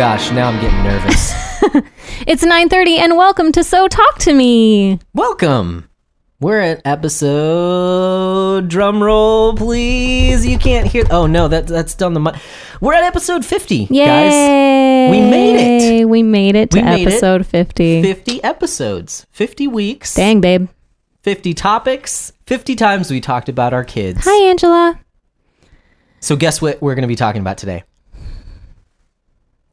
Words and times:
gosh, 0.00 0.32
now 0.32 0.48
I'm 0.48 0.58
getting 0.62 0.82
nervous. 0.82 1.30
It's 2.26 2.42
nine 2.42 2.70
thirty, 2.70 2.96
and 2.96 3.18
welcome 3.18 3.52
to 3.52 3.62
So 3.62 3.86
Talk 3.86 4.16
to 4.20 4.32
Me. 4.32 4.98
Welcome. 5.12 5.88
We're 6.40 6.60
at 6.60 6.80
episode 6.86 8.68
drum 8.68 9.02
roll, 9.02 9.54
please. 9.54 10.46
You 10.46 10.58
can't 10.58 10.86
hear. 10.86 11.04
Oh 11.10 11.26
no, 11.26 11.48
that 11.48 11.66
that's 11.66 11.94
done 11.94 12.14
the. 12.14 12.20
Mi- 12.20 12.32
We're 12.80 12.94
at 12.94 13.04
episode 13.04 13.44
50, 13.44 13.86
guys. 13.86 13.90
We 15.10 15.20
made 15.20 16.00
it. 16.00 16.08
We 16.08 16.22
made 16.22 16.56
it 16.56 16.70
to 16.70 16.78
We 16.78 16.82
made 16.84 17.02
it. 17.02 17.08
episode 17.08 17.46
fifty. 17.46 18.02
50 18.02 18.42
episodes, 18.42 19.26
50 19.32 19.66
weeks, 19.68 20.14
Dang, 20.14 20.40
babe. 20.40 20.68
50 21.24 21.52
topics, 21.52 22.32
50 22.46 22.74
times 22.74 23.10
we 23.10 23.20
talked 23.20 23.50
about 23.50 23.74
our 23.74 23.84
kids. 23.84 24.20
Hi, 24.24 24.48
Angela. 24.48 24.98
So 26.20 26.36
guess 26.36 26.62
what 26.62 26.80
we're 26.80 26.94
going 26.94 27.02
to 27.02 27.08
be 27.08 27.16
talking 27.16 27.42
about 27.42 27.58
today? 27.58 27.84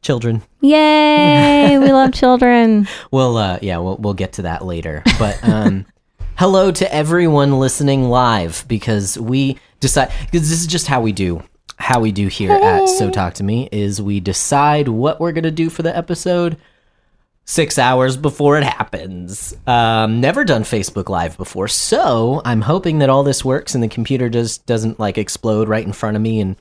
Children. 0.07 0.41
Yay! 0.61 1.77
we 1.77 1.91
love 1.91 2.13
children. 2.13 2.87
Well, 3.11 3.35
uh, 3.35 3.59
yeah, 3.61 3.79
we'll 3.79 3.97
we'll 3.97 4.13
get 4.13 4.31
to 4.33 4.43
that 4.43 4.63
later. 4.63 5.03
But 5.19 5.37
um, 5.43 5.85
hello 6.37 6.71
to 6.71 6.93
everyone 6.93 7.59
listening 7.59 8.05
live 8.05 8.63
because 8.69 9.19
we 9.19 9.59
decide 9.81 10.13
because 10.31 10.49
this 10.49 10.61
is 10.61 10.65
just 10.65 10.87
how 10.87 11.01
we 11.01 11.11
do 11.11 11.43
how 11.77 11.99
we 11.99 12.13
do 12.13 12.27
here 12.27 12.53
at 12.53 12.87
So 12.87 13.11
Talk 13.11 13.33
to 13.33 13.43
Me 13.43 13.67
is 13.69 14.01
we 14.01 14.21
decide 14.21 14.87
what 14.87 15.19
we're 15.19 15.33
gonna 15.33 15.51
do 15.51 15.69
for 15.69 15.83
the 15.83 15.93
episode 15.93 16.55
six 17.43 17.77
hours 17.77 18.15
before 18.15 18.57
it 18.57 18.63
happens. 18.63 19.57
Um, 19.67 20.21
never 20.21 20.45
done 20.45 20.63
Facebook 20.63 21.09
Live 21.09 21.35
before, 21.35 21.67
so 21.67 22.41
I'm 22.45 22.61
hoping 22.61 22.99
that 22.99 23.09
all 23.09 23.23
this 23.23 23.43
works 23.43 23.75
and 23.75 23.83
the 23.83 23.89
computer 23.89 24.29
just 24.29 24.65
doesn't 24.65 25.01
like 25.01 25.17
explode 25.17 25.67
right 25.67 25.85
in 25.85 25.91
front 25.91 26.15
of 26.15 26.21
me 26.21 26.39
and 26.39 26.55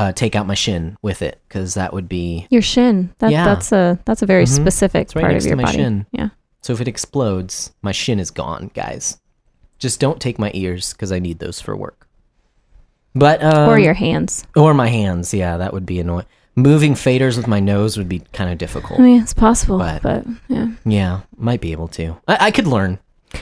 uh, 0.00 0.12
take 0.12 0.34
out 0.34 0.46
my 0.46 0.54
shin 0.54 0.96
with 1.02 1.20
it 1.22 1.40
because 1.48 1.74
that 1.74 1.92
would 1.92 2.08
be 2.08 2.46
Your 2.50 2.62
shin. 2.62 3.12
That, 3.18 3.30
Yeah. 3.30 3.44
That's 3.44 3.70
a 3.72 3.98
that's 4.04 4.22
a 4.22 4.26
very 4.26 4.46
specific 4.46 5.08
right 5.14 5.22
part 5.22 5.36
of 5.36 5.44
your 5.44 5.56
body. 5.56 5.76
shin. 5.76 6.06
Yeah. 6.12 6.30
So 6.62 6.72
if 6.72 6.80
it 6.80 6.88
explodes, 6.88 7.72
my 7.82 7.92
shin 7.92 8.18
is 8.20 8.30
gone, 8.30 8.70
guys. 8.74 9.18
Just 9.78 9.98
don't 10.00 10.20
take 10.20 10.38
my 10.38 10.50
ears 10.54 10.92
because 10.92 11.10
I 11.12 11.18
need 11.18 11.38
those 11.38 11.60
for 11.60 11.74
work. 11.76 12.06
But 13.14 13.42
um, 13.42 13.68
or 13.68 13.78
your 13.78 13.94
hands. 13.94 14.46
or 14.54 14.72
my 14.74 14.88
hands, 14.88 15.34
yeah, 15.34 15.56
that 15.56 15.72
would 15.72 15.86
be 15.86 15.98
annoying. 16.00 16.26
Moving 16.56 16.94
faders 16.94 17.36
with 17.36 17.46
my 17.46 17.60
nose 17.60 17.96
would 17.96 18.08
be 18.08 18.20
kind 18.32 18.50
of 18.52 18.58
difficult. 18.58 19.00
I 19.00 19.02
mean, 19.02 19.22
it's 19.22 19.34
possible, 19.34 19.78
But- 19.78 20.02
but, 20.02 20.24
yeah. 20.48 20.68
yeah, 20.84 21.20
might 21.36 21.60
be 21.60 21.72
able 21.72 21.88
to. 21.88 22.16
I, 22.28 22.46
I 22.46 22.50
could 22.50 22.66
learn. 22.66 22.98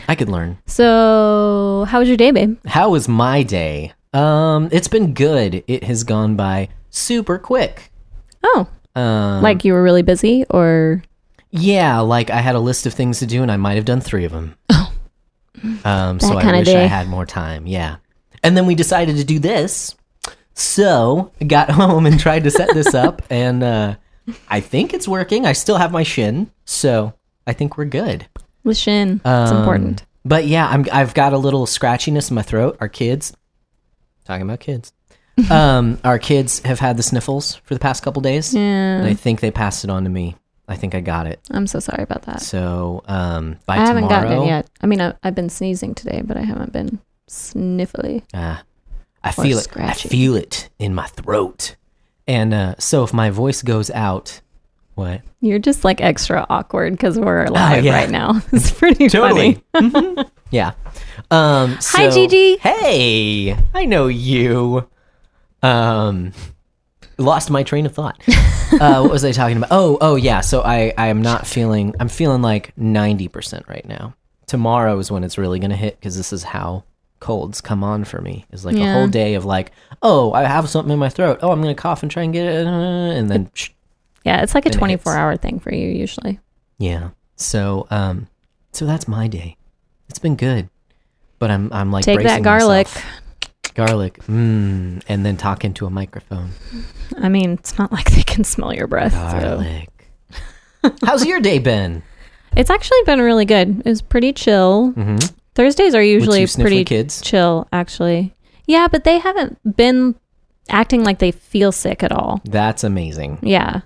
I 0.07 0.15
could 0.15 0.29
learn. 0.29 0.59
So, 0.67 1.85
how 1.89 1.99
was 1.99 2.09
your 2.09 2.17
day, 2.17 2.31
babe? 2.31 2.59
How 2.67 2.91
was 2.91 3.09
my 3.09 3.43
day? 3.43 3.93
Um, 4.13 4.69
it's 4.73 4.89
been 4.89 5.15
good. 5.15 5.63
It 5.67 5.85
has 5.85 6.05
gone 6.05 6.35
by 6.37 6.69
super 6.91 7.39
quick. 7.39 7.91
Oh, 8.43 8.67
Um, 8.95 9.43
like 9.43 9.65
you 9.65 9.73
were 9.73 9.83
really 9.83 10.03
busy, 10.03 10.45
or 10.51 11.03
Yeah, 11.51 12.01
like 12.01 12.31
I 12.31 12.41
had 12.41 12.55
a 12.55 12.61
list 12.61 12.87
of 12.87 12.95
things 12.95 13.19
to 13.21 13.27
do, 13.27 13.43
and 13.43 13.51
I 13.53 13.57
might 13.57 13.75
have 13.77 13.85
done 13.85 14.01
three 14.01 14.25
of 14.25 14.33
them. 14.33 14.55
um, 15.85 16.21
so 16.21 16.37
I 16.39 16.59
wish 16.59 16.69
I 16.69 16.81
had 16.87 17.09
more 17.09 17.27
time. 17.27 17.67
Yeah, 17.67 17.97
and 18.43 18.57
then 18.57 18.67
we 18.67 18.75
decided 18.75 19.17
to 19.17 19.25
do 19.25 19.39
this. 19.39 19.95
So 20.55 21.33
got 21.47 21.71
home 21.81 22.07
and 22.07 22.19
tried 22.19 22.45
to 22.45 22.51
set 22.51 22.73
this 22.75 22.95
up, 22.95 23.23
and 23.31 23.63
uh, 23.63 23.97
I 24.49 24.61
think 24.61 24.95
it's 24.95 25.09
working. 25.09 25.47
I 25.47 25.53
still 25.53 25.77
have 25.77 25.93
my 25.93 26.03
shin, 26.03 26.51
so 26.65 27.15
I 27.47 27.53
think 27.53 27.77
we're 27.77 27.85
good. 27.87 28.27
the 28.65 28.75
shin? 28.75 29.21
it's 29.25 29.51
Um, 29.53 29.59
important. 29.59 30.05
But 30.25 30.47
yeah, 30.47 30.67
I'm, 30.69 30.85
I've 30.93 31.15
got 31.15 31.33
a 31.33 31.39
little 31.39 31.65
scratchiness 31.67 32.31
in 32.31 32.35
my 32.35 32.43
throat. 32.43 32.77
Our 32.81 32.89
kids, 32.89 33.33
talking 34.29 34.43
about 34.43 34.61
kids, 34.61 34.93
um, 35.51 35.99
our 36.05 36.19
kids 36.19 36.61
have 36.61 36.79
had 36.79 36.97
the 36.97 37.03
sniffles 37.03 37.57
for 37.65 37.75
the 37.75 37.81
past 37.81 38.03
couple 38.03 38.23
days. 38.23 38.55
And 38.55 39.05
Yeah, 39.05 39.11
I 39.11 39.15
think 39.15 39.41
they 39.41 39.51
passed 39.51 39.83
it 39.85 39.91
on 39.91 40.05
to 40.05 40.11
me. 40.11 40.37
I 40.69 40.77
think 40.77 40.95
I 40.95 41.01
got 41.01 41.27
it. 41.27 41.41
I'm 41.51 41.67
so 41.67 41.81
sorry 41.81 42.03
about 42.03 42.23
that. 42.23 42.43
So 42.43 43.03
um, 43.07 43.59
by 43.65 43.77
I 43.77 43.87
haven't 43.87 44.03
tomorrow, 44.03 44.29
gotten 44.29 44.43
it 44.43 44.47
yet. 44.47 44.71
I 44.83 44.87
mean, 44.87 45.01
I, 45.01 45.15
I've 45.23 45.35
been 45.35 45.49
sneezing 45.49 45.95
today, 45.95 46.21
but 46.23 46.37
I 46.37 46.43
haven't 46.43 46.73
been 46.73 47.01
sniffly. 47.27 48.23
Uh, 48.35 48.59
I 49.25 49.33
feel 49.33 49.59
it. 49.59 49.69
I 49.77 49.95
feel 49.95 50.37
it 50.37 50.69
in 50.79 50.95
my 50.95 51.07
throat. 51.07 51.77
And 52.27 52.53
uh, 52.53 52.75
so 52.79 53.03
if 53.03 53.15
my 53.15 53.31
voice 53.31 53.63
goes 53.63 53.91
out, 53.91 54.43
what? 54.99 55.23
You're 55.41 55.59
just 55.59 55.85
like 55.85 56.01
extra 56.01 56.45
awkward 56.51 56.93
because 56.93 57.19
we're 57.19 57.47
live 57.47 57.79
Oh, 57.85 57.87
yeah. 57.87 57.95
right 57.95 58.11
now. 58.11 58.43
It's 58.53 58.71
pretty 58.71 59.09
funny. 59.09 59.63
Mhm. 59.75 60.29
Yeah. 60.51 60.73
Um, 61.31 61.73
Hi, 61.81 62.09
so- 62.09 62.11
Gigi. 62.11 62.57
Hey, 62.57 63.55
I 63.75 63.85
know 63.85 64.07
you. 64.07 64.89
Um, 65.63 66.33
lost 67.19 67.51
my 67.51 67.63
train 67.63 67.85
of 67.87 67.93
thought. 67.95 68.19
uh, 68.81 69.01
what 69.03 69.11
was 69.11 69.25
I 69.27 69.33
talking 69.33 69.59
about? 69.59 69.69
Oh, 69.71 69.99
oh 70.01 70.17
yeah. 70.17 70.41
So 70.41 70.63
I, 70.63 70.93
I 70.97 71.09
am 71.09 71.21
not 71.21 71.47
feeling. 71.47 71.95
I'm 72.01 72.09
feeling 72.09 72.41
like 72.43 72.73
ninety 72.79 73.29
percent 73.29 73.67
right 73.69 73.87
now. 73.87 74.15
Tomorrow 74.47 74.99
is 74.99 75.11
when 75.11 75.23
it's 75.23 75.37
really 75.37 75.59
gonna 75.59 75.77
hit 75.77 75.99
because 76.01 76.17
this 76.17 76.33
is 76.33 76.43
how 76.43 76.85
colds 77.21 77.61
come 77.61 77.85
on 77.85 78.05
for 78.05 78.23
me. 78.23 78.47
Is 78.51 78.65
like 78.65 78.77
a 78.77 78.93
whole 78.95 79.09
day 79.09 79.35
of 79.35 79.45
like, 79.45 79.73
oh, 80.03 80.33
I 80.33 80.45
have 80.45 80.69
something 80.71 80.93
in 80.93 80.99
my 80.99 81.11
throat. 81.11 81.41
Oh, 81.43 81.51
I'm 81.51 81.61
gonna 81.61 81.75
cough 81.75 82.03
and 82.03 82.11
try 82.11 82.23
and 82.23 82.33
get 82.33 82.47
it, 82.47 82.67
and 82.67 83.31
then 83.31 83.51
Yeah, 84.25 84.43
it's 84.43 84.55
like 84.55 84.67
a 84.67 84.71
24 84.71 85.17
hour 85.17 85.37
thing 85.37 85.59
for 85.61 85.73
you 85.73 85.89
usually. 85.89 86.39
yeah. 86.79 87.11
So 87.37 87.87
um, 87.91 88.27
so 88.73 88.85
that's 88.85 89.07
my 89.07 89.29
day. 89.29 89.57
It's 90.09 90.19
been 90.19 90.35
good, 90.37 90.69
but 91.39 91.51
I'm 91.53 91.73
I'm 91.73 91.93
like 91.93 92.05
Take 92.05 92.23
that 92.25 92.43
garlic. 92.43 92.89
myself. 92.89 93.05
garlic, 93.75 94.19
mm, 94.25 95.03
and 95.09 95.25
then 95.25 95.37
talk 95.37 95.65
into 95.65 95.87
a 95.87 95.91
microphone. 95.91 96.51
I 97.17 97.29
mean, 97.29 97.53
it's 97.53 97.79
not 97.79 97.93
like 97.93 98.11
they 98.17 98.23
can 98.25 98.43
smell 98.45 98.75
your 98.75 98.87
breath. 98.89 99.13
so- 99.13 99.41
Garlic. 99.41 99.89
How's 101.05 101.25
your 101.27 101.41
day 101.41 101.59
been? 101.59 102.03
It's 102.57 102.71
actually 102.71 102.99
been 103.07 103.21
really 103.21 103.45
good. 103.45 103.81
It 103.81 103.85
was 103.89 104.01
pretty 104.03 104.33
chill. 104.33 104.93
Mm-hmm. 104.97 105.35
Thursdays 105.55 105.95
are 105.95 106.03
usually 106.03 106.47
pretty 106.47 106.85
kids? 106.85 107.21
chill, 107.21 107.69
actually. 107.73 108.35
Yeah, 108.67 108.89
but 108.91 109.05
they 109.05 109.19
haven't 109.19 109.59
been 109.77 110.15
acting 110.69 111.03
like 111.05 111.19
they 111.19 111.31
feel 111.33 111.73
sick 111.73 112.03
at 112.03 112.11
all. 112.13 112.41
That's 112.45 112.85
amazing. 112.85 113.39
Yeah. 113.43 113.81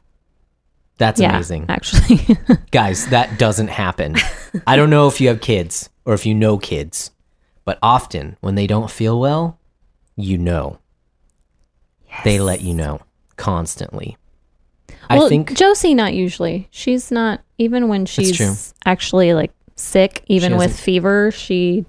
That's 1.03 1.21
yeah, 1.21 1.35
amazing. 1.35 1.67
Actually. 1.69 2.39
Guys, 2.71 3.09
that 3.09 3.37
doesn't 3.37 3.67
happen. 3.67 4.15
I 4.69 4.77
don't 4.77 4.89
know 4.89 5.09
if 5.09 5.21
you 5.21 5.27
have 5.27 5.41
kids 5.41 5.91
or 6.05 6.15
if 6.15 6.25
you 6.25 6.33
know 6.33 6.59
kids, 6.59 7.11
but 7.65 7.77
often 7.83 8.37
when 8.41 8.55
they 8.55 8.69
don't 8.69 8.89
feel 8.89 9.19
well, 9.19 9.59
you 10.15 10.39
know. 10.39 10.79
They 12.23 12.39
let 12.39 12.61
you 12.61 12.73
know 12.73 13.01
constantly. 13.37 14.17
well, 15.11 15.27
I 15.27 15.29
think 15.29 15.57
Josie, 15.57 15.93
not 15.93 16.15
usually. 16.15 16.69
She's 16.71 17.11
not, 17.11 17.41
even 17.59 17.89
when 17.89 18.07
she's 18.07 18.73
actually 18.85 19.35
like 19.35 19.51
sick, 19.75 20.23
even 20.29 20.57
with 20.57 20.79
fever, 20.79 21.33
she 21.33 21.85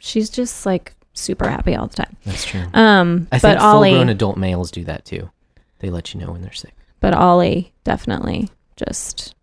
she's 0.00 0.30
just 0.30 0.66
like 0.66 0.94
super 1.12 1.48
happy 1.48 1.76
all 1.76 1.86
the 1.86 1.94
time. 1.94 2.16
that's 2.24 2.44
true. 2.44 2.64
Um, 2.74 3.28
I 3.30 3.36
but 3.36 3.40
think 3.42 3.60
full 3.60 3.80
grown 3.82 4.08
adult 4.08 4.36
males 4.36 4.72
do 4.72 4.82
that 4.82 5.04
too. 5.04 5.30
They 5.78 5.90
let 5.90 6.12
you 6.12 6.18
know 6.18 6.32
when 6.32 6.42
they're 6.42 6.52
sick. 6.52 6.74
But 7.00 7.14
Ollie 7.14 7.72
definitely 7.84 8.48
just. 8.76 9.34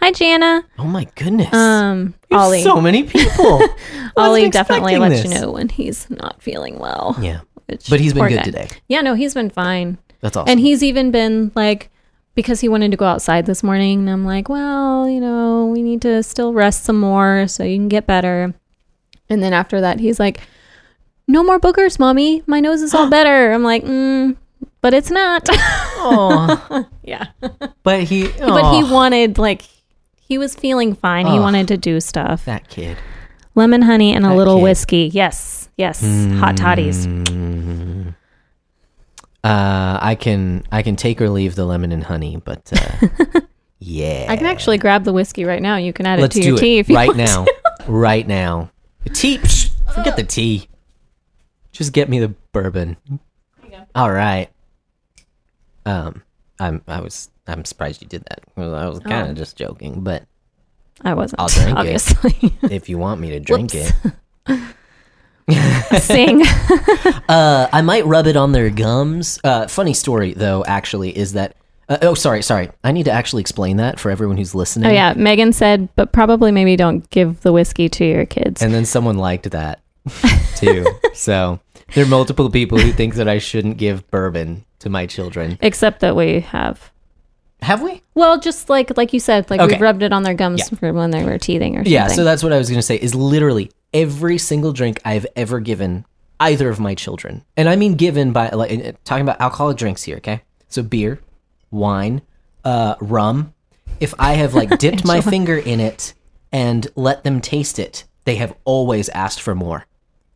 Hi, 0.00 0.12
Jana. 0.12 0.64
Oh 0.78 0.84
my 0.84 1.06
goodness. 1.16 1.52
Um, 1.52 2.14
There's 2.30 2.40
Ollie. 2.42 2.62
so 2.62 2.80
many 2.80 3.02
people. 3.02 3.60
Ollie 4.16 4.48
definitely 4.48 4.96
lets 4.96 5.24
you 5.24 5.30
know 5.30 5.50
when 5.50 5.68
he's 5.68 6.08
not 6.10 6.40
feeling 6.40 6.78
well. 6.78 7.16
Yeah. 7.20 7.40
which- 7.66 7.90
But 7.90 7.98
he's 8.00 8.12
been 8.14 8.28
good 8.28 8.36
guy. 8.36 8.42
today. 8.42 8.68
Yeah, 8.88 9.00
no, 9.00 9.14
he's 9.14 9.34
been 9.34 9.50
fine. 9.50 9.98
That's 10.20 10.36
awesome. 10.36 10.50
And 10.50 10.60
he's 10.60 10.82
even 10.84 11.10
been 11.10 11.50
like, 11.56 11.90
because 12.36 12.60
he 12.60 12.68
wanted 12.68 12.92
to 12.92 12.96
go 12.96 13.06
outside 13.06 13.46
this 13.46 13.64
morning. 13.64 13.98
And 14.00 14.10
I'm 14.10 14.24
like, 14.24 14.48
well, 14.48 15.08
you 15.08 15.20
know, 15.20 15.66
we 15.66 15.82
need 15.82 16.02
to 16.02 16.22
still 16.22 16.52
rest 16.52 16.84
some 16.84 17.00
more 17.00 17.48
so 17.48 17.64
you 17.64 17.76
can 17.76 17.88
get 17.88 18.06
better. 18.06 18.54
And 19.28 19.42
then 19.42 19.52
after 19.52 19.80
that, 19.80 19.98
he's 19.98 20.20
like, 20.20 20.40
no 21.26 21.42
more 21.42 21.58
boogers, 21.58 21.98
mommy. 21.98 22.44
My 22.46 22.60
nose 22.60 22.82
is 22.82 22.94
all 22.94 23.10
better. 23.18 23.52
I'm 23.52 23.64
like, 23.64 23.82
mm, 23.84 24.36
but 24.80 24.94
it's 24.94 25.10
not. 25.10 25.46
oh, 25.52 26.86
yeah. 27.02 27.26
but 27.82 28.02
he. 28.04 28.28
But 28.38 28.76
he 28.76 28.90
wanted, 28.90 29.38
like, 29.38 29.62
he 30.16 30.38
was 30.38 30.54
feeling 30.54 30.94
fine. 30.94 31.26
He 31.26 31.38
wanted 31.38 31.68
to 31.68 31.76
do 31.76 32.00
stuff. 32.00 32.44
that 32.44 32.68
kid. 32.68 32.96
Lemon 33.54 33.82
honey 33.82 34.12
and 34.12 34.24
a 34.24 34.28
That 34.28 34.34
little 34.36 34.56
kid. 34.56 34.62
whiskey. 34.62 35.10
Yes. 35.12 35.68
Yes. 35.76 36.00
Hot 36.38 36.56
toddies. 36.56 37.06
Mm. 37.06 38.14
Uh, 39.44 39.98
I 40.02 40.16
can 40.16 40.64
I 40.72 40.82
can 40.82 40.96
take 40.96 41.20
or 41.22 41.30
leave 41.30 41.54
the 41.54 41.64
lemon 41.64 41.92
and 41.92 42.02
honey, 42.02 42.36
but 42.36 42.70
uh, 42.72 43.40
yeah, 43.78 44.26
I 44.28 44.36
can 44.36 44.46
actually 44.46 44.78
grab 44.78 45.04
the 45.04 45.12
whiskey 45.12 45.44
right 45.44 45.62
now. 45.62 45.76
You 45.76 45.92
can 45.92 46.06
add 46.06 46.18
Let's 46.20 46.34
it 46.36 46.40
to 46.40 46.42
do 46.44 46.48
your 46.50 46.58
tea 46.58 46.78
if 46.78 46.88
you 46.88 46.96
right 46.96 47.06
want 47.06 47.18
now. 47.18 47.46
right 47.88 48.26
now. 48.26 48.70
The 49.04 49.10
tea. 49.10 49.38
psh, 49.38 49.70
forget 49.94 50.16
the 50.16 50.24
tea. 50.24 50.68
Just 51.70 51.92
get 51.92 52.08
me 52.08 52.18
the 52.18 52.34
bourbon. 52.52 52.96
All 53.94 54.10
right. 54.10 54.48
Um, 55.88 56.22
I'm 56.60 56.82
I 56.86 57.00
was 57.00 57.30
I'm 57.46 57.64
surprised 57.64 58.02
you 58.02 58.08
did 58.08 58.24
that. 58.28 58.40
I 58.56 58.88
was 58.88 59.00
kind 59.00 59.28
of 59.30 59.30
Oh. 59.30 59.34
just 59.34 59.56
joking, 59.56 60.00
but 60.02 60.24
I 61.02 61.14
wasn't. 61.14 61.40
I'll 61.40 61.48
drink 61.48 61.70
it. 61.70 61.76
obviously. 61.78 62.56
if 62.70 62.88
you 62.88 62.98
want 62.98 63.20
me 63.20 63.30
to 63.30 63.40
drink 63.40 63.72
Whoops. 63.72 63.92
it, 64.48 64.60
sing. 66.02 66.42
Uh, 67.28 67.68
I 67.72 67.80
might 67.80 68.04
rub 68.04 68.26
it 68.26 68.36
on 68.36 68.52
their 68.52 68.68
gums. 68.70 69.38
Uh, 69.42 69.66
funny 69.66 69.94
story 69.94 70.34
though, 70.34 70.64
actually, 70.66 71.16
is 71.16 71.32
that. 71.32 71.54
Uh, 71.88 71.96
oh, 72.02 72.12
sorry, 72.12 72.42
sorry. 72.42 72.68
I 72.84 72.92
need 72.92 73.04
to 73.04 73.10
actually 73.12 73.40
explain 73.40 73.78
that 73.78 73.98
for 73.98 74.10
everyone 74.10 74.36
who's 74.36 74.54
listening. 74.54 74.90
oh 74.90 74.92
yeah, 74.92 75.14
Megan 75.14 75.54
said, 75.54 75.88
but 75.96 76.12
probably 76.12 76.52
maybe 76.52 76.76
don't 76.76 77.08
give 77.08 77.40
the 77.40 77.50
whiskey 77.52 77.88
to 77.88 78.04
your 78.04 78.26
kids. 78.26 78.60
And 78.60 78.74
then 78.74 78.84
someone 78.84 79.16
liked 79.16 79.50
that 79.52 79.80
too. 80.56 80.86
so 81.14 81.60
there 81.94 82.04
are 82.04 82.08
multiple 82.08 82.50
people 82.50 82.78
who 82.78 82.92
think 82.92 83.14
that 83.14 83.26
I 83.26 83.38
shouldn't 83.38 83.78
give 83.78 84.06
bourbon 84.10 84.66
to 84.80 84.88
my 84.88 85.06
children. 85.06 85.58
Except 85.60 86.00
that 86.00 86.16
we 86.16 86.40
have. 86.40 86.90
Have 87.62 87.82
we? 87.82 88.02
Well, 88.14 88.38
just 88.38 88.68
like 88.70 88.96
like 88.96 89.12
you 89.12 89.18
said, 89.20 89.50
like 89.50 89.60
Okay. 89.60 89.76
we 89.76 89.82
rubbed 89.82 90.02
it 90.02 90.12
on 90.12 90.22
their 90.22 90.34
gums 90.34 90.68
when 90.80 91.10
they 91.10 91.24
were 91.24 91.38
teething 91.38 91.74
or 91.74 91.80
something. 91.80 91.92
Yeah, 91.92 92.06
so 92.06 92.22
that's 92.24 92.42
what 92.42 92.52
I 92.52 92.58
was 92.58 92.68
going 92.68 92.78
to 92.78 92.82
say 92.86 92.96
is 92.96 93.14
literally 93.14 93.70
every 93.92 94.38
single 94.38 94.72
drink 94.72 95.00
I've 95.04 95.26
ever 95.34 95.58
given 95.60 96.04
either 96.38 96.68
of 96.68 96.78
my 96.78 96.94
children. 96.94 97.44
And 97.56 97.68
I 97.68 97.74
mean 97.74 97.94
given 97.94 98.32
by 98.32 98.50
like 98.50 98.70
uh, 98.70 98.92
talking 99.04 99.22
about 99.22 99.40
alcoholic 99.40 99.76
drinks 99.76 100.04
here, 100.04 100.18
okay? 100.18 100.42
So 100.68 100.82
beer, 100.82 101.20
wine, 101.72 102.22
uh 102.64 102.94
rum. 103.00 103.54
If 103.98 104.14
I 104.20 104.34
have 104.34 104.54
like 104.54 104.78
dipped 104.78 105.04
my 105.04 105.20
finger 105.20 105.56
in 105.58 105.80
it 105.80 106.14
and 106.52 106.86
let 106.94 107.24
them 107.24 107.40
taste 107.40 107.80
it, 107.80 108.04
they 108.24 108.36
have 108.36 108.54
always 108.64 109.08
asked 109.08 109.40
for 109.42 109.56
more. 109.56 109.84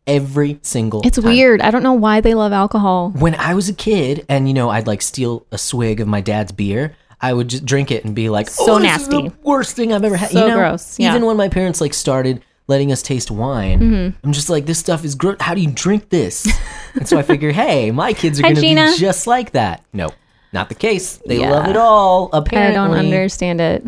Every 0.05 0.59
single 0.63 1.01
it's 1.05 1.17
time. 1.17 1.25
weird. 1.25 1.61
I 1.61 1.71
don't 1.71 1.83
know 1.83 1.93
why 1.93 2.19
they 2.19 2.33
love 2.33 2.51
alcohol. 2.51 3.11
When 3.11 3.35
I 3.35 3.53
was 3.53 3.69
a 3.69 3.73
kid 3.73 4.25
and 4.27 4.47
you 4.49 4.53
know 4.53 4.69
I'd 4.69 4.85
like 4.87 5.01
steal 5.01 5.45
a 5.51 5.57
swig 5.57 6.01
of 6.01 6.07
my 6.09 6.19
dad's 6.19 6.51
beer, 6.51 6.95
I 7.21 7.31
would 7.31 7.47
just 7.47 7.63
drink 7.65 7.89
it 7.89 8.03
and 8.03 8.13
be 8.13 8.27
like, 8.29 8.49
So 8.49 8.63
"Oh, 8.73 8.79
this 8.79 9.01
is 9.01 9.07
nasty. 9.07 9.29
the 9.29 9.33
worst 9.43 9.75
thing 9.77 9.93
I've 9.93 10.03
ever 10.03 10.17
had." 10.17 10.31
So 10.31 10.41
you 10.41 10.47
know, 10.49 10.57
gross, 10.57 10.99
yeah. 10.99 11.09
Even 11.11 11.25
when 11.25 11.37
my 11.37 11.47
parents 11.47 11.79
like 11.79 11.93
started 11.93 12.43
letting 12.67 12.91
us 12.91 13.01
taste 13.01 13.31
wine, 13.31 13.79
Mm-hmm. 13.79 14.17
I'm 14.25 14.33
just 14.33 14.49
like, 14.49 14.65
"This 14.65 14.77
stuff 14.79 15.05
is 15.05 15.15
gross. 15.15 15.37
How 15.39 15.53
do 15.53 15.61
you 15.61 15.71
drink 15.71 16.09
this?" 16.09 16.45
and 16.95 17.07
so 17.07 17.17
I 17.17 17.21
figure, 17.21 17.51
hey, 17.53 17.91
my 17.91 18.11
kids 18.11 18.39
are 18.39 18.43
Hi, 18.43 18.49
going 18.49 18.55
to 18.55 18.61
Gina. 18.61 18.91
be 18.91 18.97
just 18.97 19.25
like 19.25 19.51
that. 19.51 19.85
No, 19.93 20.09
not 20.51 20.67
the 20.67 20.75
case. 20.75 21.21
They 21.25 21.39
Yeah. 21.39 21.51
love 21.51 21.69
it 21.69 21.77
all. 21.77 22.29
Apparently, 22.33 22.77
I 22.77 22.87
don't 22.87 22.93
understand 22.97 23.61
it. 23.61 23.85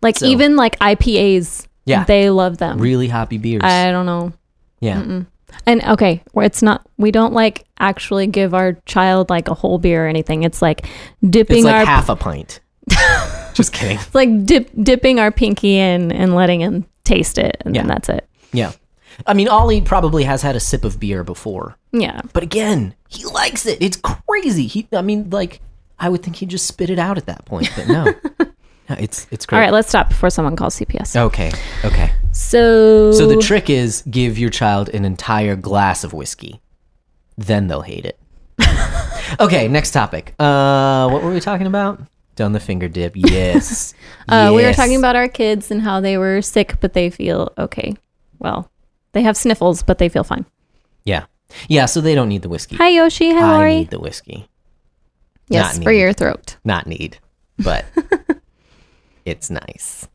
Like 0.00 0.16
So- 0.18 0.26
even 0.26 0.54
like 0.54 0.78
IPAs, 0.78 1.66
Yeah. 1.86 2.04
they 2.04 2.30
love 2.30 2.58
them. 2.58 2.78
Really 2.78 3.08
hoppy 3.08 3.38
beers. 3.38 3.62
I 3.64 3.90
don't 3.90 4.06
know. 4.06 4.32
yeah, 4.80 5.22
And 5.66 5.82
okay, 5.84 6.22
it's 6.36 6.62
not 6.62 6.86
we 6.96 7.10
don't 7.10 7.32
like 7.32 7.66
actually 7.78 8.26
give 8.26 8.54
our 8.54 8.74
child 8.86 9.30
like 9.30 9.48
a 9.48 9.54
whole 9.54 9.78
beer 9.78 10.04
or 10.06 10.08
anything. 10.08 10.42
It's 10.42 10.60
like 10.62 10.86
dipping 11.28 11.58
it's 11.58 11.64
like 11.66 11.74
our 11.74 11.84
half 11.84 12.08
a 12.08 12.16
pint. 12.16 12.60
just 13.54 13.72
kidding. 13.72 13.96
it's 13.98 14.14
like 14.14 14.44
dip, 14.46 14.70
dipping 14.80 15.18
our 15.18 15.30
pinky 15.32 15.76
in 15.76 16.12
and 16.12 16.34
letting 16.34 16.60
him 16.60 16.86
taste 17.04 17.38
it 17.38 17.56
and 17.64 17.74
then 17.74 17.86
Yeah. 17.86 17.94
that's 17.94 18.08
it. 18.08 18.28
Yeah, 18.52 18.72
I 19.26 19.34
mean, 19.34 19.48
Ollie 19.48 19.80
probably 19.80 20.24
has 20.24 20.42
had 20.42 20.56
a 20.56 20.60
sip 20.60 20.84
of 20.84 21.00
beer 21.00 21.24
before. 21.24 21.76
Yeah. 21.92 22.20
But 22.32 22.42
again, 22.42 22.94
he 23.08 23.24
likes 23.24 23.66
it. 23.66 23.78
It's 23.82 23.96
crazy. 23.96 24.66
He, 24.66 24.86
I 24.92 25.02
mean, 25.02 25.30
like, 25.30 25.60
I 25.98 26.08
would 26.08 26.22
think 26.22 26.36
he'd 26.36 26.48
just 26.50 26.66
spit 26.66 26.90
it 26.90 26.98
out 26.98 27.16
at 27.18 27.26
that 27.26 27.44
point, 27.44 27.70
but 27.76 27.88
no, 27.88 28.14
No, 28.88 28.96
it's 28.98 29.26
it's 29.30 29.46
great. 29.46 29.58
All 29.58 29.64
right, 29.64 29.72
let's 29.72 29.88
stop 29.88 30.08
before 30.08 30.30
someone 30.30 30.54
calls 30.56 30.76
CPS. 30.78 31.16
Okay, 31.16 31.50
okay. 31.84 32.12
So 32.32 33.12
So 33.12 33.26
the 33.26 33.36
trick 33.38 33.68
is 33.70 34.02
give 34.10 34.38
your 34.38 34.50
child 34.50 34.88
an 34.90 35.04
entire 35.04 35.56
glass 35.56 36.04
of 36.04 36.12
whiskey, 36.12 36.60
then 37.36 37.66
they'll 37.66 37.82
hate 37.82 38.04
it. 38.04 38.18
okay, 39.40 39.68
next 39.68 39.90
topic. 39.90 40.34
Uh, 40.38 41.08
what 41.08 41.22
were 41.22 41.32
we 41.32 41.40
talking 41.40 41.66
about? 41.66 42.00
Done 42.36 42.52
the 42.52 42.60
finger 42.60 42.88
dip. 42.88 43.14
Yes. 43.16 43.94
Uh, 44.28 44.52
we 44.54 44.62
were 44.64 44.72
talking 44.74 44.96
about 44.96 45.16
our 45.16 45.28
kids 45.28 45.70
and 45.70 45.80
how 45.82 46.00
they 46.00 46.18
were 46.18 46.42
sick, 46.42 46.76
but 46.80 46.92
they 46.92 47.10
feel 47.10 47.52
okay. 47.58 47.94
Well, 48.38 48.70
they 49.12 49.22
have 49.22 49.36
sniffles, 49.36 49.82
but 49.82 49.98
they 49.98 50.08
feel 50.08 50.24
fine. 50.24 50.44
Yeah, 51.04 51.24
yeah. 51.68 51.86
So 51.86 52.00
they 52.00 52.14
don't 52.14 52.28
need 52.28 52.42
the 52.42 52.48
whiskey. 52.48 52.76
Hi, 52.76 52.88
Yoshi. 52.88 53.32
Hi, 53.32 53.40
I 53.40 53.56
Lori. 53.56 53.74
need 53.76 53.90
the 53.90 54.00
whiskey. 54.00 54.48
yes, 55.48 55.76
not 55.76 55.84
for 55.84 55.90
need. 55.92 56.00
your 56.00 56.12
throat. 56.12 56.56
not 56.64 56.86
need, 56.86 57.18
but 57.58 57.86
it's 59.26 59.50
nice. 59.50 60.08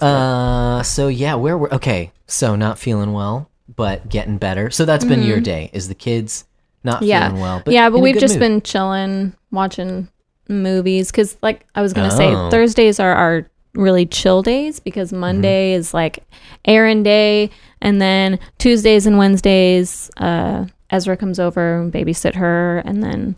Uh, 0.00 0.82
so 0.82 1.08
yeah, 1.08 1.34
where 1.34 1.56
were 1.56 1.72
okay? 1.74 2.12
So 2.26 2.56
not 2.56 2.78
feeling 2.78 3.12
well, 3.12 3.48
but 3.74 4.08
getting 4.08 4.38
better. 4.38 4.70
So 4.70 4.84
that's 4.84 5.04
been 5.04 5.22
your 5.22 5.40
day. 5.40 5.70
Is 5.72 5.88
the 5.88 5.94
kids 5.94 6.44
not 6.82 6.96
Mm-hmm. 6.96 7.04
Yeah. 7.06 7.28
feeling 7.28 7.40
well? 7.42 7.62
But 7.64 7.72
yeah, 7.74 7.88
but 7.90 8.00
we've 8.00 8.18
just 8.18 8.34
mood. 8.34 8.40
been 8.40 8.62
chilling, 8.62 9.34
watching 9.50 10.08
movies. 10.48 11.10
Because, 11.10 11.36
like 11.42 11.64
I 11.74 11.80
was 11.82 11.92
going 11.94 12.08
to 12.10 12.14
Oh. 12.14 12.18
say, 12.18 12.50
Thursdays 12.50 13.00
are 13.00 13.14
our 13.14 13.48
really 13.74 14.04
chill 14.06 14.42
days 14.42 14.80
because 14.80 15.10
Mm-hmm. 15.10 15.20
Monday 15.20 15.72
is 15.72 15.94
like 15.94 16.18
errand 16.66 17.04
day. 17.04 17.50
And 17.80 18.00
then 18.00 18.38
Tuesdays 18.58 19.06
and 19.06 19.16
Wednesdays, 19.18 20.10
uh, 20.18 20.66
Ezra 20.90 21.16
comes 21.16 21.38
over 21.40 21.80
and 21.80 21.92
babysit 21.92 22.34
her. 22.34 22.78
And 22.84 23.02
then 23.02 23.36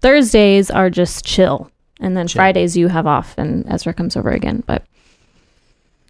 Thursdays 0.00 0.70
are 0.70 0.90
just 0.90 1.24
chill. 1.24 1.70
And 2.02 2.14
then 2.16 2.28
Fridays 2.28 2.76
you 2.76 2.88
have 2.88 3.06
off 3.06 3.34
and 3.38 3.64
Ezra 3.70 3.94
comes 3.94 4.16
over 4.16 4.30
again. 4.30 4.62
But 4.66 4.82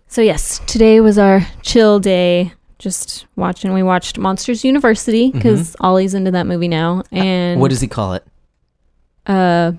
so, 0.08 0.20
yes, 0.22 0.58
today 0.66 1.00
was 1.00 1.18
our 1.18 1.46
chill 1.62 2.00
day. 2.00 2.52
Just 2.78 3.26
watching. 3.36 3.72
We 3.72 3.84
watched 3.84 4.18
Monsters 4.18 4.64
University 4.64 5.30
because 5.30 5.76
Ollie's 5.80 6.14
into 6.14 6.32
that 6.32 6.46
movie 6.48 6.66
now. 6.66 7.04
And 7.12 7.52
Mm-hmm. 7.54 7.60
What 7.60 7.70
does 7.70 7.80
he 7.80 7.86
call 7.86 8.14
it? 8.14 8.24
uh 9.26 9.70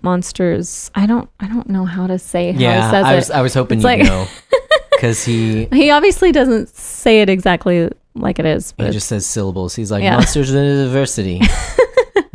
monsters 0.00 0.90
i 0.94 1.06
don't 1.06 1.28
i 1.40 1.48
don't 1.48 1.68
know 1.68 1.84
how 1.84 2.06
to 2.06 2.18
say 2.18 2.52
how 2.52 2.58
he 2.58 2.64
yeah, 2.64 2.90
says 2.90 3.04
I 3.04 3.12
it 3.12 3.16
was 3.16 3.30
I 3.32 3.40
was 3.42 3.52
hoping 3.54 3.78
you'd 3.80 3.84
like- 3.84 4.02
know 4.04 4.26
because 4.92 5.24
he 5.24 5.64
he 5.72 5.90
obviously 5.90 6.30
doesn't 6.32 6.68
say 6.68 7.20
it 7.20 7.28
exactly 7.28 7.90
like 8.14 8.38
it 8.38 8.46
is 8.46 8.74
he 8.78 8.90
just 8.90 9.08
says 9.08 9.26
syllables. 9.26 9.74
He's 9.74 9.90
like 9.90 10.02
Yeah. 10.04 10.16
monsters 10.16 10.50
University. 10.52 11.40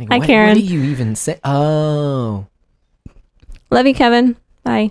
Like, 0.00 0.08
Hi, 0.10 0.18
what, 0.18 0.26
Karen. 0.28 0.48
What 0.50 0.54
do 0.58 0.60
you 0.62 0.82
even 0.84 1.16
say? 1.16 1.40
Oh, 1.42 2.46
love 3.70 3.86
you 3.86 3.94
kevin 3.94 4.36
bye 4.64 4.90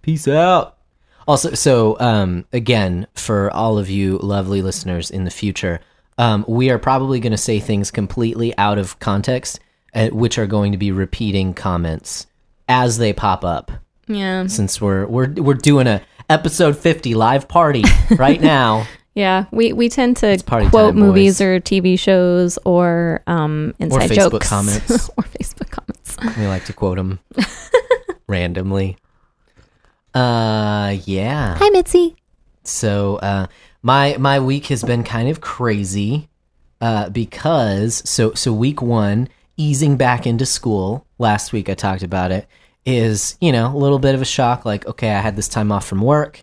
Peace 0.00 0.28
out. 0.28 0.78
Also, 1.26 1.52
so 1.52 1.98
um, 2.00 2.46
again, 2.54 3.06
for 3.14 3.50
all 3.50 3.76
of 3.76 3.90
you 3.90 4.16
lovely 4.18 4.62
listeners 4.62 5.10
in 5.10 5.24
the 5.24 5.30
future, 5.30 5.80
um, 6.16 6.46
we 6.48 6.70
are 6.70 6.78
probably 6.78 7.20
going 7.20 7.32
to 7.32 7.36
say 7.36 7.60
things 7.60 7.90
completely 7.90 8.56
out 8.56 8.78
of 8.78 8.98
context, 9.00 9.60
uh, 9.94 10.08
which 10.08 10.38
are 10.38 10.46
going 10.46 10.72
to 10.72 10.78
be 10.78 10.92
repeating 10.92 11.52
comments 11.52 12.26
as 12.70 12.96
they 12.96 13.12
pop 13.12 13.44
up. 13.44 13.70
yeah 14.06 14.46
Since 14.46 14.80
we're 14.80 15.04
we're 15.06 15.28
we're 15.32 15.54
doing 15.54 15.86
a 15.86 16.00
episode 16.30 16.78
fifty 16.78 17.14
live 17.14 17.46
party 17.48 17.82
right 18.16 18.40
now. 18.40 18.86
yeah 19.14 19.44
we 19.50 19.74
we 19.74 19.90
tend 19.90 20.16
to 20.18 20.38
quote 20.46 20.70
time, 20.70 20.94
movies 20.96 21.42
or 21.42 21.60
tv 21.60 21.98
shows 21.98 22.58
or 22.64 23.20
um 23.26 23.74
inside 23.78 24.10
Facebook 24.10 24.30
jokes 24.30 24.48
comments. 24.48 25.08
or 25.18 25.24
facebook 25.24 25.70
comments 25.70 26.16
We 26.38 26.46
like 26.46 26.64
to 26.66 26.72
quote 26.72 26.96
them 26.96 27.18
randomly. 28.28 28.96
Uh, 30.14 30.96
yeah. 31.04 31.56
hi 31.56 31.68
mitzi 31.70 32.16
So 32.64 33.16
uh, 33.16 33.46
my 33.82 34.16
my 34.18 34.40
week 34.40 34.66
has 34.66 34.82
been 34.82 35.04
kind 35.04 35.28
of 35.28 35.40
crazy 35.40 36.28
uh, 36.80 37.08
because 37.10 38.08
so 38.08 38.34
so 38.34 38.52
week 38.52 38.80
one 38.80 39.28
easing 39.56 39.96
back 39.96 40.26
into 40.26 40.46
school 40.46 41.06
last 41.18 41.52
week 41.52 41.68
I 41.68 41.74
talked 41.74 42.02
about 42.02 42.30
it 42.30 42.46
is 42.84 43.36
you 43.40 43.52
know 43.52 43.74
a 43.74 43.76
little 43.76 43.98
bit 43.98 44.14
of 44.14 44.22
a 44.22 44.26
shock 44.26 44.64
like 44.64 44.86
okay 44.86 45.10
I 45.10 45.20
had 45.20 45.36
this 45.36 45.48
time 45.48 45.70
off 45.72 45.86
from 45.86 46.00
work 46.00 46.42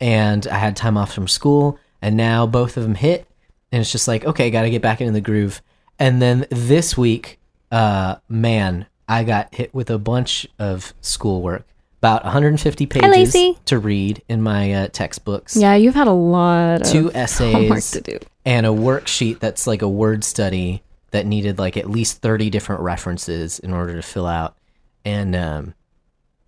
and 0.00 0.46
I 0.46 0.56
had 0.56 0.76
time 0.76 0.96
off 0.96 1.12
from 1.12 1.28
school 1.28 1.78
and 2.00 2.16
now 2.16 2.46
both 2.46 2.76
of 2.76 2.82
them 2.82 2.94
hit 2.94 3.26
and 3.70 3.80
it's 3.80 3.92
just 3.92 4.08
like 4.08 4.24
okay 4.24 4.50
got 4.50 4.62
to 4.62 4.70
get 4.70 4.82
back 4.82 5.00
into 5.00 5.12
the 5.12 5.20
groove 5.20 5.60
and 5.98 6.22
then 6.22 6.46
this 6.50 6.96
week 6.96 7.40
uh 7.70 8.16
man 8.28 8.86
I 9.08 9.24
got 9.24 9.54
hit 9.54 9.74
with 9.74 9.90
a 9.90 9.98
bunch 9.98 10.46
of 10.58 10.94
schoolwork 11.00 11.66
about 12.02 12.24
150 12.24 12.86
pages 12.86 13.08
Lacey. 13.08 13.56
to 13.66 13.78
read 13.78 14.22
in 14.28 14.42
my 14.42 14.72
uh, 14.72 14.88
textbooks. 14.88 15.56
Yeah 15.56 15.76
you've 15.76 15.94
had 15.94 16.08
a 16.08 16.12
lot 16.12 16.84
two 16.84 17.12
essays 17.14 17.92
to 17.92 18.00
do. 18.00 18.18
and 18.44 18.66
a 18.66 18.70
worksheet 18.70 19.38
that's 19.38 19.68
like 19.68 19.82
a 19.82 19.88
word 19.88 20.24
study 20.24 20.82
that 21.12 21.26
needed 21.26 21.60
like 21.60 21.76
at 21.76 21.88
least 21.88 22.20
30 22.20 22.50
different 22.50 22.82
references 22.82 23.60
in 23.60 23.72
order 23.72 23.94
to 23.94 24.02
fill 24.02 24.26
out. 24.26 24.56
And 25.04 25.36
um 25.36 25.74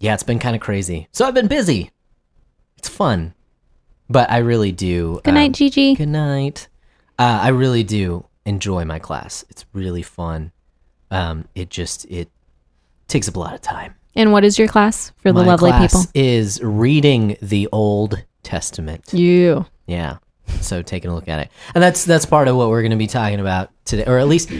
yeah 0.00 0.14
it's 0.14 0.24
been 0.24 0.40
kind 0.40 0.56
of 0.56 0.60
crazy. 0.60 1.06
So 1.12 1.24
i've 1.24 1.34
been 1.34 1.46
busy. 1.46 1.92
It's 2.76 2.88
fun. 2.88 3.32
But 4.10 4.32
i 4.32 4.38
really 4.38 4.72
do 4.72 5.20
good 5.22 5.34
night 5.34 5.52
gigi. 5.52 5.94
good 5.94 6.08
night. 6.08 6.66
Uh, 7.16 7.38
i 7.42 7.48
really 7.50 7.84
do 7.84 8.26
enjoy 8.44 8.84
my 8.84 8.98
class. 8.98 9.44
It's 9.50 9.64
really 9.72 10.02
fun. 10.02 10.50
Um 11.12 11.46
it 11.54 11.70
just 11.70 12.06
it 12.06 12.28
takes 13.08 13.28
up 13.28 13.36
a 13.36 13.38
lot 13.38 13.54
of 13.54 13.60
time 13.60 13.94
and 14.16 14.32
what 14.32 14.44
is 14.44 14.58
your 14.58 14.68
class 14.68 15.12
for 15.18 15.32
the 15.32 15.40
my 15.40 15.46
lovely 15.46 15.70
class 15.70 15.92
people 15.92 16.10
is 16.14 16.62
reading 16.62 17.36
the 17.42 17.68
old 17.72 18.22
testament 18.42 19.12
you 19.12 19.66
yeah. 19.86 20.18
So 20.60 20.82
taking 20.82 21.10
a 21.10 21.14
look 21.14 21.28
at 21.28 21.40
it. 21.40 21.50
And 21.74 21.82
that's 21.82 22.04
that's 22.04 22.26
part 22.26 22.48
of 22.48 22.56
what 22.56 22.68
we're 22.68 22.82
going 22.82 22.90
to 22.90 22.96
be 22.96 23.06
talking 23.06 23.40
about 23.40 23.70
today 23.84 24.04
or 24.06 24.18
at 24.18 24.28
least 24.28 24.50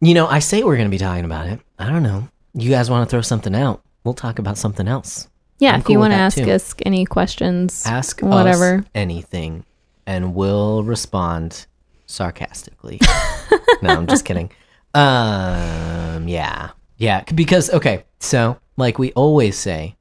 you 0.00 0.14
know, 0.14 0.26
I 0.26 0.38
say 0.40 0.62
we're 0.62 0.76
going 0.76 0.88
to 0.88 0.94
be 0.94 0.98
talking 0.98 1.24
about 1.24 1.46
it. 1.46 1.60
I 1.78 1.88
don't 1.88 2.02
know. 2.02 2.28
You 2.54 2.70
guys 2.70 2.90
want 2.90 3.08
to 3.08 3.10
throw 3.10 3.22
something 3.22 3.54
out? 3.54 3.82
We'll 4.04 4.14
talk 4.14 4.38
about 4.38 4.58
something 4.58 4.86
else. 4.86 5.28
yeah 5.58 5.72
I'm 5.74 5.80
if 5.80 5.88
you 5.88 5.96
cool 5.96 6.02
with 6.02 6.10
want 6.10 6.12
to 6.12 6.18
ask 6.18 6.36
too. 6.36 6.50
us 6.50 6.74
any 6.84 7.04
questions 7.04 7.84
Ask 7.86 8.20
whatever 8.20 8.78
us 8.78 8.84
anything 8.94 9.64
and 10.06 10.34
we'll 10.34 10.82
respond 10.82 11.66
sarcastically. 12.06 13.00
no, 13.82 13.90
I'm 13.90 14.06
just 14.06 14.24
kidding. 14.24 14.50
Um, 14.92 16.28
yeah, 16.28 16.70
yeah. 16.96 17.22
Because 17.34 17.70
okay, 17.70 18.04
so 18.20 18.58
like 18.76 18.98
we 18.98 19.12
always 19.12 19.56
say 19.56 19.96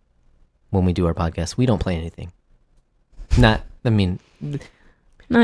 when 0.70 0.86
we 0.86 0.94
do 0.94 1.06
our 1.06 1.14
podcast, 1.14 1.58
we 1.58 1.66
don't 1.66 1.80
play 1.80 1.96
anything. 1.98 2.32
Not, 3.38 3.62
I 3.86 3.90
mean, 3.90 4.20
Not 4.42 4.60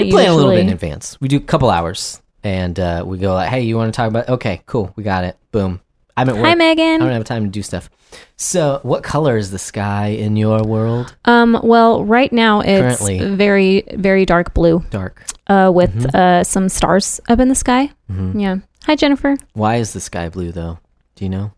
we 0.03 0.11
play 0.11 0.27
a 0.27 0.33
little 0.33 0.51
bit 0.51 0.59
in 0.59 0.69
advance. 0.69 1.17
We 1.19 1.27
do 1.27 1.37
a 1.37 1.41
couple 1.41 1.69
hours, 1.69 2.21
and 2.43 2.79
uh, 2.79 3.03
we 3.05 3.17
go 3.17 3.33
like, 3.33 3.49
"Hey, 3.49 3.61
you 3.61 3.75
want 3.77 3.93
to 3.93 3.97
talk 3.97 4.07
about?" 4.09 4.29
Okay, 4.29 4.61
cool, 4.65 4.91
we 4.95 5.03
got 5.03 5.23
it. 5.23 5.37
Boom. 5.51 5.81
I'm 6.15 6.27
at 6.29 6.35
work. 6.35 6.45
Hi, 6.45 6.53
Megan. 6.55 6.95
I 7.01 7.05
don't 7.05 7.13
have 7.13 7.23
time 7.23 7.45
to 7.45 7.49
do 7.49 7.63
stuff. 7.63 7.89
So, 8.35 8.79
what 8.83 9.03
color 9.03 9.37
is 9.37 9.51
the 9.51 9.59
sky 9.59 10.07
in 10.07 10.35
your 10.35 10.61
world? 10.63 11.15
Um, 11.25 11.57
well, 11.63 12.03
right 12.03 12.31
now 12.33 12.59
it's 12.59 12.99
Currently. 12.99 13.35
very, 13.35 13.83
very 13.93 14.25
dark 14.25 14.53
blue, 14.53 14.83
Dark. 14.89 15.23
uh, 15.47 15.71
with 15.73 15.93
Mm-hmm. 15.95 16.15
uh 16.15 16.43
some 16.43 16.67
stars 16.69 17.21
up 17.29 17.39
in 17.39 17.47
the 17.47 17.55
sky. 17.55 17.91
Yeah. 18.35 18.57
Hi, 18.85 18.95
Jennifer. 18.95 19.37
Why 19.53 19.75
is 19.77 19.93
the 19.93 19.99
sky 20.01 20.29
blue 20.29 20.51
though? 20.51 20.79
Do 21.19 21.25
you 21.25 21.29
know? 21.29 21.51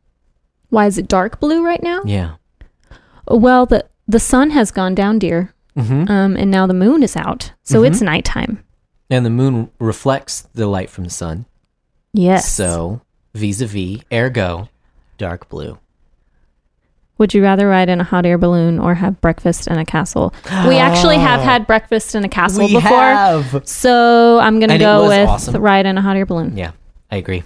Why 0.70 0.88
is 0.88 0.98
it 0.98 1.08
dark 1.08 1.40
blue 1.40 1.64
right 1.64 1.84
now? 1.84 2.02
Yeah. 2.04 2.32
Well, 3.28 3.68
the 3.68 3.86
the 4.08 4.20
sun 4.20 4.50
has 4.50 4.72
gone 4.72 4.96
down, 4.96 5.20
dear. 5.20 5.54
Mm-hmm. 5.78 6.10
Um, 6.12 6.36
and 6.36 6.50
now 6.50 6.66
the 6.66 6.74
moon 6.74 7.04
is 7.04 7.16
out, 7.16 7.54
so 7.62 7.84
it's 7.84 8.02
nighttime. 8.02 8.64
And 9.12 9.24
the 9.24 9.30
moon 9.30 9.70
reflects 9.78 10.48
the 10.56 10.66
light 10.66 10.90
from 10.90 11.04
the 11.04 11.12
sun. 11.12 11.46
Yes. 12.12 12.52
So, 12.52 13.02
vis-a-vis, 13.36 14.02
ergo, 14.12 14.68
dark 15.20 15.48
blue. 15.48 15.78
Would 17.20 17.36
you 17.36 17.44
rather 17.44 17.68
ride 17.68 17.88
in 17.88 18.02
a 18.02 18.04
hot 18.04 18.26
air 18.26 18.40
balloon 18.40 18.80
or 18.80 18.96
have 18.96 19.22
breakfast 19.22 19.68
in 19.68 19.78
a 19.78 19.86
castle? 19.86 20.34
We 20.68 20.78
actually 20.78 21.18
have 21.20 21.42
had 21.52 21.68
breakfast 21.68 22.16
in 22.16 22.24
a 22.26 22.30
castle 22.30 22.66
We 22.66 22.74
before. 22.74 22.90
have. 22.90 23.62
So 23.68 24.40
I'm 24.40 24.60
gonna 24.60 24.74
And 24.74 24.82
go 24.82 25.08
with 25.08 25.30
awesome. 25.30 25.62
ride 25.62 25.86
in 25.86 26.00
a 26.00 26.02
hot 26.02 26.18
air 26.18 26.26
balloon. 26.26 26.58
Yeah, 26.58 26.72
I 27.12 27.18
agree. 27.18 27.44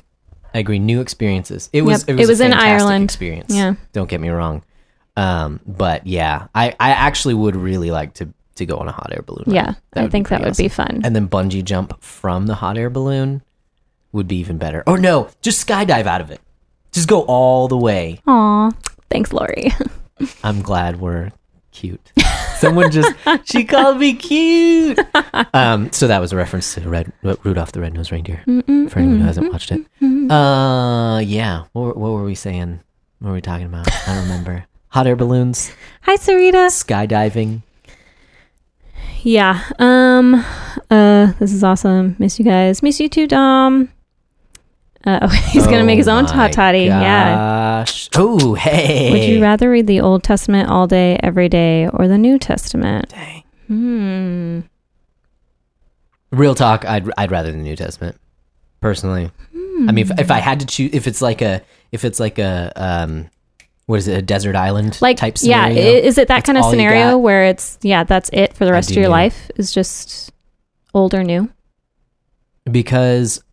I 0.56 0.60
agree. 0.60 0.80
New 0.80 1.02
experiences. 1.02 1.70
It 1.74 1.82
was. 1.84 2.02
Yep, 2.04 2.10
It 2.10 2.14
was, 2.14 2.30
it 2.30 2.32
was 2.32 2.42
a 2.42 2.46
in 2.46 2.52
fantastic 2.52 2.82
Ireland. 2.82 3.04
Experience. 3.04 3.54
Yeah. 3.54 3.76
Don't 3.92 4.10
get 4.10 4.22
me 4.22 4.30
wrong. 4.30 4.64
Um, 5.18 5.60
but 5.68 6.08
yeah, 6.08 6.48
I, 6.56 6.70
I 6.80 6.92
actually 6.92 7.34
would 7.36 7.56
really 7.56 7.92
like 7.92 8.16
to 8.16 8.30
to 8.56 8.66
go 8.66 8.78
on 8.78 8.88
a 8.88 8.92
hot 8.94 9.10
air 9.12 9.22
balloon. 9.22 9.44
ride. 9.48 9.54
Yeah, 9.56 9.74
I 9.94 10.02
would 10.02 10.08
be 10.08 10.12
think 10.12 10.30
that 10.30 10.38
pretty 10.42 10.50
would 10.52 10.58
be 10.58 10.68
fun. 10.70 11.02
And 11.04 11.14
then 11.16 11.28
bungee 11.28 11.64
jump 11.64 12.02
from 12.02 12.48
the 12.48 12.56
hot 12.56 12.78
air 12.78 12.90
balloon 12.90 13.42
would 14.14 14.28
be 14.30 14.38
even 14.38 14.58
better. 14.58 14.82
Or 14.88 14.98
no, 14.98 15.30
just 15.42 15.66
skydive 15.68 16.06
out 16.06 16.22
of 16.22 16.32
it. 16.32 16.40
Just 16.94 17.10
go 17.10 17.24
all 17.24 17.68
the 17.68 17.78
way. 17.78 18.22
Aw, 18.28 18.72
thanks, 19.10 19.34
Lori. 19.34 19.74
I'm 20.44 20.62
glad 20.62 21.02
we're 21.02 21.34
cute. 21.72 22.14
Someone 22.58 22.92
just 22.92 23.14
she 23.46 23.64
called 23.66 23.98
me 24.00 24.14
cute. 24.14 25.00
Um, 25.54 25.92
so 25.92 26.08
that 26.08 26.20
was 26.20 26.32
a 26.34 26.36
reference 26.36 26.74
to 26.76 26.82
Red 26.90 27.12
Rudolph 27.22 27.72
the 27.72 27.82
Red-Nosed 27.82 28.12
Reindeer. 28.12 28.42
For 28.46 29.00
anyone 29.00 29.20
who 29.20 29.26
hasn't 29.26 29.52
watched 29.52 29.72
it. 29.72 29.82
Uh, 30.32 31.20
yeah. 31.20 31.64
What, 31.74 31.82
were- 31.84 31.94
what 32.02 32.12
were 32.14 32.24
we 32.24 32.36
saying? 32.36 32.80
What 33.20 33.30
were 33.30 33.36
we 33.36 33.42
talking 33.42 33.66
about? 33.66 33.88
I 34.08 34.14
don't 34.16 34.24
remember. 34.24 34.66
Hot 34.90 35.08
air 35.08 35.16
balloons, 35.16 35.72
Hi, 36.04 36.16
Sarita. 36.16 36.68
skydiving. 36.68 37.62
Yeah. 39.24 39.62
Um. 39.80 40.36
Uh. 40.90 41.34
This 41.40 41.52
is 41.52 41.64
awesome. 41.64 42.16
Miss 42.20 42.38
you 42.40 42.46
guys. 42.46 42.82
Miss 42.84 43.00
you 43.00 43.10
too, 43.10 43.28
Dom. 43.28 43.92
Uh, 45.06 45.20
oh, 45.22 45.28
he's 45.52 45.66
gonna 45.66 45.84
make 45.84 45.98
his 45.98 46.08
own 46.08 46.26
hot 46.26 46.52
toddy. 46.52 46.86
Yeah. 46.86 47.36
Gosh. 47.36 48.10
Oh, 48.16 48.54
hey. 48.56 49.12
Would 49.12 49.24
you 49.24 49.42
rather 49.42 49.70
read 49.70 49.88
the 49.88 50.02
Old 50.02 50.24
Testament 50.24 50.70
all 50.70 50.88
day, 50.88 51.20
every 51.22 51.48
day, 51.50 51.88
or 51.94 52.08
the 52.08 52.18
New 52.18 52.40
Testament? 52.40 53.10
Dang. 53.10 53.44
Hmm. 53.68 54.60
Real 56.32 56.56
talk. 56.56 56.86
I'd 56.86 57.10
I'd 57.18 57.32
rather 57.32 57.52
the 57.52 57.58
New 57.58 57.76
Testament, 57.76 58.18
personally. 58.82 59.32
I 59.54 59.92
mean, 59.92 60.00
if, 60.10 60.20
if 60.20 60.32
I 60.32 60.40
had 60.40 60.62
to 60.62 60.66
choose, 60.66 60.92
if 60.94 61.06
it's 61.06 61.22
like 61.22 61.42
a, 61.42 61.62
if 61.92 62.06
it's 62.06 62.18
like 62.20 62.40
a, 62.40 62.72
um, 62.78 63.30
what 63.88 63.98
is 63.98 64.08
it, 64.08 64.18
a 64.18 64.22
desert 64.22 64.56
island 64.56 64.98
Like, 65.02 65.18
type 65.18 65.36
yeah. 65.42 65.66
scenario? 65.68 65.82
i- 65.82 66.00
Is 66.00 66.18
it 66.18 66.30
that 66.30 66.36
That's 66.36 66.46
kind 66.46 66.58
of 66.58 66.64
scenario 66.66 67.18
where 67.18 67.44
it's 67.46 67.78
yeah, 67.82 68.06
that's 68.06 68.30
it 68.32 68.54
for 68.54 68.64
the 68.66 68.72
rest 68.72 68.90
of 68.92 68.96
your 68.96 69.06
new. 69.06 69.12
life? 69.12 69.52
Is 69.58 69.72
just 69.74 70.32
old 70.94 71.14
or 71.14 71.24
new? 71.24 71.50
because 72.72 73.44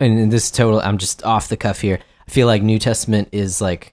and 0.00 0.18
in 0.18 0.28
this 0.28 0.50
total 0.50 0.80
i'm 0.80 0.98
just 0.98 1.24
off 1.24 1.48
the 1.48 1.56
cuff 1.56 1.80
here. 1.80 1.98
I 2.28 2.30
feel 2.30 2.46
like 2.48 2.62
new 2.62 2.78
testament 2.78 3.28
is 3.32 3.60
like 3.60 3.92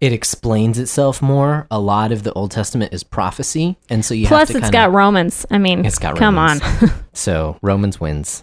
it 0.00 0.12
explains 0.12 0.80
itself 0.80 1.22
more. 1.22 1.68
A 1.70 1.78
lot 1.78 2.10
of 2.10 2.24
the 2.24 2.32
old 2.32 2.50
testament 2.50 2.92
is 2.92 3.04
prophecy. 3.04 3.76
And 3.88 4.04
so 4.04 4.14
you 4.14 4.26
Plus, 4.26 4.48
have 4.48 4.56
it's 4.56 4.66
to 4.66 4.72
got 4.72 4.86
kinda, 4.86 4.96
Romans. 4.96 5.46
I 5.48 5.58
mean, 5.58 5.84
It's 5.84 5.98
got 6.00 6.16
come 6.16 6.34
Romans. 6.34 6.60
on. 6.82 6.90
so 7.12 7.56
romans 7.62 8.00
wins. 8.00 8.42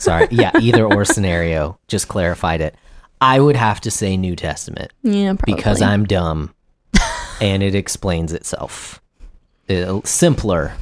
Sorry. 0.00 0.26
Yeah 0.32 0.50
either 0.60 0.84
or 0.84 1.04
scenario. 1.04 1.78
Just 1.88 2.08
clarified 2.08 2.60
it. 2.60 2.74
I 3.20 3.38
would 3.38 3.54
have 3.56 3.80
to 3.82 3.90
say 3.92 4.16
new 4.16 4.34
testament. 4.34 4.92
Yeah, 5.04 5.34
probably. 5.34 5.54
because 5.54 5.80
i'm 5.82 6.04
dumb. 6.04 6.52
And 7.40 7.62
it 7.62 7.76
explains 7.76 8.32
itself. 8.32 9.00
Uh, 9.70 10.00
simpler. 10.04 10.72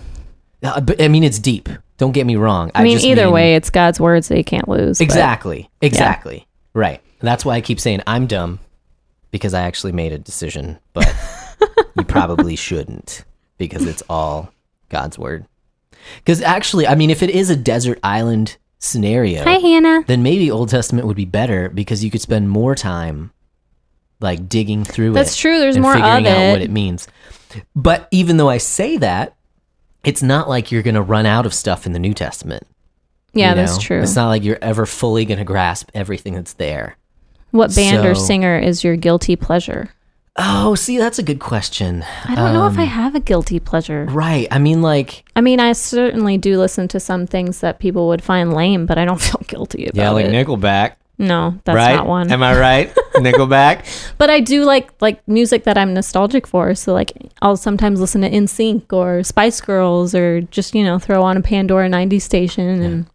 Uh, 0.63 0.81
but 0.81 0.99
i 1.03 1.09
mean 1.09 1.23
it's 1.25 1.39
deep 1.39 1.69
don't 1.99 2.13
get 2.13 2.27
me 2.27 2.37
wrong 2.37 2.71
I 2.75 2.83
mean, 2.83 2.95
just 2.97 3.07
either 3.07 3.31
way, 3.31 3.55
it's 3.55 3.71
God's 3.71 3.99
word, 3.99 4.25
so 4.25 4.35
you 4.35 4.45
can't 4.45 4.69
lose. 4.69 4.99
but- 4.99 5.05
Exactly. 5.05 5.71
Exactly. 5.81 6.47
Right. 6.75 7.01
That's 7.21 7.45
why 7.45 7.55
I 7.55 7.61
keep 7.61 7.81
saying 7.81 8.03
I'm 8.07 8.27
dumb 8.27 8.61
because 9.31 9.55
I 9.55 9.63
actually 9.63 9.93
made 9.93 10.13
a 10.13 10.19
decision, 10.19 10.79
but 10.93 11.13
you 11.97 12.05
probably 12.09 12.57
shouldn't 12.57 13.25
because 13.59 13.87
it's 13.87 14.03
all 14.09 14.53
God's 14.91 15.19
word. 15.19 15.47
Because 16.17 16.43
actually, 16.43 16.87
I 16.87 16.95
mean, 16.95 17.11
if 17.11 17.23
it 17.23 17.31
is 17.31 17.51
a 17.51 17.57
desert 17.57 17.99
island 18.03 18.59
scenario, 18.79 19.43
Hi, 19.45 19.55
Hannah. 19.59 20.05
then 20.07 20.23
maybe 20.23 20.51
Old 20.51 20.69
Testament 20.69 21.07
would 21.07 21.17
be 21.17 21.25
better 21.25 21.69
because 21.71 22.05
you 22.05 22.11
could 22.11 22.21
spend 22.21 22.51
more 22.51 22.75
time 22.75 23.33
like 24.21 24.49
digging 24.49 24.85
through 24.85 25.11
it. 25.13 25.15
That's 25.15 25.37
true. 25.37 25.59
There's 25.59 25.79
more 25.79 25.93
of 25.93 25.97
figuring 25.99 26.27
out 26.29 26.53
what 26.53 26.61
it. 26.61 26.65
it 26.65 26.71
means. 26.71 27.09
But 27.75 28.09
even 28.11 28.37
though 28.37 28.49
I 28.49 28.59
say 28.59 28.99
that, 28.99 29.36
it's 30.07 30.23
not 30.23 30.49
like 30.49 30.71
you're 30.73 30.83
going 30.83 30.95
to 30.95 31.03
run 31.03 31.27
out 31.27 31.45
of 31.45 31.53
stuff 31.53 31.85
in 31.87 31.93
the 31.93 31.99
New 31.99 32.15
Testament. 32.15 32.67
Yeah, 33.35 33.51
you 33.51 33.57
that's 33.57 33.77
true. 33.79 34.01
It's 34.01 34.17
not 34.17 34.29
like 34.29 34.43
you're 34.45 34.59
ever 34.63 34.87
fully 34.87 35.25
going 35.27 35.39
to 35.39 35.45
grasp 35.45 35.91
everything 35.93 36.35
that's 36.35 36.55
there. 36.55 36.97
What 37.51 37.75
band 37.75 38.07
or 38.07 38.15
singer 38.15 38.59
is 38.59 38.83
your 38.83 38.97
guilty 38.97 39.37
pleasure? 39.37 39.91
Oh, 40.39 40.75
see, 40.75 40.99
that's 40.99 41.19
a 41.19 41.23
good 41.23 41.39
question. 41.41 42.05
I 42.27 42.35
don't 42.35 42.53
know 42.53 42.67
if 42.67 42.79
I 42.79 42.83
Um, 42.83 42.89
have 42.89 43.15
a 43.15 43.21
guilty 43.21 43.59
pleasure. 43.59 44.05
Right. 44.11 44.47
I 44.51 44.59
mean, 44.59 44.83
like, 44.83 45.25
I 45.35 45.41
mean, 45.41 45.61
I 45.61 45.73
certainly 45.73 46.37
do 46.37 46.59
listen 46.59 46.89
to 46.89 47.01
some 47.01 47.27
things 47.27 47.61
that 47.61 47.79
people 47.79 48.09
would 48.09 48.23
find 48.23 48.53
lame, 48.53 48.85
but 48.85 48.99
I 48.99 49.07
don't 49.07 49.21
feel 49.23 49.41
guilty 49.47 49.85
about 49.87 49.97
it. 49.97 49.99
yeah, 49.99 50.11
like 50.11 50.27
it. 50.27 50.33
Nickelback. 50.33 50.93
No, 51.19 51.59
that's 51.65 51.77
right? 51.77 51.97
not 51.97 52.07
one. 52.07 52.31
Am 52.31 52.43
I 52.43 52.59
right? 52.59 52.95
Nickelback. 53.15 53.85
but 54.19 54.29
I 54.29 54.41
do 54.41 54.65
like 54.65 54.91
like 55.01 55.27
music 55.27 55.65
that 55.65 55.79
I'm 55.79 55.95
nostalgic 55.95 56.47
for. 56.47 56.75
So 56.75 56.93
like 56.93 57.13
I'll 57.43 57.57
sometimes 57.57 58.01
listen 58.01 58.21
to 58.21 58.31
NSYNC 58.31 58.93
or 58.93 59.23
Spice 59.23 59.61
Girls 59.61 60.15
or 60.15 60.43
just 60.43 60.75
you 60.75 60.85
know 60.85 60.99
throw 60.99 61.23
on 61.23 61.37
a 61.37 61.43
Pandora 61.43 61.89
'90s 61.89 62.23
station 62.23 62.83
and. 62.83 63.07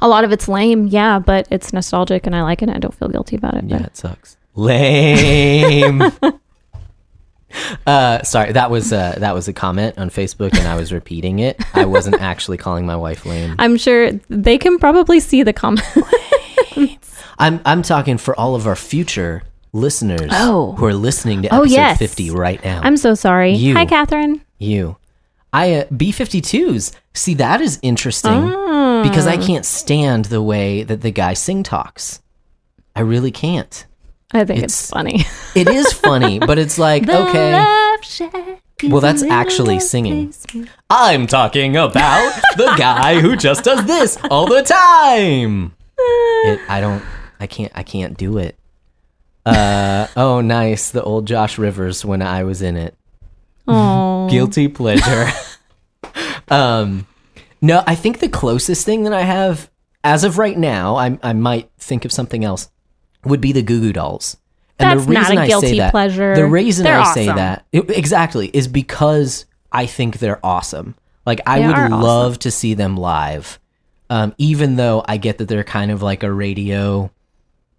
A 0.00 0.08
lot 0.08 0.24
of 0.24 0.32
it's 0.32 0.48
lame, 0.48 0.88
yeah, 0.88 1.20
but 1.20 1.46
it's 1.52 1.72
nostalgic 1.72 2.26
and 2.26 2.34
I 2.34 2.42
like 2.42 2.62
it. 2.62 2.68
and 2.68 2.76
I 2.76 2.80
don't 2.80 2.92
feel 2.94 3.06
guilty 3.06 3.36
about 3.36 3.54
it. 3.54 3.62
Yeah, 3.64 3.78
but- 3.78 3.86
it 3.86 3.96
sucks. 3.96 4.36
Lame. 4.56 6.02
uh, 7.86 8.22
sorry, 8.22 8.52
that 8.52 8.70
was 8.72 8.92
uh, 8.92 9.14
that 9.18 9.34
was 9.34 9.46
a 9.46 9.52
comment 9.52 9.96
on 9.98 10.10
Facebook, 10.10 10.56
and 10.58 10.66
I 10.66 10.74
was 10.76 10.92
repeating 10.92 11.38
it. 11.38 11.62
I 11.74 11.84
wasn't 11.84 12.16
actually 12.20 12.56
calling 12.56 12.86
my 12.86 12.96
wife 12.96 13.24
lame. 13.24 13.54
I'm 13.60 13.76
sure 13.76 14.10
they 14.28 14.58
can 14.58 14.78
probably 14.80 15.20
see 15.20 15.44
the 15.44 15.52
comment. 15.52 15.86
I'm 17.38 17.60
I'm 17.64 17.82
talking 17.82 18.18
for 18.18 18.38
all 18.38 18.54
of 18.54 18.66
our 18.66 18.76
future 18.76 19.42
listeners 19.72 20.30
Oh. 20.32 20.72
who 20.72 20.84
are 20.86 20.94
listening 20.94 21.42
to 21.42 21.48
Oh, 21.54 21.60
episode 21.62 21.74
yes. 21.74 21.98
50 21.98 22.30
right 22.30 22.62
now. 22.64 22.80
I'm 22.82 22.96
so 22.96 23.14
sorry. 23.14 23.52
You. 23.54 23.74
Hi, 23.74 23.86
Catherine. 23.86 24.42
you. 24.58 24.96
I 25.52 25.74
uh, 25.76 25.84
B52s. 25.86 26.92
See, 27.14 27.34
that 27.34 27.60
is 27.60 27.78
interesting 27.82 28.52
Ah. 28.54 29.02
because 29.02 29.26
I 29.26 29.36
can't 29.38 29.64
stand 29.64 30.26
the 30.26 30.42
way 30.42 30.82
that 30.82 31.00
the 31.00 31.10
guy 31.10 31.34
sing 31.34 31.62
talks. 31.62 32.20
I 32.94 33.00
really 33.00 33.30
can't. 33.30 33.86
I 34.32 34.44
think 34.44 34.62
it's, 34.62 34.74
It's- 34.74 34.90
funny. 34.90 35.24
It 35.54 35.68
is 35.68 35.92
funny, 35.92 36.38
but 36.38 36.58
it's 36.58 36.78
like, 36.86 37.08
okay. 37.08 37.64
Well, 38.84 39.00
that's 39.00 39.22
actually 39.22 39.80
singing. 39.80 40.34
I'm 40.90 41.26
talking 41.26 41.76
about 41.76 42.32
the 42.56 42.74
guy 42.76 43.20
who 43.20 43.36
just 43.36 43.64
does 43.64 43.84
this 43.86 44.18
all 44.30 44.46
the 44.46 44.62
time. 44.62 45.72
It, 46.44 46.60
I 46.68 46.80
don't. 46.80 47.02
I 47.40 47.46
can't. 47.46 47.72
I 47.74 47.82
can't 47.82 48.16
do 48.16 48.38
it. 48.38 48.56
Uh 49.46 50.06
oh, 50.16 50.40
nice. 50.40 50.90
The 50.90 51.02
old 51.02 51.26
Josh 51.26 51.58
Rivers 51.58 52.04
when 52.04 52.20
I 52.22 52.44
was 52.44 52.60
in 52.62 52.76
it. 52.76 52.94
Guilty 53.66 54.68
pleasure. 54.68 55.28
um, 56.48 57.06
no, 57.60 57.82
I 57.86 57.94
think 57.94 58.20
the 58.20 58.28
closest 58.28 58.84
thing 58.84 59.04
that 59.04 59.12
I 59.12 59.22
have 59.22 59.70
as 60.04 60.24
of 60.24 60.38
right 60.38 60.56
now, 60.56 60.96
I 60.96 61.18
I 61.22 61.32
might 61.32 61.70
think 61.78 62.04
of 62.04 62.12
something 62.12 62.44
else. 62.44 62.68
Would 63.24 63.40
be 63.40 63.52
the 63.52 63.62
Goo 63.62 63.80
Goo 63.80 63.92
Dolls. 63.92 64.36
And 64.78 64.98
That's 65.00 65.08
not 65.08 65.30
a 65.36 65.40
I 65.40 65.48
say 65.60 65.76
that- 65.78 65.90
pleasure. 65.90 66.36
The 66.36 66.46
reason 66.46 66.84
They're 66.84 67.00
I 67.00 67.12
say 67.12 67.26
that 67.26 67.66
it- 67.72 67.90
exactly 67.90 68.48
is 68.54 68.68
because 68.68 69.44
I 69.72 69.86
think 69.86 70.18
they're 70.18 70.38
awesome. 70.46 70.94
Like 71.26 71.40
I 71.46 71.60
They 71.60 71.66
would 71.66 71.76
awesome. 71.76 72.00
love 72.00 72.38
to 72.40 72.50
see 72.52 72.74
them 72.74 72.96
live. 72.96 73.58
Um, 74.08 74.34
even 74.38 74.76
though 74.76 75.04
I 75.06 75.16
get 75.16 75.38
that 75.38 75.48
they're 75.48 75.64
kind 75.64 75.90
of 75.90 76.00
like 76.00 76.22
a 76.22 76.32
radio 76.32 77.10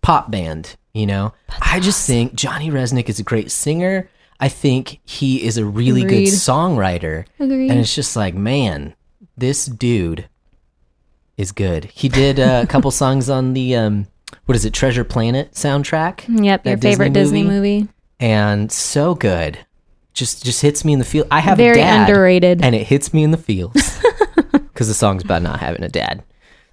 pop 0.09 0.31
band, 0.31 0.75
you 0.91 1.05
know, 1.05 1.33
I 1.61 1.79
just 1.79 2.07
think 2.07 2.33
Johnny 2.33 2.71
Rzeznik 2.71 3.09
is 3.09 3.19
a 3.19 3.23
great 3.23 3.51
singer. 3.51 4.09
I 4.39 4.49
think 4.49 4.99
he 5.05 5.43
is 5.43 5.57
a 5.57 5.65
really 5.65 6.01
Agreed. 6.01 6.25
good 6.25 6.33
songwriter. 6.33 7.25
Agreed. 7.39 7.69
And 7.69 7.79
it's 7.79 7.93
just 7.93 8.15
like, 8.15 8.33
man, 8.33 8.95
this 9.37 9.67
dude 9.67 10.27
is 11.37 11.51
good. 11.51 11.85
He 11.85 12.09
did 12.09 12.39
uh, 12.39 12.61
a 12.63 12.67
couple 12.71 12.89
songs 12.89 13.29
on 13.29 13.53
the 13.53 13.75
um, 13.75 14.07
what 14.47 14.55
is 14.55 14.65
it, 14.65 14.73
Treasure 14.73 15.03
Planet 15.03 15.51
soundtrack, 15.51 16.23
Yep, 16.27 16.65
your 16.65 16.77
favorite 16.79 17.13
Disney 17.13 17.41
Disney 17.41 17.43
movie? 17.43 17.79
movie. 17.81 17.89
and 18.19 18.71
so 18.71 19.13
good. 19.13 19.59
Just 20.15 20.43
just 20.43 20.61
hits 20.63 20.83
me 20.83 20.93
in 20.93 20.99
the 20.99 21.05
feel. 21.05 21.25
I 21.29 21.39
have 21.39 21.57
Very 21.59 21.79
a 21.79 21.83
dad, 21.83 22.07
Very 22.07 22.09
underrated. 22.09 22.63
and 22.63 22.73
it 22.73 22.87
hits 22.87 23.13
me 23.13 23.23
in 23.23 23.29
the 23.31 23.37
feels 23.37 23.73
because 24.51 24.87
the 24.87 24.93
song's 24.95 25.23
about 25.23 25.43
not 25.43 25.59
having 25.59 25.83
a 25.83 25.87
dad. 25.89 26.23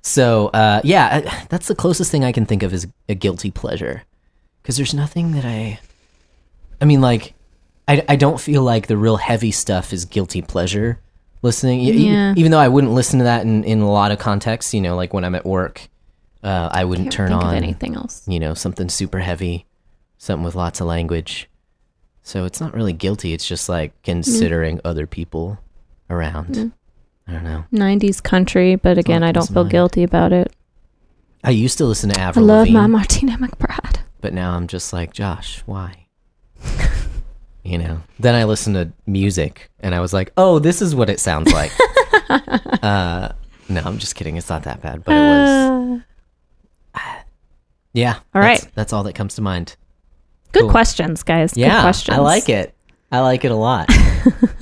So 0.06 0.48
uh, 0.48 0.80
yeah, 0.84 1.44
that's 1.48 1.66
the 1.66 1.74
closest 1.74 2.12
thing 2.12 2.24
I 2.24 2.30
can 2.30 2.46
think 2.46 2.62
of 2.62 2.72
as 2.72 2.86
a 3.08 3.14
guilty 3.14 3.50
pleasure. 3.50 4.04
Because 4.62 4.76
there's 4.76 4.94
nothing 4.94 5.32
that 5.32 5.44
I, 5.44 5.80
I 6.80 6.84
mean, 6.84 7.00
like, 7.00 7.34
I 7.88 8.04
I 8.08 8.16
don't 8.16 8.40
feel 8.40 8.62
like 8.62 8.86
the 8.86 8.96
real 8.96 9.16
heavy 9.16 9.50
stuff 9.50 9.92
is 9.92 10.04
guilty 10.04 10.42
pleasure. 10.42 11.00
Listening, 11.42 11.80
Yeah. 11.80 12.34
even 12.36 12.50
though 12.50 12.58
I 12.58 12.68
wouldn't 12.68 12.92
listen 12.92 13.18
to 13.18 13.24
that 13.24 13.42
in 13.42 13.64
in 13.64 13.80
a 13.80 13.90
lot 13.90 14.10
of 14.12 14.18
contexts, 14.18 14.72
you 14.74 14.80
know, 14.80 14.94
like 14.96 15.12
when 15.12 15.24
I'm 15.24 15.34
at 15.34 15.44
work, 15.44 15.88
uh, 16.42 16.68
I 16.72 16.84
wouldn't 16.84 17.12
turn 17.12 17.32
on 17.32 17.54
anything 17.54 17.94
else. 17.96 18.22
you 18.26 18.38
know, 18.40 18.54
something 18.54 18.88
super 18.88 19.18
heavy, 19.18 19.66
something 20.18 20.44
with 20.44 20.54
lots 20.54 20.80
of 20.80 20.86
language. 20.86 21.48
So 22.22 22.44
it's 22.44 22.60
not 22.60 22.74
really 22.74 22.92
guilty. 22.92 23.32
It's 23.32 23.46
just 23.46 23.68
like 23.68 23.92
considering 24.02 24.80
other 24.84 25.06
people 25.06 25.58
around. 26.10 26.72
I 27.28 27.32
don't 27.32 27.44
know. 27.44 27.64
90s 27.72 28.22
country, 28.22 28.76
but 28.76 28.98
again, 28.98 29.22
I 29.22 29.32
don't 29.32 29.46
feel 29.48 29.64
mind. 29.64 29.70
guilty 29.72 30.02
about 30.02 30.32
it. 30.32 30.52
I 31.42 31.50
used 31.50 31.78
to 31.78 31.84
listen 31.84 32.10
to 32.10 32.20
I 32.20 32.26
love 32.26 32.36
Lavigne, 32.38 32.72
my 32.74 32.86
Martina 32.86 33.36
McBride. 33.38 33.98
but 34.20 34.32
now 34.32 34.54
I'm 34.56 34.66
just 34.66 34.92
like, 34.92 35.12
Josh, 35.12 35.62
why? 35.66 36.06
you 37.64 37.78
know. 37.78 38.00
Then 38.20 38.34
I 38.34 38.44
listened 38.44 38.76
to 38.76 38.92
music, 39.10 39.70
and 39.80 39.94
I 39.94 40.00
was 40.00 40.12
like, 40.12 40.32
oh, 40.36 40.58
this 40.60 40.80
is 40.80 40.94
what 40.94 41.10
it 41.10 41.18
sounds 41.20 41.52
like. 41.52 41.72
uh, 42.82 43.30
no, 43.68 43.82
I'm 43.84 43.98
just 43.98 44.14
kidding. 44.14 44.36
It's 44.36 44.48
not 44.48 44.62
that 44.64 44.80
bad, 44.82 45.04
but 45.04 45.12
it 45.12 45.18
was. 45.20 46.00
Uh, 46.94 47.00
Yeah. 47.92 48.14
All 48.34 48.40
that's- 48.42 48.62
right. 48.64 48.72
That's 48.74 48.92
all 48.92 49.02
that 49.04 49.14
comes 49.14 49.34
to 49.36 49.42
mind. 49.42 49.76
good 50.52 50.62
Cool. 50.62 50.70
questions, 50.70 51.22
guys. 51.24 51.54
Good 51.54 51.60
Yeah, 51.60 51.82
questions. 51.82 52.16
I 52.16 52.20
like 52.20 52.48
it. 52.48 52.72
I 53.12 53.20
like 53.20 53.44
it 53.44 53.50
a 53.50 53.56
lot. 53.56 53.88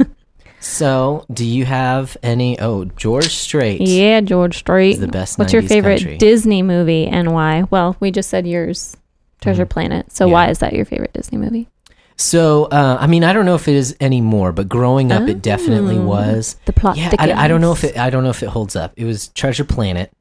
so, 0.64 1.26
do 1.32 1.44
you 1.44 1.64
have 1.66 2.16
any? 2.22 2.58
Oh, 2.58 2.84
George 2.86 3.28
Strait. 3.34 3.80
Yeah, 3.80 4.20
George 4.22 4.58
Strait. 4.58 4.98
the 4.98 5.08
best 5.08 5.38
What's 5.38 5.52
your 5.52 5.62
favorite 5.62 5.98
country. 6.00 6.16
Disney 6.18 6.62
movie 6.62 7.06
and 7.06 7.32
why? 7.34 7.64
Well, 7.70 7.96
we 8.00 8.10
just 8.10 8.30
said 8.30 8.46
yours, 8.46 8.96
Treasure 9.40 9.66
Planet. 9.66 10.10
So 10.10 10.24
Mm-hmm. 10.24 10.30
Yeah. 10.30 10.32
why 10.34 10.48
is 10.50 10.58
that 10.60 10.72
your 10.72 10.84
favorite 10.84 11.12
Disney 11.12 11.38
movie? 11.38 11.68
So, 12.16 12.64
uh, 12.66 12.96
I 13.00 13.06
mean, 13.08 13.24
I 13.24 13.32
don't 13.32 13.44
know 13.44 13.56
if 13.56 13.66
it 13.68 13.74
is 13.74 13.96
anymore, 14.00 14.52
but 14.52 14.68
growing 14.68 15.10
up, 15.12 15.28
it 15.28 15.42
definitely 15.42 15.98
Oh. 15.98 16.04
was. 16.06 16.56
The 16.64 16.72
plot 16.72 16.96
Yeah. 16.96 17.10
I, 17.18 17.32
I 17.32 17.48
don't 17.48 17.60
know 17.60 17.72
if 17.72 17.82
it. 17.84 17.98
I 17.98 18.08
don't 18.08 18.22
know 18.24 18.30
if 18.30 18.42
it 18.42 18.48
holds 18.48 18.76
up. 18.76 18.92
It 18.96 19.04
was 19.04 19.28
Treasure 19.28 19.64
Planet. 19.64 20.12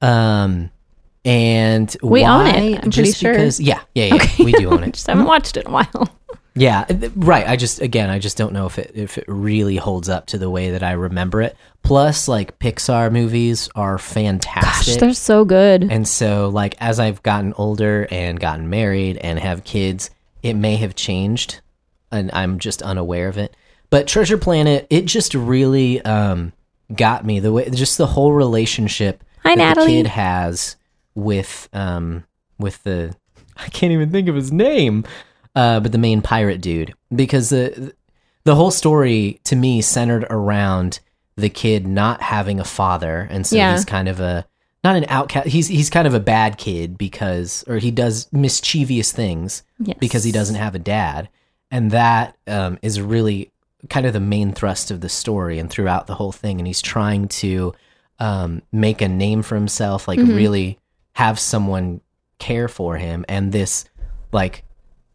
Um, 0.00 0.70
and 1.24 1.94
We 2.02 2.24
own 2.24 2.46
it. 2.46 2.74
I'm 2.76 2.80
pretty 2.90 2.90
Just 2.90 3.20
sure. 3.20 3.32
Because, 3.34 3.60
yeah, 3.60 3.80
yeah, 3.94 4.14
yeah, 4.14 4.26
we 4.44 4.52
do 4.52 4.70
own 4.70 4.82
it. 4.82 4.92
just 4.94 5.06
haven't 5.06 5.26
watched 5.26 5.56
it 5.56 5.66
in 5.66 5.70
a 5.70 5.74
while. 5.74 6.08
Yeah, 6.54 6.84
right. 7.16 7.46
I 7.48 7.56
just 7.56 7.80
again, 7.80 8.10
I 8.10 8.18
just 8.18 8.36
don't 8.36 8.52
know 8.52 8.66
if 8.66 8.78
it 8.78 8.92
if 8.94 9.16
it 9.16 9.24
really 9.26 9.76
holds 9.76 10.08
up 10.08 10.26
to 10.26 10.38
the 10.38 10.50
way 10.50 10.70
that 10.72 10.82
I 10.82 10.92
remember 10.92 11.40
it. 11.40 11.56
Plus, 11.82 12.28
like 12.28 12.58
Pixar 12.58 13.10
movies 13.10 13.70
are 13.74 13.98
fantastic. 13.98 14.94
Gosh, 14.94 15.00
they're 15.00 15.14
so 15.14 15.44
good. 15.44 15.84
and 15.84 16.06
so 16.06 16.48
like 16.48 16.74
as 16.78 17.00
I've 17.00 17.22
gotten 17.22 17.54
older 17.54 18.06
and 18.10 18.38
gotten 18.38 18.68
married 18.68 19.16
and 19.16 19.38
have 19.38 19.64
kids, 19.64 20.10
it 20.42 20.54
may 20.54 20.76
have 20.76 20.94
changed 20.94 21.60
and 22.10 22.30
I'm 22.34 22.58
just 22.58 22.82
unaware 22.82 23.28
of 23.28 23.38
it. 23.38 23.56
But 23.88 24.06
Treasure 24.06 24.38
Planet, 24.38 24.86
it 24.90 25.06
just 25.06 25.34
really 25.34 26.02
um 26.02 26.52
got 26.94 27.24
me 27.24 27.40
the 27.40 27.52
way 27.52 27.70
just 27.70 27.96
the 27.96 28.06
whole 28.06 28.32
relationship 28.32 29.24
Hi, 29.42 29.56
that 29.56 29.76
the 29.76 29.86
kid 29.86 30.06
has 30.06 30.76
with 31.14 31.68
um 31.72 32.24
with 32.58 32.82
the 32.82 33.16
I 33.56 33.68
can't 33.70 33.92
even 33.92 34.10
think 34.12 34.28
of 34.28 34.34
his 34.34 34.52
name. 34.52 35.04
Uh 35.54 35.80
but 35.80 35.92
the 35.92 35.98
main 35.98 36.22
pirate 36.22 36.60
dude 36.60 36.94
because 37.14 37.50
the 37.50 37.94
the 38.44 38.54
whole 38.54 38.70
story 38.70 39.40
to 39.44 39.54
me 39.56 39.80
centered 39.82 40.24
around 40.30 41.00
the 41.36 41.48
kid 41.48 41.86
not 41.86 42.20
having 42.22 42.58
a 42.60 42.64
father 42.64 43.26
and 43.30 43.46
so 43.46 43.56
Yeah. 43.56 43.72
he's 43.72 43.84
kind 43.84 44.08
of 44.08 44.20
a 44.20 44.46
not 44.84 44.96
an 44.96 45.04
outcast 45.08 45.48
he's 45.48 45.68
he's 45.68 45.90
kind 45.90 46.06
of 46.06 46.14
a 46.14 46.20
bad 46.20 46.58
kid 46.58 46.98
because 46.98 47.64
or 47.68 47.78
he 47.78 47.90
does 47.90 48.28
mischievous 48.32 49.12
things 49.12 49.62
Yes. 49.78 49.96
because 50.00 50.24
he 50.24 50.32
doesn't 50.32 50.56
have 50.56 50.74
a 50.74 50.78
dad 50.78 51.28
and 51.70 51.90
that 51.92 52.36
um, 52.46 52.78
is 52.82 53.00
really 53.00 53.50
kind 53.88 54.06
of 54.06 54.12
the 54.12 54.20
main 54.20 54.52
thrust 54.52 54.90
of 54.90 55.00
the 55.00 55.08
story 55.08 55.58
and 55.58 55.68
throughout 55.70 56.06
the 56.06 56.14
whole 56.14 56.32
thing 56.32 56.58
and 56.60 56.66
he's 56.66 56.82
trying 56.82 57.26
to 57.28 57.74
um, 58.18 58.62
make 58.70 59.00
a 59.02 59.08
name 59.08 59.42
for 59.42 59.54
himself 59.56 60.06
like 60.08 60.18
Mm-hmm. 60.18 60.36
really 60.36 60.78
have 61.14 61.38
someone 61.38 62.00
care 62.38 62.68
for 62.68 62.96
him 62.96 63.24
and 63.28 63.52
this 63.52 63.84
like 64.32 64.64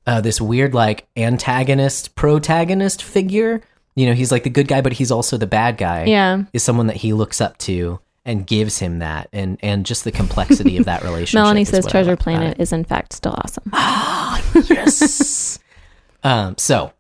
uh, 0.08 0.22
this 0.22 0.42
weird 0.42 0.74
like 0.74 1.08
antagonist 1.16 2.16
protagonist 2.16 3.04
figure 3.04 3.62
you 3.96 4.06
know 4.08 4.14
he's 4.14 4.32
like 4.32 4.44
the 4.44 4.50
good 4.50 4.68
guy 4.68 4.82
but 4.82 4.94
he's 4.94 5.12
also 5.12 5.38
the 5.38 5.46
bad 5.48 5.78
guy 5.78 6.06
Yeah. 6.06 6.44
is 6.54 6.64
someone 6.64 6.88
that 6.88 6.96
he 6.98 7.14
looks 7.14 7.40
up 7.42 7.58
to 7.60 8.00
and 8.26 8.46
gives 8.48 8.80
him 8.80 9.00
that 9.00 9.30
and 9.32 9.58
and 9.62 9.86
just 9.86 10.04
the 10.04 10.12
complexity 10.12 10.78
of 10.78 10.86
that 10.86 11.04
relationship 11.04 11.36
Melanie 11.44 11.66
says 11.66 11.86
Treasure 11.86 12.12
like 12.12 12.20
Planet 12.20 12.60
is 12.60 12.74
in 12.74 12.84
fact 12.84 13.14
still 13.14 13.36
awesome. 13.38 13.70
yes. 14.70 15.60
um, 16.24 16.58
so, 16.58 16.92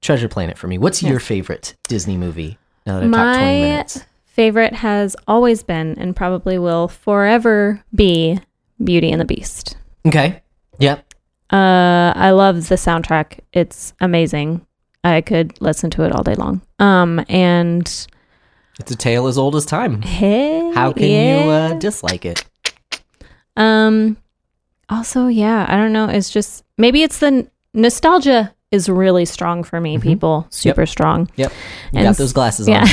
Treasure 0.00 0.28
Planet 0.28 0.56
for 0.58 0.68
me. 0.68 0.78
What's 0.78 1.02
your 1.02 1.20
favorite 1.20 1.74
Disney 1.88 2.16
movie? 2.16 2.58
Now 2.86 2.94
that 3.00 3.04
I've 3.04 3.10
talked 3.12 3.38
20 3.38 3.44
My 3.44 3.52
minutes. 3.60 4.04
favorite 4.24 4.72
has 4.74 5.14
always 5.28 5.62
been 5.62 5.96
and 5.98 6.16
probably 6.16 6.58
will 6.58 6.88
forever 6.88 7.82
be 7.94 8.40
Beauty 8.82 9.10
and 9.12 9.20
the 9.20 9.24
Beast. 9.24 9.76
Okay. 10.06 10.42
Yep. 10.78 11.04
Uh, 11.52 12.12
I 12.16 12.30
love 12.30 12.68
the 12.68 12.76
soundtrack. 12.76 13.40
It's 13.52 13.92
amazing. 14.00 14.64
I 15.04 15.20
could 15.20 15.60
listen 15.60 15.90
to 15.90 16.04
it 16.04 16.12
all 16.12 16.22
day 16.22 16.34
long. 16.34 16.62
Um, 16.78 17.24
and 17.28 17.86
It's 18.80 18.90
a 18.90 18.96
tale 18.96 19.26
as 19.26 19.36
old 19.36 19.54
as 19.56 19.66
time. 19.66 20.00
hey, 20.02 20.72
How 20.74 20.92
can 20.92 21.04
you 21.08 21.50
uh, 21.50 21.74
dislike 21.74 22.24
it? 22.24 22.44
Um, 23.56 24.16
also, 24.88 25.26
yeah, 25.26 25.66
I 25.68 25.76
don't 25.76 25.92
know. 25.92 26.08
It's 26.08 26.30
just 26.30 26.64
maybe 26.78 27.02
it's 27.02 27.18
the 27.18 27.26
n- 27.26 27.50
nostalgia 27.74 28.54
is 28.70 28.88
really 28.88 29.26
strong 29.26 29.62
for 29.62 29.78
me. 29.80 29.98
People, 29.98 30.46
super 30.48 30.86
strong. 30.86 31.28
Yep. 31.36 31.52
You 31.92 31.98
And 31.98 32.06
got 32.08 32.16
those 32.16 32.32
glasses 32.32 32.66
Yeah. 32.66 32.86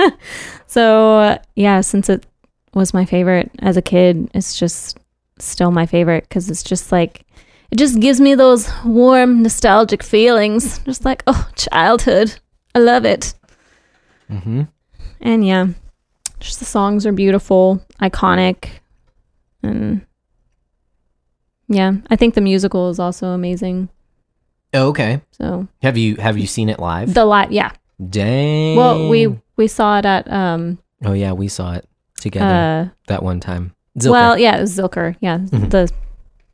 on. 0.00 0.12
so 0.66 1.18
uh, 1.18 1.38
yeah, 1.56 1.82
since 1.82 2.08
it 2.08 2.24
was 2.72 2.94
my 2.94 3.04
favorite 3.04 3.50
as 3.58 3.76
a 3.76 3.82
kid, 3.82 4.30
it's 4.32 4.58
just 4.58 4.96
still 5.38 5.70
my 5.70 5.84
favorite 5.84 6.24
because 6.24 6.48
it's 6.48 6.62
just 6.62 6.90
like 6.92 7.25
it 7.70 7.76
just 7.78 8.00
gives 8.00 8.20
me 8.20 8.34
those 8.34 8.68
warm, 8.84 9.42
nostalgic 9.42 10.02
feelings. 10.02 10.78
Just 10.80 11.04
like 11.04 11.22
oh, 11.26 11.48
childhood. 11.56 12.34
I 12.74 12.78
love 12.80 13.04
it. 13.04 13.34
hmm 14.28 14.62
And 15.20 15.46
yeah, 15.46 15.68
just 16.40 16.58
the 16.58 16.64
songs 16.66 17.06
are 17.06 17.12
beautiful, 17.12 17.80
iconic, 18.00 18.68
and 19.62 20.04
yeah, 21.68 21.94
I 22.10 22.16
think 22.16 22.34
the 22.34 22.40
musical 22.40 22.90
is 22.90 22.98
also 22.98 23.28
amazing. 23.28 23.88
Okay. 24.74 25.20
So 25.32 25.66
Have 25.82 25.96
you 25.96 26.16
have 26.16 26.36
you 26.38 26.46
seen 26.46 26.68
it 26.68 26.78
live? 26.78 27.14
the 27.14 27.24
live, 27.24 27.50
yeah. 27.50 27.72
Dang. 28.10 28.76
Well, 28.76 29.08
we 29.08 29.38
we 29.56 29.66
saw 29.68 29.98
it 29.98 30.04
at 30.04 30.30
um 30.30 30.78
Oh 31.04 31.12
yeah, 31.14 31.32
we 31.32 31.48
saw 31.48 31.74
it 31.74 31.88
together 32.20 32.46
uh 32.54 32.88
that 33.08 33.22
one 33.22 33.40
time. 33.40 33.72
Zilker. 33.98 34.10
well 34.10 34.38
yeah 34.38 34.58
it 34.58 34.60
was 34.60 34.76
Zilker 34.76 35.16
yeah 35.20 35.38
Mhm. 35.38 35.70
the 35.70 35.90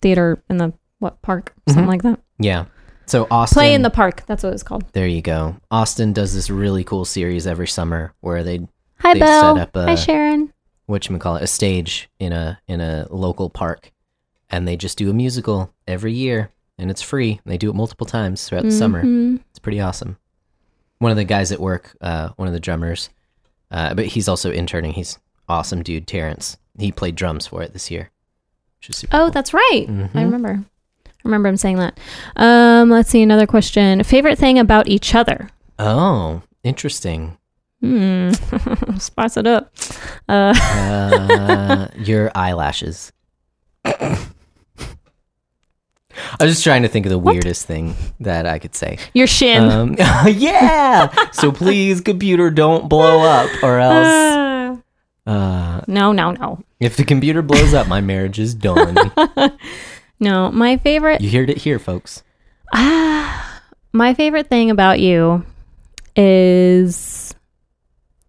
theater 0.01 0.41
in 0.49 0.59
the 0.59 0.73
what 1.03 1.21
park 1.23 1.53
something 1.69 1.85
Mhm. 1.85 1.89
like 1.89 2.03
that 2.03 2.21
yeah. 2.39 2.65
So 3.07 3.27
Austin. 3.31 3.55
play 3.57 3.75
in 3.75 3.83
the 3.83 3.91
park 3.91 4.25
that's 4.27 4.43
what 4.43 4.53
it's 4.55 4.63
called. 4.63 4.85
There 4.93 5.07
you 5.09 5.21
go. 5.23 5.57
Austin 5.71 6.13
does 6.13 6.35
this 6.35 6.49
really 6.49 6.83
cool 6.85 7.05
series 7.05 7.47
every 7.47 7.67
summer 7.67 8.15
where 8.21 8.43
they 8.45 8.61
Hi 9.01 9.15
They 9.15 9.21
Belle. 9.21 9.57
set 9.57 9.63
up 9.63 9.77
a- 9.77 9.85
Hi 9.87 9.95
Sharon. 9.97 10.53
what 10.87 11.09
you 11.09 11.19
call 11.19 11.37
it 11.37 11.43
a 11.43 11.47
stage 11.47 12.09
in 12.19 12.33
a 12.33 12.59
in 12.69 12.81
a 12.81 13.07
local 13.11 13.51
park 13.51 13.93
and 14.51 14.67
they 14.67 14.77
just 14.77 14.97
do 14.99 15.11
a 15.11 15.13
musical 15.13 15.73
every 15.87 16.13
year 16.13 16.51
and 16.79 16.91
it's 16.91 17.03
free 17.03 17.41
they 17.45 17.59
do 17.59 17.71
it 17.71 17.75
multiple 17.75 18.07
times 18.07 18.45
throughout 18.49 18.65
the 18.65 18.71
summer 18.73 19.03
Mhm. 19.05 19.41
it's 19.51 19.59
pretty 19.59 19.81
awesome 19.81 20.17
one 20.99 21.11
of 21.11 21.17
the 21.17 21.25
guys 21.25 21.51
at 21.53 21.61
work 21.61 21.97
uh, 22.01 22.31
one 22.37 22.47
of 22.49 22.55
the 22.55 22.61
drummers 22.61 23.11
uh, 23.71 23.95
but 23.95 24.07
he's 24.07 24.29
also 24.29 24.51
interning 24.53 24.93
he's 24.93 25.19
awesome 25.49 25.83
dude 25.83 26.07
terrence 26.07 26.57
he 26.79 26.91
played 26.93 27.15
drums 27.17 27.47
for 27.47 27.63
it 27.63 27.73
this 27.73 27.91
year 27.91 28.11
which 28.79 28.91
is 28.91 28.97
super 28.97 29.17
Oh, 29.17 29.19
cool. 29.25 29.31
that's 29.31 29.53
right. 29.55 29.87
I 30.15 30.23
remember. 30.23 30.65
Remember 31.25 31.49
him 31.49 31.57
saying 31.57 31.79
that. 31.79 31.99
Um, 32.37 32.91
let's 32.91 33.11
see 33.11 33.23
another 33.23 33.47
question. 33.47 34.03
Favorite 34.05 34.39
thing 34.39 34.59
about 34.59 34.89
each 34.89 35.15
other? 35.15 35.49
oh 35.79 36.43
interesting 36.63 37.37
Hmm. 37.81 38.31
Spice 38.99 39.37
it 39.37 39.47
up. 39.49 39.73
Uh, 40.29 40.55
Uh, 40.57 41.89
your 41.99 42.31
eyelashes. 42.35 43.13
I 43.85 44.19
was 46.41 46.51
just 46.53 46.63
trying 46.63 46.83
to 46.83 46.89
think 46.89 47.07
of 47.07 47.11
the 47.11 47.19
weirdest 47.19 47.67
thing 47.67 47.97
that 48.21 48.47
I 48.47 48.61
could 48.61 48.77
say. 48.77 48.99
your 49.15 49.27
shin. 49.27 49.65
Um, 49.65 49.97
yeah. 50.29 51.13
So 51.33 51.51
please, 51.51 52.01
computer, 52.01 52.51
don't 52.51 52.89
blow 52.89 53.23
up, 53.23 53.51
or 53.65 53.81
else. 53.81 54.07
Uh, 54.07 54.77
Uh, 55.31 55.81
no, 55.87 56.13
no, 56.13 56.33
no. 56.33 56.59
if 56.81 56.97
the 56.97 57.05
computer 57.05 57.43
blows 57.43 57.75
up, 57.75 57.89
my 57.89 58.01
marriage 58.01 58.39
is 58.39 58.55
done. 58.55 58.97
No, 60.23 60.53
my 60.53 60.77
favorite 60.77 61.21
You 61.21 61.37
heard 61.37 61.51
it 61.51 61.59
here, 61.59 61.81
folks. 61.81 62.23
Ah, 62.73 63.61
my 63.93 64.15
favorite 64.15 64.47
thing 64.47 64.71
about 64.71 65.01
you 65.01 65.45
is 66.15 67.35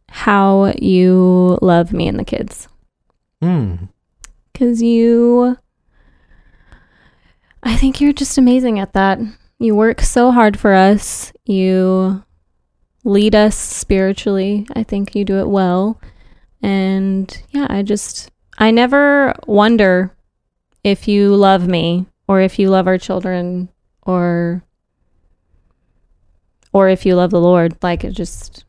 how 0.10 0.74
you 0.82 1.60
love 1.62 1.94
me 1.94 2.08
and 2.08 2.18
the 2.18 2.26
kids. 2.26 2.68
Hmm. 3.44 3.76
Cuz 4.56 4.82
you 4.82 5.56
I 7.62 7.76
think 7.76 8.02
you're 8.02 8.12
just 8.12 8.40
amazing 8.40 8.80
at 8.80 8.94
that. 8.94 9.20
You 9.60 9.76
work 9.76 10.02
so 10.02 10.32
hard 10.32 10.58
for 10.58 10.74
us. 10.74 11.32
You 11.46 12.24
lead 13.04 13.36
us 13.36 13.56
spiritually. 13.56 14.66
I 14.76 14.82
think 14.82 15.14
you 15.14 15.26
do 15.26 15.38
it 15.38 15.48
well. 15.48 16.02
And 16.60 17.40
yeah, 17.52 17.68
I 17.70 17.84
just 17.84 18.32
I 18.58 18.72
never 18.72 19.36
wonder 19.46 20.12
if 20.84 21.08
you 21.08 21.36
love 21.36 21.68
me 21.68 22.06
or 22.28 22.42
if 22.42 22.60
you 22.60 22.70
love 22.70 22.88
our 22.88 22.98
children 22.98 23.70
or 24.02 24.64
or 26.72 26.90
if 26.90 27.06
you 27.06 27.16
love 27.16 27.32
the 27.32 27.40
Lord. 27.42 27.78
Like 27.82 28.04
it 28.04 28.12
just 28.12 28.66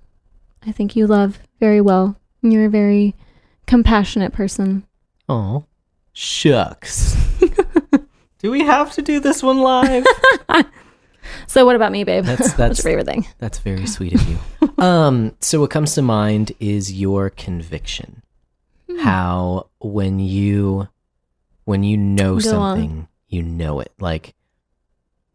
I 0.66 0.72
think 0.72 0.96
you 0.96 1.06
love 1.06 1.38
very 1.60 1.80
well. 1.80 2.16
You're 2.42 2.66
a 2.66 2.70
very 2.70 3.14
compassionate 3.66 4.32
person. 4.32 4.86
Oh, 5.28 5.64
shucks. 6.12 7.16
do 8.38 8.50
we 8.50 8.60
have 8.60 8.92
to 8.92 9.02
do 9.02 9.20
this 9.20 9.42
one 9.42 9.58
live? 9.58 10.04
So 11.46 11.64
what 11.64 11.76
about 11.76 11.92
me, 11.92 12.04
babe? 12.04 12.24
That's 12.24 12.40
What's 12.40 12.52
that's 12.54 12.78
your 12.84 12.90
favorite 12.90 13.06
thing? 13.06 13.26
that's 13.38 13.58
very 13.58 13.86
sweet 13.86 14.14
of 14.14 14.28
you. 14.28 14.38
Um, 14.78 15.34
so 15.40 15.60
what 15.60 15.70
comes 15.70 15.94
to 15.94 16.02
mind 16.02 16.52
is 16.58 16.92
your 16.92 17.30
conviction. 17.30 18.22
Hmm. 18.90 18.98
How 18.98 19.68
when 19.78 20.18
you 20.18 20.88
when 21.64 21.82
you 21.82 21.96
know 21.96 22.38
Go 22.40 22.58
on. 22.58 22.76
something, 22.76 23.08
you 23.28 23.42
know 23.42 23.80
it. 23.80 23.92
Like 23.98 24.34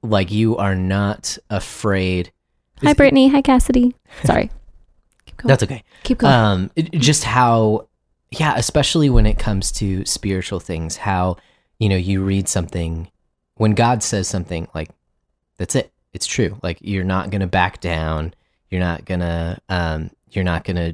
like 0.02 0.32
you 0.32 0.58
are 0.58 0.76
not 0.76 1.38
afraid. 1.50 2.32
Hi, 2.82 2.94
Brittany. 2.94 3.28
Hi, 3.30 3.42
Cassidy. 3.42 3.96
Sorry. 4.24 4.50
Keep 5.26 5.38
going. 5.38 5.48
That's 5.50 5.64
okay. 5.64 5.84
Keep 6.04 6.20
going. 6.20 6.34
um 6.34 6.72
it- 6.76 6.92
just 6.94 7.24
how 7.24 7.88
yeah 8.32 8.54
especially 8.58 9.10
when 9.10 9.26
it 9.26 9.38
comes 9.40 9.72
to 9.74 10.06
spiritual 10.06 10.60
things 10.60 10.98
how 10.98 11.36
you 11.80 11.90
know 11.90 11.96
you 11.96 12.24
read 12.24 12.48
something 12.48 13.10
when 13.56 13.72
god 13.74 14.04
says 14.04 14.28
something 14.28 14.68
like 14.76 14.90
that's 15.58 15.74
it 15.74 15.92
it's 16.14 16.28
true 16.28 16.56
like 16.62 16.78
you're 16.82 17.04
not 17.04 17.32
gonna 17.32 17.48
back 17.48 17.80
down 17.82 18.32
you're 18.70 18.80
not 18.80 19.04
gonna 19.06 19.58
um 19.70 20.12
you're 20.30 20.44
not 20.44 20.64
gonna 20.64 20.94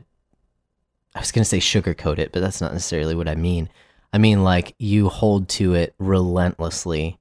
i 1.13 1.19
was 1.19 1.33
gonna 1.33 1.43
say 1.43 1.59
sugarcoat 1.59 2.19
it 2.19 2.31
but 2.31 2.39
that's 2.39 2.61
not 2.61 2.71
necessarily 2.71 3.15
what 3.15 3.27
i 3.27 3.35
mean 3.35 3.67
i 4.15 4.17
mean 4.17 4.43
like 4.43 4.73
you 4.79 5.09
hold 5.09 5.47
to 5.47 5.75
it 5.75 5.93
relentlessly 5.99 7.19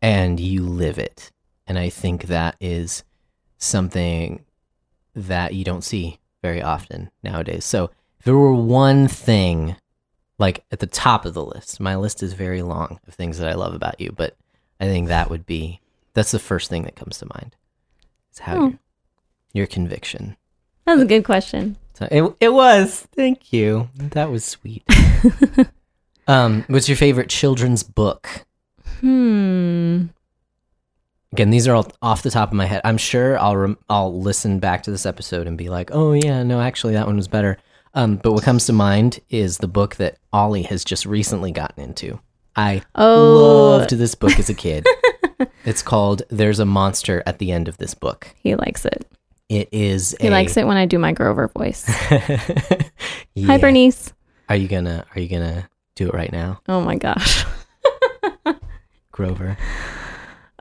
and 0.00 0.40
you 0.40 0.62
live 0.62 0.98
it 0.98 1.30
and 1.66 1.78
i 1.78 1.90
think 1.90 2.24
that 2.24 2.56
is 2.60 3.04
something 3.58 4.44
that 5.14 5.52
you 5.54 5.64
don't 5.64 5.82
see 5.82 6.18
very 6.42 6.62
often 6.62 7.10
nowadays. 7.22 7.64
So 7.64 7.90
if 8.18 8.24
there 8.24 8.36
were 8.36 8.54
one 8.54 9.08
thing 9.08 9.76
like 10.38 10.64
at 10.70 10.78
the 10.78 10.86
top 10.86 11.24
of 11.24 11.34
the 11.34 11.44
list, 11.44 11.80
my 11.80 11.96
list 11.96 12.22
is 12.22 12.32
very 12.32 12.62
long 12.62 13.00
of 13.06 13.14
things 13.14 13.38
that 13.38 13.48
I 13.48 13.54
love 13.54 13.74
about 13.74 14.00
you, 14.00 14.12
but 14.12 14.36
I 14.80 14.86
think 14.86 15.08
that 15.08 15.30
would 15.30 15.46
be 15.46 15.80
that's 16.14 16.30
the 16.30 16.38
first 16.38 16.70
thing 16.70 16.84
that 16.84 16.96
comes 16.96 17.18
to 17.18 17.26
mind. 17.34 17.56
Is 18.32 18.40
how 18.40 18.56
hmm. 18.56 18.60
Oh. 18.60 18.66
your, 18.68 18.78
your 19.52 19.66
conviction. 19.66 20.36
that 20.84 20.94
was 20.94 21.02
a 21.02 21.06
good 21.06 21.24
question. 21.24 21.76
So 21.94 22.06
it 22.10 22.36
it 22.40 22.52
was. 22.52 23.06
Thank 23.14 23.52
you. 23.52 23.88
That 23.96 24.30
was 24.30 24.44
sweet. 24.44 24.84
um, 26.28 26.64
what's 26.68 26.88
your 26.88 26.96
favorite 26.96 27.28
children's 27.28 27.82
book? 27.82 28.46
Hmm. 29.00 30.06
Again, 31.32 31.50
these 31.50 31.68
are 31.68 31.74
all 31.74 31.90
off 32.00 32.22
the 32.22 32.30
top 32.30 32.48
of 32.50 32.54
my 32.54 32.64
head. 32.66 32.80
I'm 32.84 32.96
sure 32.96 33.38
I'll 33.38 33.56
rem- 33.56 33.78
I'll 33.90 34.18
listen 34.18 34.60
back 34.60 34.84
to 34.84 34.90
this 34.90 35.04
episode 35.04 35.46
and 35.46 35.58
be 35.58 35.68
like, 35.68 35.90
"Oh 35.92 36.12
yeah, 36.14 36.42
no, 36.42 36.60
actually 36.60 36.94
that 36.94 37.06
one 37.06 37.16
was 37.16 37.28
better." 37.28 37.58
Um, 37.94 38.16
but 38.16 38.32
what 38.32 38.44
comes 38.44 38.66
to 38.66 38.72
mind 38.72 39.20
is 39.28 39.58
the 39.58 39.68
book 39.68 39.96
that 39.96 40.18
Ollie 40.32 40.62
has 40.62 40.84
just 40.84 41.04
recently 41.04 41.50
gotten 41.52 41.82
into. 41.84 42.18
I 42.56 42.82
Oh. 42.94 43.76
loved 43.78 43.90
this 43.90 44.14
book 44.14 44.38
as 44.38 44.48
a 44.48 44.54
kid. 44.54 44.86
it's 45.64 45.82
called 45.82 46.22
"There's 46.30 46.60
a 46.60 46.64
Monster 46.64 47.22
at 47.26 47.38
the 47.38 47.52
End 47.52 47.68
of 47.68 47.76
This 47.76 47.92
Book." 47.94 48.34
He 48.42 48.54
likes 48.54 48.86
it. 48.86 49.06
It 49.50 49.68
is. 49.70 50.16
He 50.20 50.28
a, 50.28 50.30
likes 50.30 50.56
it 50.56 50.66
when 50.66 50.76
I 50.78 50.86
do 50.86 50.98
my 50.98 51.12
Grover 51.12 51.48
voice. 51.48 51.86
Yeah. 53.34 53.46
Hi, 53.46 53.58
Bernice. 53.58 54.12
Are 54.48 54.56
you 54.56 54.66
gonna 54.66 55.04
Are 55.14 55.20
you 55.20 55.28
gonna 55.28 55.68
do 55.98 56.08
it 56.08 56.14
right 56.14 56.32
now, 56.32 56.60
Oh 56.68 56.80
my 56.80 56.94
gosh. 56.96 57.44
Grover? 59.12 59.56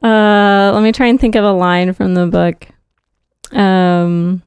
Uh, 0.04 0.72
let 0.74 0.82
me 0.84 0.92
try 0.92 1.08
and 1.08 1.20
think 1.20 1.36
of 1.36 1.44
a 1.44 1.52
line 1.52 1.94
from 1.94 2.14
the 2.16 2.28
book. 2.28 2.68
Um, 3.52 4.42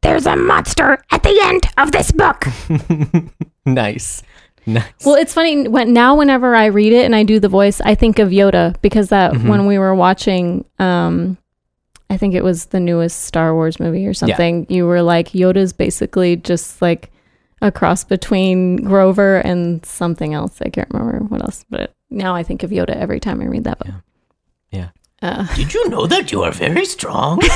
there's 0.00 0.26
a 0.26 0.36
monster 0.36 1.02
at 1.10 1.22
the 1.24 1.40
end 1.44 1.62
of 1.76 1.90
this 1.92 2.12
book. 2.12 2.46
nice, 3.66 4.22
nice. 4.64 4.84
Well, 5.04 5.16
it's 5.16 5.34
funny 5.34 5.66
when 5.68 5.92
now 5.92 6.14
whenever 6.16 6.54
I 6.54 6.66
read 6.66 6.92
it 6.92 7.04
and 7.04 7.16
I 7.16 7.24
do 7.24 7.40
the 7.40 7.48
voice, 7.48 7.80
I 7.80 7.94
think 7.96 8.18
of 8.20 8.28
Yoda 8.28 8.76
because 8.80 9.08
that 9.08 9.32
Mhm. 9.32 9.48
when 9.48 9.66
we 9.66 9.76
were 9.78 9.94
watching, 9.94 10.64
um, 10.78 11.36
I 12.10 12.16
think 12.16 12.34
it 12.34 12.44
was 12.44 12.66
the 12.66 12.78
newest 12.80 13.24
Star 13.24 13.54
Wars 13.54 13.80
movie 13.80 14.06
or 14.06 14.14
something. 14.14 14.66
You 14.68 14.86
were 14.86 15.02
like 15.02 15.30
Yoda's 15.30 15.72
basically 15.72 16.36
just 16.36 16.80
like 16.80 17.10
a 17.60 17.70
cross 17.72 18.04
between 18.04 18.76
Grover 18.76 19.38
and 19.38 19.84
something 19.84 20.34
else. 20.34 20.60
I 20.62 20.68
can't 20.70 20.88
remember 20.92 21.24
what 21.24 21.42
else, 21.42 21.64
but 21.68 21.92
now 22.10 22.34
I 22.34 22.42
think 22.42 22.62
of 22.62 22.70
Yoda 22.70 22.96
every 22.96 23.20
time 23.20 23.40
I 23.40 23.46
read 23.46 23.64
that 23.64 23.78
book. 23.78 23.94
Yeah. 24.70 24.88
Uh, 25.20 25.46
Did 25.56 25.74
you 25.74 25.88
know 25.88 26.06
that 26.06 26.30
you 26.32 26.42
are 26.42 26.52
very 26.52 26.84
strong? 26.84 27.40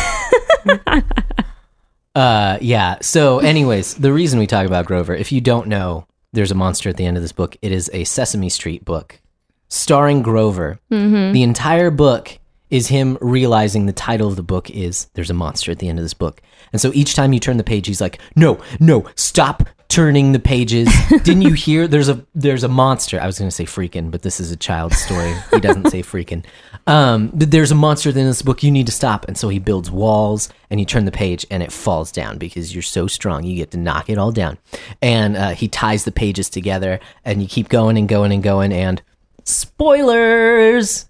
uh 2.15 2.59
yeah. 2.61 2.97
So 3.01 3.39
anyways, 3.39 3.95
the 3.95 4.13
reason 4.13 4.39
we 4.39 4.47
talk 4.47 4.67
about 4.67 4.87
Grover, 4.87 5.15
if 5.15 5.33
you 5.33 5.41
don't 5.41 5.69
know, 5.69 6.07
there's 6.33 6.51
a 6.51 6.55
monster 6.55 6.89
at 6.89 6.97
the 6.97 7.07
end 7.07 7.17
of 7.17 7.23
this 7.23 7.33
book. 7.33 7.57
It 7.63 7.73
is 7.73 7.91
a 7.93 8.05
Sesame 8.05 8.49
Street 8.49 8.85
book 8.85 9.21
starring 9.69 10.23
Grover. 10.23 10.79
mhm. 10.91 11.33
The 11.33 11.43
entire 11.43 11.91
book 11.91 12.39
is 12.71 12.89
him 12.89 13.19
realizing 13.21 13.87
the 13.87 13.93
title 13.93 14.29
of 14.29 14.37
the 14.37 14.43
book 14.43 14.71
is 14.71 15.07
There's 15.15 15.29
a 15.31 15.35
Monster 15.35 15.73
at 15.73 15.79
the 15.79 15.89
End 15.89 15.99
of 15.99 16.05
this 16.05 16.15
book. 16.15 16.41
And 16.73 16.81
so 16.81 16.91
each 16.95 17.15
time 17.15 17.35
you 17.35 17.41
turn 17.41 17.59
the 17.59 17.65
page, 17.65 17.87
he's 17.87 18.01
like, 18.01 18.19
No, 18.35 18.59
no, 18.81 19.07
stop 19.15 19.65
turning 19.93 20.33
the 20.33 20.39
pages. 20.39 20.89
Didn't 21.11 21.43
you 21.43 21.53
hear 21.53 21.87
there's 21.87 22.09
a 22.09 22.25
there's 22.35 22.65
a 22.65 22.69
monster? 22.69 23.21
I 23.21 23.27
was 23.27 23.39
gonna 23.39 23.51
say 23.51 23.65
freaking, 23.65 24.11
but 24.11 24.23
this 24.23 24.41
is 24.41 24.51
a 24.51 24.57
child's 24.57 24.97
story. 24.97 25.35
He 25.51 25.61
doesn't 25.61 25.91
say 25.91 26.03
freaking. 26.03 26.45
Um, 26.87 27.31
but 27.33 27.51
there's 27.51 27.71
a 27.71 27.77
monster 27.77 28.09
at 28.09 28.15
the 28.15 28.21
end 28.21 28.29
of 28.29 28.35
this 28.35 28.43
book, 28.43 28.63
you 28.63 28.71
need 28.73 28.87
to 28.87 28.93
stop. 28.93 29.29
And 29.29 29.39
so 29.39 29.49
he 29.49 29.61
builds 29.61 29.91
walls 29.91 30.49
and 30.69 30.81
you 30.81 30.87
turn 30.87 31.05
the 31.05 31.13
page 31.13 31.47
and 31.51 31.63
it 31.63 31.71
falls 31.71 32.11
down 32.11 32.39
because 32.39 32.75
you're 32.75 32.83
so 32.83 33.07
strong. 33.07 33.45
You 33.45 33.55
get 33.55 33.71
to 33.71 33.77
knock 33.77 34.11
it 34.11 34.19
all 34.19 34.33
down. 34.33 34.59
And 35.01 35.37
uh, 35.37 35.51
he 35.51 35.69
ties 35.69 36.05
the 36.05 36.11
pages 36.11 36.51
together 36.51 36.99
and 37.25 37.41
you 37.41 37.47
keep 37.47 37.69
going 37.69 37.97
and 37.99 38.09
going 38.09 38.33
and 38.33 38.43
going 38.43 38.73
and 38.73 39.01
spoilers 39.45 41.07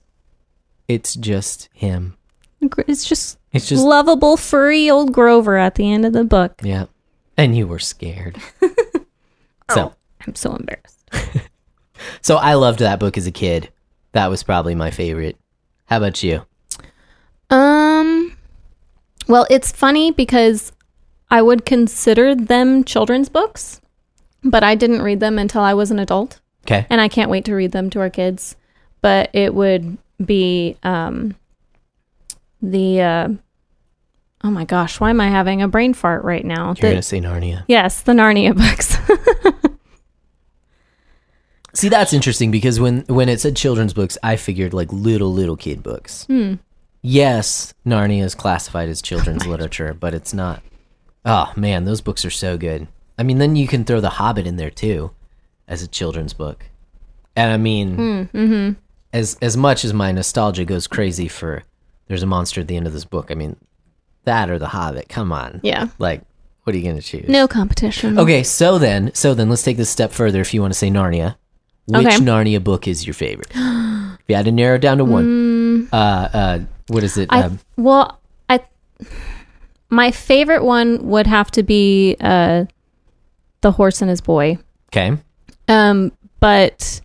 it's 0.89 1.15
just 1.15 1.69
him. 1.73 2.17
It's 2.61 3.05
just 3.05 3.39
It's 3.53 3.69
just 3.69 3.85
lovable, 3.85 4.37
furry 4.37 4.91
old 4.91 5.13
Grover 5.13 5.57
at 5.57 5.77
the 5.77 5.91
end 5.91 6.05
of 6.05 6.13
the 6.13 6.25
book. 6.25 6.61
yeah. 6.63 6.87
And 7.43 7.57
you 7.57 7.67
were 7.67 7.81
scared. 7.81 8.37
so 9.73 9.93
I'm 10.25 10.37
so 10.37 10.55
embarrassed. 10.55 11.11
so 12.23 12.37
I 12.37 12.55
loved 12.55 12.79
that 12.79 13.01
book 13.01 13.19
as 13.19 13.27
a 13.27 13.33
kid. 13.33 13.69
That 14.13 14.29
was 14.31 14.45
probably 14.45 14.77
my 14.77 14.93
favorite. 14.93 15.37
How 15.87 15.97
about 15.97 16.23
you? 16.23 16.43
Um, 17.51 18.37
well, 19.27 19.45
it's 19.51 19.73
funny 19.73 20.13
because 20.13 20.71
I 21.33 21.43
would 21.43 21.65
consider 21.65 22.37
them 22.37 22.85
children's 22.85 23.29
books, 23.29 23.81
but 24.45 24.63
I 24.63 24.77
didn't 24.77 25.03
read 25.03 25.19
them 25.19 25.37
until 25.37 25.63
I 25.63 25.75
was 25.75 25.91
an 25.91 25.99
adult, 25.99 26.41
Okay. 26.65 26.87
and 26.91 27.01
I 27.01 27.09
can't 27.09 27.29
wait 27.29 27.45
to 27.47 27.55
read 27.57 27.73
them 27.73 27.91
to 27.91 27.99
our 27.99 28.11
kids. 28.11 28.55
But 29.01 29.31
it 29.33 29.53
would 29.53 29.99
be 30.25 30.77
um 30.85 31.35
the 32.63 33.01
uh 33.01 33.29
oh 34.45 34.51
my 34.51 34.65
gosh, 34.65 34.99
why 35.01 35.11
am 35.11 35.21
I 35.21 35.29
having 35.29 35.63
a 35.63 35.69
brain 35.69 35.95
fart 35.95 36.25
right 36.25 36.45
now? 36.45 36.67
You're 36.69 36.75
The- 36.75 36.95
gonna 36.95 37.03
say 37.03 37.21
Narnia. 37.21 37.65
yes, 37.69 38.03
the 38.03 38.13
Narnia 38.13 38.57
books. 38.57 38.97
See, 41.75 41.89
that's 41.89 42.13
interesting 42.13 42.51
because 42.51 42.79
when 42.79 43.01
when 43.09 43.29
it 43.31 43.41
said 43.41 43.57
children's 43.57 43.95
books, 43.95 44.19
I 44.23 44.37
figured 44.37 44.75
like 44.75 44.93
little 44.93 45.33
little 45.33 45.57
kid 45.57 45.83
books. 45.83 46.25
hmm. 46.27 46.55
Yes, 47.05 47.75
Narnia 47.85 48.23
is 48.25 48.35
classified 48.37 48.89
as 48.89 49.03
children's 49.11 49.47
literature, 49.47 49.93
but 49.95 50.15
it's 50.15 50.35
not. 50.35 50.63
Oh 51.25 51.53
man, 51.57 51.85
those 51.85 52.01
books 52.01 52.25
are 52.25 52.31
so 52.31 52.57
good. 52.59 52.89
I 53.19 53.23
mean, 53.23 53.39
then 53.39 53.57
you 53.57 53.67
can 53.67 53.85
throw 53.85 54.01
The 54.01 54.11
Hobbit 54.11 54.47
in 54.47 54.57
there 54.57 54.71
too, 54.71 55.13
as 55.67 55.83
a 55.83 55.89
children's 55.89 56.33
book. 56.35 56.67
And 57.35 57.51
I 57.53 57.57
mean, 57.57 57.97
Mm-hmm. 58.33 58.73
as 59.15 59.39
as 59.41 59.57
much 59.57 59.85
as 59.85 59.95
my 59.95 60.13
nostalgia 60.13 60.65
goes 60.67 60.87
crazy 60.87 61.27
for 61.29 61.63
there's 62.07 62.23
a 62.23 62.27
monster 62.27 62.61
at 62.61 62.69
the 62.69 62.77
end 62.77 62.87
of 62.87 62.93
this 62.93 63.07
book. 63.07 63.31
I 63.31 63.35
mean, 63.35 63.57
that 64.25 64.51
or 64.51 64.59
The 64.59 64.69
Hobbit. 64.69 65.09
Come 65.09 65.33
on, 65.33 65.61
Yeah. 65.63 65.89
like 65.99 66.23
what 66.65 66.75
are 66.75 66.79
you 66.79 66.89
gonna 66.89 67.03
choose? 67.03 67.29
No 67.29 67.49
competition. 67.49 68.19
Okay, 68.19 68.43
so 68.43 68.79
then, 68.79 69.13
so 69.15 69.35
then, 69.35 69.49
let's 69.49 69.63
take 69.65 69.77
this 69.77 69.91
step 69.91 70.13
further. 70.13 70.41
If 70.41 70.55
you 70.55 70.61
want 70.61 70.73
to 70.73 70.79
say 70.79 70.91
Narnia, 70.91 71.35
which 71.87 72.07
Okay. 72.07 72.17
Narnia 72.19 72.63
book 72.63 72.87
is 72.87 73.05
your 73.07 73.15
favorite? 73.15 73.51
if 73.55 74.21
you 74.29 74.37
had 74.37 74.45
to 74.45 74.53
narrow 74.53 74.77
it 74.77 74.81
down 74.81 74.99
to 74.99 75.05
one, 75.05 75.89
uh, 75.93 75.97
uh, 75.97 76.59
what 76.89 77.03
is 77.03 77.17
it? 77.19 77.29
Mm. 77.31 77.37
I 77.37 77.43
um, 77.43 77.59
well, 77.77 78.21
I 78.49 78.61
my 79.91 80.11
favorite 80.13 80.63
one 80.65 81.09
would 81.09 81.27
have 81.27 81.51
to 81.53 81.63
be 81.65 82.17
uh, 82.21 82.67
the 83.61 83.73
horse 83.73 84.01
and 84.01 84.09
his 84.09 84.21
boy. 84.21 84.59
okay, 84.91 85.17
Um, 85.69 86.13
but 86.41 87.01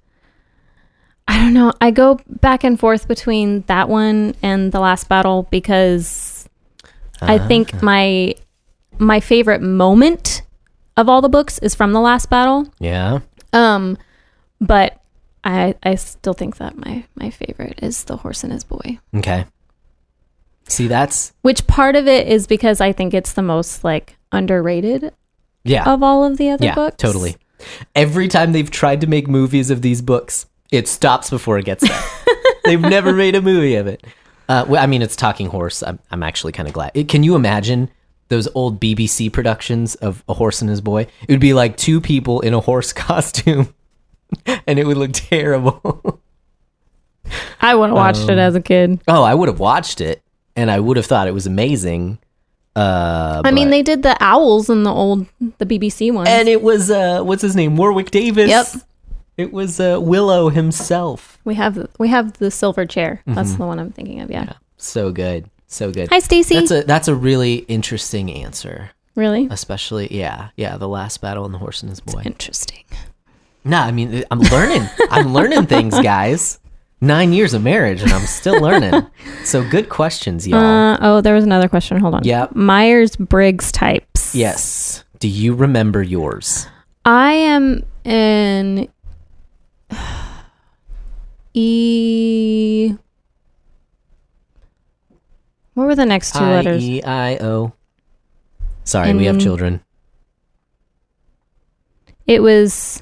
I 1.28 1.38
don't 1.40 1.54
know. 1.54 1.74
I 1.82 1.92
go 1.92 2.20
back 2.28 2.64
and 2.64 2.80
forth 2.80 3.08
between 3.08 3.62
that 3.68 3.90
one 3.90 4.36
and 4.42 4.72
the 4.72 4.80
last 4.80 5.10
battle 5.10 5.48
because 5.52 6.27
I 7.22 7.38
Ah. 7.40 7.48
think 7.48 7.82
my 7.82 8.36
my 9.00 9.20
favorite 9.20 9.62
moment 9.62 10.42
of 10.96 11.08
all 11.10 11.22
the 11.22 11.30
books 11.30 11.60
is 11.60 11.76
from 11.76 11.94
the 11.94 12.00
last 12.02 12.30
battle. 12.30 12.68
yeah, 12.80 13.20
Um, 13.54 13.98
but 14.60 15.00
I 15.44 15.76
I 15.84 15.96
still 15.96 16.34
think 16.34 16.58
that 16.58 16.78
my 16.78 17.04
my 17.16 17.30
favorite 17.30 17.80
is 17.82 18.04
the 18.06 18.18
horse 18.18 18.44
and 18.44 18.52
his 18.54 18.64
boy. 18.64 19.00
okay. 19.16 19.46
See, 20.70 20.88
that's 20.88 21.32
Which 21.44 21.66
part 21.68 21.96
of 21.96 22.08
it 22.08 22.28
is 22.28 22.46
because 22.48 22.82
I 22.82 22.92
think 22.92 23.14
it's 23.14 23.34
the 23.34 23.42
most 23.42 23.84
like 23.86 24.18
underrated 24.34 25.14
yeah, 25.64 25.90
of 25.92 26.04
all 26.04 26.26
of 26.26 26.38
the 26.38 26.50
other 26.50 26.66
yeah, 26.66 26.76
books. 26.76 26.98
totally. 26.98 27.38
Every 27.96 28.28
time 28.28 28.52
they've 28.52 28.70
tried 28.70 29.02
to 29.02 29.08
make 29.08 29.28
movies 29.28 29.70
of 29.72 29.82
these 29.82 30.02
books, 30.02 30.46
it 30.72 30.88
stops 30.88 31.30
before 31.30 31.58
it 31.58 31.66
gets 31.66 31.88
there. 31.88 32.04
they've 32.66 32.82
never 32.82 33.14
made 33.14 33.36
a 33.36 33.42
movie 33.42 33.76
of 33.76 33.88
it. 33.88 34.06
Uh, 34.50 34.66
well, 34.68 34.82
I 34.82 34.88
mean, 34.88 35.02
it's 35.02 35.16
Talking 35.16 35.48
Horse. 35.48 35.84
I'm, 35.84 36.00
I'm 36.12 36.24
actually 36.24 36.54
kind 36.54 36.68
of 36.68 36.74
glad. 36.74 36.92
It, 36.94 37.08
can 37.10 37.24
you 37.24 37.36
imagine 37.36 37.90
those 38.30 38.48
old 38.56 38.80
BBC 38.80 39.32
productions 39.32 39.96
of 39.96 40.24
A 40.30 40.34
Horse 40.34 40.62
and 40.62 40.70
His 40.70 40.82
Boy? 40.82 41.02
It 41.28 41.30
would 41.32 41.40
be 41.40 41.54
like 41.54 41.78
two 41.78 42.00
people 42.02 42.40
in 42.42 42.54
a 42.54 42.60
horse 42.60 42.94
costume, 43.08 43.74
and 44.66 44.80
it 44.80 44.86
would 44.88 44.98
look 44.98 45.12
terrible. 45.14 46.22
I 47.62 47.76
would 47.76 47.88
have 47.90 47.96
watched 47.96 48.24
Um, 48.24 48.30
it 48.32 48.38
as 48.38 48.56
a 48.56 48.62
kid. 48.62 49.02
oh, 49.08 49.24
I 49.24 49.34
would 49.34 49.50
have 49.50 49.60
watched 49.60 50.00
it, 50.02 50.22
and 50.56 50.72
I 50.72 50.80
would 50.80 50.96
have 50.98 51.06
thought 51.06 51.28
it 51.28 51.34
was 51.34 51.46
amazing. 51.46 52.20
Uh, 52.76 53.42
I 53.44 53.52
mean, 53.52 53.70
they 53.72 53.82
did 53.82 54.04
the 54.04 54.16
owls 54.24 54.70
in 54.70 54.84
the 54.84 54.92
old 54.92 55.26
the 55.58 55.66
BBC 55.66 56.14
ones. 56.14 56.30
and 56.30 56.48
it 56.48 56.62
was 56.62 56.92
uh, 56.92 57.22
what's 57.24 57.42
his 57.42 57.56
name, 57.56 57.76
Warwick 57.76 58.12
Davis. 58.12 58.50
Yep. 58.50 58.68
It 59.38 59.54
was 59.54 59.80
uh, 59.80 60.00
Willow 60.02 60.50
himself. 60.50 61.40
we 61.46 61.56
have 61.56 61.88
we 62.00 62.08
have 62.10 62.34
the 62.34 62.50
silver 62.52 62.86
chair. 62.86 63.22
That's 63.28 63.52
Mm-hmm. 63.52 63.62
the 63.62 63.68
one 63.68 63.80
I'm 63.80 63.92
thinking 63.92 64.20
of. 64.22 64.32
Yeah. 64.32 64.54
So 64.78 65.12
good, 65.12 65.50
so 65.68 65.92
good. 65.92 66.10
Hi, 66.10 66.20
Stacy. 66.20 66.56
That's 66.56 66.72
a 66.72 66.82
that's 66.84 67.08
a 67.08 67.16
really 67.16 67.58
interesting 67.68 68.32
answer. 68.32 68.92
really 69.16 69.48
Especially, 69.52 70.08
yeah, 70.16 70.50
yeah, 70.56 70.78
the 70.78 70.88
last 70.88 71.22
battle 71.22 71.46
and 71.46 71.54
the 71.54 71.58
horse 71.60 71.82
and 71.82 71.90
his 71.90 72.00
boy. 72.00 72.22
interesting. 72.26 72.84
No, 73.64 73.78
I 73.80 73.92
mean, 73.92 74.24
I'm 74.32 74.40
learning. 74.40 74.88
I'm 75.12 75.34
learning 75.34 75.66
things, 75.66 76.00
guys. 76.02 76.60
Nine 77.02 77.32
years 77.34 77.54
of 77.54 77.62
marriage, 77.62 78.02
and 78.02 78.12
I'm 78.12 78.26
still 78.26 78.60
learning. 78.62 79.06
So 79.44 79.68
good 79.70 79.88
questions, 79.90 80.48
y'all. 80.48 80.60
Uh, 80.60 80.98
oh, 81.02 81.22
there 81.22 81.36
was 81.36 81.44
another 81.44 81.68
question. 81.70 82.00
Hold 82.00 82.16
on. 82.16 82.24
Yeah. 82.24 82.48
Myers 82.54 83.16
Briggs 83.16 83.72
types. 83.72 84.34
yes. 84.34 85.04
Do 85.20 85.28
you 85.28 85.54
remember 85.54 86.02
yours? 86.02 86.66
I 87.06 87.34
am 87.34 87.84
in 88.04 88.88
E. 91.54 92.94
What 95.74 95.88
were 95.88 95.96
the 95.96 96.06
next 96.06 96.34
two 96.34 96.40
I 96.40 96.52
letters? 96.52 96.84
E 96.84 97.02
I 97.02 97.38
O. 97.38 97.74
Sorry, 98.84 99.14
we 99.14 99.26
have 99.26 99.40
children. 99.40 99.84
It 102.28 102.44
was 102.44 103.02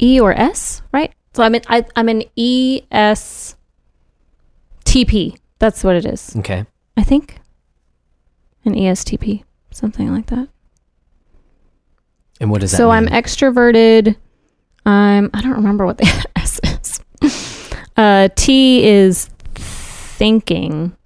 E 0.00 0.20
or 0.20 0.32
S, 0.32 0.82
right? 0.92 1.12
So 1.34 1.42
I'm 1.42 1.54
in 1.54 1.62
I, 1.68 1.84
I'm 1.96 2.08
an 2.08 2.22
E 2.36 2.82
S 2.90 3.56
T 4.84 5.04
P. 5.04 5.36
That's 5.58 5.82
what 5.82 5.96
it 5.96 6.06
is. 6.06 6.36
Okay. 6.36 6.66
I 6.96 7.02
think 7.02 7.38
an 8.64 8.74
E 8.74 8.82
ESTP, 8.82 9.44
something 9.70 10.12
like 10.12 10.26
that. 10.26 10.48
And 12.40 12.50
what 12.50 12.60
does 12.60 12.70
that 12.72 12.76
so 12.76 12.90
mean? 12.90 13.08
I'm 13.08 13.22
extroverted. 13.22 14.16
I'm 14.88 15.30
I 15.34 15.40
don't 15.42 15.52
remember 15.54 15.84
what 15.86 15.98
the 15.98 16.26
S 16.36 16.60
is. 16.64 17.00
Uh, 17.96 18.28
T 18.36 18.84
is 18.86 19.28
thinking, 19.54 20.96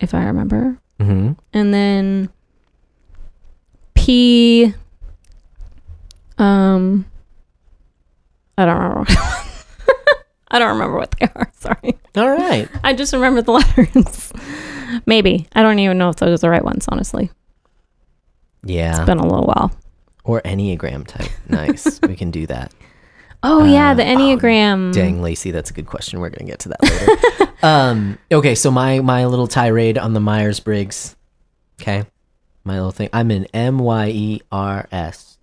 if 0.00 0.12
I 0.14 0.24
remember, 0.24 0.76
hmm 1.00 1.32
and 1.52 1.72
then 1.74 2.30
P. 3.94 4.74
Um, 6.38 7.04
I 8.56 8.64
don't 8.64 8.76
remember. 8.78 9.06
I 10.50 10.58
don't 10.58 10.68
remember 10.74 10.96
what 10.96 11.10
they 11.12 11.26
are. 11.26 11.50
Sorry, 11.58 11.98
All 12.16 12.30
right. 12.30 12.68
I 12.84 12.92
just 12.94 13.12
remember 13.12 13.42
the 13.42 13.52
letters. 13.52 14.32
Maybe 15.06 15.46
I 15.54 15.62
don't 15.62 15.78
even 15.78 15.98
know 15.98 16.08
if 16.10 16.16
those 16.16 16.30
are 16.40 16.46
the 16.46 16.50
right 16.50 16.64
ones. 16.64 16.86
Honestly, 16.88 17.30
Yeah. 18.64 18.90
it's 18.96 19.06
been 19.06 19.18
a 19.18 19.26
little 19.26 19.44
while. 19.46 19.70
Or 20.28 20.40
Enneagram 20.42 21.06
type. 21.06 21.30
Nice. 21.48 22.00
we 22.02 22.14
can 22.14 22.30
do 22.30 22.46
that. 22.46 22.72
Oh 23.40 23.64
yeah, 23.64 23.94
the 23.94 24.02
oh, 24.02 24.16
Enneagram. 24.16 24.92
Dang, 24.92 25.22
Lacey, 25.22 25.52
that's 25.52 25.70
a 25.70 25.72
good 25.72 25.86
question. 25.86 26.18
We're 26.18 26.28
gonna 26.30 26.50
get 26.50 26.58
to 26.58 26.70
that 26.70 26.82
later. 26.82 27.52
um, 27.62 28.18
okay, 28.32 28.56
so 28.56 28.68
my 28.72 28.98
my 28.98 29.26
little 29.26 29.46
tirade 29.46 29.96
on 29.96 30.12
the 30.12 30.18
Myers 30.18 30.58
Briggs. 30.58 31.14
Okay, 31.80 32.04
my 32.64 32.74
little 32.74 32.90
thing. 32.90 33.08
I'm 33.12 33.30
an 33.30 33.46
M 33.54 33.78
Y 33.78 34.08
E 34.08 34.40
R 34.50 34.88
S 34.90 35.38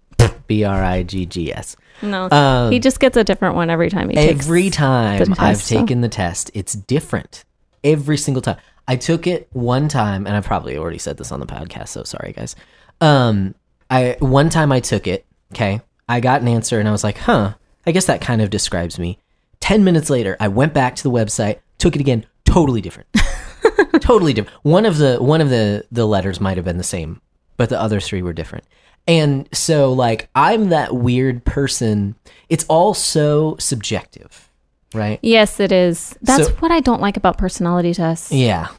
B 0.47 0.65
R 0.65 0.83
I 0.83 1.03
G 1.03 1.25
G 1.25 1.53
S. 1.53 1.77
No, 2.01 2.29
Um, 2.31 2.69
he 2.73 2.79
just 2.79 2.99
gets 2.99 3.15
a 3.15 3.23
different 3.23 3.55
one 3.55 3.69
every 3.69 3.89
time 3.89 4.09
he 4.09 4.15
takes. 4.15 4.43
every 4.43 4.69
time 4.69 5.23
the 5.23 5.35
I've 5.39 5.55
so- 5.61 5.79
taken 5.79 6.01
the 6.01 6.09
test, 6.09 6.51
it's 6.53 6.73
different. 6.73 7.45
Every 7.81 8.17
single 8.17 8.41
time. 8.41 8.57
I 8.89 8.97
took 8.97 9.25
it 9.25 9.47
one 9.53 9.87
time, 9.87 10.27
and 10.27 10.35
I 10.35 10.41
probably 10.41 10.77
already 10.77 10.97
said 10.97 11.15
this 11.15 11.31
on 11.31 11.39
the 11.39 11.47
podcast, 11.47 11.87
so 11.87 12.03
sorry 12.03 12.33
guys. 12.33 12.57
Um, 12.99 13.55
I 13.89 14.17
one 14.19 14.49
time 14.49 14.71
I 14.71 14.79
took 14.79 15.07
it. 15.07 15.25
Okay, 15.53 15.81
I 16.09 16.19
got 16.19 16.41
an 16.41 16.47
answer, 16.47 16.79
and 16.79 16.87
I 16.87 16.91
was 16.91 17.03
like, 17.03 17.17
"Huh, 17.17 17.53
I 17.85 17.91
guess 17.91 18.05
that 18.05 18.21
kind 18.21 18.41
of 18.41 18.49
describes 18.49 18.97
me." 18.99 19.19
Ten 19.59 19.83
minutes 19.83 20.09
later, 20.09 20.35
I 20.39 20.47
went 20.47 20.73
back 20.73 20.95
to 20.95 21.03
the 21.03 21.11
website, 21.11 21.59
took 21.77 21.95
it 21.95 22.01
again, 22.01 22.25
totally 22.45 22.81
different, 22.81 23.09
totally 24.01 24.33
different. 24.33 24.57
One 24.63 24.85
of 24.85 24.97
the 24.97 25.17
one 25.17 25.41
of 25.41 25.49
the 25.49 25.85
the 25.91 26.05
letters 26.05 26.39
might 26.41 26.57
have 26.57 26.65
been 26.65 26.77
the 26.77 26.83
same, 26.83 27.21
but 27.57 27.69
the 27.69 27.79
other 27.79 27.99
three 27.99 28.21
were 28.21 28.33
different. 28.33 28.65
And 29.07 29.47
so, 29.53 29.93
like, 29.93 30.29
I'm 30.33 30.69
that 30.69 30.95
weird 30.95 31.45
person. 31.45 32.15
It's 32.49 32.65
all 32.67 32.95
so 32.95 33.55
subjective, 33.59 34.49
right? 34.95 35.19
Yes, 35.21 35.59
it 35.59 35.71
is. 35.71 36.17
That's 36.23 36.47
So- 36.47 36.53
what 36.55 36.71
I 36.71 36.79
don't 36.79 37.01
like 37.01 37.15
about 37.15 37.37
personality 37.37 37.93
tests. 37.93 38.31
Yeah. 38.31 38.69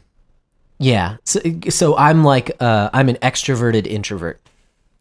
Yeah. 0.78 1.16
So, 1.24 1.40
so 1.70 1.96
I'm 1.96 2.24
like, 2.24 2.50
uh, 2.60 2.90
I'm 2.92 3.08
an 3.08 3.16
extroverted 3.22 3.86
introvert. 3.86 4.40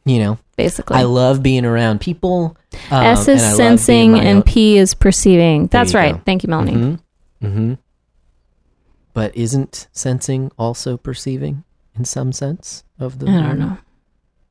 You 0.06 0.20
know, 0.20 0.38
Basically, 0.56 0.98
I 0.98 1.04
love 1.04 1.41
being 1.41 1.65
around 1.65 2.00
people. 2.00 2.56
Um, 2.91 3.04
S 3.04 3.28
is 3.28 3.41
being 3.41 3.56
sensing 3.56 4.20
and 4.20 4.38
own- 4.38 4.44
P 4.44 4.78
is 4.78 4.94
perceiving. 4.94 5.68
That's 5.68 5.94
right. 5.96 6.13
go. 6.15 6.22
Thank 6.26 6.44
you, 6.44 6.50
Melanie. 6.50 6.74
Mhm. 6.74 7.00
Mhm. 7.44 7.78
But 9.13 9.36
isn't 9.36 9.88
sensing 9.94 10.52
also 10.60 10.98
perceiving 10.98 11.63
in 11.98 12.06
some 12.06 12.32
sense 12.34 12.84
of 13.00 13.20
the? 13.20 13.28
I 13.30 13.41
don't 13.41 13.60
know. 13.60 13.78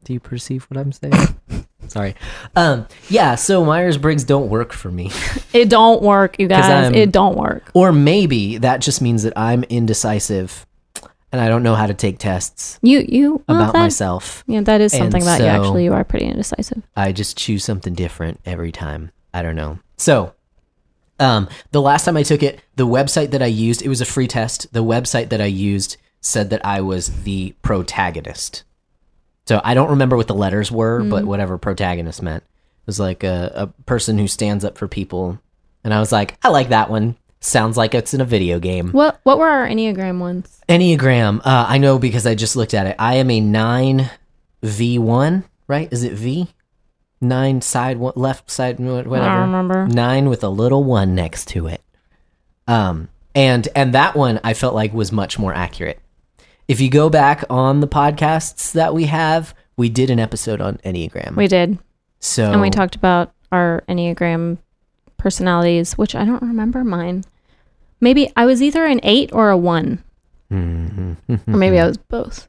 Do 0.05 0.13
you 0.13 0.21
perceive 0.21 0.65
what 0.65 0.79
I'm 0.79 0.93
saying? 0.93 1.37
Sorry. 1.89 2.15
Um. 2.57 2.87
Yeah. 3.09 3.35
So 3.37 3.65
Myers 3.65 3.97
Briggs 3.99 4.25
don't 4.25 4.49
work 4.49 4.73
for 4.73 4.91
me. 4.91 5.11
It 5.55 5.69
don't 5.71 6.03
work, 6.03 6.41
you 6.41 6.49
guys. 6.49 6.91
It 6.97 7.13
don't 7.13 7.37
work. 7.39 7.71
Or 7.75 7.93
maybe 7.93 8.59
that 8.59 8.81
just 8.81 9.01
means 9.01 9.23
that 9.23 9.39
I'm 9.39 9.63
indecisive, 9.65 10.67
and 11.35 11.41
I 11.41 11.49
don't 11.49 11.65
know 11.65 11.75
how 11.75 11.87
to 11.89 11.95
take 11.95 12.19
tests 12.21 12.79
You 12.81 13.05
you 13.09 13.43
well, 13.49 13.59
about 13.59 13.73
that, 13.73 13.81
myself. 13.81 14.45
Yeah, 14.47 14.61
that 14.61 14.81
is 14.81 14.95
And 14.95 15.03
something 15.03 15.25
that 15.25 15.41
you 15.41 15.47
actually 15.47 15.83
you 15.83 15.93
are 15.93 16.05
pretty 16.05 16.27
indecisive. 16.27 16.85
I 16.97 17.11
just 17.11 17.37
choose 17.37 17.65
something 17.65 17.93
different 17.93 18.39
every 18.47 18.71
time. 18.71 19.11
I 19.33 19.43
don't 19.43 19.57
know. 19.57 19.81
So, 19.97 20.33
um, 21.19 21.49
the 21.73 21.83
last 21.83 22.05
time 22.05 22.17
I 22.17 22.23
took 22.23 22.45
it, 22.45 22.61
the 22.77 22.87
website 22.87 23.33
that 23.33 23.43
I 23.43 23.47
used, 23.47 23.83
it 23.83 23.89
was 23.89 24.01
a 24.01 24.05
free 24.05 24.29
test. 24.29 24.73
The 24.73 24.85
website 24.85 25.31
that 25.31 25.41
I 25.41 25.47
used 25.47 25.97
said 26.21 26.51
that 26.51 26.65
I 26.65 26.83
was 26.83 27.25
the 27.25 27.57
protagonist. 27.63 28.63
So 29.47 29.61
I 29.65 29.75
don't 29.75 29.91
remember 29.91 30.17
what 30.17 30.29
the 30.29 30.35
letters 30.37 30.71
were, 30.71 31.03
but 31.03 31.25
whatever 31.25 31.59
protagonist 31.59 32.23
meant. 32.23 32.45
It 32.45 32.87
was 32.87 33.01
like 33.01 33.25
a, 33.25 33.51
a 33.55 33.67
person 33.87 34.19
who 34.19 34.29
stands 34.29 34.65
up 34.65 34.79
for 34.79 34.87
people. 34.87 35.41
And 35.83 35.93
I 35.93 35.99
was 35.99 36.13
like, 36.13 36.39
I 36.45 36.49
like 36.51 36.69
that 36.69 36.91
one. 36.91 37.17
Sounds 37.45 37.77
like 37.77 37.95
it's 37.95 38.15
in 38.15 38.23
a 38.23 38.25
video 38.25 38.59
game. 38.59 38.91
What 38.93 39.21
what 39.25 39.39
were 39.39 39.47
our 39.47 39.69
Enneagram 39.69 40.19
ones? 40.19 40.63
Enneagram. 40.67 41.41
Uh, 41.45 41.67
I 41.69 41.77
know 41.77 41.99
because 41.99 42.27
I 42.27 42.35
just 42.35 42.57
looked 42.57 42.73
at 42.73 42.87
it. 42.87 42.97
I 42.99 43.17
am 43.17 43.31
a 43.31 43.39
nine 43.39 44.11
V 44.63 44.99
one. 44.99 45.45
Right? 45.69 45.93
Is 45.93 46.05
it 46.05 46.15
V? 46.15 46.49
Nine 47.21 47.61
side 47.61 47.99
one, 47.99 48.15
left 48.17 48.51
side 48.51 48.81
whatever. 48.81 49.15
I 49.17 49.35
don't 49.35 49.53
remember. 49.53 49.87
Nine 49.87 50.31
with 50.31 50.43
a 50.43 50.49
little 50.49 50.85
one 50.85 51.15
next 51.15 51.49
to 51.49 51.67
it. 51.67 51.83
Um, 52.67 53.11
and 53.35 53.69
and 53.77 53.93
that 53.93 54.17
one 54.17 54.41
I 54.43 54.55
felt 54.55 54.75
like 54.75 54.95
was 54.95 55.13
much 55.13 55.39
more 55.39 55.53
accurate. 55.53 56.01
If 56.67 56.81
you 56.81 56.89
go 56.89 57.11
back 57.11 57.45
on 57.51 57.81
the 57.81 57.89
podcasts 57.89 58.73
that 58.73 58.95
we 58.95 59.05
have, 59.05 59.55
we 59.77 59.91
did 59.91 60.09
an 60.09 60.19
episode 60.19 60.63
on 60.63 60.79
Enneagram. 60.79 61.37
We 61.37 61.49
did. 61.49 61.79
so 62.21 62.51
And 62.51 62.63
we 62.63 62.71
talked 62.71 62.97
about 62.97 63.35
our 63.53 63.85
Enneagram 63.87 64.57
personalities, 65.19 65.99
which 65.99 66.15
I 66.15 66.25
don't 66.25 66.41
remember 66.41 66.85
mine. 66.85 67.25
Maybe 68.05 68.31
I 68.37 68.45
was 68.45 68.63
either 68.63 68.85
an 68.85 69.01
eight 69.03 69.31
or 69.33 69.49
a 69.49 69.57
one. 69.57 70.05
Mm-hmm. 70.53 71.15
Or 71.55 71.57
maybe 71.57 71.81
I 71.81 71.87
was 71.89 71.97
both. 71.97 72.49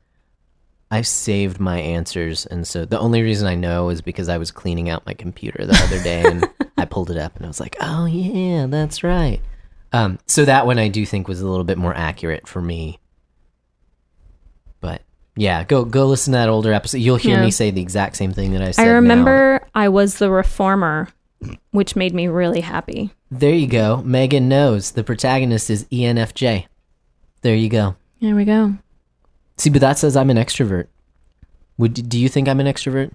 I 0.92 1.02
saved 1.02 1.62
my 1.62 1.80
answers, 1.80 2.46
and 2.46 2.68
so 2.68 2.84
the 2.84 3.00
only 3.00 3.22
reason 3.22 3.48
I 3.48 3.56
know 3.56 3.88
is 3.90 4.02
because 4.02 4.28
I 4.28 4.38
was 4.38 4.52
cleaning 4.52 4.90
out 4.90 5.06
my 5.06 5.14
computer 5.14 5.66
the 5.66 5.82
other 5.82 6.04
day, 6.04 6.24
and 6.26 6.48
I 6.78 6.84
pulled 6.84 7.10
it 7.10 7.18
up, 7.18 7.38
and 7.38 7.46
I 7.46 7.48
was 7.48 7.60
like, 7.62 7.78
"Oh 7.80 8.06
yeah, 8.06 8.68
that's 8.68 9.02
right." 9.02 9.40
Um, 9.94 10.20
so 10.28 10.44
that 10.44 10.66
one 10.66 10.78
I 10.78 10.90
do 10.90 11.06
think 11.06 11.28
was 11.30 11.40
a 11.40 11.48
little 11.48 11.64
bit 11.64 11.78
more 11.78 11.96
accurate 11.96 12.48
for 12.50 12.62
me. 12.62 13.00
But 14.82 15.02
yeah, 15.38 15.64
go 15.64 15.86
go 15.86 16.06
listen 16.06 16.34
to 16.34 16.38
that 16.38 16.50
older 16.50 16.74
episode. 16.74 16.98
You'll 16.98 17.16
hear 17.16 17.38
Yeah. 17.38 17.46
me 17.46 17.52
say 17.52 17.72
the 17.72 17.82
exact 17.82 18.18
same 18.18 18.32
thing 18.34 18.52
that 18.52 18.62
I 18.62 18.72
said. 18.72 18.84
I 18.84 18.88
now. 18.90 18.94
remember 18.96 19.68
I 19.74 19.88
was 19.90 20.18
the 20.18 20.30
reformer, 20.30 21.08
which 21.72 21.96
made 21.96 22.14
me 22.14 22.28
really 22.28 22.62
happy. 22.62 23.12
There 23.40 23.54
you 23.54 23.68
go. 23.68 24.02
Megan 24.04 24.48
knows 24.50 24.92
the 24.92 25.04
protagonist 25.04 25.70
is 25.70 25.86
ENFJ. 25.86 26.66
There 27.42 27.56
you 27.56 27.70
go. 27.70 27.96
There 28.22 28.36
we 28.36 28.46
go. 28.46 28.76
See, 29.58 29.70
but 29.70 29.82
that 29.82 29.98
says 29.98 30.16
I'm 30.18 30.30
an 30.30 30.38
extrovert. 30.38 30.88
Would 31.78 32.08
do 32.10 32.18
you 32.20 32.30
think 32.30 32.48
I'm 32.48 32.60
an 32.60 32.68
extrovert? 32.68 33.12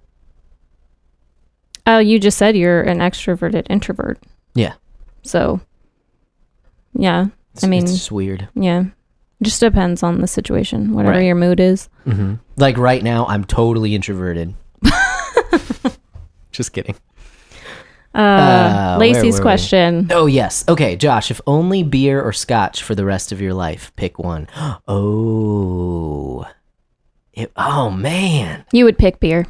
Oh, 1.86 1.98
you 1.98 2.18
just 2.18 2.38
said 2.38 2.56
you're 2.56 2.82
an 2.82 2.98
extroverted 2.98 3.66
introvert. 3.70 4.18
Yeah. 4.54 4.74
So, 5.22 5.60
yeah, 6.94 7.26
It's, 7.54 7.64
I 7.64 7.66
mean- 7.66 7.82
it's 7.84 7.92
just 7.92 8.12
weird. 8.12 8.48
yeah. 8.54 8.84
Just 9.42 9.60
depends 9.60 10.02
on 10.02 10.20
the 10.20 10.26
situation, 10.26 10.92
whatever 10.92 11.16
Right. 11.16 11.24
your 11.24 11.34
mood 11.34 11.60
is. 11.60 11.88
hmm 12.04 12.34
Like 12.58 12.76
right 12.76 13.02
now, 13.02 13.24
I'm 13.26 13.44
totally 13.44 13.94
introverted. 13.94 14.54
Just 16.52 16.72
kidding. 16.74 16.94
Uh, 18.14 18.18
Uh, 18.18 18.96
where 18.96 19.08
Lacey's 19.08 19.34
were 19.34 19.40
we? 19.40 19.42
question. 19.42 20.08
Oh 20.10 20.26
yes. 20.26 20.64
Okay, 20.68 20.96
Josh. 20.96 21.30
If 21.30 21.40
only 21.46 21.82
beer 21.82 22.20
or 22.20 22.32
scotch 22.32 22.82
for 22.82 22.94
the 22.94 23.04
rest 23.04 23.30
of 23.32 23.40
your 23.40 23.54
life, 23.54 23.92
pick 23.96 24.18
one. 24.18 24.48
Oh. 24.88 26.44
It- 27.32 27.52
oh 27.56 27.90
man. 27.90 28.64
You 28.72 28.84
would 28.84 28.98
pick 28.98 29.20
beer. 29.20 29.46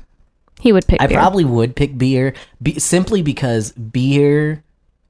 He 0.60 0.72
would 0.72 0.86
pick 0.86 1.00
I 1.00 1.06
beer. 1.06 1.18
probably 1.18 1.44
would 1.44 1.74
pick 1.74 1.96
beer 1.96 2.34
be- 2.62 2.78
simply 2.78 3.22
because 3.22 3.72
beer 3.72 4.62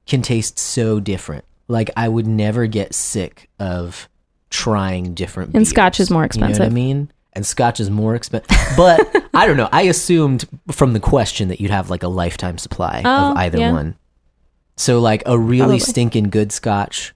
can 0.07 0.21
taste 0.21 0.57
so 0.57 0.99
different. 1.01 1.43
Like 1.67 1.89
I 1.97 2.07
would 2.07 2.27
never 2.27 2.67
get 2.67 2.93
sick 2.95 3.49
of 3.59 4.07
trying 4.49 5.13
different. 5.13 5.53
And 5.55 5.67
scotch 5.67 5.99
is 5.99 6.09
more 6.09 6.23
expensive. 6.23 6.55
You 6.55 6.59
know 6.59 6.65
what 6.65 6.71
I 6.71 6.73
mean? 6.73 7.11
And 7.33 7.45
scotch 7.45 7.79
is 7.79 7.89
more 7.89 8.15
expensive. 8.15 8.49
But 8.75 8.99
I 9.33 9.47
don't 9.47 9.57
know. 9.57 9.69
I 9.71 9.83
assumed 9.83 10.45
from 10.71 10.93
the 10.93 10.99
question 10.99 11.47
that 11.47 11.61
you'd 11.61 11.71
have 11.71 11.89
like 11.89 12.03
a 12.03 12.07
lifetime 12.09 12.57
supply 12.57 13.01
Oh, 13.05 13.31
of 13.31 13.37
either 13.37 13.57
yeah. 13.57 13.71
one. 13.71 13.95
So 14.75 14.99
like 14.99 15.23
a 15.25 15.37
really 15.37 15.59
Probably. 15.59 15.79
stinking 15.79 16.29
good 16.29 16.51
scotch, 16.51 17.13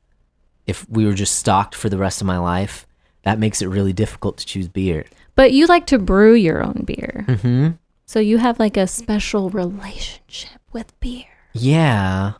if 0.67 0.87
we 0.89 1.05
were 1.05 1.13
just 1.13 1.35
stocked 1.35 1.75
for 1.75 1.89
the 1.89 1.97
rest 1.97 2.21
of 2.21 2.27
my 2.27 2.37
life, 2.37 2.85
that 3.23 3.39
makes 3.39 3.61
it 3.61 3.67
really 3.67 3.93
difficult 3.93 4.37
to 4.37 4.45
choose 4.45 4.67
beer. 4.67 5.05
But 5.35 5.51
you 5.51 5.65
like 5.65 5.85
to 5.87 5.99
brew 5.99 6.33
your 6.33 6.63
own 6.63 6.83
beer. 6.85 7.25
Hmm. 7.41 7.69
So 8.05 8.19
you 8.19 8.37
have 8.37 8.59
like 8.59 8.77
a 8.77 8.87
special 8.87 9.49
relationship 9.49 10.61
with 10.71 10.97
beer. 10.99 11.25
Yeah, 11.53 12.33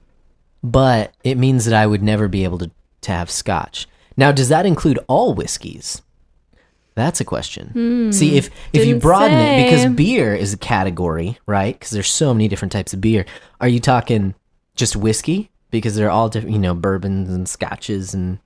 but 0.64 1.14
it 1.24 1.38
means 1.38 1.66
that 1.66 1.74
I 1.74 1.88
would 1.88 2.04
never 2.04 2.28
be 2.28 2.44
able 2.44 2.60
to, 2.60 2.72
to 3.02 3.12
have 3.12 3.30
scotch. 3.32 3.88
Now, 4.16 4.32
does 4.32 4.50
that 4.50 4.66
include 4.66 5.00
all 5.08 5.34
whiskeys? 5.34 6.02
That's 6.96 7.20
a 7.20 7.26
question. 7.26 8.12
See, 8.14 8.38
if 8.38 8.50
if 8.74 8.86
you 8.86 8.96
broaden 8.98 9.38
it, 9.38 9.64
because 9.66 9.86
beer 9.96 10.34
is 10.34 10.54
a 10.54 10.58
category, 10.58 11.38
right? 11.46 11.78
Because 11.78 11.92
there's 11.92 12.10
so 12.12 12.34
many 12.34 12.48
different 12.48 12.72
types 12.72 12.94
of 12.94 13.02
beer. 13.02 13.26
Are 13.60 13.68
you 13.68 13.80
talking 13.82 14.34
just 14.76 14.96
whiskey? 14.96 15.50
Because 15.72 15.96
they're 15.96 16.10
all 16.10 16.30
different, 16.30 16.54
you 16.54 16.60
know, 16.62 16.74
bourbons 16.74 17.30
and 17.30 17.50
scotches 17.50 18.14
and 18.14 18.40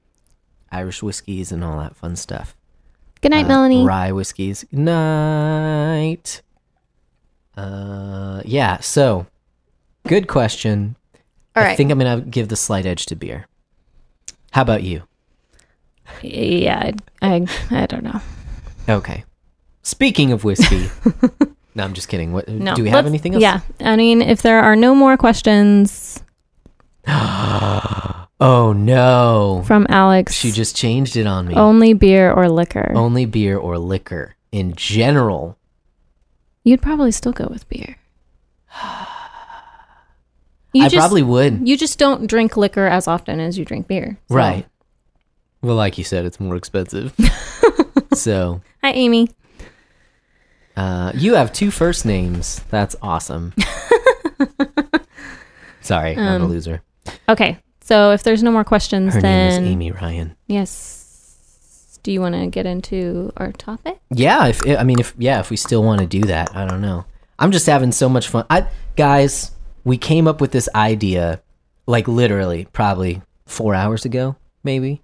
Irish 0.72 1.04
whiskeys 1.04 1.52
and 1.52 1.64
all 1.64 1.78
that 1.80 1.96
fun 1.96 2.16
stuff. 2.16 2.56
Good 3.22 3.30
night, 3.32 3.46
Uh, 3.46 3.50
Melanie. 3.50 3.86
Rye 3.86 4.12
whiskeys. 4.14 4.64
Good 4.72 4.80
night. 4.80 6.42
Uh, 7.56 8.42
yeah. 8.46 8.80
So, 8.80 9.28
good 10.08 10.28
question. 10.28 10.96
All 11.56 11.62
I 11.64 11.68
right. 11.68 11.78
think 11.78 11.92
I'm 11.92 12.00
gonna 12.00 12.22
give 12.22 12.48
the 12.48 12.56
slight 12.56 12.86
edge 12.88 13.06
to 13.08 13.16
beer. 13.16 13.46
How 14.52 14.62
about 14.64 14.82
you? 14.82 15.04
Yeah, 16.24 16.80
I, 17.22 17.28
I, 17.36 17.48
I 17.70 17.86
don't 17.86 18.04
know. 18.04 18.22
Okay. 18.89 19.23
Speaking 19.84 20.32
of 20.32 20.43
whiskey, 20.43 20.89
no, 21.75 21.84
I'm 21.84 21.93
just 21.93 22.10
kidding. 22.10 22.34
What 22.34 22.47
No. 22.49 22.75
do 22.75 22.84
we 22.84 22.89
have 22.89 23.06
anything 23.06 23.34
else? 23.34 23.41
Yeah. 23.41 23.62
I 23.80 23.95
mean, 23.95 24.21
if 24.21 24.41
there 24.41 24.60
are 24.62 24.75
no 24.75 24.93
more 24.95 25.15
questions 25.17 26.21
Oh 27.08 28.73
no. 28.75 29.63
from 29.65 29.86
Alex, 29.89 30.34
She 30.34 30.52
just 30.52 30.75
changed 30.75 31.15
it 31.17 31.28
on 31.28 31.47
me. 31.47 31.56
only 31.56 31.93
beer 31.93 32.32
or 32.32 32.49
liquor, 32.49 32.91
Only 32.95 33.25
beer 33.25 33.58
or 33.58 33.78
liquor 33.78 34.36
in 34.52 34.73
general. 34.75 35.58
you'd 36.63 36.82
probably 36.82 37.12
still 37.12 37.32
go 37.34 37.47
with 37.49 37.67
beer. 37.69 37.95
You 40.71 40.84
I 40.84 40.88
just, 40.88 40.99
probably 41.02 41.23
would. 41.23 41.67
You 41.67 41.75
just 41.75 41.97
don't 41.97 42.28
drink 42.28 42.56
liquor 42.56 42.86
as 42.86 43.08
often 43.08 43.39
as 43.39 43.58
you 43.58 43.65
drink 43.65 43.88
beer. 43.88 44.19
So- 44.30 44.36
Right. 44.36 44.67
Well, 45.63 45.75
like 45.75 45.97
you 45.97 46.04
said, 46.04 46.25
it's 46.25 46.39
more 46.39 46.56
expensive. 46.56 47.12
so, 48.13 48.62
Hi, 48.84 48.91
Amy. 48.91 49.30
uh, 50.78 51.12
you 51.15 51.36
have 51.36 51.52
two 51.54 51.72
first 51.72 52.06
names. 52.06 52.62
That's 52.69 52.95
awesome. 53.02 53.54
Sorry, 55.82 56.15
I'm 56.17 56.41
a 56.41 56.45
Um, 56.45 56.52
loser. 56.52 56.82
Okay. 57.28 57.58
So 57.82 58.12
if 58.12 58.22
there's 58.24 58.43
no 58.43 58.52
more 58.52 58.63
questions, 58.63 59.13
Her 59.15 59.22
name 59.22 59.50
then 59.52 59.63
is 59.63 59.69
Amy 59.72 59.91
Ryan. 59.91 60.36
yes. 60.48 60.98
Do 62.02 62.13
you 62.13 62.22
want 62.22 62.34
to 62.36 62.48
get 62.48 62.65
into 62.65 63.32
our 63.36 63.52
topic? 63.52 64.00
Yeah, 64.10 64.48
if 64.48 64.65
I 64.65 64.84
mean, 64.84 65.00
if 65.02 65.13
yeah, 65.17 65.41
if 65.41 65.50
we 65.50 65.58
still 65.58 65.84
want 65.84 66.00
to 66.00 66.08
do 66.08 66.22
that, 66.22 66.56
I 66.56 66.65
don't 66.65 66.80
know. 66.80 67.04
I'm 67.38 67.52
just 67.52 67.65
having 67.65 67.91
so 67.91 68.08
much 68.08 68.30
fun. 68.30 68.45
I 68.50 68.67
guys, 68.95 69.52
we 69.84 69.98
came 69.98 70.26
up 70.26 70.39
with 70.39 70.52
this 70.52 70.69
idea, 70.74 71.41
like 71.88 72.08
literally, 72.08 72.67
probably 72.72 73.22
four 73.45 73.76
hours 73.76 74.06
ago, 74.06 74.38
maybe. 74.63 75.02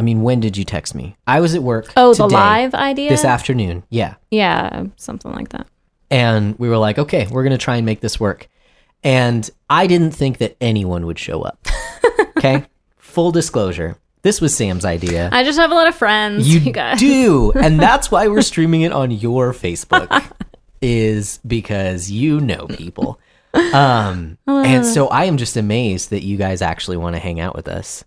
I 0.00 0.02
mean, 0.02 0.22
when 0.22 0.40
did 0.40 0.56
you 0.56 0.64
text 0.64 0.94
me? 0.94 1.14
I 1.26 1.40
was 1.40 1.54
at 1.54 1.62
work. 1.62 1.92
Oh, 1.94 2.14
the 2.14 2.24
today, 2.24 2.34
live 2.34 2.74
idea. 2.74 3.10
this 3.10 3.22
afternoon. 3.22 3.82
Yeah, 3.90 4.14
yeah, 4.30 4.84
something 4.96 5.30
like 5.30 5.50
that. 5.50 5.66
and 6.10 6.58
we 6.58 6.70
were 6.70 6.78
like, 6.78 6.98
okay, 6.98 7.26
we're 7.30 7.42
gonna 7.42 7.58
try 7.58 7.76
and 7.76 7.84
make 7.84 8.00
this 8.00 8.18
work. 8.18 8.48
And 9.04 9.48
I 9.68 9.86
didn't 9.86 10.12
think 10.12 10.38
that 10.38 10.56
anyone 10.58 11.04
would 11.06 11.18
show 11.18 11.42
up. 11.42 11.58
Okay, 12.38 12.64
full 12.96 13.30
disclosure, 13.32 13.98
this 14.22 14.40
was 14.40 14.54
Sam's 14.56 14.86
idea. 14.86 15.28
I 15.30 15.44
just 15.44 15.58
have 15.58 15.70
a 15.70 15.74
lot 15.74 15.86
of 15.88 15.94
friends. 15.94 16.48
You, 16.48 16.60
You, 16.64 16.72
guys. 16.72 16.98
do, 16.98 17.52
and 17.52 17.78
that's 17.86 18.10
why 18.10 18.28
we're 18.28 18.40
streaming 18.40 18.80
it 18.80 18.92
on 18.92 19.10
your 19.10 19.52
Facebook, 19.52 20.08
is 20.80 21.38
because 21.46 22.10
you 22.10 22.40
know 22.40 22.66
people. 22.66 23.20
Um, 23.74 24.38
and 24.46 24.86
so 24.86 25.08
I 25.08 25.24
am 25.24 25.36
just 25.36 25.58
amazed 25.58 26.08
that 26.10 26.22
you 26.24 26.38
guys 26.38 26.62
actually 26.62 26.96
want 26.96 27.14
to 27.16 27.20
hang 27.20 27.40
out 27.40 27.54
with 27.54 27.68
us. 27.68 28.04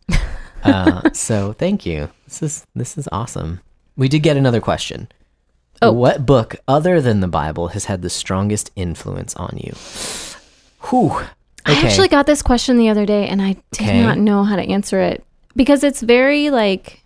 Uh, 0.64 1.11
so 1.14 1.53
thank 1.53 1.86
you. 1.86 2.09
This 2.26 2.41
is 2.41 2.66
this 2.76 2.97
is 2.97 3.07
awesome. 3.11 3.59
We 3.97 4.07
did 4.07 4.20
get 4.24 4.38
another 4.38 4.61
question. 4.61 5.07
Oh. 5.82 5.91
What 5.91 6.26
book 6.26 6.55
other 6.68 7.01
than 7.01 7.20
the 7.20 7.28
Bible 7.28 7.70
has 7.70 7.86
had 7.86 8.01
the 8.01 8.09
strongest 8.09 8.72
influence 8.76 9.36
on 9.36 9.57
you? 9.61 9.74
Whew. 10.89 11.11
I 11.66 11.74
actually 11.86 12.07
got 12.09 12.26
this 12.26 12.41
question 12.41 12.78
the 12.78 12.89
other 12.89 13.05
day 13.05 13.28
and 13.28 13.41
I 13.41 13.53
did 13.72 13.82
Okay. 13.88 14.01
not 14.01 14.18
know 14.18 14.43
how 14.43 14.55
to 14.55 14.61
answer 14.61 14.99
it 15.01 15.24
because 15.55 15.84
it's 15.84 16.01
very 16.01 16.49
like 16.49 17.01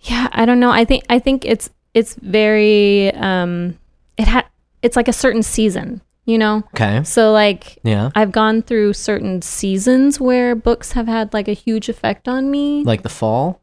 Yeah, 0.00 0.28
I 0.32 0.44
don't 0.44 0.60
know. 0.60 0.70
I 0.70 0.84
think 0.84 1.04
I 1.08 1.18
think 1.18 1.44
it's 1.44 1.70
it's 1.94 2.14
very 2.14 3.12
um 3.14 3.78
it 4.18 4.26
had 4.26 4.46
it's 4.82 4.96
like 4.96 5.08
a 5.08 5.12
certain 5.12 5.42
season, 5.42 6.00
you 6.24 6.38
know? 6.38 6.62
okay. 6.74 7.02
So 7.04 7.32
like 7.32 7.78
Yeah. 7.82 8.10
I've 8.14 8.32
gone 8.32 8.62
through 8.62 8.92
certain 8.94 9.42
seasons 9.42 10.20
where 10.20 10.54
books 10.54 10.92
have 10.92 11.06
had 11.06 11.32
like 11.32 11.48
a 11.48 11.52
huge 11.54 11.88
effect 11.88 12.28
on 12.28 12.50
me. 12.50 12.84
Like 12.84 13.02
the 13.02 13.08
fall 13.08 13.60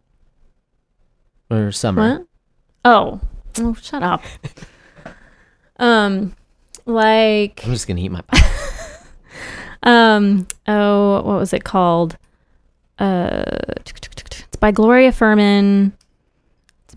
or 1.49 1.71
summer. 1.71 2.19
What? 2.19 2.27
Oh. 2.85 3.21
Oh, 3.57 3.73
shut 3.75 4.03
up. 4.03 4.23
um 5.79 6.35
like 6.85 7.61
I'm 7.65 7.71
just 7.71 7.87
gonna 7.87 8.01
eat 8.01 8.11
my 8.11 8.21
pie. 8.21 8.49
um, 9.83 10.47
oh, 10.67 11.21
what 11.21 11.39
was 11.39 11.53
it 11.53 11.63
called? 11.63 12.17
Uh, 12.97 13.43
it's 13.77 14.57
by 14.59 14.71
Gloria 14.71 15.11
Furman. 15.11 15.93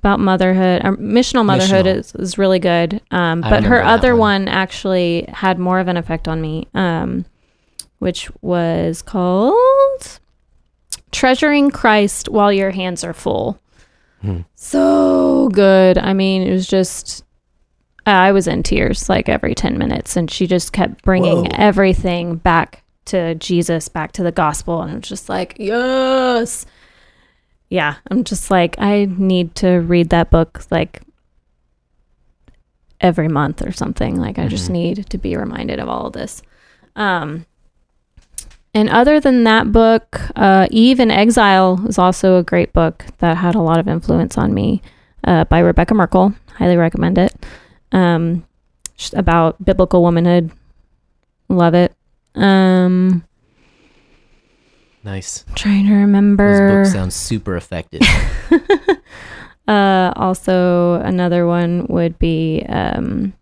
About 0.02 0.18
motherhood. 0.18 0.82
Uh, 0.84 0.92
missional 0.92 1.44
motherhood 1.44 1.86
Missional. 1.86 1.98
is, 1.98 2.14
is 2.16 2.38
really 2.38 2.58
good. 2.58 3.00
Um, 3.12 3.40
but 3.40 3.62
her 3.62 3.84
other 3.84 4.16
one. 4.16 4.46
one. 4.46 4.48
actually 4.48 5.26
had 5.28 5.60
more 5.60 5.78
of 5.78 5.86
an 5.86 5.96
effect 5.96 6.26
on 6.26 6.40
me. 6.40 6.66
Um, 6.74 7.24
which 8.02 8.28
was 8.40 9.00
called 9.00 10.18
Treasuring 11.12 11.70
Christ 11.70 12.28
While 12.28 12.52
Your 12.52 12.72
Hands 12.72 13.04
Are 13.04 13.12
Full. 13.12 13.60
Hmm. 14.22 14.40
So 14.56 15.50
good. 15.52 15.98
I 15.98 16.12
mean, 16.12 16.42
it 16.42 16.50
was 16.50 16.66
just 16.66 17.22
I 18.04 18.32
was 18.32 18.48
in 18.48 18.64
tears 18.64 19.08
like 19.08 19.28
every 19.28 19.54
10 19.54 19.78
minutes 19.78 20.16
and 20.16 20.28
she 20.28 20.48
just 20.48 20.72
kept 20.72 21.02
bringing 21.02 21.44
Whoa. 21.44 21.50
everything 21.52 22.34
back 22.36 22.82
to 23.04 23.36
Jesus, 23.36 23.88
back 23.88 24.10
to 24.12 24.24
the 24.24 24.32
gospel 24.32 24.82
and 24.82 24.90
it 24.92 24.96
was 24.96 25.08
just 25.08 25.28
like, 25.28 25.54
"Yes." 25.60 26.66
Yeah, 27.72 27.94
I'm 28.10 28.22
just 28.22 28.50
like 28.50 28.74
I 28.78 29.06
need 29.06 29.54
to 29.56 29.76
read 29.80 30.10
that 30.10 30.28
book 30.28 30.62
like 30.70 31.00
every 33.00 33.28
month 33.28 33.62
or 33.66 33.72
something. 33.72 34.20
Like 34.20 34.38
I 34.38 34.46
just 34.46 34.68
Mhm. 34.68 34.72
need 34.72 35.06
to 35.08 35.16
be 35.16 35.38
reminded 35.38 35.80
of 35.80 35.88
all 35.88 36.08
of 36.08 36.12
this. 36.12 36.42
Um 36.96 37.46
and 38.74 38.90
other 38.90 39.20
than 39.20 39.44
that 39.44 39.72
book, 39.72 40.20
uh, 40.36 40.66
Eve 40.70 41.00
in 41.00 41.10
Exile 41.10 41.80
is 41.88 41.98
also 41.98 42.36
a 42.36 42.42
great 42.42 42.74
book 42.74 43.06
that 43.18 43.38
had 43.38 43.54
a 43.54 43.60
lot 43.62 43.78
of 43.78 43.88
influence 43.88 44.36
on 44.36 44.52
me 44.52 44.82
uh, 45.24 45.44
by 45.44 45.58
Rebekah 45.58 45.94
Merkle. 45.94 46.34
Highly 46.56 46.76
recommend 46.76 47.16
it. 47.18 47.34
Um, 47.92 48.44
about 49.14 49.62
biblical 49.62 50.02
womanhood. 50.02 50.50
Love 51.50 51.74
it. 51.74 51.94
Um, 52.34 53.24
Nice. 55.04 55.44
trying 55.54 55.84
to 55.86 55.90
Those 55.92 55.98
remember. 56.00 56.78
books 56.82 56.92
sound 56.92 57.12
super 57.12 57.56
effective. 57.56 58.02
uh, 59.68 60.12
also, 60.16 60.94
another 60.94 61.46
one 61.46 61.86
would 61.88 62.18
be 62.18 62.64
um, 62.68 63.32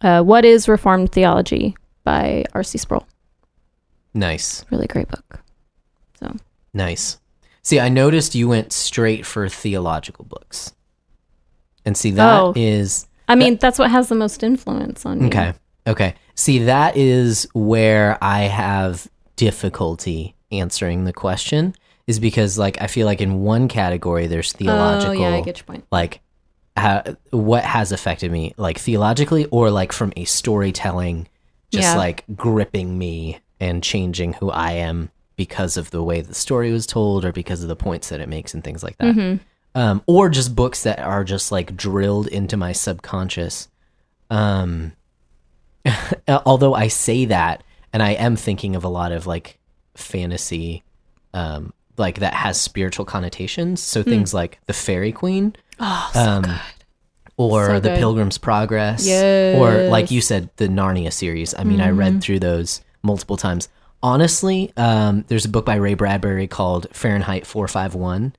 uh, 0.00 0.22
What 0.22 0.44
is 0.44 0.68
Reformed 0.68 1.12
Theology 1.12 1.76
by 2.04 2.44
R.C. 2.52 2.78
Sproul. 2.78 3.06
nice. 4.12 4.64
Really 4.70 4.86
great 4.86 5.08
book. 5.08 5.40
So 6.20 6.36
Nice. 6.74 7.18
See, 7.62 7.80
I 7.80 7.88
noticed 7.88 8.34
you 8.34 8.48
went 8.48 8.72
straight 8.72 9.24
for 9.24 9.48
theological 9.48 10.26
books. 10.26 10.74
And 11.86 11.96
see, 11.96 12.10
that 12.12 12.56
is 12.56 13.06
Oh. 13.06 13.10
I 13.32 13.34
mean, 13.36 13.56
that's 13.56 13.78
what 13.78 13.90
has 13.90 14.10
the 14.10 14.14
most 14.14 14.42
influence 14.42 15.06
on 15.06 15.20
me. 15.20 15.26
okay. 15.28 15.54
Okay. 15.86 16.14
See, 16.34 16.58
that 16.64 16.94
is 16.96 17.46
where 17.54 18.18
I 18.20 18.42
have 18.42 19.08
difficulty 19.36 20.33
answering 20.52 21.04
the 21.04 21.12
question, 21.12 21.74
is 22.06 22.18
because, 22.18 22.58
like, 22.58 22.80
I 22.82 22.86
feel 22.86 23.06
like 23.06 23.20
in 23.20 23.42
one 23.42 23.68
category 23.68 24.26
there's 24.26 24.52
theological, 24.52 25.24
Oh, 25.24 25.28
yeah, 25.30 25.36
I 25.36 25.40
get 25.40 25.58
your 25.58 25.64
point. 25.64 25.84
like, 25.90 26.20
how, 26.76 27.02
what 27.30 27.64
has 27.64 27.92
affected 27.92 28.30
me, 28.32 28.52
like, 28.56 28.78
theologically, 28.78 29.46
or 29.46 29.70
like 29.70 29.92
from 29.92 30.12
a 30.16 30.24
storytelling, 30.24 31.28
just 31.70 31.92
Yeah. 31.94 31.96
like 31.96 32.24
gripping 32.36 32.98
me 32.98 33.40
and 33.60 33.82
changing 33.82 34.34
who 34.34 34.50
I 34.50 34.72
am 34.72 35.10
because 35.36 35.76
of 35.76 35.90
the 35.90 36.02
way 36.02 36.20
the 36.20 36.34
story 36.34 36.70
was 36.72 36.86
told 36.86 37.24
or 37.24 37.32
because 37.32 37.62
of 37.62 37.68
the 37.68 37.76
points 37.76 38.08
that 38.10 38.20
it 38.20 38.28
makes 38.28 38.54
and 38.54 38.62
things 38.62 38.82
like 38.82 38.98
that. 38.98 39.14
hmm 39.14 39.34
Um, 39.74 40.02
or 40.06 40.28
just 40.28 40.54
books 40.54 40.82
that 40.84 41.00
are 41.00 41.24
just 41.24 41.50
like 41.50 41.76
drilled 41.76 42.26
into 42.28 42.56
my 42.56 42.72
subconscious. 42.72 43.68
Um, 44.30 44.92
although 46.28 46.74
I 46.74 46.88
say 46.88 47.24
that, 47.26 47.62
and 47.92 48.02
I 48.02 48.10
am 48.12 48.36
thinking 48.36 48.76
of 48.76 48.84
a 48.84 48.88
lot 48.88 49.12
of 49.12 49.26
like 49.26 49.58
fantasy, 49.96 50.82
um, 51.32 51.72
like 51.96 52.18
that 52.20 52.34
has 52.34 52.60
spiritual 52.60 53.04
connotations. 53.04 53.80
So 53.80 54.02
things 54.02 54.34
like 54.34 54.58
the 54.66 54.72
Faerie 54.72 55.12
Queene, 55.12 55.54
Oh, 55.80 56.10
so 56.12 56.20
um, 56.20 56.42
good. 56.42 56.60
or 57.36 57.66
So 57.66 57.80
the 57.80 57.88
good. 57.90 57.98
Pilgrim's 57.98 58.38
Progress, 58.38 59.06
or 59.58 59.88
like 59.88 60.10
you 60.10 60.20
said, 60.20 60.50
the 60.56 60.68
Narnia 60.68 61.12
series. 61.12 61.54
I 61.56 61.64
mean, 61.64 61.80
I 61.80 61.90
read 61.90 62.22
through 62.22 62.40
those 62.40 62.80
multiple 63.02 63.36
times. 63.36 63.68
Honestly, 64.02 64.70
um, 64.76 65.24
there's 65.28 65.44
a 65.46 65.48
book 65.48 65.64
by 65.64 65.76
Ray 65.76 65.94
Bradbury 65.94 66.46
called 66.46 66.86
Fahrenheit 66.92 67.46
451 67.46 68.34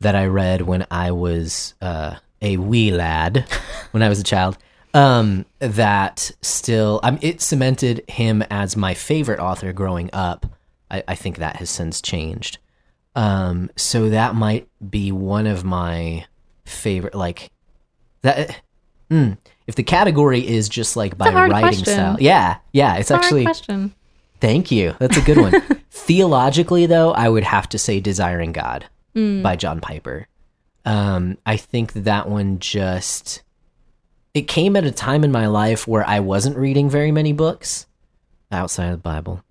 that 0.00 0.14
I 0.14 0.26
read 0.26 0.62
when 0.62 0.86
I 0.90 1.10
was 1.10 1.74
uh, 1.82 2.14
a 2.40 2.56
wee 2.56 2.90
lad, 2.90 3.44
when 3.90 4.02
I 4.02 4.08
was 4.08 4.20
a 4.20 4.24
child. 4.24 4.56
Um, 4.94 5.44
that 5.58 6.30
still, 6.40 7.00
um, 7.02 7.18
it 7.20 7.42
cemented 7.42 8.02
him 8.08 8.42
as 8.50 8.76
my 8.76 8.94
favorite 8.94 9.40
author 9.40 9.72
growing 9.74 10.08
up. 10.14 10.46
I, 10.90 11.02
I 11.08 11.14
think 11.14 11.38
that 11.38 11.56
has 11.56 11.70
since 11.70 12.00
changed. 12.00 12.58
Um, 13.14 13.70
so 13.76 14.10
that 14.10 14.34
might 14.34 14.68
be 14.90 15.12
one 15.12 15.46
of 15.46 15.64
my 15.64 16.26
favorite, 16.64 17.14
like 17.14 17.50
that. 18.22 18.60
Mm, 19.10 19.38
if 19.66 19.74
the 19.74 19.82
category 19.82 20.46
is 20.46 20.68
just 20.68 20.96
like 20.96 21.16
by 21.18 21.30
writing 21.32 21.60
question. 21.60 21.84
style, 21.84 22.16
yeah, 22.20 22.58
yeah, 22.72 22.96
it's 22.96 23.08
Hard 23.08 23.24
actually. 23.24 23.44
question. 23.44 23.94
Thank 24.40 24.70
you. 24.70 24.94
That's 24.98 25.16
a 25.16 25.22
good 25.22 25.38
one. 25.38 25.52
Theologically, 25.90 26.86
though, 26.86 27.12
I 27.12 27.28
would 27.28 27.44
have 27.44 27.68
to 27.70 27.78
say 27.78 28.00
"Desiring 28.00 28.52
God" 28.52 28.86
by 29.14 29.56
John 29.56 29.80
Piper. 29.80 30.28
Um, 30.84 31.38
I 31.44 31.56
think 31.56 31.92
that 31.94 32.28
one 32.28 32.60
just 32.60 33.42
it 34.32 34.42
came 34.42 34.76
at 34.76 34.84
a 34.84 34.92
time 34.92 35.24
in 35.24 35.32
my 35.32 35.48
life 35.48 35.88
where 35.88 36.06
I 36.06 36.20
wasn't 36.20 36.56
reading 36.56 36.88
very 36.88 37.10
many 37.10 37.32
books 37.32 37.86
outside 38.52 38.86
of 38.86 38.92
the 38.92 38.96
Bible, 38.98 39.42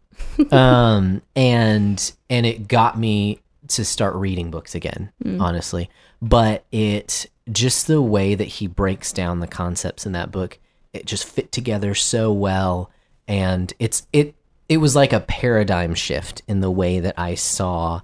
um, 0.52 1.22
and 1.36 2.12
and 2.30 2.46
it 2.46 2.68
got 2.68 2.98
me 3.00 3.40
to 3.70 3.84
start 3.86 4.16
reading 4.16 4.52
books 4.52 4.76
again. 4.76 5.12
Honestly, 5.42 5.90
but 6.22 6.66
it 6.72 7.26
just 7.52 7.88
the 7.88 8.02
way 8.02 8.36
that 8.36 8.46
he 8.48 8.68
breaks 8.68 9.12
down 9.12 9.40
the 9.40 9.48
concepts 9.48 10.06
in 10.06 10.12
that 10.14 10.32
book, 10.32 10.60
it 10.94 11.06
just 11.06 11.26
fit 11.26 11.52
together 11.52 11.94
so 11.96 12.32
well, 12.32 12.92
and 13.28 13.74
it's 13.80 14.06
it 14.14 14.36
it 14.70 14.78
was 14.78 14.96
like 14.96 15.14
a 15.14 15.20
paradigm 15.22 15.94
shift 15.96 16.42
in 16.48 16.60
the 16.60 16.72
way 16.72 17.00
that 17.00 17.16
I 17.18 17.36
saw 17.36 18.02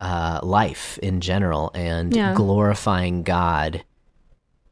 uh, 0.00 0.40
life 0.42 0.98
in 0.98 1.20
general 1.20 1.70
and 1.74 2.14
Yeah. 2.14 2.34
glorifying 2.34 3.22
God 3.22 3.82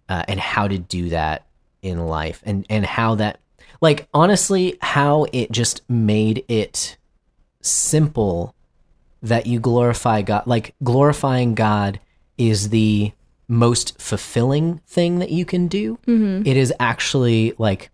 uh, 0.08 0.22
and 0.28 0.38
how 0.38 0.68
to 0.68 0.78
do 0.78 1.08
that 1.10 1.46
in 1.82 2.06
life 2.06 2.40
and 2.46 2.64
and 2.70 2.84
how 2.86 3.16
that 3.16 3.40
like 3.84 4.08
honestly 4.12 4.76
how 4.80 5.26
it 5.32 5.52
just 5.52 5.82
made 5.88 6.44
it 6.48 6.96
simple 7.60 8.54
that 9.22 9.46
you 9.46 9.58
glorify 9.60 10.22
God 10.22 10.46
like 10.46 10.74
glorifying 10.82 11.54
God 11.54 11.98
is 12.36 12.68
the 12.70 13.12
most 13.48 14.00
fulfilling 14.00 14.78
thing 14.86 15.18
that 15.18 15.30
you 15.30 15.44
can 15.44 15.68
do. 15.68 15.98
Mm-hmm. 16.06 16.46
It 16.46 16.56
is 16.56 16.72
actually 16.80 17.52
like 17.58 17.90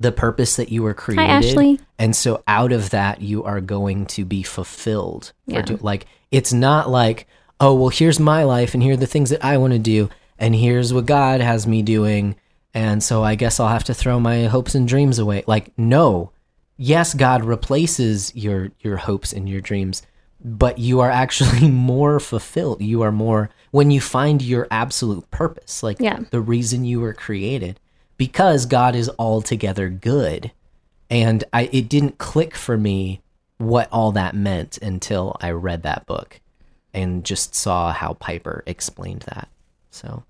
the 0.00 0.12
purpose 0.12 0.56
that 0.56 0.70
you 0.70 0.82
were 0.82 0.94
created 0.94 1.28
Ashley. 1.30 1.80
and 1.98 2.14
so 2.14 2.42
out 2.46 2.70
of 2.72 2.90
that 2.90 3.20
you 3.20 3.42
are 3.44 3.60
going 3.60 4.06
to 4.06 4.24
be 4.24 4.42
fulfilled 4.42 5.32
Yeah. 5.46 5.62
do- 5.62 5.78
like 5.82 6.06
it's 6.30 6.52
not 6.52 6.88
like 6.88 7.26
oh 7.60 7.74
well 7.74 7.88
here's 7.88 8.20
my 8.20 8.44
life 8.44 8.74
and 8.74 8.82
here 8.82 8.92
are 8.92 8.96
the 9.04 9.08
things 9.08 9.30
that 9.30 9.44
i 9.44 9.56
want 9.58 9.72
to 9.72 9.78
do 9.80 10.08
and 10.38 10.54
here's 10.54 10.92
what 10.94 11.06
god 11.06 11.40
has 11.40 11.66
me 11.66 11.82
doing 11.82 12.36
and 12.78 13.02
so 13.02 13.22
i 13.24 13.34
guess 13.34 13.58
i'll 13.58 13.68
have 13.68 13.84
to 13.84 13.94
throw 13.94 14.18
my 14.20 14.44
hopes 14.44 14.74
and 14.74 14.86
dreams 14.88 15.18
away 15.18 15.42
like 15.46 15.76
no 15.76 16.30
yes 16.76 17.14
god 17.14 17.44
replaces 17.44 18.34
your 18.34 18.70
your 18.80 18.96
hopes 18.96 19.32
and 19.32 19.48
your 19.48 19.60
dreams 19.60 20.02
but 20.44 20.78
you 20.78 21.00
are 21.00 21.10
actually 21.10 21.68
more 21.92 22.20
fulfilled 22.20 22.80
you 22.80 23.02
are 23.02 23.12
more 23.12 23.50
when 23.72 23.90
you 23.90 24.00
find 24.00 24.40
your 24.42 24.66
absolute 24.70 25.28
purpose 25.30 25.82
like 25.82 25.96
Yeah. 26.00 26.20
the 26.30 26.40
reason 26.40 26.84
you 26.84 27.00
were 27.00 27.14
created 27.14 27.80
because 28.16 28.64
god 28.66 28.94
is 28.94 29.10
altogether 29.18 29.88
good 29.88 30.52
and 31.10 31.42
I 31.54 31.70
it 31.72 31.88
didn't 31.88 32.18
click 32.18 32.54
for 32.54 32.76
me 32.76 33.22
what 33.56 33.88
all 33.90 34.12
that 34.12 34.34
meant 34.36 34.76
until 34.82 35.36
I 35.40 35.50
read 35.50 35.82
that 35.82 36.04
book 36.06 36.40
and 36.92 37.24
just 37.24 37.54
saw 37.54 37.92
how 37.92 38.12
Piper 38.12 38.62
explained 38.66 39.22
that. 39.22 39.48
So 39.90 40.22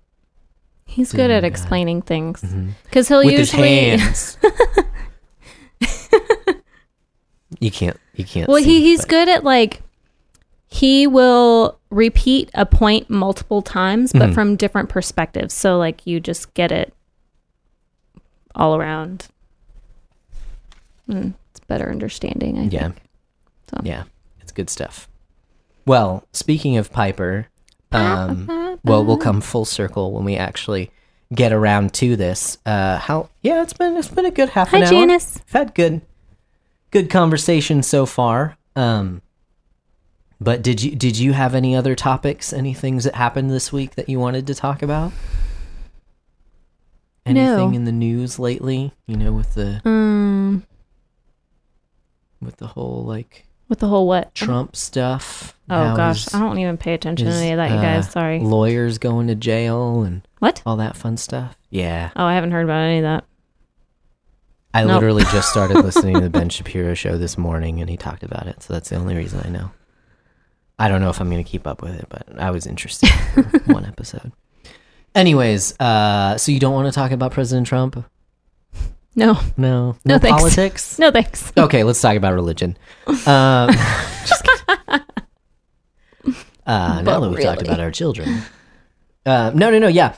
He's 0.89 1.13
good 1.13 1.29
at 1.31 1.43
explaining 1.43 2.01
things 2.01 2.41
because 2.85 3.07
he'll 3.07 3.23
with 3.23 3.37
his 3.37 3.53
usually. 3.53 3.97
hands, 3.97 4.37
you 7.59 7.71
can't 7.71 7.97
you 8.15 8.25
can't. 8.25 8.47
Well, 8.47 8.57
see, 8.57 8.63
he 8.65 8.81
he's 8.83 9.01
but- 9.01 9.09
good 9.09 9.29
at 9.29 9.43
like 9.43 9.81
he 10.67 11.07
will 11.07 11.79
repeat 11.89 12.49
a 12.53 12.65
point 12.65 13.09
multiple 13.09 13.61
times, 13.61 14.13
but 14.13 14.29
Mhm. 14.29 14.33
from 14.33 14.55
different 14.55 14.89
perspectives. 14.89 15.53
So 15.53 15.77
like 15.77 16.05
you 16.05 16.19
just 16.19 16.53
get 16.53 16.71
it 16.71 16.93
all 18.55 18.75
around. 18.75 19.27
Mm, 21.09 21.33
it's 21.51 21.59
better 21.61 21.89
understanding. 21.89 22.59
I 22.59 22.63
Yeah, 22.63 22.81
think. 22.89 23.01
So. 23.71 23.81
yeah, 23.83 24.03
it's 24.41 24.51
good 24.51 24.69
stuff. 24.69 25.07
Well, 25.87 26.23
speaking 26.33 26.77
of 26.77 26.91
Piper, 26.91 27.47
um, 27.91 28.79
well, 28.83 29.03
we'll 29.03 29.17
come 29.17 29.41
full 29.41 29.65
circle 29.65 30.11
when 30.11 30.23
we 30.25 30.35
actually 30.35 30.91
get 31.33 31.51
around 31.53 31.93
to 31.95 32.15
this. 32.15 32.57
Uh, 32.65 32.97
how? 32.97 33.29
Yeah, 33.41 33.61
it's 33.63 33.73
been 33.73 33.95
it's 33.97 34.07
been 34.07 34.25
a 34.25 34.31
good 34.31 34.49
half 34.49 34.69
Hi, 34.69 34.77
an 34.77 34.83
hour. 34.83 34.89
Janice. 34.89 35.37
I've 35.47 35.51
had 35.53 35.75
good 35.75 36.01
good 36.91 37.09
conversation 37.09 37.83
so 37.83 38.05
far. 38.05 38.57
Um, 38.75 39.21
but 40.41 40.61
did 40.61 40.81
you 40.81 40.95
did 40.95 41.17
you 41.17 41.33
have 41.33 41.53
any 41.55 41.75
other 41.75 41.95
topics? 41.95 42.53
Any 42.53 42.73
things 42.73 43.03
that 43.03 43.15
happened 43.15 43.51
this 43.51 43.71
week 43.73 43.95
that 43.95 44.07
you 44.09 44.19
wanted 44.19 44.47
to 44.47 44.55
talk 44.55 44.81
about? 44.81 45.11
Anything 47.25 47.71
No. 47.71 47.75
in 47.75 47.83
the 47.85 47.91
news 47.91 48.39
lately? 48.39 48.91
You 49.05 49.17
know, 49.17 49.31
with 49.33 49.53
the 49.53 49.81
Um, 49.85 50.63
with 52.41 52.57
the 52.57 52.67
whole 52.67 53.03
like 53.03 53.45
with 53.69 53.79
the 53.79 53.87
whole 53.87 54.07
what? 54.07 54.35
Trump 54.35 54.75
stuff. 54.75 55.55
Oh 55.69 55.95
gosh, 55.95 56.25
his- 56.25 56.33
I 56.33 56.39
don't 56.39 56.57
even 56.59 56.77
pay 56.77 56.93
attention 56.95 57.27
to 57.27 57.33
any 57.33 57.51
of 57.51 57.57
that, 57.57 57.69
you 57.69 57.77
uh, 57.77 57.81
guys. 57.81 58.09
Sorry. 58.11 58.39
Lawyers 58.39 58.97
going 58.97 59.27
to 59.27 59.35
jail 59.35 60.01
and 60.01 60.27
What? 60.39 60.61
all 60.65 60.75
that 60.77 60.97
fun 60.97 61.15
stuff. 61.17 61.55
Yeah, 61.69 62.09
Oh, 62.15 62.25
I 62.25 62.33
haven't 62.33 62.51
heard 62.51 62.63
about 62.65 62.81
any 62.81 62.97
of 62.97 63.03
that. 63.03 63.23
I 64.73 64.83
Nope. 64.83 64.95
literally 64.95 65.23
just 65.25 65.49
started 65.49 65.75
listening 65.83 66.15
to 66.15 66.21
the 66.21 66.29
Ben 66.29 66.49
Shapiro 66.49 66.93
show 66.95 67.17
this 67.17 67.37
morning, 67.37 67.79
and 67.81 67.89
he 67.89 67.97
talked 67.97 68.23
about 68.23 68.47
it. 68.47 68.61
So 68.63 68.73
that's 68.73 68.89
the 68.89 68.95
only 68.97 69.15
reason 69.15 69.41
I 69.43 69.49
know. 69.49 69.71
I 70.77 70.87
don't 70.87 71.01
know 71.01 71.09
if 71.09 71.19
I'm 71.19 71.29
going 71.29 71.43
to 71.43 71.49
keep 71.49 71.67
up 71.67 71.81
with 71.81 71.93
it, 71.93 72.05
but 72.09 72.27
I 72.39 72.51
was 72.51 72.65
interested 72.65 73.09
for 73.33 73.43
one 73.73 73.85
episode. 73.85 74.31
Anyways, 75.15 75.79
uh, 75.79 76.37
so 76.37 76.51
you 76.51 76.59
don't 76.59 76.73
want 76.73 76.87
to 76.87 76.91
talk 76.91 77.11
about 77.11 77.31
President 77.31 77.67
Trump? 77.67 78.03
No, 79.15 79.39
No, 79.57 79.97
No, 80.05 80.17
thanks. 80.19 80.37
politics. 80.39 80.99
no 80.99 81.11
thanks. 81.11 81.51
Okay, 81.57 81.83
let's 81.83 81.99
talk 81.99 82.15
about 82.15 82.33
religion. 82.33 82.77
Um, 83.25 83.69
just 84.25 84.43
kidding. 84.43 85.01
Uh, 86.65 87.01
now 87.01 87.19
that 87.19 87.29
we've 87.29 87.41
talked 87.41 87.61
about 87.63 87.79
our 87.79 87.91
children. 87.91 88.43
Uh, 89.25 89.51
no, 89.53 89.71
no, 89.71 89.79
no. 89.79 89.87
Yeah. 89.87 90.15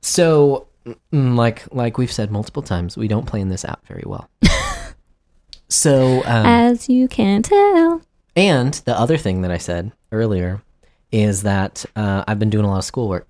So, 0.00 0.68
mm, 0.86 1.36
like, 1.36 1.64
like 1.74 1.98
we've 1.98 2.12
said 2.12 2.30
multiple 2.30 2.62
times, 2.62 2.96
we 2.96 3.08
don't 3.08 3.26
plan 3.26 3.48
this 3.48 3.64
out 3.64 3.80
very 3.86 4.04
well. 4.06 4.30
so, 5.68 6.18
um, 6.24 6.46
As 6.46 6.88
you 6.88 7.08
can 7.08 7.42
tell. 7.42 8.02
and 8.36 8.74
the 8.74 8.98
other 8.98 9.16
thing 9.16 9.42
that 9.42 9.50
I 9.50 9.58
said 9.58 9.92
earlier 10.12 10.62
is 11.10 11.42
that 11.42 11.84
uh, 11.96 12.22
I've 12.28 12.38
been 12.38 12.50
doing 12.50 12.64
a 12.64 12.68
lot 12.70 12.78
of 12.78 12.84
schoolwork 12.84 13.26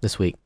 this 0.00 0.18
week. 0.18 0.36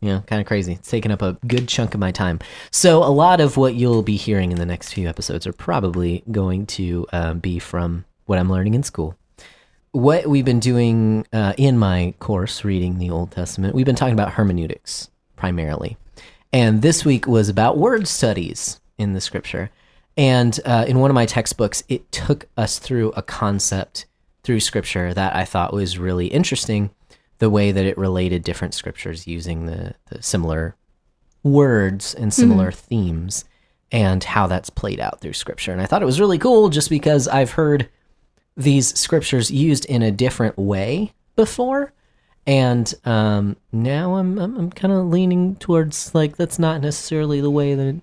You 0.00 0.10
know, 0.10 0.20
kind 0.26 0.40
of 0.40 0.46
crazy. 0.46 0.74
It's 0.74 0.90
taken 0.90 1.10
up 1.10 1.22
a 1.22 1.38
good 1.46 1.66
chunk 1.66 1.94
of 1.94 2.00
my 2.00 2.12
time. 2.12 2.40
So, 2.70 3.02
a 3.02 3.08
lot 3.08 3.40
of 3.40 3.56
what 3.56 3.74
you'll 3.74 4.02
be 4.02 4.16
hearing 4.16 4.52
in 4.52 4.58
the 4.58 4.66
next 4.66 4.92
few 4.92 5.08
episodes 5.08 5.46
are 5.46 5.52
probably 5.52 6.22
going 6.30 6.66
to 6.66 7.06
uh, 7.12 7.34
be 7.34 7.58
from 7.58 8.04
what 8.26 8.38
I'm 8.38 8.50
learning 8.50 8.74
in 8.74 8.82
school. 8.82 9.16
What 9.92 10.26
we've 10.26 10.44
been 10.44 10.60
doing 10.60 11.26
uh, 11.32 11.54
in 11.56 11.78
my 11.78 12.14
course, 12.18 12.64
reading 12.64 12.98
the 12.98 13.10
Old 13.10 13.30
Testament, 13.30 13.74
we've 13.74 13.86
been 13.86 13.96
talking 13.96 14.14
about 14.14 14.32
hermeneutics 14.32 15.08
primarily. 15.36 15.96
And 16.52 16.82
this 16.82 17.04
week 17.04 17.26
was 17.26 17.48
about 17.48 17.78
word 17.78 18.06
studies 18.06 18.80
in 18.98 19.12
the 19.12 19.20
scripture. 19.20 19.70
And 20.16 20.58
uh, 20.64 20.84
in 20.86 21.00
one 21.00 21.10
of 21.10 21.14
my 21.14 21.26
textbooks, 21.26 21.82
it 21.88 22.10
took 22.12 22.46
us 22.56 22.78
through 22.78 23.10
a 23.16 23.22
concept 23.22 24.06
through 24.42 24.60
scripture 24.60 25.12
that 25.14 25.34
I 25.34 25.44
thought 25.44 25.72
was 25.72 25.98
really 25.98 26.26
interesting 26.26 26.90
the 27.38 27.50
way 27.50 27.72
that 27.72 27.86
it 27.86 27.98
related 27.98 28.44
different 28.44 28.74
scriptures 28.74 29.26
using 29.26 29.66
the, 29.66 29.94
the 30.10 30.22
similar 30.22 30.76
words 31.42 32.14
and 32.14 32.32
similar 32.32 32.70
mm-hmm. 32.70 32.86
themes 32.88 33.44
and 33.92 34.24
how 34.24 34.46
that's 34.46 34.70
played 34.70 34.98
out 34.98 35.20
through 35.20 35.32
scripture. 35.34 35.72
And 35.72 35.80
I 35.80 35.86
thought 35.86 36.02
it 36.02 36.06
was 36.06 36.20
really 36.20 36.38
cool 36.38 36.68
just 36.68 36.90
because 36.90 37.28
I've 37.28 37.52
heard 37.52 37.88
these 38.56 38.98
scriptures 38.98 39.50
used 39.50 39.84
in 39.86 40.02
a 40.02 40.10
different 40.10 40.56
way 40.56 41.12
before. 41.36 41.92
And 42.46 42.92
um, 43.04 43.56
now 43.72 44.16
I'm 44.16 44.38
I'm, 44.38 44.56
I'm 44.56 44.70
kind 44.70 44.92
of 44.92 45.06
leaning 45.06 45.56
towards 45.56 46.14
like 46.14 46.36
that's 46.36 46.58
not 46.58 46.80
necessarily 46.82 47.40
the 47.40 47.50
way 47.50 47.74
that 47.74 47.86
it 47.86 48.00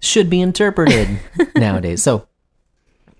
should 0.00 0.30
be 0.30 0.40
interpreted 0.40 1.20
nowadays. 1.56 2.02
So 2.02 2.26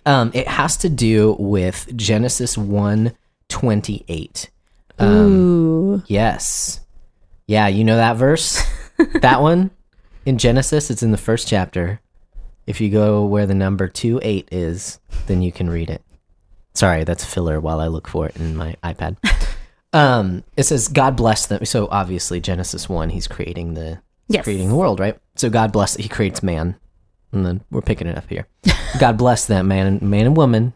um, 0.06 0.30
it 0.34 0.48
has 0.48 0.76
to 0.78 0.88
do 0.88 1.36
with 1.38 1.94
Genesis 1.96 2.56
1 2.56 3.12
28. 3.48 4.50
Um, 5.02 5.32
Ooh. 5.32 6.02
Yes. 6.06 6.80
Yeah, 7.46 7.66
you 7.68 7.84
know 7.84 7.96
that 7.96 8.16
verse? 8.16 8.62
that 9.20 9.42
one? 9.42 9.70
In 10.24 10.38
Genesis, 10.38 10.90
it's 10.90 11.02
in 11.02 11.10
the 11.10 11.18
first 11.18 11.48
chapter. 11.48 12.00
If 12.66 12.80
you 12.80 12.90
go 12.90 13.24
where 13.24 13.46
the 13.46 13.54
number 13.54 13.88
2 13.88 14.20
8 14.22 14.48
is, 14.52 15.00
then 15.26 15.42
you 15.42 15.50
can 15.50 15.68
read 15.68 15.90
it. 15.90 16.02
Sorry, 16.74 17.02
that's 17.04 17.24
filler 17.24 17.60
while 17.60 17.80
I 17.80 17.88
look 17.88 18.06
for 18.06 18.26
it 18.26 18.36
in 18.36 18.56
my 18.56 18.76
iPad. 18.84 19.16
um, 19.92 20.44
it 20.56 20.62
says, 20.62 20.86
God 20.86 21.16
bless 21.16 21.46
them. 21.46 21.64
So 21.64 21.88
obviously, 21.90 22.40
Genesis 22.40 22.88
1, 22.88 23.10
he's 23.10 23.26
creating 23.26 23.74
the. 23.74 24.00
Yes. 24.28 24.44
Creating 24.44 24.68
the 24.68 24.76
world, 24.76 25.00
right? 25.00 25.18
So 25.34 25.50
God 25.50 25.72
bless 25.72 25.96
He 25.96 26.08
creates 26.08 26.42
man, 26.42 26.76
and 27.32 27.44
then 27.44 27.64
we're 27.70 27.82
picking 27.82 28.06
it 28.06 28.16
up 28.16 28.28
here. 28.30 28.46
God 29.00 29.18
bless 29.18 29.46
that 29.46 29.62
man, 29.62 29.98
man 30.00 30.26
and 30.26 30.36
woman. 30.36 30.74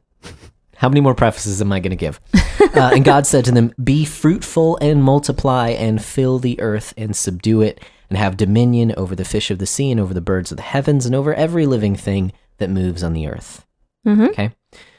How 0.77 0.89
many 0.89 1.01
more 1.01 1.14
prefaces 1.14 1.62
am 1.62 1.72
I 1.72 1.81
going 1.81 1.91
to 1.91 1.97
give? 1.97 2.20
Uh, 2.77 2.91
and 2.95 3.05
God 3.05 3.27
said 3.27 3.45
to 3.47 3.53
them, 3.53 3.73
Be 3.83 4.05
fruitful 4.05 4.77
and 4.83 5.03
multiply 5.03 5.71
and 5.71 6.05
fill 6.05 6.39
the 6.39 6.61
earth 6.61 6.93
and 6.97 7.17
subdue 7.17 7.62
it 7.62 7.81
and 8.11 8.19
have 8.19 8.37
dominion 8.37 8.93
over 8.97 9.14
the 9.14 9.25
fish 9.25 9.51
of 9.51 9.59
the 9.59 9.67
sea 9.67 9.91
and 9.91 9.99
over 10.01 10.12
the 10.12 10.21
birds 10.21 10.51
of 10.51 10.57
the 10.57 10.62
heavens 10.62 11.07
and 11.07 11.14
over 11.14 11.33
every 11.35 11.64
living 11.64 11.97
thing 11.97 12.33
that 12.59 12.69
moves 12.71 13.03
on 13.03 13.12
the 13.12 13.27
earth. 13.27 13.64
Mhm. 14.07 14.29
Okay. 14.29 14.51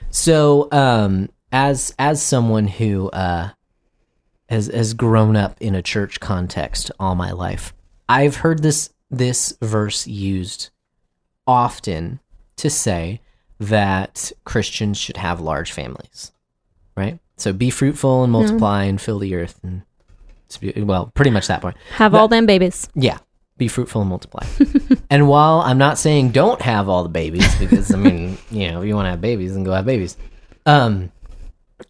So, 0.10 0.70
um, 0.72 1.30
as, 1.52 1.94
as 2.00 2.22
someone 2.22 2.68
who, 2.68 3.10
uh, 3.12 3.50
has, 4.50 4.68
has 4.68 4.94
grown 4.94 5.36
up 5.36 5.58
in 5.62 5.76
a 5.76 5.82
church 5.82 6.20
context 6.20 6.90
all 7.00 7.16
my 7.16 7.32
life, 7.32 7.74
I've 8.10 8.38
heard 8.38 8.64
this, 8.64 8.90
this 9.12 9.56
verse 9.62 10.08
used 10.08 10.70
often 11.46 12.20
to 12.58 12.70
say 12.70 13.22
that 13.60 14.32
Christians 14.46 14.98
should 14.98 15.18
have 15.18 15.40
large 15.40 15.72
families, 15.72 16.32
right? 16.96 17.20
So 17.38 17.54
be 17.54 17.70
fruitful 17.70 18.24
and 18.24 18.32
multiply 18.34 18.84
and 18.84 19.00
fill 19.00 19.20
the 19.20 19.36
earth 19.36 19.60
and 19.64 19.84
well, 20.88 21.12
pretty 21.14 21.32
much 21.32 21.48
that 21.48 21.62
point. 21.62 21.78
Have 21.96 22.16
all 22.16 22.28
them 22.28 22.46
babies. 22.46 22.88
Yeah, 22.96 23.20
be 23.58 23.68
fruitful 23.68 24.02
and 24.02 24.10
multiply. 24.10 24.46
and 25.10 25.28
while 25.28 25.62
I'm 25.62 25.78
not 25.78 25.98
saying 25.98 26.32
don't 26.32 26.62
have 26.62 26.90
all 26.90 27.04
the 27.04 27.10
babies, 27.10 27.54
because 27.56 27.94
I 27.94 27.98
mean, 27.98 28.38
you 28.52 28.72
know, 28.72 28.82
if 28.82 28.88
you 28.88 28.96
want 28.96 29.08
to 29.08 29.12
have 29.12 29.22
babies, 29.22 29.54
then 29.54 29.64
go 29.64 29.72
have 29.74 29.86
babies. 29.86 30.18
Um, 30.66 31.12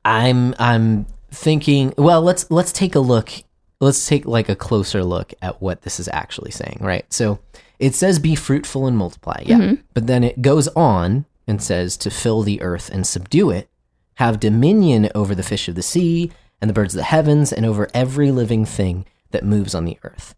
I'm 0.04 0.56
I'm 0.60 1.06
thinking. 1.32 1.94
Well, 1.98 2.22
let's 2.22 2.50
let's 2.50 2.72
take 2.72 2.96
a 2.96 3.00
look. 3.00 3.32
Let's 3.80 4.08
take 4.08 4.26
like 4.26 4.50
a 4.50 4.56
closer 4.56 5.04
look 5.04 5.34
at 5.42 5.62
what 5.62 5.84
this 5.84 6.00
is 6.00 6.10
actually 6.12 6.52
saying, 6.52 6.80
right? 6.82 7.06
So 7.14 7.40
it 7.78 7.94
says 7.94 8.18
be 8.18 8.34
fruitful 8.36 8.88
and 8.88 8.98
multiply, 8.98 9.44
yeah, 9.46 9.76
but 9.94 10.08
then 10.08 10.24
it 10.24 10.42
goes 10.42 10.68
on 10.70 11.26
and 11.46 11.62
says 11.62 11.96
to 11.98 12.10
fill 12.10 12.42
the 12.42 12.62
earth 12.62 12.90
and 12.90 13.06
subdue 13.06 13.52
it, 13.52 13.70
have 14.18 14.40
dominion 14.40 15.10
over 15.16 15.34
the 15.34 15.44
fish 15.44 15.68
of 15.68 15.76
the 15.76 15.82
sea 15.82 16.32
and 16.62 16.70
the 16.70 16.74
birds 16.74 16.94
of 16.94 17.00
the 17.00 17.04
heavens, 17.04 17.54
and 17.54 17.66
over 17.66 17.88
every 17.94 18.32
living 18.32 18.66
thing 18.66 19.06
that 19.32 19.46
moves 19.46 19.76
on 19.76 19.86
the 19.86 19.98
earth. 20.04 20.34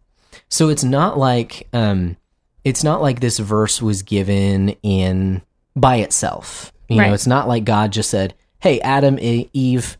So 0.48 0.68
it's 0.68 0.84
not 0.84 1.18
like 1.18 1.66
um, 1.72 2.16
it's 2.64 2.84
not 2.84 3.00
like 3.00 3.20
this 3.20 3.38
verse 3.38 3.80
was 3.80 4.02
given 4.02 4.70
in 4.82 5.42
by 5.74 5.96
itself. 5.96 6.72
You 6.88 6.96
know, 6.96 7.14
it's 7.14 7.26
not 7.26 7.48
like 7.48 7.64
God 7.64 7.92
just 7.92 8.10
said, 8.10 8.34
"Hey, 8.58 8.80
Adam, 8.80 9.16
Eve, 9.20 9.96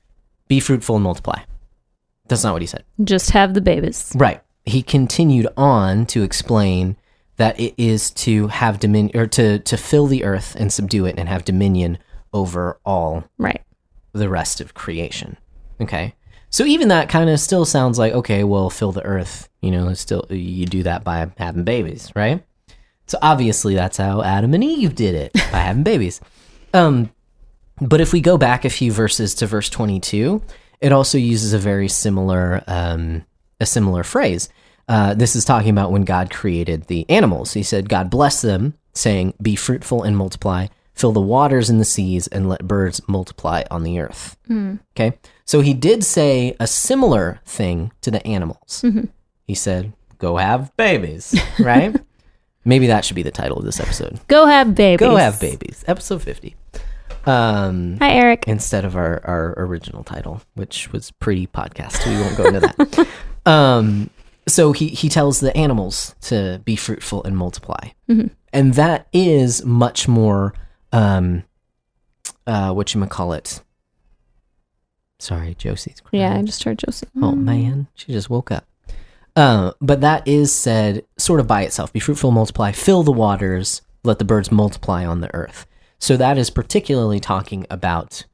be 0.48 0.60
fruitful 0.60 0.96
and 0.96 1.04
multiply." 1.04 1.40
That's 2.28 2.44
not 2.44 2.52
what 2.52 2.62
he 2.62 2.66
said. 2.66 2.84
Just 3.02 3.30
have 3.30 3.54
the 3.54 3.60
babies. 3.60 4.12
Right. 4.14 4.42
He 4.64 4.82
continued 4.82 5.48
on 5.56 6.04
to 6.06 6.22
explain 6.22 6.96
that 7.36 7.58
it 7.58 7.74
is 7.78 8.10
to 8.10 8.48
have 8.48 8.78
dominion 8.78 9.18
or 9.18 9.26
to 9.28 9.60
to 9.60 9.76
fill 9.76 10.06
the 10.06 10.24
earth 10.24 10.54
and 10.56 10.72
subdue 10.72 11.06
it 11.06 11.18
and 11.18 11.28
have 11.28 11.44
dominion 11.44 11.98
over 12.32 12.78
all 12.84 13.24
Right. 13.38 13.62
The 14.12 14.28
rest 14.28 14.60
of 14.60 14.74
creation. 14.74 15.36
Okay. 15.80 16.14
So 16.50 16.64
even 16.64 16.88
that 16.88 17.08
kind 17.08 17.30
of 17.30 17.38
still 17.38 17.64
sounds 17.64 17.98
like 17.98 18.12
okay, 18.12 18.44
well, 18.44 18.70
fill 18.70 18.92
the 18.92 19.04
earth. 19.04 19.48
You 19.60 19.70
know, 19.70 19.92
still 19.94 20.26
you 20.30 20.66
do 20.66 20.82
that 20.82 21.04
by 21.04 21.30
having 21.38 21.64
babies, 21.64 22.10
right? 22.16 22.44
So 23.06 23.18
obviously 23.22 23.74
that's 23.74 23.96
how 23.96 24.22
Adam 24.22 24.54
and 24.54 24.64
Eve 24.64 24.94
did 24.94 25.14
it 25.14 25.32
by 25.32 25.40
having 25.58 25.82
babies. 25.82 26.20
Um, 26.72 27.10
but 27.80 28.00
if 28.00 28.12
we 28.12 28.20
go 28.20 28.36
back 28.36 28.64
a 28.64 28.70
few 28.70 28.92
verses 28.92 29.34
to 29.36 29.46
verse 29.46 29.68
22, 29.68 30.42
it 30.80 30.92
also 30.92 31.18
uses 31.18 31.52
a 31.52 31.58
very 31.58 31.88
similar 31.88 32.62
um, 32.66 33.24
a 33.60 33.66
similar 33.66 34.02
phrase. 34.02 34.48
Uh, 34.88 35.14
this 35.14 35.36
is 35.36 35.44
talking 35.44 35.70
about 35.70 35.92
when 35.92 36.02
God 36.02 36.30
created 36.30 36.84
the 36.84 37.08
animals. 37.08 37.52
He 37.52 37.62
said, 37.62 37.88
"God 37.88 38.10
bless 38.10 38.42
them, 38.42 38.74
saying, 38.92 39.34
Be 39.40 39.56
fruitful 39.56 40.02
and 40.02 40.16
multiply, 40.16 40.66
fill 41.00 41.12
the 41.12 41.20
waters 41.20 41.70
in 41.70 41.78
the 41.78 41.84
seas, 41.84 42.26
and 42.28 42.48
let 42.48 42.66
birds 42.66 43.00
multiply 43.08 43.64
on 43.70 43.82
the 43.82 43.98
earth." 44.00 44.36
Okay, 44.94 45.18
so 45.44 45.60
he 45.60 45.74
did 45.74 46.04
say 46.04 46.56
a 46.60 46.66
similar 46.66 47.40
thing 47.44 47.92
to 48.02 48.10
the 48.10 48.24
animals. 48.26 48.84
He 49.46 49.54
said, 49.54 49.92
"Go 50.18 50.36
have 50.36 50.76
babies," 50.76 51.34
right? 51.58 51.96
Maybe 52.64 52.86
that 52.88 53.04
should 53.04 53.16
be 53.16 53.22
the 53.22 53.30
title 53.30 53.58
of 53.58 53.64
this 53.64 53.80
episode. 53.80 54.20
Go 54.28 54.44
have 54.46 54.74
babies. 54.74 55.00
Go 55.00 55.16
have 55.16 55.40
babies. 55.40 55.82
Episode 55.86 56.22
50. 56.22 56.54
Um, 57.26 57.96
Hi, 58.00 58.12
Eric. 58.12 58.44
instead 58.46 58.84
of 58.84 58.96
our, 58.96 59.20
our 59.24 59.54
original 59.58 60.04
title, 60.04 60.42
which 60.54 60.92
was 60.92 61.10
pretty 61.10 61.46
podcast. 61.46 62.06
We 62.06 62.20
won't 62.20 62.36
go 62.36 62.44
into 62.46 62.60
that. 62.60 63.08
um, 63.50 64.10
so 64.46 64.72
he, 64.72 64.88
he 64.88 65.08
tells 65.08 65.40
the 65.40 65.56
animals 65.56 66.14
to 66.22 66.60
be 66.64 66.76
fruitful 66.76 67.24
and 67.24 67.36
multiply. 67.36 67.90
And 68.52 68.74
that 68.74 69.06
is 69.12 69.64
much 69.64 70.08
more 70.08 70.54
um, 70.92 71.44
uh, 72.46 72.72
what 72.72 72.94
you 72.94 73.04
call 73.06 73.32
it? 73.32 73.62
Sorry, 75.18 75.54
Josie's 75.54 76.00
crying. 76.00 76.22
Yeah, 76.22 76.36
I 76.36 76.42
just 76.42 76.64
heard 76.64 76.78
Joseph. 76.78 77.10
Oh 77.20 77.32
man, 77.32 77.88
she 77.94 78.12
just 78.12 78.30
woke 78.30 78.50
up. 78.50 78.66
Uh, 79.36 79.72
but 79.80 80.00
that 80.00 80.26
is 80.26 80.52
said 80.52 81.04
sort 81.16 81.40
of 81.40 81.46
by 81.46 81.62
itself. 81.62 81.92
Be 81.92 82.00
fruitful, 82.00 82.30
multiply, 82.30 82.72
fill 82.72 83.02
the 83.02 83.12
waters, 83.12 83.82
let 84.02 84.18
the 84.18 84.24
birds 84.24 84.50
multiply 84.50 85.04
on 85.04 85.20
the 85.20 85.32
earth. 85.34 85.66
So 85.98 86.16
that 86.16 86.38
is 86.38 86.50
particularly 86.50 87.20
talking 87.20 87.66
about 87.70 88.24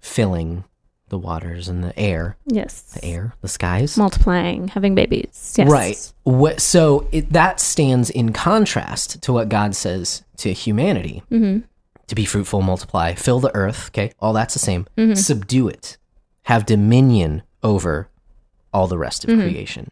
filling 0.00 0.64
the 1.08 1.18
waters 1.18 1.68
and 1.68 1.82
the 1.84 1.98
air, 1.98 2.36
Yes. 2.46 2.82
the 2.82 3.04
air, 3.04 3.34
the 3.40 3.48
skies. 3.48 3.96
Multiplying, 3.96 4.68
having 4.68 4.94
babies. 4.94 5.54
Yes. 5.56 5.70
Right. 5.70 6.12
What, 6.24 6.60
so 6.60 7.08
it, 7.12 7.32
that 7.32 7.60
stands 7.60 8.10
in 8.10 8.32
contrast 8.32 9.22
to 9.22 9.32
what 9.32 9.48
God 9.48 9.74
says 9.74 10.22
to 10.38 10.52
humanity 10.52 11.22
Mm-hmm. 11.30 11.60
to 12.06 12.14
be 12.14 12.24
fruitful, 12.24 12.62
multiply, 12.62 13.14
fill 13.14 13.40
the 13.40 13.54
earth. 13.54 13.88
Okay. 13.88 14.12
All 14.20 14.32
that's 14.32 14.54
the 14.54 14.60
same. 14.60 14.86
Mm-hmm. 14.96 15.14
Subdue 15.14 15.68
it, 15.68 15.96
have 16.42 16.66
dominion 16.66 17.42
over 17.62 18.08
all 18.72 18.86
the 18.86 18.98
rest 18.98 19.24
of 19.24 19.30
creation. 19.38 19.90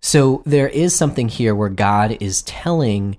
So 0.00 0.42
there 0.46 0.68
is 0.68 0.94
something 0.96 1.28
here 1.28 1.54
where 1.54 1.68
God 1.68 2.16
is 2.20 2.42
telling 2.42 3.16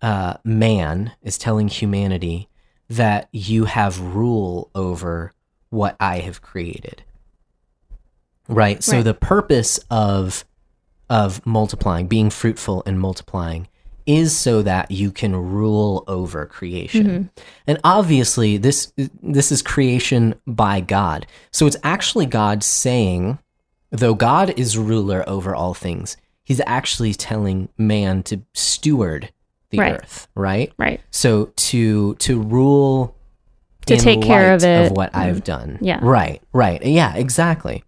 uh, 0.00 0.34
man, 0.44 1.12
is 1.22 1.38
telling 1.38 1.66
humanity 1.68 2.48
that 2.88 3.28
you 3.32 3.64
have 3.64 4.00
rule 4.00 4.70
over 4.74 5.32
what 5.70 5.96
I 6.00 6.18
have 6.18 6.42
created. 6.42 7.02
Right. 8.48 8.82
So 8.82 9.02
the 9.02 9.14
purpose 9.14 9.78
of 9.90 10.44
of 11.10 11.44
multiplying, 11.46 12.06
being 12.06 12.30
fruitful 12.30 12.82
and 12.84 13.00
multiplying, 13.00 13.66
is 14.06 14.36
so 14.36 14.62
that 14.62 14.90
you 14.90 15.10
can 15.10 15.36
rule 15.36 16.04
over 16.06 16.46
creation. 16.46 17.06
Mm-hmm. 17.06 17.40
And 17.66 17.78
obviously, 17.84 18.56
this 18.56 18.92
this 19.22 19.52
is 19.52 19.62
creation 19.62 20.34
by 20.46 20.80
God. 20.80 21.26
So 21.50 21.66
it's 21.66 21.76
actually 21.82 22.26
God 22.26 22.64
saying, 22.64 23.38
though 23.90 24.14
God 24.14 24.58
is 24.58 24.78
ruler 24.78 25.28
over 25.28 25.54
all 25.54 25.74
things, 25.74 26.16
He's 26.42 26.62
actually 26.66 27.12
telling 27.12 27.68
man 27.76 28.22
to 28.24 28.40
steward 28.54 29.30
the 29.68 29.78
Right. 29.78 29.96
earth, 29.96 30.28
right? 30.34 30.72
Right. 30.78 31.02
So 31.10 31.52
to 31.56 32.14
to 32.14 32.40
rule 32.40 33.14
To 33.88 33.96
take 33.96 34.22
care 34.22 34.54
of 34.54 34.62
it. 34.64 34.90
of 34.90 34.96
what 34.96 35.14
I've 35.14 35.44
done. 35.44 35.78
Yeah. 35.80 35.98
Right. 36.02 36.40
Right. 36.52 36.84
Yeah. 36.84 37.14
Exactly. 37.14 37.84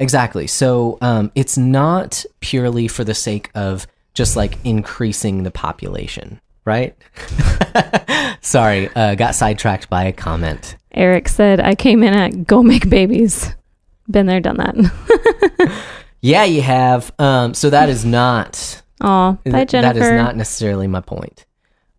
Exactly. 0.00 0.46
So 0.46 0.98
um, 1.00 1.30
it's 1.34 1.56
not 1.56 2.24
purely 2.40 2.88
for 2.88 3.04
the 3.04 3.14
sake 3.14 3.50
of 3.54 3.86
just 4.12 4.36
like 4.36 4.58
increasing 4.64 5.42
the 5.44 5.50
population, 5.50 6.40
right? 6.64 6.96
Sorry, 8.40 8.88
uh, 8.94 9.14
got 9.14 9.34
sidetracked 9.34 9.88
by 9.88 10.04
a 10.04 10.12
comment. 10.12 10.76
Eric 10.92 11.28
said, 11.28 11.60
I 11.60 11.74
came 11.74 12.02
in 12.02 12.14
at 12.14 12.46
go 12.46 12.62
make 12.62 12.88
babies. 12.88 13.54
Been 14.10 14.26
there, 14.26 14.40
done 14.40 14.56
that. 14.58 15.82
Yeah, 16.20 16.44
you 16.44 16.62
have. 16.62 17.12
Um, 17.18 17.52
so 17.52 17.68
that 17.68 17.90
is 17.90 18.02
not 18.06 18.80
Oh, 19.02 19.36
bye, 19.44 19.66
Jennifer. 19.66 19.98
that 19.98 20.14
is 20.14 20.22
not 20.22 20.36
necessarily 20.36 20.86
my 20.86 21.02
point. 21.02 21.44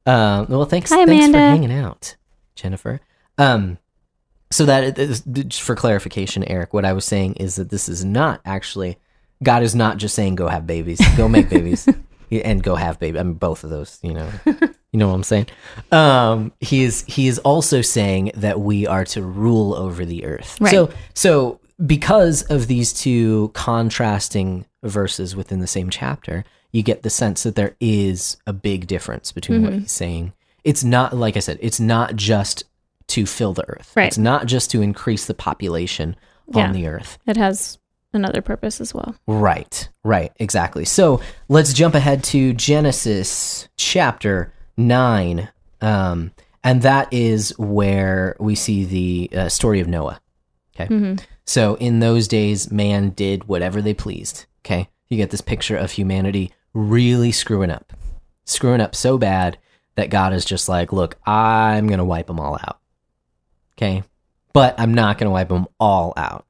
Um, 0.08 0.48
well, 0.50 0.66
thanks, 0.66 0.90
Hi, 0.92 1.06
thanks 1.06 1.28
for 1.28 1.38
hanging 1.38 1.72
out, 1.72 2.16
Jennifer. 2.56 3.02
Um, 3.38 3.78
so 4.52 4.66
that 4.66 4.98
is, 4.98 5.22
just 5.22 5.62
for 5.62 5.76
clarification, 5.76 6.44
Eric, 6.46 6.74
what 6.74 6.86
I 6.86 6.94
was 6.94 7.06
saying 7.06 7.34
is 7.36 7.56
that 7.56 7.70
this 7.70 7.90
is 7.90 8.06
not 8.06 8.42
actually 8.46 8.98
God 9.44 9.64
is 9.64 9.76
not 9.76 9.98
just 9.98 10.16
saying 10.16 10.36
go 10.36 10.48
have 10.48 10.66
babies, 10.66 11.02
go 11.18 11.28
make 11.28 11.50
babies, 11.50 11.90
and 12.32 12.64
go 12.64 12.76
have 12.76 13.00
baby. 13.00 13.20
I 13.20 13.24
mean, 13.24 13.34
both 13.34 13.64
of 13.66 13.70
those, 13.70 14.00
you 14.02 14.14
know, 14.14 14.30
you 14.46 14.70
know 14.94 15.10
what 15.10 15.16
I'm 15.16 15.24
saying. 15.24 15.48
Um, 15.92 16.54
he 16.62 16.84
is 16.84 17.04
he 17.08 17.28
is 17.28 17.40
also 17.40 17.82
saying 17.82 18.32
that 18.36 18.62
we 18.62 18.88
are 18.88 19.04
to 19.06 19.22
rule 19.22 19.74
over 19.74 20.06
the 20.06 20.24
earth. 20.26 20.58
Right. 20.62 20.72
So 20.72 20.90
so 21.14 21.60
because 21.86 22.44
of 22.44 22.68
these 22.68 22.94
two 22.94 23.52
contrasting 23.54 24.66
verses 24.84 25.36
within 25.36 25.60
the 25.60 25.68
same 25.68 25.90
chapter, 25.90 26.46
you 26.72 26.82
get 26.82 27.04
the 27.04 27.10
sense 27.10 27.44
that 27.44 27.56
there 27.56 27.76
is 27.82 28.38
a 28.48 28.54
big 28.54 28.88
difference 28.88 29.32
between 29.34 29.60
Mm-hmm. 29.62 29.72
what 29.72 29.80
he's 29.82 29.92
saying. 29.92 30.32
It's 30.64 30.84
not 30.84 31.16
like 31.16 31.36
I 31.36 31.42
said, 31.42 31.58
it's 31.62 31.80
not 31.80 32.16
just 32.16 32.64
to 33.08 33.26
fill 33.26 33.54
the 33.54 33.68
earth. 33.70 33.92
Right. 33.96 34.08
It's 34.08 34.18
not 34.18 34.46
just 34.46 34.72
to 34.72 34.82
increase 34.82 35.26
the 35.26 35.34
population 35.34 36.16
Yeah. 36.54 36.68
on 36.68 36.74
the 36.74 36.88
earth. 36.88 37.18
It 37.28 37.38
has 37.38 37.78
another 38.14 38.42
purpose 38.42 38.80
as 38.82 38.94
well. 38.94 39.16
Right, 39.28 39.90
right, 40.04 40.32
exactly. 40.38 40.86
So 40.86 41.22
let's 41.50 41.74
jump 41.74 41.96
ahead 41.96 42.24
to 42.26 42.54
Genesis 42.54 43.68
chapter 43.76 44.54
9. 44.78 45.50
Um, 45.82 46.32
and 46.64 46.82
that 46.82 47.12
is 47.12 47.54
where 47.60 48.36
we 48.40 48.56
see 48.56 48.86
the 48.86 49.38
uh, 49.38 49.50
story 49.50 49.80
of 49.82 49.88
Noah. 49.88 50.20
Okay. 50.76 50.94
Mm-hmm. 50.94 51.16
So 51.46 51.76
in 51.76 52.00
those 52.00 52.28
days, 52.28 52.72
man 52.72 53.10
did 53.10 53.48
whatever 53.48 53.82
they 53.82 53.94
pleased. 53.94 54.46
Okay. 54.66 54.90
You 55.10 55.18
get 55.18 55.30
this 55.30 55.42
picture 55.42 55.78
of 55.78 55.92
humanity 55.92 56.52
really 56.74 57.32
screwing 57.32 57.70
up, 57.70 57.94
screwing 58.46 58.82
up 58.82 58.96
so 58.96 59.18
bad 59.18 59.58
that 59.96 60.10
God 60.10 60.34
is 60.34 60.44
just 60.44 60.68
like, 60.68 60.92
look, 60.92 61.18
I'm 61.26 61.88
going 61.88 62.00
to 62.00 62.06
wipe 62.06 62.28
them 62.28 62.40
all 62.40 62.56
out. 62.56 62.80
Okay. 63.78 64.04
But 64.54 64.80
I'm 64.80 64.94
not 64.94 65.18
going 65.18 65.28
to 65.28 65.32
wipe 65.32 65.50
them 65.50 65.68
all 65.80 66.14
out. 66.16 66.46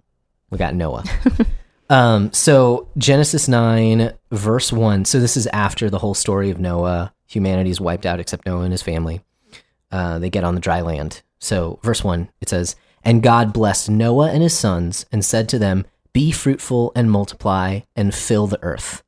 We 0.49 0.57
got 0.57 0.75
Noah. 0.75 1.03
um, 1.89 2.31
so 2.33 2.89
Genesis 2.97 3.47
9, 3.47 4.13
verse 4.31 4.71
1. 4.71 5.05
So 5.05 5.19
this 5.19 5.35
is 5.35 5.47
after 5.47 5.89
the 5.89 5.97
whole 5.99 6.13
story 6.13 6.51
of 6.51 6.59
Noah. 6.59 7.13
Humanity's 7.27 7.81
wiped 7.81 8.05
out 8.05 8.19
except 8.19 8.45
Noah 8.45 8.61
and 8.61 8.71
his 8.71 8.83
family. 8.83 9.21
Uh, 9.91 10.19
they 10.19 10.29
get 10.29 10.43
on 10.43 10.55
the 10.55 10.61
dry 10.61 10.81
land. 10.81 11.23
So, 11.39 11.79
verse 11.83 12.03
1, 12.03 12.29
it 12.41 12.49
says, 12.49 12.75
And 13.03 13.23
God 13.23 13.53
blessed 13.53 13.89
Noah 13.89 14.31
and 14.31 14.43
his 14.43 14.57
sons 14.57 15.05
and 15.11 15.23
said 15.23 15.49
to 15.49 15.59
them, 15.59 15.85
Be 16.13 16.31
fruitful 16.31 16.91
and 16.95 17.11
multiply 17.11 17.81
and 17.95 18.13
fill 18.13 18.47
the 18.47 18.61
earth. 18.63 19.03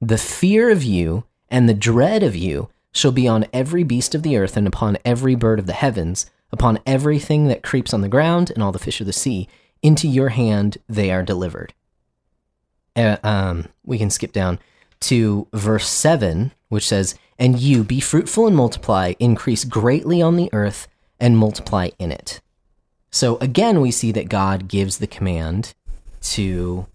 The 0.00 0.18
fear 0.18 0.70
of 0.70 0.82
you 0.82 1.24
and 1.48 1.68
the 1.68 1.74
dread 1.74 2.22
of 2.22 2.34
you 2.34 2.70
shall 2.92 3.12
be 3.12 3.28
on 3.28 3.46
every 3.52 3.82
beast 3.84 4.14
of 4.14 4.22
the 4.22 4.36
earth 4.36 4.56
and 4.56 4.66
upon 4.66 4.98
every 5.04 5.34
bird 5.34 5.58
of 5.58 5.66
the 5.66 5.72
heavens, 5.72 6.26
upon 6.52 6.78
everything 6.86 7.48
that 7.48 7.62
creeps 7.62 7.94
on 7.94 8.02
the 8.02 8.08
ground 8.08 8.50
and 8.50 8.62
all 8.62 8.72
the 8.72 8.78
fish 8.78 9.00
of 9.00 9.06
the 9.06 9.12
sea. 9.12 9.48
Into 9.82 10.06
your 10.06 10.30
hand 10.30 10.78
they 10.88 11.10
are 11.10 11.22
delivered. 11.22 11.74
Uh, 12.94 13.16
um, 13.22 13.68
we 13.84 13.98
can 13.98 14.10
skip 14.10 14.32
down 14.32 14.58
to 15.00 15.48
verse 15.52 15.88
7, 15.88 16.52
which 16.68 16.86
says, 16.86 17.14
And 17.38 17.58
you 17.58 17.82
be 17.82 18.00
fruitful 18.00 18.46
and 18.46 18.54
multiply, 18.54 19.14
increase 19.18 19.64
greatly 19.64 20.20
on 20.22 20.36
the 20.36 20.50
earth, 20.52 20.88
and 21.18 21.38
multiply 21.38 21.90
in 21.98 22.12
it. 22.12 22.40
So 23.10 23.36
again, 23.38 23.80
we 23.80 23.90
see 23.90 24.12
that 24.12 24.28
God 24.28 24.68
gives 24.68 24.98
the 24.98 25.06
command 25.06 25.74
to 26.22 26.86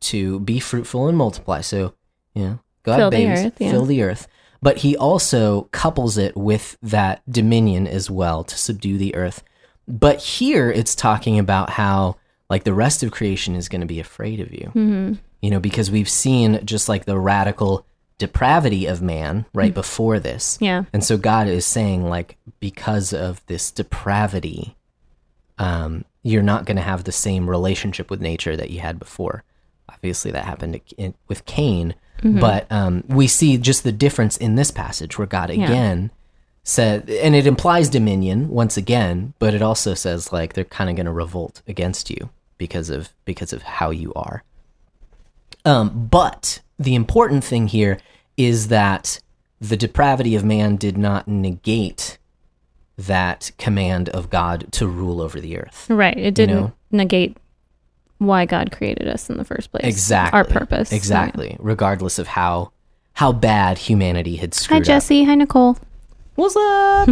to 0.00 0.40
be 0.40 0.60
fruitful 0.60 1.08
and 1.08 1.16
multiply. 1.16 1.62
So, 1.62 1.94
you 2.34 2.42
know, 2.42 2.58
go 2.82 2.92
have 2.92 3.00
Fill 3.00 3.10
the 3.10 3.26
earth, 3.28 3.54
yeah. 3.58 3.70
fill 3.70 3.86
the 3.86 4.02
earth. 4.02 4.28
But 4.64 4.78
he 4.78 4.96
also 4.96 5.68
couples 5.72 6.16
it 6.16 6.34
with 6.34 6.78
that 6.82 7.20
dominion 7.30 7.86
as 7.86 8.10
well 8.10 8.44
to 8.44 8.56
subdue 8.56 8.96
the 8.96 9.14
earth. 9.14 9.44
But 9.86 10.22
here 10.22 10.70
it's 10.70 10.94
talking 10.94 11.38
about 11.38 11.68
how 11.68 12.16
like 12.48 12.64
the 12.64 12.72
rest 12.72 13.02
of 13.02 13.12
creation 13.12 13.56
is 13.56 13.68
going 13.68 13.82
to 13.82 13.86
be 13.86 14.00
afraid 14.00 14.40
of 14.40 14.50
you. 14.52 14.72
Mm-hmm. 14.74 15.12
You 15.42 15.50
know, 15.50 15.60
because 15.60 15.90
we've 15.90 16.08
seen 16.08 16.64
just 16.64 16.88
like 16.88 17.04
the 17.04 17.18
radical 17.18 17.84
depravity 18.16 18.86
of 18.86 19.02
man 19.02 19.44
right 19.52 19.74
before 19.74 20.18
this. 20.18 20.56
Yeah. 20.62 20.84
And 20.94 21.04
so 21.04 21.18
God 21.18 21.46
is 21.46 21.66
saying, 21.66 22.08
like, 22.08 22.38
because 22.58 23.12
of 23.12 23.44
this 23.44 23.70
depravity, 23.70 24.76
um, 25.58 26.06
you're 26.22 26.42
not 26.42 26.64
going 26.64 26.78
to 26.78 26.82
have 26.82 27.04
the 27.04 27.12
same 27.12 27.50
relationship 27.50 28.10
with 28.10 28.22
nature 28.22 28.56
that 28.56 28.70
you 28.70 28.80
had 28.80 28.98
before. 28.98 29.44
Obviously, 29.94 30.30
that 30.32 30.44
happened 30.44 30.80
in, 30.98 31.14
with 31.28 31.44
Cain, 31.46 31.94
but 32.22 32.70
um, 32.70 33.04
we 33.08 33.26
see 33.26 33.56
just 33.58 33.84
the 33.84 33.92
difference 33.92 34.36
in 34.36 34.54
this 34.56 34.70
passage 34.70 35.18
where 35.18 35.26
God 35.26 35.50
Yeah. 35.50 35.64
again 35.64 36.10
said, 36.62 37.10
and 37.10 37.34
it 37.34 37.46
implies 37.46 37.90
dominion 37.90 38.48
once 38.48 38.76
again, 38.76 39.34
but 39.38 39.52
it 39.54 39.60
also 39.62 39.92
says 39.94 40.32
like 40.32 40.54
they're 40.54 40.64
kind 40.64 40.88
of 40.88 40.96
going 40.96 41.06
to 41.06 41.12
revolt 41.12 41.60
against 41.68 42.08
you 42.10 42.30
because 42.56 42.88
of 42.88 43.10
because 43.26 43.52
of 43.52 43.62
how 43.62 43.90
you 43.90 44.12
are. 44.14 44.42
Um, 45.64 46.06
but 46.10 46.60
the 46.78 46.94
important 46.94 47.44
thing 47.44 47.68
here 47.68 47.98
is 48.36 48.68
that 48.68 49.20
the 49.60 49.76
depravity 49.76 50.34
of 50.34 50.44
man 50.44 50.76
did 50.76 50.96
not 50.98 51.28
negate 51.28 52.18
that 52.96 53.50
command 53.58 54.08
of 54.10 54.30
God 54.30 54.70
to 54.72 54.86
rule 54.86 55.20
over 55.20 55.40
the 55.40 55.58
earth. 55.58 55.86
Right. 55.90 56.16
It 56.16 56.34
didn't 56.34 56.56
know? 56.56 56.72
negate 56.90 57.36
why 58.26 58.46
God 58.46 58.72
created 58.72 59.08
us 59.08 59.30
in 59.30 59.36
the 59.36 59.44
first 59.44 59.70
place. 59.70 59.84
Exactly. 59.84 60.36
Our 60.36 60.44
purpose. 60.44 60.92
Exactly. 60.92 61.56
Regardless 61.58 62.18
of 62.18 62.28
how 62.28 62.72
how 63.14 63.32
bad 63.32 63.78
humanity 63.78 64.36
had 64.36 64.54
Hi, 64.54 64.60
screwed 64.60 64.82
up. 64.82 64.86
Jesse. 64.86 65.24
Hi, 65.24 65.34
Nicole. 65.34 65.78
What's 66.34 66.56
up? 66.56 67.08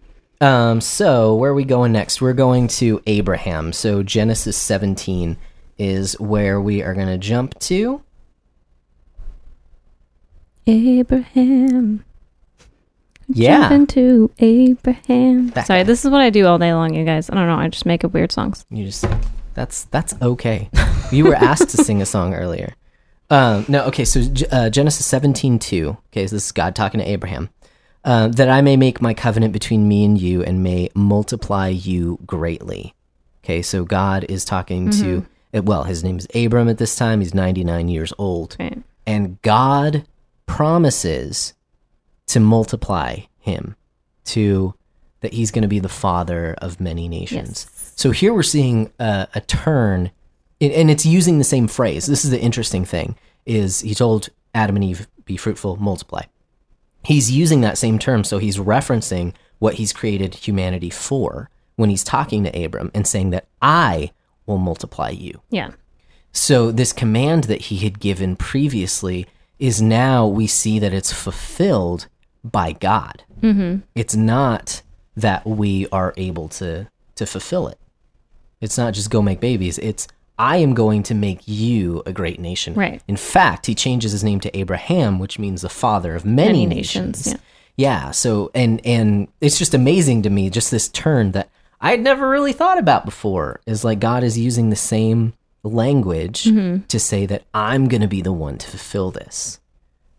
um, 0.40 0.80
so 0.80 1.34
where 1.36 1.52
are 1.52 1.54
we 1.54 1.64
going 1.64 1.92
next? 1.92 2.20
We're 2.20 2.32
going 2.32 2.68
to 2.68 3.00
Abraham. 3.06 3.72
So 3.72 4.02
Genesis 4.02 4.56
17 4.56 5.36
is 5.78 6.18
where 6.18 6.60
we 6.60 6.82
are 6.82 6.94
going 6.94 7.06
to 7.06 7.18
jump 7.18 7.58
to. 7.60 8.02
Abraham. 10.66 12.04
Yeah. 13.28 13.60
Jump 13.60 13.72
into 13.72 14.30
Abraham. 14.38 15.50
That 15.50 15.66
Sorry, 15.66 15.80
guy. 15.80 15.84
this 15.84 16.04
is 16.04 16.10
what 16.10 16.20
I 16.20 16.30
do 16.30 16.46
all 16.46 16.58
day 16.58 16.72
long, 16.74 16.94
you 16.94 17.04
guys. 17.04 17.30
I 17.30 17.34
don't 17.34 17.46
know. 17.46 17.56
I 17.56 17.68
just 17.68 17.86
make 17.86 18.04
up 18.04 18.12
weird 18.12 18.32
songs. 18.32 18.66
You 18.70 18.86
just 18.86 19.06
that's 19.54 19.84
that's 19.84 20.14
okay. 20.20 20.68
You 21.12 21.24
were 21.24 21.34
asked 21.34 21.70
to 21.70 21.76
sing 21.82 22.02
a 22.02 22.06
song 22.06 22.34
earlier. 22.42 22.74
Um, 23.30 23.64
no, 23.68 23.84
okay. 23.86 24.04
So 24.04 24.20
uh, 24.52 24.70
Genesis 24.70 25.06
seventeen 25.06 25.58
two. 25.58 25.96
Okay, 26.12 26.26
so 26.26 26.36
this 26.36 26.46
is 26.46 26.52
God 26.52 26.74
talking 26.76 27.00
to 27.00 27.08
Abraham. 27.08 27.50
Uh, 28.04 28.28
that 28.28 28.50
I 28.50 28.60
may 28.60 28.76
make 28.76 29.00
my 29.00 29.14
covenant 29.14 29.54
between 29.54 29.88
me 29.88 30.04
and 30.04 30.20
you, 30.20 30.42
and 30.42 30.62
may 30.62 30.90
multiply 30.94 31.68
you 31.68 32.18
greatly. 32.26 32.94
Okay, 33.42 33.62
so 33.62 33.84
God 33.84 34.26
is 34.28 34.44
talking 34.44 34.90
to. 34.90 35.24
uh, 35.54 35.62
Well, 35.62 35.84
his 35.84 36.04
name 36.04 36.18
is 36.18 36.26
Abram 36.34 36.68
at 36.68 36.76
this 36.78 36.96
time. 36.96 37.20
He's 37.20 37.32
ninety 37.34 37.64
nine 37.64 37.88
years 37.88 38.12
old, 38.18 38.56
Right. 38.60 38.82
and 39.06 39.40
God 39.42 40.04
promises 40.46 41.54
to 42.26 42.40
multiply 42.40 43.18
him 43.40 43.76
to 44.26 44.74
that 45.20 45.32
he's 45.34 45.50
going 45.50 45.62
to 45.62 45.68
be 45.68 45.78
the 45.78 45.88
father 45.88 46.54
of 46.58 46.80
many 46.80 47.08
nations. 47.08 47.66
So 47.96 48.10
here 48.10 48.34
we're 48.34 48.42
seeing 48.42 48.90
a, 48.98 49.28
a 49.34 49.40
turn, 49.40 50.10
and- 50.60 50.72
and 50.72 50.90
it's 50.90 51.06
using 51.06 51.38
the 51.38 51.44
same 51.44 51.68
phrase. 51.68 52.06
This 52.06 52.24
is 52.24 52.30
the 52.30 52.40
interesting 52.40 52.84
thing: 52.84 53.16
is 53.46 53.80
he 53.80 53.94
told 53.94 54.28
Adam 54.54 54.76
and 54.76 54.84
Eve, 54.84 55.06
"Be 55.24 55.36
fruitful, 55.36 55.76
multiply." 55.76 56.22
He's 57.04 57.30
using 57.30 57.60
that 57.60 57.78
same 57.78 57.98
term, 57.98 58.24
so 58.24 58.38
he's 58.38 58.56
referencing 58.58 59.34
what 59.58 59.74
he's 59.74 59.92
created 59.92 60.34
humanity 60.34 60.90
for 60.90 61.50
when 61.76 61.90
he's 61.90 62.04
talking 62.04 62.44
to 62.44 62.64
Abram 62.64 62.90
and 62.94 63.06
saying 63.06 63.30
that 63.30 63.46
I 63.60 64.10
will 64.46 64.58
multiply 64.58 65.10
you. 65.10 65.40
Yeah. 65.50 65.72
So 66.32 66.70
this 66.72 66.92
command 66.92 67.44
that 67.44 67.62
he 67.62 67.76
had 67.78 68.00
given 68.00 68.36
previously 68.36 69.26
is 69.58 69.80
now 69.82 70.26
we 70.26 70.46
see 70.46 70.78
that 70.78 70.92
it's 70.94 71.12
fulfilled 71.12 72.08
by 72.42 72.72
God. 72.72 73.22
Mm-hmm. 73.40 73.80
It's 73.94 74.16
not 74.16 74.82
that 75.16 75.46
we 75.46 75.86
are 75.92 76.12
able 76.16 76.48
to 76.48 76.88
to 77.16 77.26
fulfill 77.26 77.68
it. 77.68 77.78
It's 78.64 78.78
not 78.78 78.94
just 78.94 79.10
go 79.10 79.22
make 79.22 79.40
babies. 79.40 79.78
It's 79.78 80.08
I 80.38 80.56
am 80.56 80.74
going 80.74 81.04
to 81.04 81.14
make 81.14 81.46
you 81.46 82.02
a 82.06 82.12
great 82.12 82.40
nation. 82.40 82.74
Right. 82.74 83.00
In 83.06 83.16
fact, 83.16 83.66
he 83.66 83.74
changes 83.74 84.10
his 84.10 84.24
name 84.24 84.40
to 84.40 84.56
Abraham, 84.58 85.20
which 85.20 85.38
means 85.38 85.62
the 85.62 85.68
father 85.68 86.16
of 86.16 86.24
many, 86.24 86.64
Many 86.64 86.66
nations. 86.66 87.26
nations, 87.26 87.42
Yeah. 87.76 88.10
So 88.10 88.50
and 88.54 88.84
and 88.84 89.28
it's 89.40 89.58
just 89.58 89.74
amazing 89.74 90.22
to 90.22 90.30
me 90.30 90.50
just 90.50 90.70
this 90.72 90.88
turn 90.88 91.32
that 91.32 91.50
I 91.80 91.90
had 91.90 92.00
never 92.00 92.28
really 92.28 92.52
thought 92.52 92.78
about 92.78 93.04
before. 93.04 93.60
Is 93.66 93.84
like 93.84 94.00
God 94.00 94.24
is 94.24 94.36
using 94.38 94.70
the 94.70 94.76
same 94.76 95.34
language 95.62 96.44
to 96.44 96.98
say 96.98 97.26
that 97.26 97.42
I'm 97.54 97.88
going 97.88 98.02
to 98.02 98.08
be 98.08 98.22
the 98.22 98.32
one 98.32 98.58
to 98.58 98.66
fulfill 98.68 99.10
this, 99.10 99.60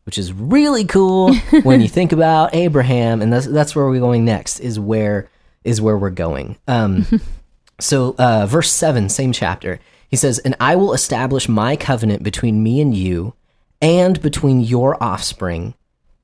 which 0.05 0.17
is 0.17 0.31
really 0.33 0.85
cool 0.85 1.33
when 1.63 1.81
you 1.81 1.87
think 1.87 2.11
about 2.13 2.53
Abraham. 2.55 3.21
And 3.21 3.33
that's 3.33 3.47
that's 3.47 3.75
where 3.75 3.85
we're 3.85 3.99
going 3.99 4.23
next. 4.25 4.59
Is 4.59 4.79
where 4.79 5.29
is 5.63 5.81
where 5.81 5.97
we're 5.97 6.09
going. 6.11 6.57
Um, 6.67 7.05
so 7.79 8.15
uh, 8.17 8.45
verse 8.45 8.71
seven, 8.71 9.09
same 9.09 9.31
chapter. 9.31 9.79
He 10.09 10.15
says, 10.15 10.39
"And 10.39 10.55
I 10.59 10.75
will 10.75 10.93
establish 10.93 11.49
my 11.49 11.75
covenant 11.75 12.23
between 12.23 12.63
me 12.63 12.79
and 12.81 12.95
you, 12.95 13.33
and 13.81 14.21
between 14.21 14.61
your 14.61 15.01
offspring." 15.03 15.73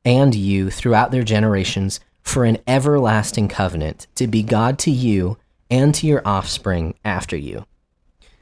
and 0.06 0.34
you 0.34 0.70
throughout 0.70 1.12
their 1.12 1.24
generations 1.24 2.00
for 2.22 2.46
an 2.46 2.58
everlasting 2.68 3.48
covenant 3.48 4.08
to 4.16 4.28
be 4.28 4.44
God 4.44 4.80
to 4.80 4.92
you 4.92 5.38
and 5.70 5.94
to 5.96 6.08
your 6.08 6.22
offspring 6.26 6.96
after 7.04 7.36
you. 7.36 7.66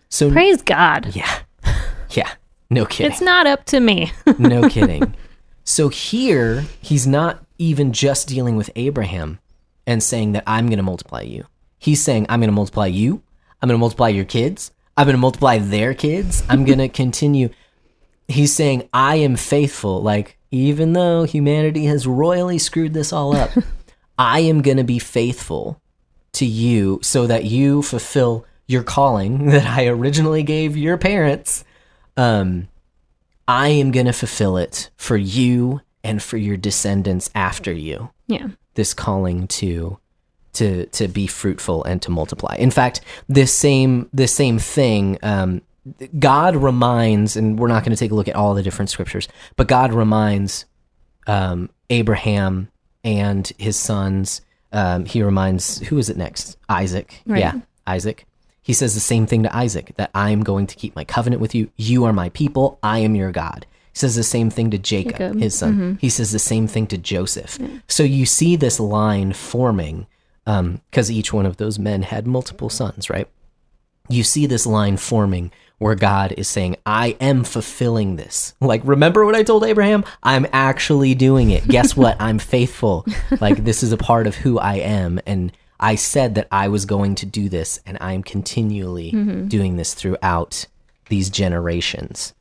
So, 0.10 0.32
Praise 0.32 0.62
God. 0.62 1.16
yeah, 1.16 1.39
yeah, 2.12 2.32
no 2.70 2.86
kidding. 2.86 3.12
It's 3.12 3.22
not 3.22 3.45
up 3.47 3.66
to 3.66 3.80
me. 3.80 4.12
no 4.39 4.70
kidding. 4.70 5.14
So 5.64 5.89
here, 5.89 6.66
he's 6.82 7.05
not 7.05 7.43
even 7.57 7.93
just 7.93 8.28
dealing 8.28 8.55
with 8.55 8.72
Abraham 8.76 9.39
and 9.86 10.01
saying 10.01 10.32
that 10.32 10.43
I'm 10.47 10.68
going 10.68 10.78
to 10.78 10.84
multiply 10.84 11.22
you. 11.22 11.45
He's 11.80 12.04
saying, 12.04 12.26
I'm 12.30 12.40
going 12.40 12.50
to 12.50 12.56
multiply 12.56 12.88
you. 12.88 13.24
I'm 13.62 13.68
going 13.68 13.78
to 13.78 13.80
multiply 13.80 14.10
your 14.10 14.26
kids. 14.26 14.72
I'm 14.96 15.06
going 15.06 15.16
to 15.16 15.20
multiply 15.20 15.58
their 15.58 15.94
kids. 15.94 16.44
I'm 16.50 16.66
going 16.66 16.80
to 16.86 16.90
continue. 16.90 17.50
He's 18.28 18.54
saying, 18.54 18.88
I 18.94 19.16
am 19.16 19.36
faithful. 19.38 20.02
Like, 20.04 20.38
even 20.52 20.94
though 20.94 21.24
humanity 21.24 21.86
has 21.86 22.06
royally 22.06 22.58
screwed 22.58 22.94
this 22.94 23.14
all 23.14 23.36
up, 23.36 23.52
I 24.20 24.42
am 24.42 24.62
going 24.62 24.78
to 24.78 24.84
be 24.84 25.00
faithful 25.00 25.82
to 26.34 26.46
you 26.46 27.00
so 27.02 27.26
that 27.28 27.46
you 27.46 27.82
fulfill 27.82 28.46
your 28.68 28.84
calling 28.84 29.46
that 29.52 29.66
I 29.66 29.88
originally 29.88 30.44
gave 30.44 30.78
your 30.78 30.98
parents. 30.98 31.64
Um, 32.18 32.68
I 33.48 33.70
am 33.70 33.92
going 33.92 34.06
to 34.06 34.14
fulfill 34.14 34.58
it 34.58 34.90
for 34.98 35.18
you 35.18 35.82
and 36.04 36.22
for 36.22 36.38
your 36.38 36.58
descendants 36.58 37.30
after 37.34 37.72
you. 37.72 38.10
yeah. 38.28 38.50
This 38.76 38.94
calling 38.94 39.48
to 39.48 40.00
to 40.54 40.86
to 40.88 41.08
be 41.08 41.28
fruitful 41.28 41.84
and 41.84 42.02
to 42.02 42.12
multiply. 42.12 42.56
In 42.58 42.72
fact, 42.72 43.02
this 43.28 43.54
same 43.54 44.10
this 44.14 44.34
same 44.34 44.60
thing 44.60 45.18
um, 45.24 45.62
God 46.18 46.56
reminds 46.56 47.36
and 47.36 47.58
we're 47.58 47.68
not 47.68 47.84
going 47.84 47.95
to 47.95 48.00
take 48.00 48.12
a 48.12 48.16
look 48.16 48.28
at 48.28 48.36
all 48.36 48.54
the 48.54 48.64
different 48.64 48.89
scriptures, 48.89 49.28
but 49.56 49.68
God 49.68 49.93
reminds 49.93 50.66
um, 51.28 51.70
Abraham 51.89 52.70
and 53.04 53.52
his 53.58 53.78
sons 53.78 54.41
um, 54.72 55.06
he 55.06 55.24
reminds 55.24 55.80
who 55.80 55.97
is 55.97 56.10
it 56.10 56.18
next? 56.18 56.58
Isaac. 56.68 57.22
Right. 57.26 57.39
Yeah, 57.39 57.54
Isaac. 57.88 58.26
He 58.62 58.74
says 58.74 58.93
the 58.93 59.00
same 59.00 59.26
thing 59.26 59.43
to 59.43 59.56
Isaac 59.56 59.93
that 59.97 60.12
I 60.14 60.30
am 60.30 60.43
going 60.43 60.68
to 60.68 60.76
keep 60.76 60.95
my 60.95 61.04
covenant 61.04 61.41
with 61.41 61.56
you. 61.56 61.72
You 61.76 62.06
are 62.06 62.14
my 62.14 62.30
people. 62.30 62.78
I 62.84 63.00
am 63.00 63.16
your 63.16 63.32
God. 63.32 63.66
He 63.93 63.97
says 64.00 64.16
the 64.16 64.24
same 64.24 64.52
thing 64.52 64.70
to 64.72 64.78
Jacob, 64.78 65.18
Jacob. 65.18 65.39
his 65.39 65.56
son. 65.56 65.97
He 66.00 66.10
says 66.10 66.32
the 66.32 66.39
same 66.39 66.68
thing 66.68 66.86
to 66.88 66.97
Joseph. 66.97 67.58
So 67.88 68.04
you 68.04 68.26
see 68.28 68.56
this 68.56 68.80
line 68.80 69.34
forming 69.34 70.06
because 70.89 71.12
each 71.12 71.34
one 71.34 71.45
of 71.45 71.58
those 71.58 71.78
men 71.78 72.02
had 72.04 72.26
multiple 72.26 72.70
sons, 72.70 73.10
right? 73.10 73.28
You 74.10 74.24
see 74.24 74.45
this 74.45 74.66
line 74.66 74.97
forming 74.97 75.52
where 75.78 75.95
God 75.95 76.34
is 76.38 76.47
saying, 76.47 76.76
I 76.86 77.18
am 77.22 77.43
fulfilling 77.43 78.16
this. 78.16 78.54
Like, 78.62 78.82
remember 78.84 79.26
what 79.26 79.36
I 79.36 79.43
told 79.43 79.64
Abraham? 79.64 80.04
I'm 80.22 80.45
actually 80.52 81.16
doing 81.16 81.52
it. 81.52 81.68
Guess 81.68 81.95
what? 81.95 82.18
I'm 82.20 82.39
faithful. 82.39 83.06
Like, 83.39 83.64
this 83.64 83.84
is 83.84 83.91
a 83.91 83.97
part 83.97 84.28
of 84.28 84.36
who 84.36 84.60
I 84.60 84.76
am. 84.76 85.20
And 85.26 85.52
I 85.80 85.95
said 85.95 86.36
that 86.36 86.47
I 86.52 86.68
was 86.68 86.86
going 86.86 87.16
to 87.16 87.26
do 87.26 87.47
this, 87.47 87.80
and 87.86 87.97
I'm 88.02 88.22
continually 88.22 89.12
doing 89.47 89.78
this 89.78 89.93
throughout 89.93 90.66
these 91.08 91.30
generations. 91.30 92.34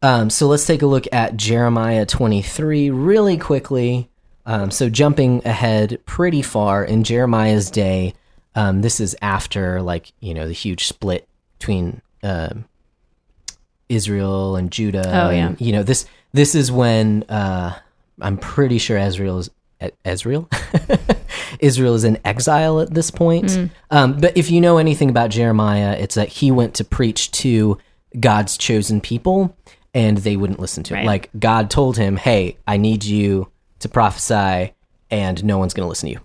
Um, 0.00 0.30
so 0.30 0.46
let's 0.46 0.64
take 0.64 0.82
a 0.82 0.86
look 0.86 1.06
at 1.12 1.36
Jeremiah 1.36 2.06
23 2.06 2.90
really 2.90 3.36
quickly. 3.36 4.08
Um, 4.48 4.70
so 4.70 4.88
jumping 4.88 5.46
ahead 5.46 6.00
pretty 6.06 6.40
far 6.40 6.82
in 6.82 7.04
Jeremiah's 7.04 7.70
day, 7.70 8.14
um, 8.54 8.80
this 8.80 8.98
is 8.98 9.14
after 9.20 9.82
like 9.82 10.10
you 10.20 10.32
know 10.32 10.46
the 10.48 10.54
huge 10.54 10.86
split 10.86 11.28
between 11.58 12.00
um 12.22 12.64
Israel 13.90 14.56
and 14.56 14.72
Judah. 14.72 15.06
Oh, 15.06 15.30
yeah. 15.30 15.48
and, 15.48 15.60
you 15.60 15.72
know 15.72 15.82
this 15.82 16.06
this 16.32 16.54
is 16.54 16.72
when 16.72 17.24
uh, 17.28 17.78
I'm 18.22 18.38
pretty 18.38 18.78
sure 18.78 18.96
Israel 18.96 19.38
is 19.38 19.50
Israel. 20.04 20.48
Israel 21.60 21.94
is 21.94 22.04
in 22.04 22.18
exile 22.24 22.80
at 22.80 22.92
this 22.92 23.10
point. 23.10 23.70
Um, 23.90 24.18
but 24.18 24.36
if 24.36 24.50
you 24.50 24.62
know 24.62 24.78
anything 24.78 25.10
about 25.10 25.30
Jeremiah, 25.30 25.94
it's 25.98 26.14
that 26.14 26.28
he 26.28 26.50
went 26.50 26.74
to 26.74 26.84
preach 26.84 27.30
to 27.32 27.78
God's 28.18 28.56
chosen 28.56 29.00
people 29.02 29.54
and 29.92 30.18
they 30.18 30.36
wouldn't 30.36 30.58
listen 30.58 30.82
to 30.84 30.94
him. 30.94 31.00
Right. 31.00 31.06
Like 31.06 31.30
God 31.38 31.70
told 31.70 31.98
him, 31.98 32.16
"Hey, 32.16 32.56
I 32.66 32.78
need 32.78 33.04
you 33.04 33.50
to 33.80 33.88
prophesy, 33.88 34.74
and 35.10 35.44
no 35.44 35.58
one's 35.58 35.74
going 35.74 35.84
to 35.84 35.88
listen 35.88 36.08
to 36.08 36.14
you." 36.14 36.20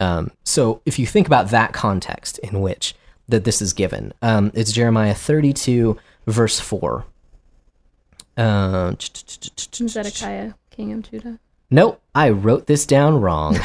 Um, 0.00 0.30
so 0.44 0.80
if 0.86 0.98
you 0.98 1.06
think 1.06 1.26
about 1.26 1.50
that 1.50 1.72
context 1.72 2.38
in 2.38 2.60
which 2.60 2.94
that 3.28 3.44
this 3.44 3.60
is 3.60 3.72
given, 3.72 4.12
um, 4.22 4.50
it's 4.54 4.72
Jeremiah 4.72 5.14
32 5.14 5.98
verse 6.26 6.60
4. 6.60 7.04
Uh, 8.36 8.94
Zedekiah, 8.98 10.52
king 10.70 10.92
of 10.92 11.10
Judah. 11.10 11.40
Nope, 11.70 12.00
I 12.14 12.30
wrote 12.30 12.66
this 12.66 12.86
down 12.86 13.20
wrong. 13.20 13.58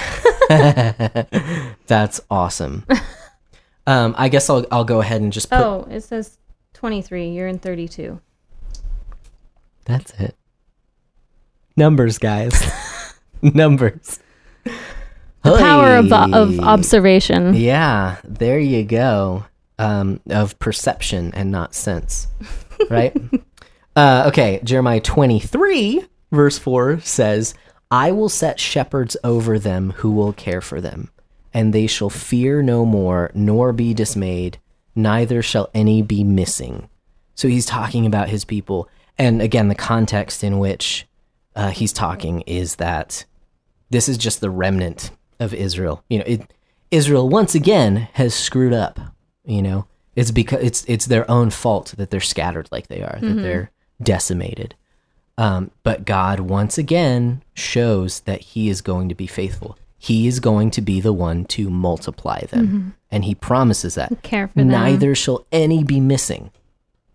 That's 0.49 2.19
awesome. 2.29 2.85
Um, 3.85 4.15
I 4.17 4.29
guess 4.29 4.49
I'll 4.49 4.65
I'll 4.71 4.85
go 4.85 4.99
ahead 5.01 5.21
and 5.21 5.31
just 5.31 5.49
put. 5.49 5.59
Oh, 5.59 5.87
it 5.89 6.01
says 6.01 6.37
23. 6.73 7.29
You're 7.29 7.47
in 7.47 7.59
32. 7.59 8.19
That's 9.85 10.11
it. 10.19 10.35
Numbers, 11.75 12.17
guys. 12.17 12.53
Numbers. 13.41 14.19
The 14.63 15.57
power 15.57 15.95
of, 15.97 16.11
of 16.13 16.59
observation. 16.59 17.53
Yeah, 17.53 18.17
there 18.23 18.59
you 18.59 18.83
go. 18.83 19.45
Um, 19.79 20.21
of 20.29 20.57
perception 20.59 21.33
and 21.33 21.51
not 21.51 21.73
sense, 21.73 22.27
right? 22.89 23.15
uh, 23.95 24.25
okay, 24.27 24.61
Jeremiah 24.63 25.01
23, 25.01 26.05
verse 26.31 26.59
4 26.59 26.99
says, 26.99 27.55
I 27.89 28.11
will 28.11 28.29
set 28.29 28.59
shepherds 28.59 29.17
over 29.23 29.59
them 29.59 29.91
who 29.97 30.11
will 30.11 30.31
care 30.31 30.61
for 30.61 30.79
them, 30.79 31.09
and 31.53 31.73
they 31.73 31.87
shall 31.87 32.09
fear 32.09 32.61
no 32.61 32.85
more, 32.85 33.31
nor 33.33 33.73
be 33.73 33.93
dismayed, 33.93 34.59
neither 34.95 35.41
shall 35.41 35.69
any 35.73 36.01
be 36.01 36.23
missing. 36.23 36.87
So 37.35 37.47
he's 37.47 37.65
talking 37.65 38.05
about 38.05 38.29
his 38.29 38.45
people. 38.45 38.87
And 39.17 39.41
again, 39.41 39.67
the 39.67 39.75
context 39.75 40.43
in 40.43 40.59
which 40.59 41.07
uh, 41.55 41.69
he's 41.69 41.93
talking 41.93 42.41
is 42.41 42.75
that 42.77 43.25
this 43.89 44.09
is 44.09 44.17
just 44.17 44.41
the 44.41 44.49
remnant 44.49 45.11
of 45.39 45.53
Israel. 45.53 46.03
You 46.09 46.19
know, 46.19 46.25
it, 46.27 46.53
Israel 46.91 47.29
once 47.29 47.55
again 47.55 48.07
has 48.13 48.33
screwed 48.33 48.73
up. 48.73 48.99
You 49.45 49.61
know, 49.61 49.87
it's 50.15 50.31
because 50.31 50.63
it's 50.63 50.85
it's 50.87 51.05
their 51.05 51.29
own 51.29 51.49
fault 51.49 51.93
that 51.97 52.09
they're 52.11 52.19
scattered 52.21 52.69
like 52.71 52.87
they 52.87 53.01
are, 53.01 53.17
that 53.21 53.41
they're 53.41 53.71
decimated. 54.01 54.75
Um, 55.37 55.71
but 55.81 56.05
God 56.05 56.39
once 56.41 56.77
again 56.77 57.43
shows 57.53 58.21
that 58.21 58.41
He 58.41 58.69
is 58.69 58.81
going 58.81 59.09
to 59.09 59.15
be 59.15 59.27
faithful. 59.27 59.77
He 59.97 60.27
is 60.27 60.39
going 60.39 60.69
to 60.71 60.81
be 60.81 60.99
the 61.01 61.13
one 61.13 61.45
to 61.45 61.69
multiply 61.69 62.41
them, 62.41 62.95
and 63.09 63.25
He 63.25 63.33
promises 63.35 63.95
that 63.95 64.21
Care 64.21 64.47
for 64.47 64.55
them. 64.55 64.67
neither 64.69 65.15
shall 65.15 65.45
any 65.51 65.83
be 65.83 65.99
missing. 65.99 66.51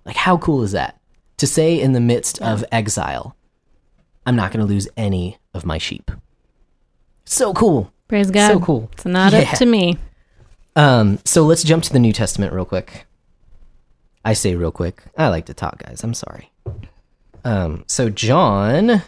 Like, 0.04 0.16
how 0.16 0.38
cool 0.38 0.62
is 0.62 0.72
that? 0.72 0.98
To 1.36 1.46
say 1.46 1.80
in 1.80 1.92
the 1.92 2.00
midst 2.00 2.40
of 2.42 2.64
exile, 2.72 3.36
I'm 4.28 4.36
not 4.36 4.52
going 4.52 4.60
to 4.60 4.70
lose 4.70 4.86
any 4.94 5.38
of 5.54 5.64
my 5.64 5.78
sheep. 5.78 6.10
So 7.24 7.54
cool. 7.54 7.90
Praise 8.08 8.30
God. 8.30 8.48
So 8.52 8.60
cool. 8.60 8.90
It's 8.92 9.06
not 9.06 9.32
Yeah. 9.32 9.38
up 9.38 9.56
to 9.56 9.64
me. 9.64 9.96
Um, 10.76 11.18
so 11.24 11.44
let's 11.44 11.62
jump 11.62 11.82
to 11.84 11.92
the 11.94 11.98
New 11.98 12.12
Testament 12.12 12.52
real 12.52 12.66
quick. 12.66 13.06
I 14.26 14.34
say 14.34 14.54
real 14.54 14.70
quick. 14.70 15.02
I 15.16 15.28
like 15.28 15.46
to 15.46 15.54
talk, 15.54 15.82
guys. 15.82 16.04
I'm 16.04 16.12
sorry. 16.12 16.52
Um, 17.42 17.84
so 17.86 18.10
John 18.10 19.00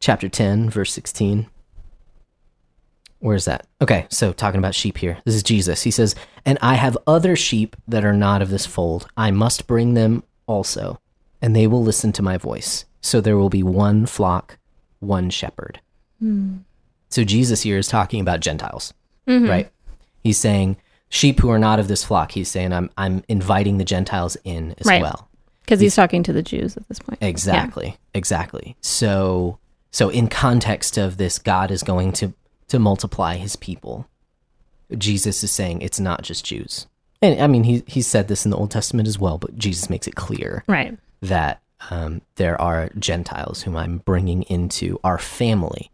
chapter 0.00 0.28
10, 0.28 0.68
verse 0.68 0.92
16. 0.92 1.46
Where's 3.20 3.44
that? 3.44 3.68
Okay, 3.80 4.08
so 4.10 4.32
talking 4.32 4.58
about 4.58 4.74
sheep 4.74 4.98
here. 4.98 5.18
This 5.24 5.36
is 5.36 5.44
Jesus. 5.44 5.84
He 5.84 5.92
says, 5.92 6.16
And 6.44 6.58
I 6.60 6.74
have 6.74 6.98
other 7.06 7.36
sheep 7.36 7.76
that 7.86 8.04
are 8.04 8.12
not 8.12 8.42
of 8.42 8.50
this 8.50 8.66
fold. 8.66 9.06
I 9.16 9.30
must 9.30 9.68
bring 9.68 9.94
them 9.94 10.24
also, 10.48 11.00
and 11.40 11.54
they 11.54 11.68
will 11.68 11.84
listen 11.84 12.10
to 12.14 12.22
my 12.22 12.36
voice. 12.36 12.84
So 13.04 13.20
there 13.20 13.36
will 13.36 13.50
be 13.50 13.62
one 13.62 14.06
flock, 14.06 14.56
one 15.00 15.28
shepherd. 15.28 15.78
Hmm. 16.20 16.56
So 17.10 17.22
Jesus 17.22 17.60
here 17.60 17.76
is 17.76 17.86
talking 17.86 18.18
about 18.18 18.40
Gentiles, 18.40 18.94
mm-hmm. 19.28 19.46
right? 19.46 19.70
He's 20.22 20.38
saying 20.38 20.78
sheep 21.10 21.38
who 21.40 21.50
are 21.50 21.58
not 21.58 21.78
of 21.78 21.86
this 21.86 22.02
flock. 22.02 22.32
He's 22.32 22.48
saying 22.50 22.72
I'm 22.72 22.88
I'm 22.96 23.22
inviting 23.28 23.76
the 23.76 23.84
Gentiles 23.84 24.38
in 24.42 24.74
as 24.78 24.86
Right. 24.86 25.02
well. 25.02 25.28
Because 25.60 25.80
he's 25.80 25.94
talking 25.94 26.22
to 26.22 26.32
the 26.32 26.42
Jews 26.42 26.78
at 26.78 26.88
this 26.88 26.98
point. 26.98 27.18
Exactly. 27.20 27.98
Exactly. 28.14 28.74
So 28.80 29.58
so 29.90 30.08
in 30.08 30.28
context 30.28 30.96
of 30.96 31.18
this 31.18 31.38
God 31.38 31.70
is 31.70 31.82
going 31.82 32.12
to 32.14 32.32
to 32.68 32.78
multiply 32.78 33.36
his 33.36 33.54
people. 33.54 34.08
Jesus 34.96 35.44
is 35.44 35.50
saying 35.50 35.82
it's 35.82 36.00
not 36.00 36.22
just 36.22 36.46
Jews. 36.46 36.86
And 37.20 37.38
I 37.38 37.48
mean 37.48 37.64
he 37.64 37.82
he 37.86 38.00
said 38.00 38.28
this 38.28 38.46
in 38.46 38.50
the 38.50 38.56
Old 38.56 38.70
Testament 38.70 39.06
as 39.08 39.18
well, 39.18 39.36
but 39.36 39.58
Jesus 39.58 39.90
makes 39.90 40.06
it 40.08 40.14
clear 40.14 40.64
Right. 40.66 40.96
that 41.20 41.60
um, 41.90 42.22
there 42.36 42.60
are 42.60 42.90
Gentiles 42.98 43.62
whom 43.62 43.76
I'm 43.76 43.98
bringing 43.98 44.42
into 44.44 44.98
our 45.04 45.18
family. 45.18 45.90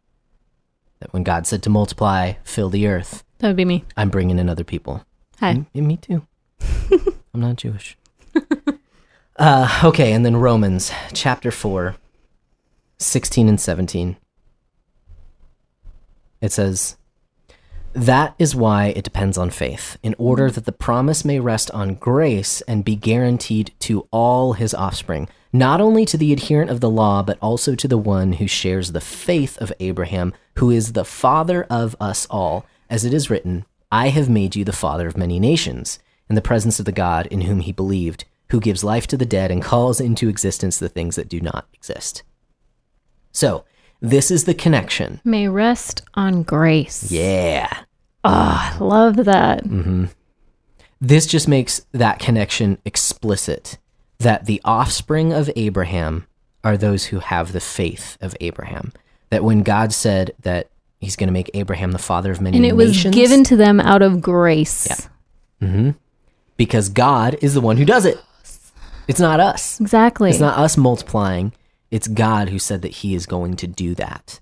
That 1.01 1.12
when 1.12 1.22
God 1.22 1.47
said 1.47 1.62
to 1.62 1.70
multiply, 1.70 2.34
fill 2.45 2.68
the 2.68 2.86
earth, 2.86 3.24
That 3.38 3.49
would 3.49 3.57
be 3.57 3.64
me. 3.64 3.84
I'm 3.97 4.11
bringing 4.11 4.38
in 4.38 4.49
other 4.49 4.64
people. 4.64 5.05
Hi. 5.38 5.55
Mm, 5.55 5.66
yeah, 5.72 5.82
me 5.82 5.97
too. 5.97 6.26
I'm 7.34 7.41
not 7.41 7.57
Jewish. 7.57 7.97
uh, 9.36 9.80
okay, 9.84 10.12
and 10.12 10.24
then 10.26 10.36
Romans 10.36 10.93
chapter 11.14 11.51
4, 11.51 11.97
16 12.99 13.49
and 13.49 13.61
17. 13.61 14.16
It 16.41 16.53
says, 16.53 16.97
That 17.95 18.34
is 18.38 18.55
why 18.55 18.88
it 18.88 19.05
depends 19.05 19.38
on 19.38 19.51
faith, 19.51 19.97
in 20.03 20.14
order 20.18 20.51
that 20.51 20.66
the 20.66 20.72
promise 20.72 21.24
may 21.24 21.41
rest 21.41 21.70
on 21.70 21.95
grace 21.95 22.61
and 22.62 22.84
be 22.84 22.97
guaranteed 22.97 23.72
to 23.80 24.07
all 24.11 24.55
his 24.55 24.74
offspring, 24.74 25.28
not 25.53 25.80
only 25.80 26.05
to 26.05 26.16
the 26.16 26.32
adherent 26.32 26.70
of 26.70 26.80
the 26.80 26.90
law, 26.90 27.22
but 27.22 27.38
also 27.42 27.74
to 27.74 27.88
the 27.88 27.98
one 27.98 28.34
who 28.34 28.46
shares 28.46 28.92
the 28.92 29.01
faith 29.01 29.59
of 29.59 29.72
Abraham, 29.80 30.32
who 30.57 30.70
is 30.70 30.92
the 30.92 31.05
father 31.05 31.64
of 31.64 31.96
us 32.01 32.26
all. 32.30 32.66
As 32.88 33.05
it 33.05 33.14
is 33.14 33.30
written, 33.30 33.64
I 33.90 34.09
have 34.09 34.28
made 34.28 34.55
you 34.55 34.64
the 34.64 34.72
father 34.72 35.09
of 35.09 35.16
many 35.16 35.40
nations, 35.40 35.98
in 36.28 36.36
the 36.36 36.42
presence 36.42 36.78
of 36.78 36.84
the 36.84 36.92
God 36.92 37.26
in 37.26 37.42
whom 37.42 37.61
he 37.61 37.72
believed, 37.72 38.24
who 38.51 38.61
gives 38.61 38.84
life 38.84 39.07
to 39.09 39.16
the 39.16 39.26
dead 39.26 39.51
and 39.51 39.62
calls 39.62 40.01
into 40.01 40.28
existence 40.28 40.78
the 40.78 40.88
things 40.88 41.16
that 41.16 41.28
do 41.28 41.40
not 41.40 41.66
exist. 41.72 42.22
So, 43.32 43.64
this 44.01 44.30
is 44.30 44.44
the 44.44 44.55
connection. 44.55 45.20
May 45.24 45.48
rest 45.48 46.03
on 46.14 46.42
grace. 46.42 47.11
Yeah. 47.11 47.68
Oh, 48.24 48.72
I 48.72 48.76
love 48.80 49.16
that. 49.16 49.64
Mm-hmm. 49.64 50.07
This 51.01 51.26
just 51.26 51.48
makes 51.48 51.86
that 51.92 52.18
connection 52.18 52.78
explicit 52.84 53.78
that 54.20 54.46
the 54.46 54.60
offspring 54.64 55.32
of 55.32 55.50
Abraham 55.56 56.26
are 56.62 56.76
those 56.76 57.06
who 57.06 57.18
have 57.18 57.52
the 57.52 57.60
faith 57.60 58.16
of 58.20 58.36
Abraham. 58.40 58.92
That 59.30 59.44
when 59.44 59.62
God 59.62 59.92
said 59.92 60.32
that 60.42 60.68
he's 61.00 61.16
going 61.16 61.28
to 61.28 61.32
make 61.32 61.50
Abraham 61.54 61.92
the 61.92 61.98
father 61.98 62.30
of 62.30 62.40
many 62.40 62.56
And 62.56 62.66
it 62.66 62.76
was 62.76 63.02
given 63.04 63.44
to 63.44 63.56
them 63.56 63.80
out 63.80 64.02
of 64.02 64.20
grace. 64.20 65.08
because 66.56 66.88
God 66.88 67.36
is 67.40 67.54
the 67.54 67.60
one 67.60 67.76
who 67.76 67.84
does 67.84 68.04
it. 68.04 68.18
It's 69.08 69.20
not 69.20 69.40
us. 69.40 69.80
Exactly. 69.80 70.30
It's 70.30 70.40
not 70.40 70.58
us 70.58 70.76
multiplying. 70.76 71.52
It's 71.90 72.06
God 72.06 72.48
who 72.50 72.58
said 72.58 72.82
that 72.82 72.92
He 72.92 73.14
is 73.14 73.26
going 73.26 73.56
to 73.56 73.66
do 73.66 73.94
that 73.96 74.38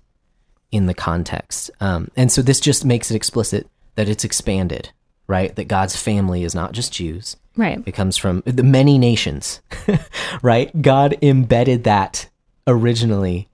in 0.71 0.85
the 0.85 0.93
context. 0.93 1.71
Um, 1.79 2.09
and 2.15 2.31
so 2.31 2.41
this 2.41 2.59
just 2.59 2.85
makes 2.85 3.09
it 3.09 3.15
explicit 3.15 3.67
that 3.95 4.07
it's 4.07 4.23
expanded, 4.23 4.91
right? 5.27 5.55
That 5.55 5.67
God's 5.67 5.95
family 5.95 6.43
is 6.43 6.53
not 6.53 6.73
just 6.73 6.93
Jews. 6.93 7.35
Right. 7.59 7.81
It 7.85 7.91
comes 7.93 8.17
from 8.17 8.41
the 8.45 8.63
many 8.63 8.97
nations, 8.97 9.61
right? 10.41 10.81
God 10.81 11.17
embedded 11.21 11.83
that 11.83 12.27
originally 12.67 13.49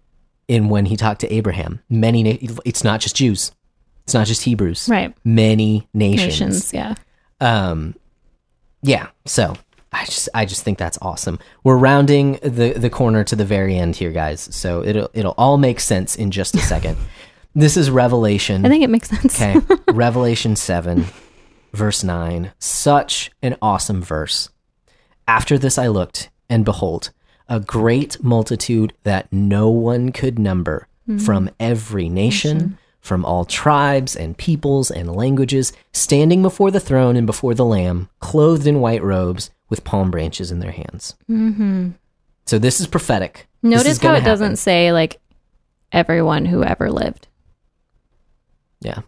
in 0.48 0.70
when 0.70 0.86
He 0.86 0.96
talked 0.96 1.22
to 1.22 1.34
Abraham. 1.34 1.82
Many, 1.90 2.24
na- 2.24 2.60
it's 2.64 2.84
not 2.84 3.00
just 3.02 3.16
Jews. 3.16 3.52
It's 4.04 4.14
not 4.14 4.28
just 4.28 4.44
Hebrews. 4.44 4.88
Right. 4.88 5.16
Many 5.24 5.88
nations. 5.94 6.72
Nations. 6.72 6.74
Yeah. 6.74 6.96
Um, 7.42 7.96
yeah. 8.84 9.08
So 9.26 9.56
I 9.92 10.06
just 10.06 10.30
I 10.34 10.46
just 10.46 10.64
think 10.64 10.78
that's 10.78 10.98
awesome. 11.02 11.40
We're 11.64 11.78
rounding 11.78 12.34
the 12.44 12.74
the 12.74 12.90
corner 12.90 13.24
to 13.24 13.36
the 13.36 13.46
very 13.46 13.76
end 13.78 13.96
here, 13.96 14.12
guys. 14.12 14.42
So 14.56 14.84
it'll 14.84 15.10
it'll 15.14 15.34
all 15.38 15.58
make 15.58 15.80
sense 15.80 16.16
in 16.16 16.30
just 16.32 16.54
a 16.54 16.60
second. 16.60 16.98
this 17.56 17.78
is 17.78 17.90
Revelation. 17.90 18.66
I 18.66 18.70
think 18.70 18.84
it 18.84 18.90
makes 18.90 19.10
sense. 19.10 19.42
okay, 19.42 19.60
Revelation 19.92 20.56
seven, 20.56 21.06
verse 21.76 22.04
nine. 22.04 22.52
Such 22.58 23.32
an 23.42 23.58
awesome 23.62 24.02
verse. 24.02 24.50
After 25.28 25.58
this, 25.58 25.78
I 25.78 25.88
looked, 25.88 26.30
and 26.50 26.66
behold, 26.66 27.12
a 27.48 27.60
great 27.60 28.24
multitude 28.24 28.94
that 29.04 29.32
no 29.32 29.70
one 29.70 30.12
could 30.12 30.40
number 30.40 30.88
from 31.24 31.52
every 31.60 32.10
nation, 32.10 32.80
from 33.00 33.24
all 33.24 33.46
tribes 33.46 34.16
and 34.16 34.36
peoples 34.36 34.90
and 34.90 35.16
languages, 35.16 35.72
standing 35.94 36.42
before 36.42 36.72
the 36.72 36.80
throne 36.80 37.16
and 37.16 37.28
before 37.28 37.54
the 37.54 37.66
Lamb, 37.66 38.10
clothed 38.20 38.66
in 38.66 38.80
white 38.80 39.04
robes 39.04 39.52
with 39.70 39.84
palm 39.84 40.10
branches 40.10 40.50
in 40.50 40.60
their 40.60 40.72
hands. 40.72 41.16
Mm-hmm. 41.30 41.92
So 42.48 42.58
this 42.58 42.80
is 42.80 42.88
prophetic. 42.88 43.48
Notice 43.62 43.94
is 43.94 44.02
how 44.02 44.16
it 44.16 44.24
doesn't 44.24 44.56
say 44.56 44.92
like 44.92 45.20
everyone 45.92 46.46
who 46.46 46.64
ever 46.64 46.90
lived. 46.90 47.28
Yeah. 48.80 49.02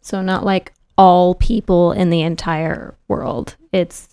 So 0.00 0.22
not 0.22 0.44
like 0.44 0.72
all 0.98 1.34
people 1.34 1.92
in 1.92 2.10
the 2.10 2.22
entire 2.22 2.94
world. 3.08 3.56
It's 3.72 4.08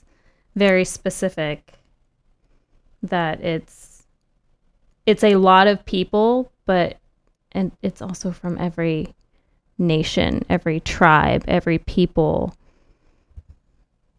very 0.56 0.86
specific 0.86 1.74
that 3.02 3.42
it's 3.42 4.04
it's 5.06 5.24
a 5.24 5.36
lot 5.36 5.68
of 5.68 5.86
people, 5.86 6.52
but 6.66 6.98
and 7.52 7.72
it's 7.82 8.02
also 8.02 8.32
from 8.32 8.58
every 8.58 9.14
nation, 9.78 10.44
every 10.50 10.80
tribe, 10.80 11.44
every 11.48 11.78
people. 11.80 12.56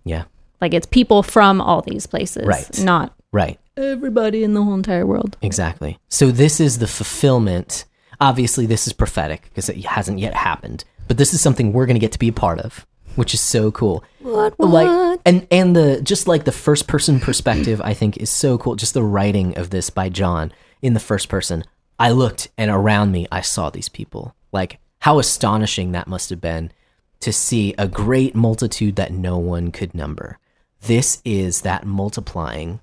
Yeah. 0.05 0.25
Like 0.61 0.75
it's 0.75 0.87
people 0.87 1.23
from 1.23 1.61
all 1.61 1.83
these 1.83 2.07
places, 2.07 2.47
Right. 2.47 2.83
not 2.83 3.15
Right. 3.33 3.59
everybody 3.77 4.45
in 4.45 4.55
the 4.55 4.63
whole 4.63 4.75
entire 4.75 5.07
world. 5.07 5.37
Exactly. 5.43 5.99
So 6.09 6.31
this 6.31 6.61
is 6.61 6.79
the 6.79 6.87
fulfillment. 6.87 7.85
Obviously, 8.21 8.67
this 8.67 8.87
is 8.87 8.93
prophetic 8.93 9.43
because 9.45 9.69
it 9.69 9.85
hasn't 9.85 10.19
yet 10.21 10.35
happened, 10.35 10.85
but 11.09 11.19
this 11.19 11.35
is 11.35 11.41
something 11.41 11.73
we're 11.73 11.87
going 11.87 11.97
to 11.97 12.01
get 12.01 12.13
to 12.13 12.19
be 12.19 12.29
a 12.29 12.33
part 12.33 12.59
of, 12.61 12.87
which 13.17 13.35
is 13.35 13.41
so 13.41 13.71
cool. 13.71 14.05
What? 14.21 14.59
Like 14.59 15.21
and 15.25 15.47
and 15.51 15.75
the 15.75 16.01
just 16.03 16.29
like 16.29 16.45
the 16.45 16.53
first 16.53 16.87
person 16.87 17.21
perspective, 17.21 17.81
I 17.83 17.95
think 17.95 18.17
is 18.19 18.31
so 18.31 18.59
cool. 18.59 18.77
Just 18.77 18.95
the 18.95 19.03
writing 19.03 19.57
of 19.59 19.71
this 19.71 19.91
by 19.91 20.09
John 20.09 20.53
in 20.83 20.95
the 20.95 21.01
first 21.01 21.29
person. 21.29 21.65
I 21.99 22.11
looked 22.11 22.49
and 22.59 22.71
around 22.71 23.13
me, 23.13 23.27
I 23.31 23.41
saw 23.41 23.71
these 23.71 23.89
people. 23.89 24.35
Like 24.53 24.79
how 25.01 25.19
astonishing 25.19 25.93
that 25.93 26.09
must 26.09 26.31
have 26.31 26.41
been 26.41 26.73
to 27.21 27.33
see 27.33 27.75
a 27.79 27.89
great 27.89 28.35
multitude 28.35 28.97
that 28.97 29.13
no 29.13 29.39
one 29.39 29.71
could 29.71 29.95
number. 29.95 30.39
This 30.83 31.23
is 31.25 31.63
that 31.63 31.87
multiplying, 31.87 32.81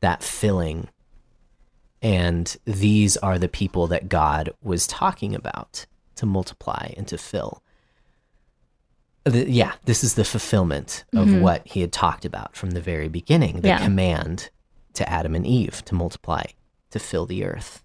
that 0.00 0.22
filling 0.22 0.88
and 2.04 2.58
these 2.66 3.16
are 3.16 3.38
the 3.38 3.48
people 3.48 3.86
that 3.86 4.10
God 4.10 4.50
was 4.62 4.86
talking 4.86 5.34
about 5.34 5.86
to 6.16 6.26
multiply 6.26 6.92
and 6.96 7.06
to 7.08 7.18
fill. 7.18 7.62
The- 9.24 9.50
yeah, 9.50 9.72
this 9.86 10.04
is 10.04 10.14
the 10.14 10.24
fulfillment 10.24 11.04
of 11.14 11.32
what 11.40 11.66
he 11.66 11.80
had 11.80 11.92
talked 11.92 12.24
about 12.26 12.54
from 12.56 12.72
the 12.72 12.80
very 12.80 13.08
beginning 13.08 13.60
the 13.62 13.68
Yeah. 13.68 13.78
command 13.82 14.50
to 14.94 15.08
Adam 15.10 15.34
and 15.34 15.46
Eve 15.46 15.82
to 15.86 15.94
multiply, 15.94 16.44
to 16.90 16.98
fill 16.98 17.24
the 17.26 17.44
earth. 17.44 17.82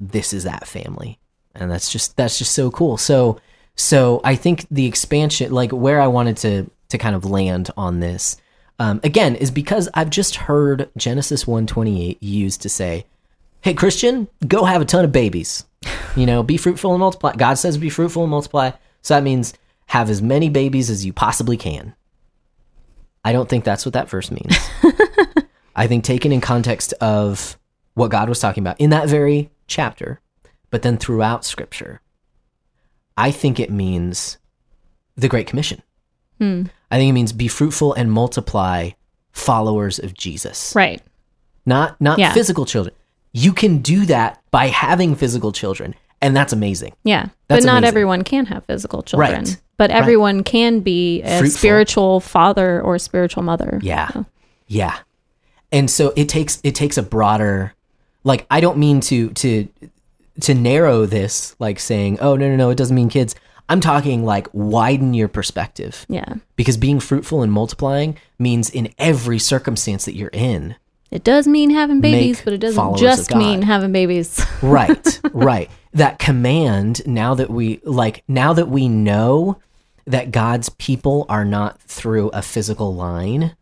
This 0.00 0.32
is 0.32 0.44
that 0.44 0.66
family. 0.66 1.18
and 1.56 1.70
that's 1.70 1.88
just 1.92 2.16
that's 2.16 2.36
just 2.36 2.50
so 2.50 2.68
cool. 2.68 2.96
So 2.96 3.38
so 3.76 4.20
I 4.24 4.34
think 4.34 4.66
the 4.72 4.86
expansion, 4.86 5.52
like 5.52 5.70
where 5.70 6.00
I 6.00 6.08
wanted 6.08 6.36
to 6.38 6.68
to 6.88 6.98
kind 6.98 7.14
of 7.14 7.24
land 7.24 7.70
on 7.76 8.00
this, 8.00 8.36
um, 8.80 8.98
again, 9.04 9.36
is 9.36 9.52
because 9.52 9.88
I've 9.94 10.10
just 10.10 10.34
heard 10.34 10.90
Genesis 10.96 11.46
one 11.46 11.68
twenty 11.68 12.04
eight 12.10 12.20
used 12.20 12.60
to 12.62 12.68
say, 12.68 13.06
"Hey 13.64 13.72
Christian, 13.72 14.28
go 14.46 14.64
have 14.64 14.82
a 14.82 14.84
ton 14.84 15.04
of 15.06 15.10
babies. 15.12 15.64
You 16.16 16.26
know, 16.26 16.42
be 16.42 16.58
fruitful 16.58 16.92
and 16.92 17.00
multiply." 17.00 17.32
God 17.34 17.54
says, 17.54 17.78
"Be 17.78 17.88
fruitful 17.88 18.22
and 18.22 18.30
multiply." 18.30 18.72
So 19.00 19.14
that 19.14 19.22
means 19.22 19.54
have 19.86 20.10
as 20.10 20.20
many 20.20 20.50
babies 20.50 20.90
as 20.90 21.04
you 21.06 21.12
possibly 21.14 21.56
can. 21.56 21.94
I 23.24 23.32
don't 23.32 23.48
think 23.48 23.64
that's 23.64 23.86
what 23.86 23.94
that 23.94 24.10
verse 24.10 24.30
means. 24.30 24.54
I 25.76 25.86
think 25.86 26.04
taken 26.04 26.30
in 26.30 26.42
context 26.42 26.92
of 27.00 27.58
what 27.94 28.10
God 28.10 28.28
was 28.28 28.38
talking 28.38 28.62
about 28.62 28.78
in 28.78 28.90
that 28.90 29.08
very 29.08 29.50
chapter, 29.66 30.20
but 30.70 30.82
then 30.82 30.98
throughout 30.98 31.44
scripture, 31.44 32.02
I 33.16 33.30
think 33.30 33.58
it 33.58 33.70
means 33.70 34.36
the 35.16 35.28
Great 35.28 35.46
Commission. 35.46 35.82
Hmm. 36.38 36.64
I 36.90 36.98
think 36.98 37.08
it 37.08 37.14
means 37.14 37.32
be 37.32 37.48
fruitful 37.48 37.94
and 37.94 38.12
multiply 38.12 38.90
followers 39.32 39.98
of 39.98 40.12
Jesus. 40.14 40.74
Right. 40.76 41.00
Not 41.64 41.98
not 41.98 42.18
Yeah. 42.18 42.32
physical 42.34 42.66
children. 42.66 42.94
You 43.34 43.52
can 43.52 43.78
do 43.82 44.06
that 44.06 44.40
by 44.50 44.68
having 44.68 45.14
physical 45.16 45.52
children, 45.52 45.94
and 46.22 46.34
that's 46.36 46.52
amazing. 46.52 46.94
Yeah. 47.02 47.26
That's 47.48 47.64
but 47.64 47.66
not 47.66 47.78
amazing. 47.78 47.88
everyone 47.88 48.22
can 48.24 48.46
have 48.46 48.64
physical 48.64 49.02
children. 49.02 49.32
Right. 49.44 49.60
But 49.76 49.90
everyone 49.90 50.44
can 50.44 50.80
be 50.80 51.20
a 51.22 51.40
Fruitful. 51.40 51.58
spiritual 51.58 52.20
father 52.20 52.80
or 52.80 52.96
spiritual 52.98 53.42
mother. 53.42 53.80
Yeah. 53.82 54.08
Yeah. 54.68 54.96
And 55.72 55.90
so 55.90 56.12
it 56.16 56.28
takes 56.28 56.60
it 56.62 56.74
takes 56.76 56.96
a 56.96 57.02
broader 57.02 57.74
like 58.22 58.46
I 58.50 58.60
don't 58.60 58.78
mean 58.78 59.00
to 59.00 59.30
to 59.30 59.68
to 60.42 60.54
narrow 60.54 61.04
this 61.06 61.56
like 61.58 61.80
saying, 61.80 62.18
"Oh, 62.20 62.36
no 62.36 62.48
no 62.48 62.54
no, 62.56 62.70
it 62.70 62.76
doesn't 62.78 62.94
mean 62.94 63.08
kids." 63.08 63.34
I'm 63.68 63.80
talking 63.80 64.24
like 64.24 64.46
widen 64.52 65.14
your 65.14 65.26
perspective 65.28 66.04
Yeah. 66.08 66.34
because 66.54 66.76
being 66.76 67.00
fruitful 67.00 67.42
and 67.42 67.50
multiplying 67.50 68.16
means 68.38 68.68
in 68.70 68.92
every 68.98 69.38
circumstance 69.40 70.04
that 70.04 70.14
you're 70.14 70.30
in. 70.32 70.76
It 71.14 71.22
does 71.22 71.46
mean 71.46 71.70
having 71.70 72.00
babies, 72.00 72.42
but 72.42 72.52
it 72.52 72.58
doesn't 72.58 72.96
just 72.96 73.32
mean 73.36 73.62
having 73.62 73.92
babies. 73.92 74.44
Right. 74.62 75.20
right. 75.32 75.70
That 75.92 76.18
command 76.18 77.06
now 77.06 77.34
that 77.34 77.50
we 77.50 77.80
like 77.84 78.24
now 78.26 78.52
that 78.54 78.68
we 78.68 78.88
know 78.88 79.58
that 80.06 80.32
God's 80.32 80.70
people 80.70 81.24
are 81.28 81.44
not 81.44 81.80
through 81.82 82.30
a 82.30 82.42
physical 82.42 82.94
line, 82.94 83.54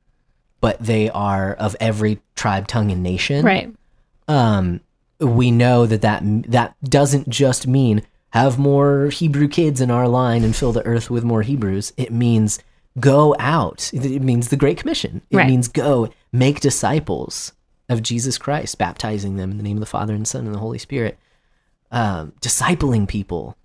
but 0.63 0.79
they 0.79 1.11
are 1.11 1.53
of 1.55 1.77
every 1.79 2.21
tribe, 2.37 2.69
tongue 2.69 2.91
and 2.91 3.03
nation. 3.03 3.45
right. 3.45 3.71
um, 4.29 4.81
we 5.21 5.51
know 5.51 5.85
that, 5.85 6.01
that 6.01 6.23
that 6.51 6.75
doesn't 6.83 7.29
just 7.29 7.67
mean 7.67 8.03
have 8.31 8.59
more 8.59 9.09
Hebrew 9.09 9.49
kids 9.49 9.81
in 9.81 9.91
our 9.91 10.09
line 10.09 10.43
and 10.43 10.57
fill 10.57 10.73
the 10.73 10.87
earth 10.87 11.11
with 11.11 11.23
more 11.23 11.43
Hebrews. 11.43 11.93
It 11.99 12.13
means 12.13 12.61
go 13.01 13.35
out. 13.39 13.91
It 13.93 14.23
means 14.23 14.49
the 14.49 14.57
Great 14.57 14.77
Commission. 14.79 15.23
It 15.31 15.37
Right. 15.37 15.47
means 15.47 15.69
go 15.69 16.09
make 16.33 16.61
disciples 16.61 17.53
of 17.89 18.03
Jesus 18.03 18.39
Christ, 18.39 18.79
baptizing 18.79 19.37
them 19.37 19.51
in 19.51 19.57
the 19.57 19.63
name 19.63 19.77
of 19.77 19.81
the 19.81 19.87
Father 19.87 20.15
and 20.15 20.27
Son 20.27 20.47
and 20.47 20.55
the 20.55 20.59
Holy 20.59 20.79
Spirit, 20.79 21.19
um, 21.91 22.33
discipling 22.41 23.07
people, 23.09 23.57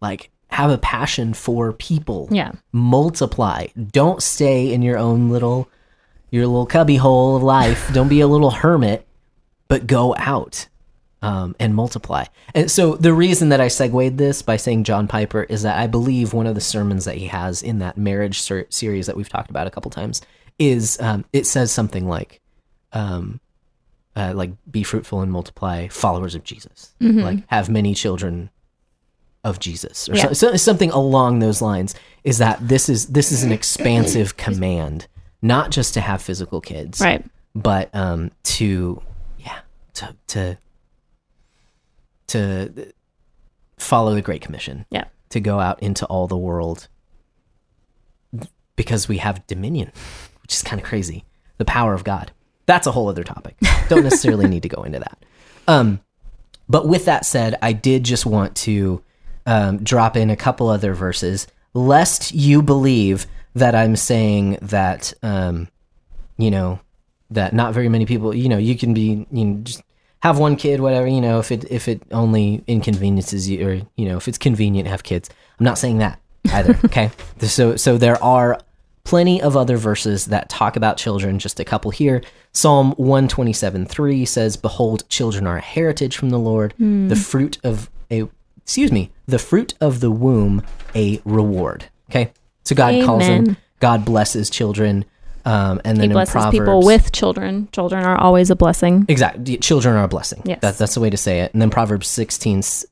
like 0.00 0.30
have 0.48 0.70
a 0.70 0.78
passion 0.78 1.34
for 1.34 1.72
people 1.72 2.28
Yeah. 2.30 2.52
multiply. 2.72 3.66
Don't 3.92 4.22
stay 4.22 4.72
in 4.72 4.82
your 4.82 4.98
own 4.98 5.30
little 5.30 5.68
your 6.30 6.46
little 6.48 6.66
cubby 6.66 6.96
hole 6.96 7.36
of 7.36 7.44
life. 7.44 7.88
Don't 7.92 8.08
be 8.08 8.20
a 8.20 8.26
little 8.26 8.50
hermit, 8.50 9.06
but 9.68 9.86
go 9.86 10.16
out 10.18 10.66
um, 11.24 11.56
and 11.58 11.74
multiply. 11.74 12.24
And 12.54 12.70
so 12.70 12.94
the 12.96 13.12
reason 13.14 13.48
that 13.50 13.60
I 13.60 13.68
segued 13.68 14.18
this 14.18 14.42
by 14.42 14.56
saying 14.56 14.84
John 14.84 15.08
Piper 15.08 15.42
is 15.44 15.62
that 15.62 15.78
I 15.78 15.86
believe 15.86 16.32
one 16.32 16.46
of 16.46 16.54
the 16.54 16.60
sermons 16.60 17.04
that 17.06 17.16
he 17.16 17.26
has 17.28 17.62
in 17.62 17.78
that 17.78 17.96
marriage 17.96 18.40
ser- 18.40 18.66
series 18.68 19.06
that 19.06 19.16
we've 19.16 19.28
talked 19.28 19.50
about 19.50 19.66
a 19.66 19.70
couple 19.70 19.90
times 19.90 20.20
is 20.58 21.00
um, 21.00 21.24
it 21.32 21.46
says 21.46 21.72
something 21.72 22.06
like, 22.08 22.40
um, 22.92 23.40
uh, 24.16 24.32
like 24.34 24.52
be 24.70 24.82
fruitful 24.82 25.20
and 25.22 25.32
multiply, 25.32 25.88
followers 25.88 26.34
of 26.34 26.44
Jesus. 26.44 26.94
Like 27.00 27.42
have 27.48 27.68
many 27.68 27.94
children 27.94 28.50
of 29.42 29.58
Jesus 29.58 30.08
or 30.08 30.14
Yeah. 30.14 30.28
so, 30.28 30.32
so- 30.32 30.56
something 30.56 30.90
along 30.90 31.40
those 31.40 31.60
lines 31.60 31.94
is 32.22 32.38
that 32.38 32.66
this 32.66 32.88
is 32.88 33.06
this 33.08 33.30
is 33.32 33.42
an 33.44 33.52
expansive 33.52 34.36
command 34.46 35.06
not 35.42 35.70
just 35.70 35.92
to 35.94 36.00
have 36.00 36.22
physical 36.22 36.62
kids 36.62 36.98
Right. 37.00 37.22
but 37.54 37.90
um 37.94 38.30
to 38.56 39.02
yeah 39.38 39.58
to 39.94 40.16
to 40.28 40.56
to 42.28 42.92
follow 43.76 44.14
the 44.14 44.22
great 44.22 44.42
commission. 44.42 44.86
Yeah. 44.90 45.04
to 45.30 45.40
go 45.40 45.60
out 45.60 45.82
into 45.82 46.06
all 46.06 46.26
the 46.26 46.36
world 46.36 46.88
because 48.76 49.08
we 49.08 49.18
have 49.18 49.46
dominion 49.46 49.92
which 50.42 50.52
is 50.52 50.62
kind 50.62 50.80
of 50.80 50.86
crazy. 50.86 51.24
The 51.58 51.64
power 51.64 51.94
of 51.94 52.04
god. 52.04 52.32
That's 52.66 52.86
a 52.86 52.92
whole 52.92 53.08
other 53.08 53.24
topic. 53.24 53.56
Don't 53.88 54.04
necessarily 54.04 54.46
need 54.46 54.62
to 54.62 54.68
go 54.68 54.82
into 54.82 54.98
that. 54.98 55.24
Um 55.66 56.00
but 56.68 56.88
with 56.88 57.04
that 57.04 57.26
said, 57.26 57.58
I 57.62 57.72
did 57.72 58.04
just 58.04 58.24
want 58.26 58.56
to 58.56 59.02
um, 59.46 59.82
drop 59.84 60.16
in 60.16 60.30
a 60.30 60.36
couple 60.36 60.68
other 60.68 60.94
verses, 60.94 61.46
lest 61.74 62.32
you 62.32 62.62
believe 62.62 63.26
that 63.54 63.74
I'm 63.74 63.96
saying 63.96 64.58
that, 64.62 65.12
um, 65.22 65.68
you 66.38 66.50
know, 66.50 66.80
that 67.30 67.52
not 67.52 67.74
very 67.74 67.88
many 67.88 68.06
people, 68.06 68.34
you 68.34 68.48
know, 68.48 68.58
you 68.58 68.76
can 68.76 68.94
be, 68.94 69.26
you 69.30 69.44
know, 69.44 69.60
just 69.62 69.82
have 70.24 70.38
one 70.38 70.56
kid, 70.56 70.80
whatever, 70.80 71.06
you 71.06 71.20
know, 71.20 71.38
if 71.38 71.52
it 71.52 71.70
if 71.70 71.86
it 71.86 72.02
only 72.10 72.64
inconveniences 72.66 73.48
you, 73.48 73.68
or 73.68 73.74
you 73.96 74.06
know, 74.06 74.16
if 74.16 74.26
it's 74.26 74.38
convenient 74.38 74.86
to 74.86 74.90
have 74.90 75.02
kids. 75.02 75.28
I'm 75.60 75.64
not 75.64 75.78
saying 75.78 75.98
that 75.98 76.18
either. 76.50 76.78
okay, 76.86 77.10
so 77.40 77.76
so 77.76 77.98
there 77.98 78.20
are 78.24 78.58
plenty 79.04 79.42
of 79.42 79.54
other 79.54 79.76
verses 79.76 80.24
that 80.26 80.48
talk 80.48 80.76
about 80.76 80.96
children, 80.96 81.38
just 81.38 81.60
a 81.60 81.64
couple 81.64 81.90
here. 81.90 82.22
Psalm 82.52 82.92
127 82.92 83.84
3 83.84 84.24
says, 84.24 84.56
Behold, 84.56 85.06
children 85.10 85.46
are 85.46 85.58
a 85.58 85.60
heritage 85.60 86.16
from 86.16 86.30
the 86.30 86.38
Lord, 86.38 86.72
the 86.78 86.84
hmm. 86.84 87.14
fruit 87.14 87.58
of 87.62 87.90
a, 88.10 88.26
excuse 88.56 88.90
me, 88.90 89.12
the 89.26 89.38
fruit 89.38 89.74
of 89.78 90.00
the 90.00 90.10
womb, 90.10 90.62
a 90.94 91.20
reward. 91.26 91.84
Okay. 92.10 92.32
So 92.64 92.74
God 92.74 93.04
calls 93.04 93.26
them, 93.26 93.58
God 93.78 94.06
blesses 94.06 94.48
children. 94.48 95.04
Um, 95.46 95.80
and 95.84 95.96
He 95.98 96.00
then 96.02 96.10
in 96.10 96.12
blesses 96.14 96.32
Proverbs, 96.32 96.58
people 96.58 96.82
with 96.84 97.12
children. 97.12 97.68
Children 97.72 98.04
are 98.04 98.16
always 98.18 98.50
a 98.50 98.56
blessing. 98.56 99.04
Exactly. 99.08 99.58
Children 99.58 99.96
are 99.96 100.04
a 100.04 100.08
blessing. 100.08 100.42
Yes. 100.44 100.60
That, 100.62 100.78
that's 100.78 100.94
the 100.94 101.00
way 101.00 101.10
to 101.10 101.16
say 101.18 101.40
it. 101.40 101.52
And 101.52 101.60
then 101.60 101.70
Proverbs 101.70 102.06
16, 102.08 102.58
s- 102.58 102.86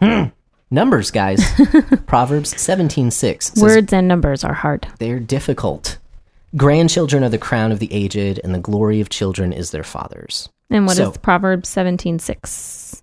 numbers, 0.70 1.10
guys. 1.10 1.44
Proverbs 2.06 2.60
17, 2.60 3.10
6 3.10 3.46
says, 3.46 3.62
Words 3.62 3.92
and 3.92 4.06
numbers 4.08 4.44
are 4.44 4.54
hard. 4.54 4.86
they're 4.98 5.20
difficult. 5.20 5.98
Grandchildren 6.56 7.22
are 7.22 7.28
the 7.28 7.38
crown 7.38 7.70
of 7.72 7.78
the 7.78 7.92
aged, 7.92 8.40
and 8.42 8.52
the 8.54 8.58
glory 8.58 9.00
of 9.00 9.08
children 9.08 9.52
is 9.52 9.70
their 9.70 9.84
fathers. 9.84 10.48
And 10.68 10.84
what 10.86 10.92
is 10.98 11.04
So- 11.06 11.12
Proverbs 11.12 11.68
seventeen 11.68 12.18
six? 12.18 13.02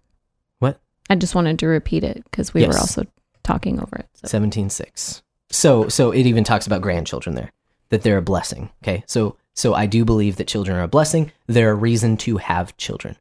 What? 0.59 0.79
I 1.09 1.15
just 1.15 1.33
wanted 1.35 1.59
to 1.59 1.67
repeat 1.67 2.03
it 2.03 2.23
because 2.25 2.53
we 2.53 2.61
Yes. 2.61 2.73
were 2.73 2.79
also 2.79 3.03
talking 3.43 3.79
over 3.79 3.95
it. 3.97 4.07
So. 4.15 4.27
Seventeen 4.27 4.69
six. 4.69 5.21
So 5.49 5.87
so 5.87 6.11
it 6.11 6.25
even 6.25 6.43
talks 6.43 6.67
about 6.67 6.81
grandchildren 6.81 7.35
there 7.35 7.51
that 7.89 8.01
they're 8.03 8.17
a 8.17 8.21
blessing. 8.21 8.69
Okay, 8.83 9.03
so 9.07 9.35
so 9.53 9.73
I 9.73 9.85
do 9.85 10.05
believe 10.05 10.35
that 10.37 10.47
children 10.47 10.77
are 10.77 10.83
a 10.83 10.87
blessing. 10.87 11.31
They're 11.47 11.71
a 11.71 11.75
reason 11.75 12.17
to 12.17 12.37
have 12.37 12.77
children. 12.77 13.17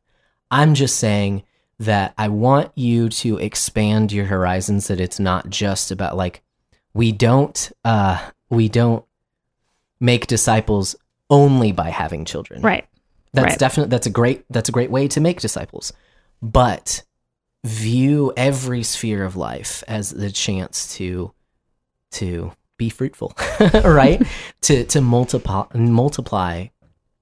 I'm 0.50 0.74
just 0.74 0.96
saying 0.96 1.42
that 1.78 2.14
I 2.16 2.28
want 2.28 2.72
you 2.74 3.08
to 3.08 3.38
expand 3.38 4.12
your 4.12 4.26
horizons. 4.26 4.88
That 4.88 5.00
it's 5.00 5.18
not 5.20 5.48
just 5.50 5.90
about 5.90 6.16
like 6.16 6.42
we 6.94 7.12
don't 7.12 7.70
uh 7.84 8.30
we 8.50 8.68
don't 8.68 9.04
make 10.00 10.26
disciples 10.26 10.94
only 11.30 11.72
by 11.72 11.90
having 11.90 12.24
children. 12.24 12.62
Right. 12.62 12.86
That's 13.32 13.52
Right. 13.52 13.58
definitely 13.58 13.90
that's 13.90 14.06
a 14.06 14.10
great 14.10 14.44
that's 14.50 14.68
a 14.68 14.72
great 14.72 14.90
way 14.90 15.08
to 15.08 15.20
make 15.20 15.40
disciples. 15.40 15.92
But 16.42 17.02
view 17.64 18.32
every 18.36 18.82
sphere 18.82 19.24
of 19.24 19.36
life 19.36 19.82
as 19.88 20.10
the 20.10 20.30
chance 20.30 20.94
to 20.96 21.32
to 22.12 22.52
be 22.76 22.88
fruitful, 22.88 23.32
right? 23.84 24.22
to 24.62 24.84
to 24.84 25.00
multiply 25.00 25.64
multiply 25.74 26.66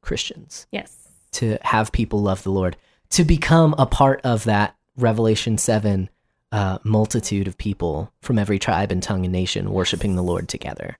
Christians, 0.00 0.66
Yes. 0.70 0.96
to 1.32 1.58
have 1.62 1.92
people 1.92 2.20
love 2.22 2.42
the 2.42 2.50
Lord, 2.50 2.76
to 3.10 3.24
become 3.24 3.74
a 3.78 3.86
part 3.86 4.20
of 4.22 4.44
that 4.44 4.76
Revelation 4.96 5.56
7 5.58 6.08
uh, 6.52 6.78
multitude 6.84 7.48
of 7.48 7.58
people 7.58 8.12
from 8.20 8.38
every 8.38 8.58
tribe 8.58 8.92
and 8.92 9.02
tongue 9.02 9.24
and 9.24 9.32
nation 9.32 9.72
worshiping 9.72 10.14
the 10.14 10.22
Lord 10.22 10.48
together. 10.48 10.98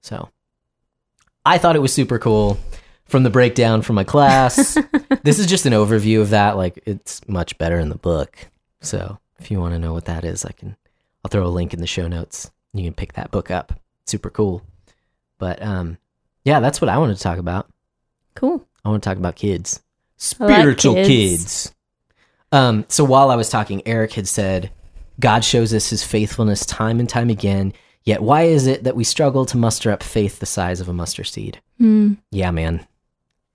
So 0.00 0.28
I 1.44 1.58
thought 1.58 1.76
it 1.76 1.82
was 1.82 1.92
super 1.92 2.18
cool 2.18 2.58
from 3.04 3.22
the 3.22 3.30
breakdown 3.30 3.82
from 3.82 3.96
my 3.96 4.04
class. 4.04 4.78
this 5.22 5.38
is 5.38 5.46
just 5.46 5.66
an 5.66 5.72
overview 5.74 6.20
of 6.22 6.30
that. 6.30 6.56
Like 6.56 6.82
it's 6.86 7.26
much 7.28 7.58
better 7.58 7.78
in 7.78 7.90
the 7.90 7.96
book. 7.98 8.36
So 8.80 9.18
if 9.38 9.50
you 9.50 9.60
want 9.60 9.74
to 9.74 9.78
know 9.78 9.92
what 9.92 10.06
that 10.06 10.24
is, 10.24 10.44
I 10.44 10.52
can 10.52 10.76
I'll 11.24 11.28
throw 11.30 11.44
a 11.46 11.48
link 11.48 11.74
in 11.74 11.80
the 11.80 11.86
show 11.86 12.08
notes. 12.08 12.50
You 12.72 12.84
can 12.84 12.94
pick 12.94 13.12
that 13.14 13.30
book 13.30 13.50
up. 13.50 13.78
Super 14.06 14.30
cool. 14.30 14.62
But 15.38 15.62
um 15.62 15.98
yeah, 16.44 16.60
that's 16.60 16.80
what 16.80 16.88
I 16.88 16.98
wanted 16.98 17.16
to 17.16 17.22
talk 17.22 17.38
about. 17.38 17.68
Cool. 18.34 18.66
I 18.84 18.90
want 18.90 19.02
to 19.02 19.08
talk 19.08 19.16
about 19.18 19.36
kids. 19.36 19.76
Like 19.76 19.82
Spiritual 20.20 20.94
kids. 20.94 21.08
kids. 21.08 21.74
Um, 22.52 22.84
so 22.88 23.02
while 23.02 23.30
I 23.30 23.36
was 23.36 23.48
talking, 23.48 23.82
Eric 23.86 24.12
had 24.12 24.28
said, 24.28 24.70
God 25.18 25.42
shows 25.44 25.72
us 25.72 25.88
his 25.90 26.04
faithfulness 26.04 26.66
time 26.66 27.00
and 27.00 27.08
time 27.08 27.30
again. 27.30 27.72
Yet 28.04 28.22
why 28.22 28.42
is 28.42 28.66
it 28.66 28.84
that 28.84 28.94
we 28.96 29.04
struggle 29.04 29.46
to 29.46 29.56
muster 29.56 29.90
up 29.90 30.02
faith 30.02 30.38
the 30.38 30.46
size 30.46 30.80
of 30.80 30.88
a 30.88 30.92
mustard 30.92 31.26
seed? 31.26 31.60
Hmm. 31.78 32.14
Yeah, 32.30 32.50
man. 32.50 32.86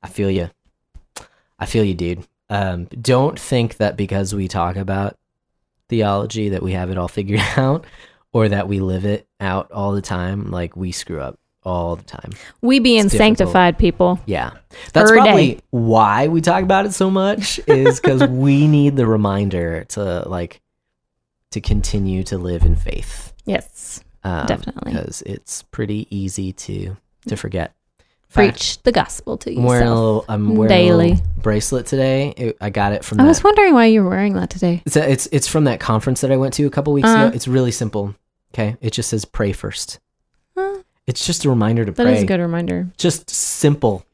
I 0.02 0.08
feel 0.10 0.32
you. 0.32 0.50
I 1.60 1.66
feel 1.66 1.84
you, 1.84 1.94
dude. 1.94 2.26
Um, 2.50 2.86
don't 2.86 3.40
think 3.40 3.78
that 3.78 3.96
because 3.96 4.34
we 4.34 4.48
talk 4.48 4.76
about 4.76 5.16
theology 5.90 6.50
that 6.50 6.64
we 6.64 6.72
have 6.72 6.90
it 6.90 6.98
all 6.98 7.08
figured 7.08 7.40
out 7.58 7.86
or 8.34 8.50
that 8.50 8.68
we 8.68 8.80
live 8.80 9.06
it 9.06 9.28
out 9.40 9.72
all 9.72 9.94
the 9.94 10.02
time. 10.02 10.52
Like 10.52 10.76
we 10.76 10.92
screw 10.92 11.20
up 11.20 11.40
all 11.64 11.96
the 11.96 12.04
time. 12.04 12.32
We 12.62 12.80
being 12.80 13.06
It's 13.06 13.14
difficult. 13.14 13.38
sanctified 13.38 13.78
people. 13.78 14.20
Yeah. 14.26 14.52
That's 14.94 15.12
probably 15.12 15.56
day. 15.56 15.62
why 15.72 16.28
we 16.28 16.42
talk 16.42 16.64
about 16.64 16.86
it 16.86 16.94
so 16.94 17.10
much 17.12 17.60
is 17.68 18.00
because 18.00 18.24
we 18.30 18.68
need 18.68 18.96
the 18.96 19.06
reminder 19.08 19.84
to 19.90 20.28
like 20.28 20.62
to 21.52 21.62
continue 21.62 22.24
to 22.24 22.38
live 22.38 22.64
in 22.64 22.76
faith. 22.76 23.34
Yes. 23.46 24.04
Um, 24.24 24.46
Definitely. 24.46 24.94
Because 24.94 25.22
it's 25.24 25.64
pretty 25.64 26.08
easy 26.16 26.54
to 26.54 26.96
to 27.28 27.36
forget. 27.36 27.74
Fact, 28.30 28.58
Preach 28.58 28.84
the 28.84 28.92
gospel 28.92 29.38
to 29.40 29.56
I'm 29.56 29.64
wearing 29.64 29.88
a 29.88 29.96
little, 29.96 30.26
I'm 30.30 30.56
wearing 30.56 30.72
a 30.72 30.76
daily. 30.76 31.18
bracelet 31.42 31.88
today. 31.88 32.30
It- 32.38 32.58
I 32.62 32.70
got 32.70 32.94
it 32.94 33.04
from 33.04 33.20
I 33.20 33.24
that. 33.24 33.28
was 33.30 33.44
wondering 33.44 33.74
why 33.74 33.86
you 33.86 34.04
were 34.04 34.10
wearing 34.12 34.34
that 34.36 34.52
today. 34.52 34.84
it's, 34.86 34.96
a, 34.96 35.12
it's 35.12 35.28
it's 35.32 35.48
from 35.48 35.64
that 35.64 35.80
conference 35.80 36.22
that 36.22 36.32
I 36.32 36.38
went 36.38 36.54
to 36.56 36.66
a 36.66 36.70
couple 36.70 36.94
weeks 36.94 37.08
Uh-huh. 37.08 37.26
ago. 37.28 37.36
It's 37.36 37.48
really 37.48 37.72
simple. 37.72 38.14
Okay, 38.54 38.78
it 38.82 38.94
just 38.94 39.10
says 39.10 39.26
pray 39.26 39.52
first. 39.52 40.00
Huh. 40.56 40.84
It's 41.08 41.26
just 41.26 41.44
a 41.46 41.50
reminder 41.50 41.86
to 41.86 41.92
That 41.92 42.04
pray. 42.04 42.18
is 42.18 42.22
a 42.24 42.26
good 42.28 42.40
reminder. 42.40 42.88
Just 42.98 43.32
simple, 43.32 44.06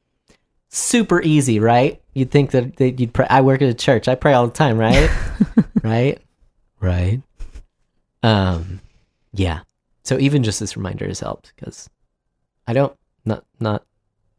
super 0.69 1.21
easy, 1.21 1.59
right? 1.59 2.01
You'd 2.13 2.31
think 2.31 2.51
that, 2.51 2.77
that 2.77 2.99
you'd 3.01 3.11
pray. 3.13 3.27
I 3.29 3.41
work 3.41 3.61
at 3.61 3.67
a 3.67 3.73
church. 3.73 4.07
I 4.07 4.15
pray 4.15 4.31
all 4.31 4.47
the 4.47 4.53
time, 4.53 4.77
right? 4.77 5.09
right, 5.83 6.21
right. 6.79 7.21
Um, 8.23 8.79
yeah. 9.33 9.59
So 10.03 10.17
even 10.19 10.43
just 10.43 10.61
this 10.61 10.77
reminder 10.77 11.05
has 11.07 11.19
helped 11.19 11.51
because 11.55 11.89
I 12.65 12.71
don't 12.73 12.95
not 13.25 13.43
not 13.59 13.83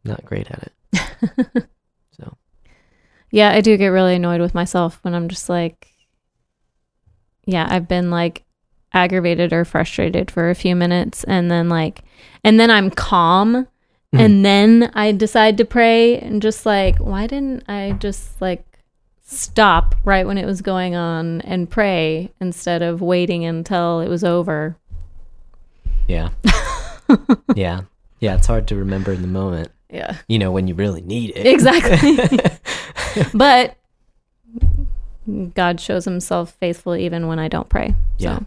not 0.07 0.25
great 0.25 0.51
at 0.51 0.71
it. 0.95 1.67
so 2.19 2.37
Yeah, 3.31 3.51
I 3.51 3.61
do 3.61 3.77
get 3.77 3.89
really 3.89 4.15
annoyed 4.17 4.41
with 4.41 4.55
myself 4.55 4.99
when 5.03 5.15
I'm 5.15 5.29
just 5.29 5.49
like, 5.49 5.89
yeah, 7.45 7.67
I've 7.69 7.89
been 7.89 8.11
like 8.11 8.45
aggravated 8.93 9.53
or 9.53 9.65
frustrated 9.65 10.31
for 10.31 10.49
a 10.51 10.55
few 10.55 10.75
minutes 10.75 11.25
and 11.25 11.51
then 11.51 11.69
like, 11.69 12.03
and 12.45 12.59
then 12.59 12.71
I'm 12.71 12.91
calm 12.91 13.67
Mhm. 14.15 14.21
and 14.21 14.45
then 14.45 14.91
I 14.95 15.11
decide 15.11 15.57
to 15.59 15.65
pray 15.65 16.17
and 16.19 16.41
just 16.41 16.65
like, 16.65 16.99
why 16.99 17.27
didn't 17.27 17.65
I 17.69 17.97
just 17.99 18.41
like 18.41 18.65
stop 19.25 19.97
right 20.05 20.25
when 20.25 20.39
it 20.39 20.47
was 20.47 20.63
going 20.63 20.95
on 20.95 21.41
and 21.41 21.69
pray 21.69 22.31
instead 22.41 22.83
of 22.83 23.03
waiting 23.03 23.45
until 23.45 24.01
it 24.01 24.09
was 24.09 24.23
over? 24.23 24.77
yeah, 26.07 26.29
yeah, 27.57 27.81
yeah. 28.21 28.37
It's 28.37 28.47
hard 28.47 28.69
to 28.69 28.77
remember 28.77 29.13
in 29.13 29.23
the 29.23 29.29
moment. 29.29 29.73
Yeah, 29.97 30.19
You 30.29 30.39
know 30.39 30.53
when 30.53 30.69
you 30.69 30.75
really 30.75 31.01
need 31.01 31.31
it. 31.37 31.47
exactly. 31.47 32.39
but 33.35 33.77
God 35.55 35.81
shows 35.81 36.05
himself 36.05 36.53
faithful 36.61 36.95
even 36.95 37.27
when 37.29 37.39
I 37.39 37.49
don't 37.49 37.69
pray. 37.69 37.95
So, 38.19 38.25
Yeah. 38.29 38.39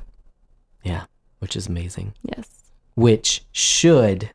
yeah, 0.84 1.04
which 1.40 1.56
is 1.56 1.68
amazing. 1.68 2.14
yes. 2.24 2.48
Which 2.96 3.44
should 3.52 4.32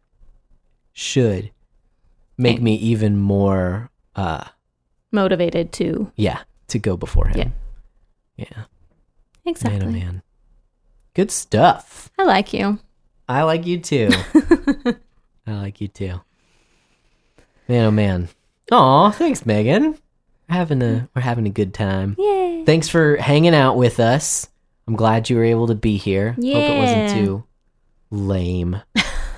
should 0.92 1.50
make 2.38 2.60
me 2.62 2.74
even 2.76 3.16
more 3.18 3.90
uh 4.16 4.44
Motivated 5.12 5.72
to. 5.74 6.10
yeah 6.16 6.40
to 6.68 6.78
go 6.78 6.96
before 6.96 7.28
him. 7.28 7.38
Yeah. 8.36 8.46
Yeah. 8.48 8.64
Exactly. 9.44 9.78
Man, 9.80 9.88
oh 9.88 9.92
man. 9.92 10.22
Good 11.14 11.30
stuff. 11.30 12.10
I 12.18 12.24
like 12.24 12.52
you. 12.52 12.78
I 13.28 13.42
like 13.44 13.66
you 13.66 13.78
too. 13.78 14.08
I 15.46 15.52
like 15.52 15.80
you 15.80 15.88
too. 15.88 16.20
Man, 17.68 17.84
oh 17.86 17.90
man. 17.90 18.28
Aw, 18.72 19.10
thanks, 19.10 19.44
Megan. 19.46 19.98
We're 20.48 20.54
having 20.56 20.82
a 20.82 21.08
we're 21.14 21.22
having 21.22 21.46
a 21.46 21.50
good 21.50 21.72
time. 21.74 22.16
Yay. 22.18 22.64
Thanks 22.64 22.88
for 22.88 23.16
hanging 23.16 23.54
out 23.54 23.76
with 23.76 24.00
us. 24.00 24.48
I'm 24.86 24.96
glad 24.96 25.30
you 25.30 25.36
were 25.36 25.44
able 25.44 25.68
to 25.68 25.74
be 25.74 25.96
here. 25.96 26.32
Hope 26.32 26.44
it 26.44 26.78
wasn't 26.78 27.10
too 27.10 27.44
lame. 28.10 28.80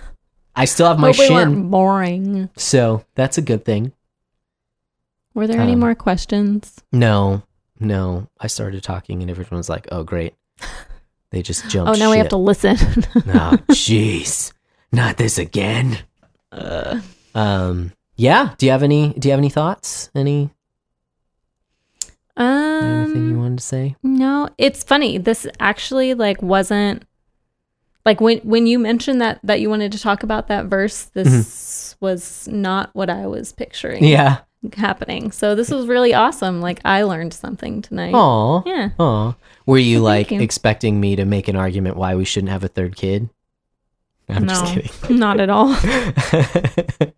I 0.57 0.65
still 0.65 0.87
have 0.89 0.99
my 0.99 1.09
Hope 1.09 1.19
we 1.19 1.27
shin, 1.27 1.35
weren't 1.35 1.71
boring. 1.71 2.49
so 2.57 3.05
that's 3.15 3.39
a 3.39 3.43
good 3.43 3.65
thing. 3.65 3.93
Were 5.35 5.47
there 5.47 5.61
any 5.61 5.75
Um, 5.75 5.81
more 5.81 5.95
questions? 5.95 6.83
No, 6.93 7.43
no. 7.79 8.27
I 8.41 8.47
started 8.47 8.83
talking 8.83 9.21
and 9.21 9.31
everyone 9.31 9.59
was 9.59 9.69
like, 9.69 9.87
"Oh, 9.93 10.03
great." 10.05 10.35
They 11.31 11.43
just 11.43 11.69
jumped. 11.69 11.91
Oh, 11.91 11.99
now 11.99 12.11
we 12.13 12.19
have 12.19 12.27
ship. 12.27 12.31
to 12.31 12.37
listen. 12.37 12.77
Oh, 13.27 13.59
jeez, 13.73 14.53
not 14.93 15.17
this 15.17 15.39
again. 15.39 15.99
Uh, 16.53 17.01
Um, 17.35 17.93
yeah. 18.17 18.55
Do 18.59 18.67
you 18.67 18.73
have 18.73 18.83
any? 18.83 19.13
Do 19.19 19.29
you 19.29 19.33
have 19.33 19.39
any 19.41 19.51
thoughts? 19.51 20.11
Any 20.15 20.51
anything 22.39 23.29
you 23.29 23.35
um, 23.35 23.39
wanted 23.39 23.59
to 23.59 23.65
say? 23.65 23.97
no, 24.03 24.49
it's 24.59 24.83
funny. 24.83 25.19
This 25.19 25.47
actually 25.61 26.15
like 26.15 26.43
wasn't 26.43 27.05
like 28.05 28.21
when 28.21 28.39
when 28.39 28.67
you 28.67 28.79
mentioned 28.79 29.21
that 29.21 29.41
that 29.43 29.61
you 29.61 29.71
wanted 29.71 29.93
to 29.93 29.99
talk 29.99 30.23
about 30.23 30.49
that 30.49 30.67
verse. 30.67 31.05
This 31.05 31.97
was 32.01 32.47
not 32.51 32.91
what 32.95 33.09
I 33.11 33.27
was 33.27 33.53
picturing 33.53 34.03
Mm-hmm. 34.03 34.13
Yeah. 34.13 34.39
happening. 34.77 35.31
So 35.33 35.55
this 35.55 35.71
was 35.71 35.87
really 35.87 36.13
awesome. 36.13 36.61
Like 36.61 36.81
I 36.85 37.03
learned 37.05 37.33
something 37.33 37.81
tonight. 37.83 38.13
Aw. 38.15 38.63
Yeah. 38.67 38.91
Aw. 38.99 39.35
Were 39.65 39.79
you 39.79 40.01
like 40.01 40.31
you. 40.31 40.41
expecting 40.41 41.01
me 41.01 41.17
to 41.17 41.25
make 41.25 41.49
an 41.49 41.57
argument 41.57 41.97
why 41.97 42.15
we 42.17 42.25
shouldn't 42.25 42.51
have 42.53 42.65
a 42.65 42.69
third 42.69 42.97
kid? 42.97 43.31
I'm 44.29 44.45
no, 44.45 44.53
just 44.55 44.75
kidding. 44.75 45.19
not 45.19 45.41
at 45.41 45.49
all. 45.51 45.69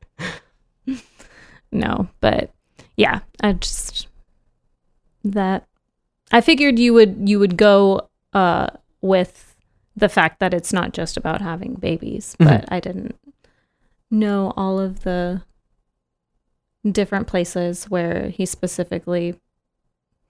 No, 1.73 2.09
but 2.21 2.51
yeah, 2.97 3.21
I 3.43 3.53
just 3.53 4.09
that 5.25 5.67
I 6.33 6.41
figured 6.41 6.79
you 6.79 6.95
would 6.95 7.29
you 7.29 7.39
would 7.39 7.57
go 7.57 8.09
uh 8.33 8.69
with 9.01 9.57
the 9.97 10.09
fact 10.09 10.41
that 10.41 10.55
it's 10.55 10.73
not 10.73 10.93
just 10.93 11.17
about 11.17 11.41
having 11.41 11.75
babies, 11.75 12.37
but 12.39 12.71
I 12.73 12.81
didn't 12.81 13.17
know 14.11 14.53
all 14.57 14.79
of 14.79 15.03
the 15.03 15.43
different 16.91 17.27
places 17.27 17.85
where 17.91 18.29
he 18.29 18.47
specifically 18.47 19.35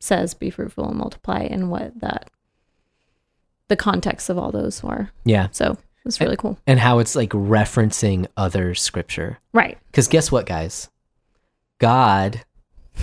says 0.01 0.35
be 0.35 0.51
fruitful 0.51 0.89
and 0.89 0.97
multiply 0.97 1.41
and 1.41 1.71
what 1.71 1.99
that 2.01 2.31
the 3.69 3.77
context 3.77 4.31
of 4.31 4.39
all 4.39 4.51
those 4.51 4.83
were. 4.83 5.11
yeah. 5.25 5.49
So 5.51 5.77
it's 6.07 6.21
really 6.21 6.37
cool. 6.37 6.59
And 6.67 6.81
how 6.81 7.01
it's 7.01 7.15
like 7.15 7.31
referencing 7.31 8.27
other 8.37 8.75
scripture. 8.75 9.39
Right. 9.53 9.77
Because 9.89 10.09
guess 10.09 10.33
what, 10.33 10.47
guys? 10.47 10.89
God 11.79 12.45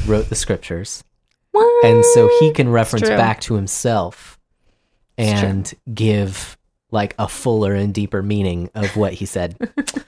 wrote 0.05 0.29
the 0.29 0.35
scriptures. 0.35 1.03
What? 1.51 1.85
and 1.85 2.03
so 2.03 2.29
he 2.41 2.51
can 2.51 2.69
reference 2.69 3.07
back 3.07 3.39
to 3.41 3.55
himself 3.55 4.37
and 5.17 5.73
give 5.93 6.57
like 6.91 7.15
a 7.17 7.29
fuller 7.29 7.73
and 7.73 7.93
deeper 7.93 8.21
meaning 8.21 8.69
of 8.75 8.97
what 8.97 9.13
he 9.13 9.25
said. 9.25 9.57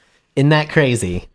Isn't 0.35 0.49
that 0.49 0.69
crazy? 0.69 1.29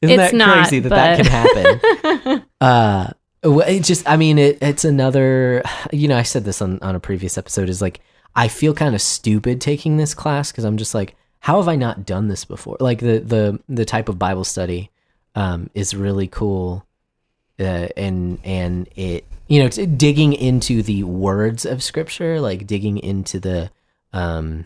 Isn't 0.00 0.18
It's 0.18 0.32
that 0.32 0.34
not, 0.34 0.54
crazy 0.54 0.78
that 0.80 0.88
that 0.88 1.16
can 1.18 1.26
happen? 1.26 2.44
uh 2.60 3.10
well, 3.42 3.68
it 3.68 3.84
just 3.84 4.08
i 4.08 4.16
mean 4.16 4.38
it, 4.38 4.58
it's 4.60 4.84
another 4.84 5.62
you 5.92 6.08
know 6.08 6.16
i 6.16 6.22
said 6.22 6.44
this 6.44 6.60
on, 6.60 6.78
on 6.80 6.94
a 6.94 7.00
previous 7.00 7.38
episode 7.38 7.70
is 7.70 7.80
like 7.80 8.00
i 8.36 8.48
feel 8.48 8.74
kind 8.74 8.94
of 8.94 9.00
stupid 9.00 9.60
taking 9.62 9.96
this 9.96 10.12
class 10.12 10.52
because 10.52 10.64
i'm 10.64 10.76
just 10.76 10.94
like 10.94 11.16
how 11.38 11.56
have 11.56 11.68
i 11.68 11.74
not 11.74 12.04
done 12.04 12.28
this 12.28 12.44
before 12.44 12.76
like 12.80 12.98
the 12.98 13.18
the 13.20 13.58
the 13.68 13.86
type 13.86 14.10
of 14.10 14.18
bible 14.18 14.44
study 14.44 14.90
um 15.34 15.70
is 15.74 15.94
really 15.94 16.26
cool 16.28 16.84
uh, 17.58 17.88
and 17.96 18.38
and 18.44 18.88
it 18.96 19.24
you 19.48 19.58
know 19.60 19.66
it's 19.66 19.76
digging 19.76 20.32
into 20.32 20.82
the 20.82 21.02
words 21.04 21.64
of 21.64 21.82
scripture 21.82 22.40
like 22.40 22.66
digging 22.66 22.98
into 22.98 23.38
the 23.40 23.70
um 24.12 24.64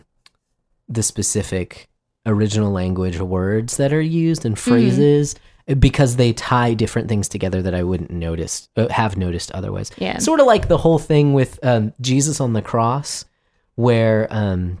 the 0.89 1.03
specific 1.03 1.87
original 2.25 2.71
language 2.71 3.19
words 3.19 3.77
that 3.77 3.93
are 3.93 4.01
used 4.01 4.45
and 4.45 4.57
phrases 4.57 5.35
because 5.79 6.15
they 6.15 6.31
tie 6.33 6.73
different 6.75 7.07
things 7.09 7.27
together 7.27 7.61
that 7.63 7.73
I 7.73 7.81
wouldn't 7.81 8.11
notice 8.11 8.69
uh, 8.77 8.87
have 8.89 9.17
noticed 9.17 9.51
otherwise. 9.51 9.89
Yeah. 9.97 10.19
Sort 10.19 10.39
of 10.39 10.45
like 10.45 10.67
the 10.67 10.77
whole 10.77 10.99
thing 10.99 11.33
with 11.33 11.57
um, 11.65 11.91
Jesus 11.99 12.39
on 12.39 12.53
the 12.53 12.61
cross 12.61 13.25
where 13.73 14.27
um 14.29 14.79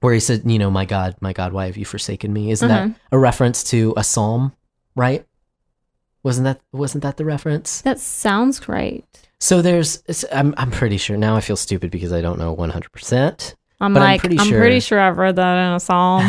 where 0.00 0.12
he 0.14 0.20
said, 0.20 0.42
you 0.44 0.58
know, 0.58 0.70
my 0.70 0.84
God, 0.84 1.16
my 1.20 1.32
God, 1.32 1.52
why 1.54 1.64
have 1.66 1.76
you 1.78 1.84
forsaken 1.86 2.30
me? 2.32 2.50
Isn't 2.50 2.70
Uh-huh. 2.70 2.88
that 2.88 2.94
a 3.10 3.18
reference 3.18 3.64
to 3.64 3.94
a 3.96 4.04
psalm, 4.04 4.52
right? 4.98 5.24
Wasn't 6.22 6.44
that 6.44 6.60
wasn't 6.72 7.02
that 7.04 7.16
the 7.16 7.24
reference? 7.24 7.80
That 7.82 7.98
sounds 8.00 8.68
right. 8.68 9.04
So 9.40 9.62
there's 9.62 10.02
I'm 10.32 10.52
I'm 10.56 10.70
pretty 10.70 10.96
sure 10.98 11.16
now 11.16 11.36
I 11.36 11.40
feel 11.40 11.56
stupid 11.56 11.90
because 11.90 12.12
I 12.12 12.20
don't 12.20 12.38
know 12.38 12.54
100%. 12.56 13.54
I'm 13.80 13.94
But 13.94 14.00
I'm 14.00 14.04
like, 14.08 14.24
I'm 14.24 14.30
pretty 14.36 14.36
pretty, 14.50 14.80
sure- 14.80 14.98
sure. 14.98 15.00
I've 15.00 15.16
read 15.18 15.36
that 15.36 15.68
in 15.68 15.72
a 15.74 15.80
psalm. 15.80 16.24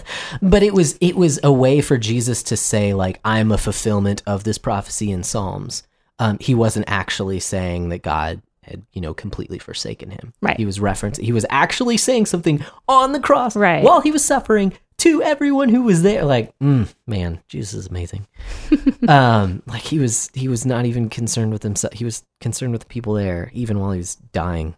but 0.42 0.62
it 0.62 0.72
was 0.72 0.96
it 1.02 1.14
was 1.16 1.38
a 1.44 1.52
way 1.52 1.82
for 1.82 1.98
Jesus 1.98 2.42
to 2.44 2.56
say 2.56 2.94
like 2.94 3.20
I'm 3.24 3.52
a 3.52 3.58
fulfillment 3.58 4.22
of 4.26 4.44
this 4.44 4.56
prophecy 4.58 5.10
in 5.12 5.22
Psalms. 5.22 5.82
Um, 6.18 6.38
he 6.40 6.54
wasn't 6.54 6.86
actually 6.88 7.40
saying 7.40 7.90
that 7.90 8.00
God 8.02 8.40
had 8.62 8.82
you 8.94 9.02
know 9.02 9.12
completely 9.12 9.58
forsaken 9.58 10.10
him. 10.10 10.32
Right. 10.40 10.56
He 10.56 10.64
was 10.64 10.78
referencing. 10.78 11.24
He 11.24 11.32
was 11.32 11.44
actually 11.50 11.98
saying 11.98 12.24
something 12.26 12.64
on 12.88 13.12
the 13.12 13.20
cross 13.20 13.54
Right. 13.54 13.84
while 13.84 14.00
he 14.00 14.10
was 14.10 14.24
suffering 14.24 14.72
to 14.98 15.22
everyone 15.22 15.68
who 15.68 15.82
was 15.82 16.02
there. 16.02 16.24
Like, 16.24 16.58
mm, 16.58 16.92
man, 17.06 17.40
Jesus 17.48 17.74
is 17.74 17.86
amazing. 17.86 18.26
um, 19.08 19.62
like 19.66 19.82
he 19.82 19.98
was 19.98 20.30
he 20.34 20.48
was 20.48 20.64
not 20.64 20.86
even 20.86 21.08
concerned 21.08 21.52
with 21.52 21.62
himself. 21.62 21.92
He 21.94 22.04
was 22.04 22.24
concerned 22.40 22.72
with 22.72 22.80
the 22.82 22.86
people 22.88 23.14
there, 23.14 23.50
even 23.52 23.78
while 23.78 23.92
he 23.92 23.98
was 23.98 24.14
dying. 24.32 24.74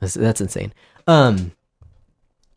That's, 0.00 0.14
that's 0.14 0.40
insane. 0.40 0.72
Um. 1.06 1.52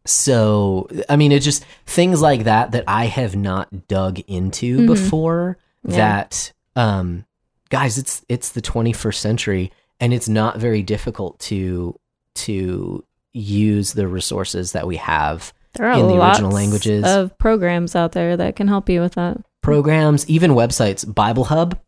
So 0.05 0.89
I 1.07 1.15
mean, 1.15 1.31
it's 1.31 1.45
just 1.45 1.65
things 1.85 2.21
like 2.21 2.43
that 2.43 2.71
that 2.73 2.83
I 2.87 3.05
have 3.05 3.35
not 3.35 3.87
dug 3.87 4.19
into 4.27 4.79
Mhm. 4.79 4.87
before. 4.87 5.57
Yeah. 5.87 5.95
That 5.97 6.53
um, 6.75 7.25
guys, 7.69 7.97
it's 7.97 8.25
it's 8.29 8.49
the 8.49 8.61
21st 8.61 9.15
century, 9.15 9.71
and 9.99 10.13
it's 10.13 10.27
not 10.27 10.57
very 10.59 10.81
difficult 10.81 11.39
to 11.41 11.97
to 12.35 13.03
use 13.31 13.93
the 13.93 14.07
resources 14.07 14.73
that 14.73 14.87
we 14.87 14.97
have 14.97 15.53
There 15.75 15.87
are 15.89 15.99
in 15.99 16.07
the 16.07 16.21
original 16.23 16.51
languages. 16.51 17.03
of 17.05 17.37
programs 17.37 17.95
out 17.95 18.11
there 18.11 18.37
that 18.37 18.55
can 18.55 18.67
help 18.67 18.89
you 18.89 19.01
with 19.01 19.15
that. 19.15 19.37
programs, 19.61 20.27
even 20.29 20.51
websites. 20.51 21.11
Bible 21.11 21.45
Hub, 21.45 21.79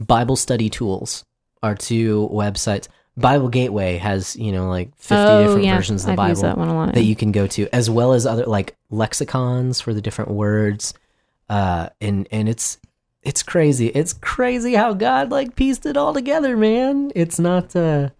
Bible 0.00 0.36
Study 0.36 0.68
Tools 0.70 1.24
are 1.62 1.74
two 1.74 2.28
websites. 2.32 2.88
Bible 3.16 3.48
Gateway 3.48 3.96
has 3.98 4.34
you 4.36 4.50
know 4.52 4.68
like 4.68 4.94
50 4.96 5.14
different 5.14 5.48
Oh, 5.50 5.56
yeah. 5.58 5.76
versions 5.76 6.02
of 6.02 6.06
the 6.06 6.12
I've 6.12 6.16
Bible 6.16 6.42
that 6.42 6.58
lot. 6.58 6.94
that 6.94 7.04
you 7.04 7.14
can 7.16 7.30
go 7.32 7.46
to, 7.46 7.68
as 7.74 7.88
well 7.88 8.12
as 8.12 8.26
other 8.26 8.44
like 8.44 8.76
lexicons 8.90 9.80
for 9.80 9.94
the 9.94 10.00
different 10.02 10.30
words. 10.32 10.94
Uh, 11.48 11.88
and 12.00 12.26
and 12.32 12.48
it's 12.48 12.78
it's 13.22 13.42
crazy. 13.42 13.86
It's 13.88 14.12
crazy 14.12 14.74
how 14.74 14.94
God 14.94 15.30
like 15.30 15.54
pieced 15.56 15.86
it 15.86 15.96
all 15.96 16.12
together, 16.12 16.56
man. 16.56 17.12
It's 17.14 17.38
not 17.38 17.74
uh, 17.76 18.10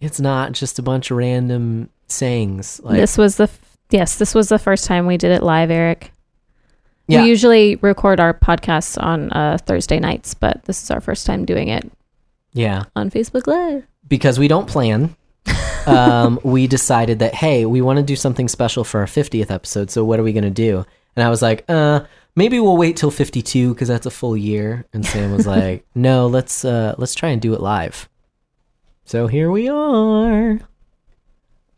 it's 0.00 0.20
not 0.20 0.52
just 0.52 0.78
a 0.78 0.82
bunch 0.82 1.10
of 1.10 1.16
random 1.16 1.90
sayings. 2.08 2.80
Like 2.84 2.96
this 3.00 3.18
was 3.18 3.36
the 3.36 3.48
yes, 3.90 4.16
this 4.16 4.34
was 4.34 4.48
the 4.48 4.58
first 4.58 4.84
time 4.84 5.06
we 5.06 5.16
did 5.16 5.32
it 5.32 5.42
live, 5.42 5.70
Eric. 5.70 6.12
Yeah. 7.08 7.22
We 7.22 7.28
usually 7.28 7.76
record 7.76 8.18
our 8.18 8.34
podcasts 8.34 9.00
on 9.00 9.30
uh, 9.32 9.58
Thursday 9.64 10.00
nights, 10.00 10.34
but 10.34 10.64
this 10.64 10.82
is 10.82 10.90
our 10.90 11.00
first 11.00 11.26
time 11.26 11.44
doing 11.44 11.68
it 11.68 11.90
yeah, 12.52 12.84
on 12.96 13.10
Facebook 13.10 13.46
Live. 13.46 13.86
because 14.08 14.38
we 14.38 14.48
don't 14.48 14.66
plan. 14.66 15.14
um, 15.86 16.40
we 16.42 16.66
decided 16.66 17.20
that 17.20 17.34
hey, 17.34 17.64
we 17.64 17.80
want 17.80 17.98
to 17.98 18.02
do 18.02 18.16
something 18.16 18.48
special 18.48 18.82
for 18.82 19.00
our 19.00 19.06
50th 19.06 19.50
episode. 19.50 19.90
So 19.90 20.04
what 20.04 20.18
are 20.18 20.24
we 20.24 20.32
gonna 20.32 20.50
do? 20.50 20.84
And 21.14 21.22
I 21.22 21.30
was 21.30 21.42
like, 21.42 21.64
uh, 21.68 22.00
maybe 22.34 22.58
we'll 22.58 22.76
wait 22.76 22.96
till 22.96 23.10
52 23.10 23.72
because 23.74 23.88
that's 23.88 24.06
a 24.06 24.10
full 24.10 24.36
year. 24.36 24.84
And 24.92 25.04
Sam 25.04 25.32
was 25.32 25.46
like, 25.56 25.86
no, 25.94 26.26
let's 26.26 26.64
uh, 26.64 26.94
let's 26.98 27.14
try 27.14 27.28
and 27.28 27.40
do 27.40 27.54
it 27.54 27.60
live. 27.60 28.08
So 29.04 29.28
here 29.28 29.50
we 29.50 29.68
are. 29.68 30.58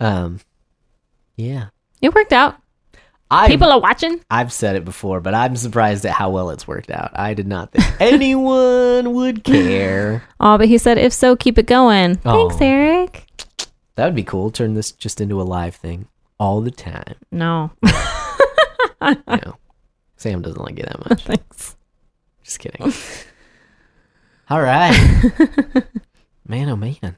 Um, 0.00 0.40
yeah, 1.36 1.68
It 2.00 2.14
worked 2.14 2.32
out. 2.32 2.56
I 3.30 3.48
People 3.48 3.70
are 3.70 3.80
watching. 3.80 4.20
I've 4.30 4.52
said 4.52 4.76
it 4.76 4.84
before, 4.86 5.20
but 5.20 5.34
I'm 5.34 5.54
surprised 5.56 6.06
at 6.06 6.12
how 6.12 6.30
well 6.30 6.48
it's 6.50 6.66
worked 6.66 6.90
out. 6.90 7.10
I 7.14 7.34
did 7.34 7.46
not 7.46 7.72
think 7.72 7.84
anyone 8.00 9.12
would 9.12 9.44
care. 9.44 10.22
Oh, 10.40 10.56
but 10.56 10.68
he 10.68 10.78
said, 10.78 10.96
if 10.96 11.12
so, 11.12 11.36
keep 11.36 11.58
it 11.58 11.66
going. 11.66 12.14
Thanks, 12.16 12.56
Eric. 12.60 13.24
That 13.96 14.06
would 14.06 14.14
be 14.14 14.22
cool. 14.22 14.50
Turn 14.50 14.74
this 14.74 14.92
just 14.92 15.20
into 15.20 15.40
a 15.40 15.44
live 15.44 15.74
thing 15.74 16.06
all 16.38 16.60
the 16.60 16.70
time. 16.70 17.16
No, 17.30 17.72
know, 19.02 19.56
Sam 20.16 20.40
doesn't 20.40 20.62
like 20.62 20.78
it 20.78 20.86
that 20.86 21.10
much. 21.10 21.24
thanks. 21.26 21.76
Just 22.44 22.60
kidding. 22.60 22.92
All 24.48 24.62
right, 24.62 24.92
man. 26.46 26.68
Oh 26.70 26.76
man. 26.76 27.16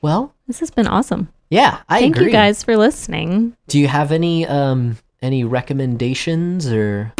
Well, 0.00 0.34
This 0.46 0.60
has 0.60 0.70
been 0.70 0.86
awesome. 0.86 1.28
Yeah, 1.50 1.78
I 1.88 2.00
Thank 2.00 2.16
agree. 2.16 2.26
you 2.26 2.32
guys 2.32 2.62
for 2.62 2.76
listening. 2.76 3.56
Do 3.68 3.78
you 3.78 3.88
have 3.88 4.12
any 4.12 4.46
um 4.46 4.98
any 5.22 5.44
recommendations 5.44 6.66
or 6.70 7.12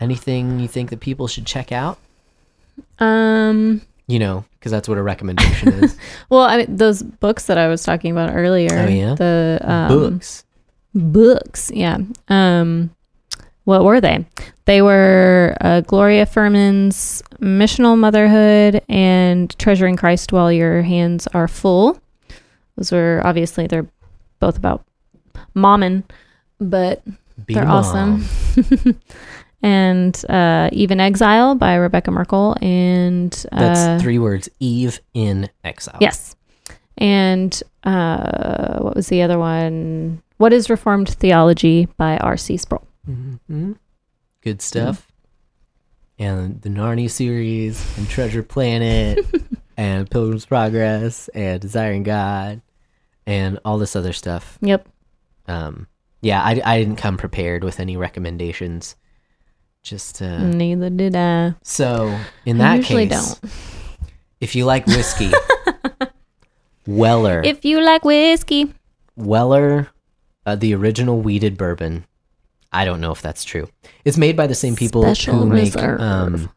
anything 0.00 0.58
you 0.60 0.68
think 0.68 0.90
that 0.90 1.00
people 1.00 1.26
should 1.28 1.46
check 1.46 1.72
out? 1.72 1.98
Um, 2.98 3.82
You 4.06 4.18
know, 4.18 4.44
because 4.58 4.72
that's 4.72 4.88
what 4.88 4.98
a 4.98 5.02
recommendation 5.02 5.68
is. 5.84 5.96
well, 6.28 6.42
I 6.42 6.58
mean, 6.58 6.76
those 6.76 7.02
books 7.02 7.46
that 7.46 7.58
I 7.58 7.68
was 7.68 7.82
talking 7.82 8.10
about 8.12 8.34
earlier. 8.34 8.70
Oh, 8.72 8.86
yeah? 8.88 9.14
the 9.14 9.58
um, 9.62 9.88
Books. 9.88 10.44
books 10.94 11.70
yeah 11.74 11.98
um 12.28 12.88
what 13.64 13.82
were 13.84 14.00
they 14.00 14.24
they 14.66 14.80
were 14.82 15.56
uh, 15.60 15.80
gloria 15.80 16.24
furman's 16.26 17.20
missional 17.40 17.98
motherhood 17.98 18.80
and 18.88 19.58
treasuring 19.58 19.96
christ 19.96 20.32
while 20.32 20.52
your 20.52 20.82
hands 20.82 21.26
are 21.34 21.48
full 21.48 21.98
those 22.76 22.92
were 22.92 23.20
obviously 23.24 23.66
they're 23.66 23.86
both 24.40 24.56
about 24.56 24.84
momming 25.54 26.02
but 26.60 27.02
Be 27.46 27.54
they're 27.54 27.68
awesome 27.68 28.24
and 29.62 30.24
uh 30.28 30.68
even 30.72 31.00
exile 31.00 31.54
by 31.54 31.74
Rebekah 31.74 32.10
Merkle 32.10 32.56
and 32.60 33.34
uh, 33.52 33.58
That's 33.58 34.02
three 34.02 34.18
words. 34.18 34.48
Eve 34.60 35.00
in 35.14 35.48
exile. 35.64 35.98
Yes. 36.00 36.36
And 36.96 37.60
uh, 37.82 38.78
what 38.78 38.94
was 38.94 39.08
the 39.08 39.22
other 39.22 39.38
one? 39.38 40.22
What 40.36 40.52
is 40.52 40.70
Reformed 40.70 41.08
Theology 41.08 41.88
by 41.96 42.16
R.C. 42.18 42.56
Sproul? 42.56 42.86
hmm 43.04 43.72
Good 44.42 44.62
stuff. 44.62 45.10
And 46.18 46.62
the 46.62 46.68
Narnia 46.68 47.10
series, 47.10 47.84
and 47.98 48.08
Treasure 48.08 48.44
Planet, 48.44 49.18
and 49.76 50.10
Pilgrim's 50.10 50.46
Progress, 50.46 51.28
and 51.28 51.60
Desiring 51.60 52.02
God, 52.02 52.62
and 53.26 53.58
all 53.64 53.78
this 53.78 53.96
other 53.96 54.12
stuff. 54.12 54.58
Yep. 54.60 54.88
Um, 55.46 55.86
yeah, 56.20 56.42
I, 56.42 56.60
I 56.64 56.78
didn't 56.78 56.96
come 56.96 57.16
prepared 57.16 57.64
with 57.64 57.80
any 57.80 57.96
recommendations. 57.96 58.96
Just 59.82 60.22
uh, 60.22 60.38
Neither 60.38 60.88
did 60.88 61.14
I. 61.14 61.54
so 61.62 62.18
in 62.46 62.58
I 62.60 62.64
that 62.64 62.76
usually 62.78 63.06
case, 63.08 63.38
if 64.40 64.54
you 64.54 64.64
like 64.64 64.86
whiskey, 64.86 65.30
Weller, 66.86 67.42
If 67.44 67.64
you 67.64 67.82
like 67.84 68.04
whiskey, 68.04 68.72
Weller, 69.16 69.88
uh, 70.46 70.56
the 70.56 70.74
original 70.74 71.20
wheated 71.20 71.56
bourbon. 71.58 72.06
I 72.72 72.84
don't 72.84 73.00
know 73.00 73.12
if 73.12 73.22
that's 73.22 73.44
true. 73.44 73.68
It's 74.04 74.16
made 74.16 74.36
by 74.36 74.46
the 74.46 74.54
same 74.54 74.74
people 74.74 75.02
Special 75.02 75.36
who 75.36 75.46
make 75.46 75.76
um, 75.76 76.50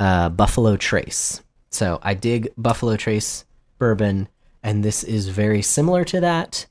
uh, 0.00 0.28
Buffalo 0.30 0.76
Trace. 0.76 1.42
So 1.76 1.98
I 2.02 2.14
dig 2.14 2.48
Buffalo 2.56 2.96
Trace 2.96 3.44
bourbon, 3.78 4.28
and 4.62 4.82
this 4.82 5.04
is 5.04 5.28
very 5.28 5.60
similar 5.60 6.04
to 6.04 6.20
that, 6.20 6.64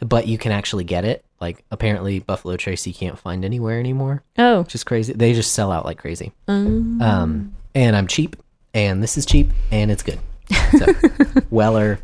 but 0.00 0.26
you 0.26 0.38
can 0.38 0.50
actually 0.50 0.84
get 0.84 1.04
it. 1.04 1.24
Like 1.42 1.62
apparently, 1.70 2.20
Buffalo 2.20 2.56
Trace 2.56 2.86
you 2.86 2.94
can't 2.94 3.18
find 3.18 3.44
anywhere 3.44 3.78
anymore, 3.78 4.22
oh, 4.38 4.60
which 4.62 4.74
is 4.74 4.82
crazy. 4.82 5.12
They 5.12 5.34
just 5.34 5.52
sell 5.52 5.70
out 5.70 5.84
like 5.84 5.98
crazy. 5.98 6.32
um, 6.48 7.02
Um, 7.02 7.54
and 7.74 7.94
I'm 7.94 8.06
cheap, 8.06 8.36
and 8.72 9.02
this 9.02 9.18
is 9.18 9.26
cheap, 9.26 9.50
and 9.70 9.90
it's 9.90 10.02
good. 10.02 10.18
So 10.78 10.86
Weller 11.50 11.98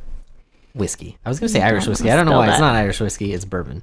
whiskey. 0.75 1.17
I 1.25 1.31
was 1.31 1.41
gonna 1.41 1.49
say 1.49 1.63
Irish 1.63 1.87
whiskey. 1.87 2.11
I 2.11 2.17
don't 2.17 2.27
know 2.27 2.37
why 2.37 2.51
it's 2.51 2.61
not 2.61 2.75
Irish 2.75 3.01
whiskey. 3.01 3.33
It's 3.33 3.47
bourbon. 3.47 3.83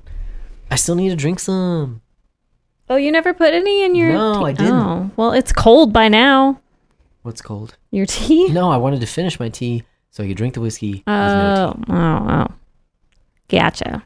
I 0.70 0.76
still 0.76 0.94
need 0.94 1.10
to 1.10 1.16
drink 1.16 1.40
some. 1.40 2.02
oh, 2.88 2.98
you 2.98 3.12
never 3.12 3.34
put 3.34 3.52
any 3.56 3.84
in 3.84 3.96
your 3.96 4.14
No, 4.14 4.40
tea? 4.42 4.46
I 4.46 4.52
didn't. 4.52 4.74
Oh, 4.74 5.10
well, 5.16 5.32
it's 5.32 5.52
cold 5.52 5.92
by 5.92 6.08
now. 6.08 6.60
What's 7.22 7.42
cold? 7.42 7.76
Your 7.92 8.06
tea? 8.06 8.48
No, 8.50 8.72
I 8.72 8.78
wanted 8.78 9.02
to 9.02 9.08
finish 9.08 9.40
my 9.40 9.50
tea 9.50 9.84
so 10.10 10.24
I 10.24 10.28
could 10.28 10.38
drink 10.38 10.54
the 10.54 10.62
whiskey. 10.62 10.92
with 10.94 11.06
no 11.08 11.76
Oh, 11.90 11.94
oh, 11.94 12.28
oh. 12.50 12.54
Gotcha. 13.50 14.06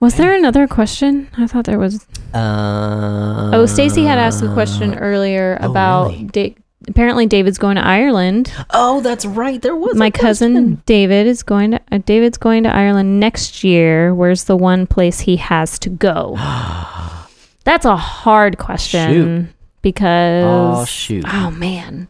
Was 0.00 0.16
there 0.16 0.34
another 0.34 0.66
question? 0.66 1.28
I 1.38 1.46
thought 1.46 1.64
there 1.64 1.78
was. 1.78 2.06
Uh, 2.34 3.50
Oh, 3.54 3.66
Stacy 3.66 4.04
had 4.04 4.18
asked 4.18 4.42
a 4.42 4.52
question 4.52 4.94
earlier 4.98 5.58
oh, 5.60 5.70
about. 5.70 6.08
really? 6.10 6.24
Da- 6.24 6.56
apparently, 6.88 7.26
David's 7.26 7.56
going 7.58 7.76
to 7.76 7.84
Ireland. 7.86 8.52
Oh, 8.70 9.00
that's 9.00 9.24
right. 9.24 9.60
There 9.62 9.74
was 9.76 9.96
My 9.96 10.10
cousin. 10.10 10.82
David 10.86 11.26
is 11.26 11.42
going 11.42 11.70
to. 11.72 11.80
Uh, 11.90 11.98
David's 12.04 12.36
going 12.38 12.64
to 12.64 12.68
Ireland 12.74 13.18
next 13.18 13.64
year. 13.64 14.14
Where's 14.14 14.44
the 14.44 14.56
one 14.56 14.86
place 14.86 15.20
he 15.20 15.36
has 15.36 15.78
to 15.80 15.88
go? 15.90 16.34
That's 17.64 17.86
a 17.86 17.96
hard 17.96 18.58
question 18.58 19.54
because. 19.84 20.44
Oh 20.44 20.84
shoot! 20.86 21.24
Oh 21.28 21.52
man. 21.52 22.08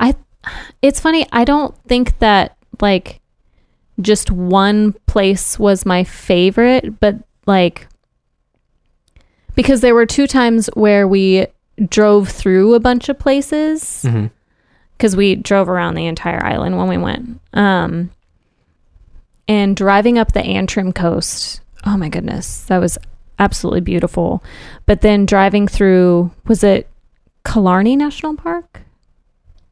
I 0.00 0.16
it's 0.82 0.98
funny, 0.98 1.26
I 1.30 1.44
don't 1.44 1.76
think 1.84 2.18
that 2.18 2.56
like 2.80 3.20
just 4.00 4.30
one 4.30 4.94
place 5.06 5.58
was 5.58 5.86
my 5.86 6.02
favorite, 6.02 6.98
but 6.98 7.16
like 7.46 7.86
because 9.54 9.80
there 9.80 9.94
were 9.94 10.06
two 10.06 10.26
times 10.26 10.68
where 10.74 11.06
we 11.06 11.46
drove 11.88 12.28
through 12.28 12.74
a 12.74 12.80
bunch 12.80 13.08
of 13.08 13.18
places 13.18 14.04
because 14.96 15.14
we 15.16 15.34
drove 15.34 15.68
around 15.68 15.94
the 15.94 16.06
entire 16.06 16.44
island 16.44 16.76
when 16.76 16.88
we 16.88 16.96
went. 16.96 17.40
Um 17.52 18.10
and 19.46 19.76
driving 19.76 20.18
up 20.18 20.32
the 20.32 20.42
Antrim 20.42 20.92
coast. 20.92 21.60
Oh 21.84 21.96
my 21.96 22.08
goodness, 22.08 22.62
that 22.64 22.78
was 22.78 22.98
absolutely 23.38 23.80
beautiful. 23.80 24.42
But 24.86 25.00
then 25.00 25.26
driving 25.26 25.68
through 25.68 26.30
was 26.46 26.62
it 26.64 26.88
Killarney 27.44 27.96
National 27.96 28.36
Park? 28.36 28.82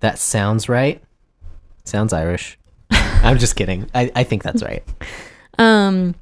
That 0.00 0.18
sounds 0.18 0.68
right. 0.68 1.02
Sounds 1.84 2.12
Irish. 2.12 2.58
I'm 2.90 3.38
just 3.38 3.56
kidding. 3.56 3.88
I, 3.94 4.10
I 4.14 4.24
think 4.24 4.42
that's 4.42 4.62
right. 4.62 4.84
um 5.58 6.14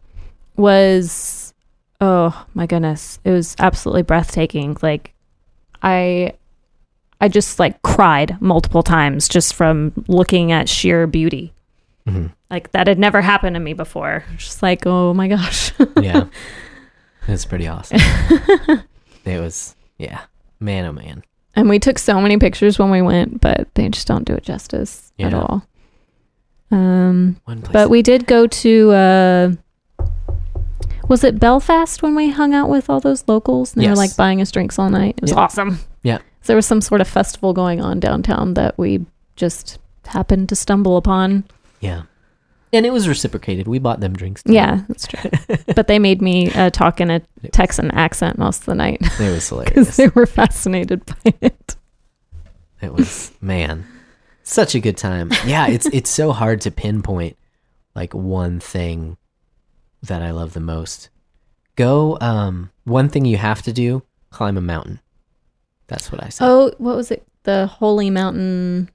was 0.57 1.53
oh 2.01 2.47
my 2.55 2.67
goodness 2.67 3.19
it 3.25 3.31
was 3.33 3.57
absolutely 3.59 4.03
breathtaking 4.03 4.77
like 4.83 5.13
i 5.83 6.33
i 7.21 7.27
just 7.29 7.59
like 7.59 7.81
cried 7.83 8.41
multiple 8.41 8.83
times 8.85 9.29
just 9.29 9.55
from 9.55 9.93
looking 10.07 10.53
at 10.53 10.69
sheer 10.69 11.07
beauty 11.09 11.53
Mhm. 12.07 12.33
like 12.51 12.71
that 12.73 12.87
had 12.87 12.99
never 12.99 13.23
happened 13.23 13.55
to 13.55 13.61
me 13.61 13.73
before 13.73 14.23
just 14.37 14.63
like 14.63 14.87
oh 14.87 15.13
my 15.15 15.27
gosh 15.27 15.73
Yeah. 16.01 16.27
It's 17.29 17.45
pretty 17.45 17.67
awesome. 17.69 17.99
it 19.25 19.41
was, 19.41 19.75
yeah. 19.99 20.23
Man, 20.61 20.85
oh 20.85 20.93
man. 20.93 21.23
and 21.57 21.69
we 21.69 21.79
took 21.79 21.99
so 21.99 22.21
many 22.21 22.39
pictures 22.39 22.79
when 22.79 22.91
we 22.91 23.01
went 23.03 23.41
but 23.41 23.69
they 23.75 23.89
just 23.89 24.07
don't 24.07 24.25
do 24.25 24.35
it 24.35 24.43
justice 24.43 25.13
at 25.19 25.35
all 25.35 25.67
um. 26.71 27.37
But 27.73 27.89
we 27.91 28.03
did 28.03 28.27
go 28.27 28.47
to 28.47 28.91
uh 28.93 29.53
was 31.09 31.23
it 31.23 31.39
Belfast 31.39 32.03
when 32.03 32.15
we 32.15 32.31
hung 32.31 32.55
out 32.55 32.69
with 32.71 32.89
all 32.89 32.99
those 33.01 33.25
locals 33.29 33.75
and 33.75 33.85
they 33.85 33.89
were 33.89 33.95
like 33.97 34.17
buying 34.17 34.41
us 34.41 34.51
drinks 34.51 34.79
all 34.79 34.89
night? 34.91 35.15
It 35.19 35.23
was 35.23 35.33
awesome. 35.33 35.79
Yeah. 36.03 36.19
So 36.41 36.49
There 36.49 36.57
was 36.57 36.67
some 36.67 36.81
sort 36.81 37.01
of 37.03 37.09
festival 37.09 37.53
going 37.53 37.81
on 37.83 38.01
downtown 38.01 38.55
that 38.55 38.79
we 38.79 39.05
just 39.37 39.79
happened 40.07 40.49
to 40.49 40.57
stumble 40.57 40.97
upon. 40.97 41.45
yeah. 41.81 42.03
And 42.75 42.85
it 42.85 42.93
was 42.93 43.07
reciprocated. 43.09 43.67
We 43.69 43.79
bought 43.79 44.01
them 44.01 44.15
drinks. 44.15 44.43
too. 44.43 44.53
Yeah, 44.53 44.83
that's 44.89 45.07
true. 45.07 45.31
but 45.75 45.87
they 45.87 45.99
made 45.99 46.21
me 46.21 46.53
uh, 46.53 46.71
talk 46.71 47.01
in 47.01 47.11
a 47.11 47.21
Texan 47.53 47.91
accent 47.93 48.37
most 48.39 48.61
of 48.61 48.67
the 48.67 48.75
night 48.75 48.99
It 49.01 49.03
was 49.03 49.11
because 49.19 49.49
hilarious. 49.49 49.97
they 49.97 50.09
were 50.09 50.27
fascinated 50.27 51.05
by 51.07 51.35
it. 51.41 51.77
It 52.83 52.93
was 52.93 53.33
man, 53.41 53.87
such 54.43 54.75
a 54.75 54.81
good 54.81 54.97
time. 54.97 55.31
Yeah, 55.47 55.69
it's 55.69 55.87
it's 55.87 56.11
so 56.11 56.33
hard 56.33 56.61
to 56.63 56.71
pinpoint 56.71 57.37
like 57.95 58.13
one 58.13 58.61
thing 58.61 59.17
that 60.03 60.21
I 60.21 60.33
love 60.33 60.53
the 60.53 60.61
most. 60.61 61.09
Go 61.77 62.19
um 62.21 62.71
one 62.85 63.09
thing 63.09 63.25
you 63.25 63.39
have 63.39 63.63
to 63.63 63.73
do, 63.73 64.03
climb 64.31 64.59
a 64.59 64.61
mountain. 64.61 65.01
That's 65.87 66.11
what 66.13 66.23
I 66.23 66.29
said. 66.29 66.47
Oh, 66.47 66.73
what 66.79 66.97
was 66.97 67.11
it? 67.11 67.27
The 67.45 67.67
Holy 67.67 68.11
Mountain 68.11 68.91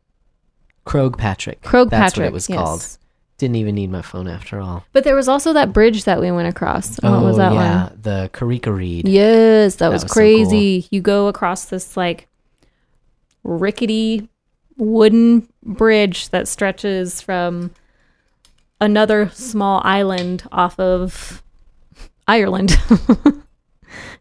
Croagh 0.86 1.18
Patrick. 1.18 1.62
Croagh 1.62 1.90
That's 1.90 2.14
Patrick. 2.14 2.26
what 2.26 2.30
it 2.30 2.34
was 2.34 2.50
yes. 2.50 2.58
called. 2.60 2.98
Didn't 3.40 3.56
even 3.56 3.74
need 3.76 3.90
my 3.90 4.02
phone 4.02 4.28
after 4.28 4.60
all. 4.60 4.86
But 4.94 5.06
there 5.06 5.16
was 5.16 5.28
also 5.28 5.54
that 5.54 5.74
bridge 5.74 6.04
that 6.04 6.20
we 6.20 6.30
went 6.30 6.50
across. 6.50 7.00
oh 7.02 7.12
what 7.12 7.24
was 7.24 7.38
that 7.38 7.54
yeah, 7.54 7.88
one? 7.88 8.00
the 8.02 8.30
Carrick-a-Rede. 8.34 9.08
Yes, 9.08 9.76
that, 9.78 9.90
was, 9.90 10.04
was 10.04 10.12
so 10.12 10.14
crazy. 10.14 10.88
You 10.92 11.02
go 11.02 11.28
across 11.28 11.66
this 11.66 11.96
like 11.98 12.28
rickety 13.44 14.30
wooden 14.78 15.48
bridge 15.64 16.30
that 16.30 16.48
stretches 16.48 17.22
from 17.22 17.72
another 18.82 19.30
small 19.34 19.82
island 19.84 20.44
off 20.52 20.80
of 20.80 21.42
Ireland. 22.28 22.78
it 22.90 23.36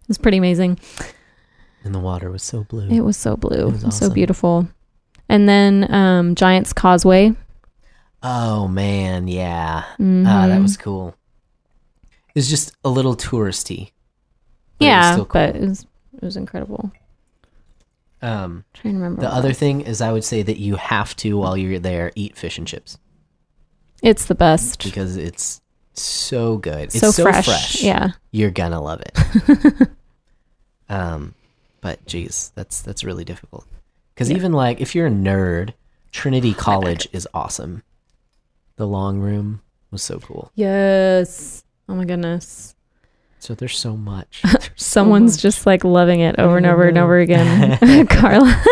was 0.07 0.19
pretty 0.19 0.39
amazing. 0.39 0.79
And 1.85 1.95
the 1.95 2.01
water 2.01 2.31
was 2.31 2.43
so 2.43 2.65
blue. 2.65 2.89
It 2.89 3.01
was 3.01 3.17
so 3.17 3.37
blue, 3.37 3.69
It 3.69 3.73
was 3.73 3.85
was 3.85 3.99
so 3.99 4.11
beautiful. 4.11 4.69
And 5.29 5.49
then 5.49 5.93
um, 5.93 6.35
Giant's 6.35 6.73
Causeway. 6.73 7.35
Oh 8.23 8.69
man, 8.69 9.29
yeah. 9.29 9.85
Ah, 10.01 10.47
that 10.49 10.61
was 10.61 10.77
cool. 10.77 11.15
It 12.29 12.35
was 12.35 12.49
just 12.51 12.73
a 12.85 12.89
little 12.89 13.17
touristy. 13.17 13.91
but 14.79 14.85
yeah, 14.87 15.13
still 15.13 15.25
cool. 15.25 15.41
but 15.43 15.57
it 15.57 15.61
was 15.63 15.87
it 16.15 16.23
was 16.23 16.37
incredible. 16.37 16.93
um 18.23 18.65
trying 18.75 18.95
to 18.95 18.99
remember 19.01 19.21
The 19.23 19.33
other 19.33 19.49
else. 19.51 19.59
thing 19.59 19.81
is, 19.83 20.01
I 20.01 20.13
would 20.13 20.25
say 20.25 20.43
that 20.43 20.59
you 20.59 20.77
have 20.77 21.15
to, 21.17 21.37
while 21.39 21.57
you're 21.57 21.79
there, 21.79 22.13
eat 22.17 22.37
fish 22.37 22.59
and 22.59 22.67
chips 22.67 22.99
It's 24.03 24.27
the 24.27 24.35
best. 24.35 24.83
because 24.85 25.17
it's 25.17 25.61
so 25.95 26.59
good. 26.59 26.85
It's 26.95 26.99
so, 27.01 27.11
so, 27.11 27.23
fresh. 27.25 27.45
fresh. 27.47 27.83
Yeah. 27.83 28.11
you're 28.31 28.51
gonna 28.53 28.81
love 28.81 29.01
it. 29.03 29.89
um, 30.89 31.35
but 31.81 32.05
geez, 32.07 32.53
that's 32.55 32.81
that's 32.83 33.03
really 33.05 33.25
difficult. 33.25 33.67
Because 34.15 34.31
even 34.31 34.53
like 34.53 34.81
if 34.81 34.95
you're 34.95 35.07
a 35.07 35.11
nerd, 35.11 35.75
Trinity 36.13 36.55
College 36.67 37.09
is 37.13 37.27
awesome. 37.35 37.83
The 38.79 38.87
long 38.87 39.19
room 39.21 39.61
was 39.91 40.03
so 40.03 40.19
cool. 40.21 40.51
Yes. 40.55 41.65
Oh 41.89 41.95
my 41.95 42.05
goodness. 42.05 42.75
So 43.41 43.55
there's 43.55 43.77
so 43.79 43.97
much. 43.97 44.41
There's 44.45 44.65
so 44.65 44.71
Someone's 44.77 45.35
much. 45.37 45.43
just 45.43 45.65
like 45.67 45.85
loving 45.85 46.21
it 46.21 46.39
over 46.41 46.57
and 46.57 46.67
over 46.67 46.89
and 46.89 46.99
over 46.99 47.19
again. 47.19 47.79
Carla. 48.09 48.63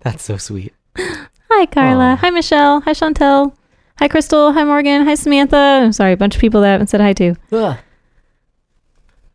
That's 0.00 0.22
so 0.24 0.36
sweet. 0.36 0.74
Hi, 0.98 1.66
Carla. 1.66 2.12
Aw. 2.12 2.16
Hi, 2.16 2.30
Michelle. 2.30 2.80
Hi, 2.82 2.92
Chantel. 2.92 3.54
Hi, 3.98 4.06
Crystal. 4.08 4.52
Hi, 4.52 4.64
Morgan. 4.64 5.04
Hi, 5.06 5.14
Samantha. 5.14 5.56
I'm 5.56 5.92
sorry, 5.92 6.12
a 6.12 6.16
bunch 6.16 6.34
of 6.34 6.40
people 6.42 6.60
that 6.62 6.68
I 6.68 6.72
haven't 6.72 6.88
said 6.88 7.00
hi 7.00 7.12
to. 7.14 7.34
Ugh. 7.52 7.78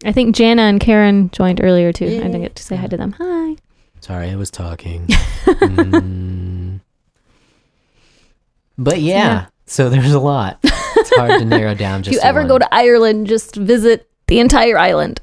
I 0.03 0.12
think 0.12 0.36
Jana 0.36 0.64
and 0.64 0.80
Karen 0.80 1.30
joined 1.32 1.60
earlier 1.64 1.91
too. 1.91 2.06
I 2.06 2.10
didn't 2.28 2.41
get 2.41 2.56
to 2.56 2.64
say 2.64 2.76
hi 2.76 2.88
to 2.88 2.98
them. 2.98 3.14
Hi. 3.20 3.56
Sorry, 4.02 4.30
I 4.30 4.36
was 4.36 4.52
talking. 4.52 5.07
Mm. 5.07 6.80
But 8.78 8.99
yeah, 9.02 9.16
Yeah. 9.16 9.45
So 9.66 9.90
there's 9.90 10.14
a 10.14 10.20
lot. 10.20 10.60
It's 10.64 11.16
hard 11.16 11.40
to 11.40 11.46
narrow 11.46 11.74
down. 11.86 12.04
just 12.04 12.16
If 12.18 12.24
you 12.24 12.28
ever 12.28 12.40
one. 12.42 12.48
go 12.48 12.60
to 12.60 12.74
Ireland, 12.74 13.28
just 13.28 13.56
visit 13.56 14.10
the 14.28 14.40
entire 14.40 14.78
island. 14.78 15.22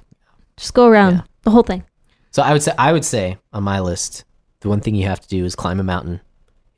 Just 0.56 0.74
go 0.74 0.86
around 0.86 1.14
Yeah. 1.14 1.20
the 1.43 1.51
whole 1.51 1.62
thing. 1.62 1.85
So 2.31 2.43
I 2.43 2.52
would 2.52 2.62
say 2.62 2.73
I 2.78 2.93
would 2.93 3.05
say 3.05 3.39
on 3.52 3.62
my 3.62 3.81
list, 3.81 4.24
the 4.60 4.69
one 4.69 4.81
thing 4.81 4.94
you 4.94 5.06
have 5.06 5.20
to 5.20 5.28
do 5.28 5.44
is 5.44 5.55
climb 5.55 5.81
a 5.81 5.85
mountain. 5.85 6.20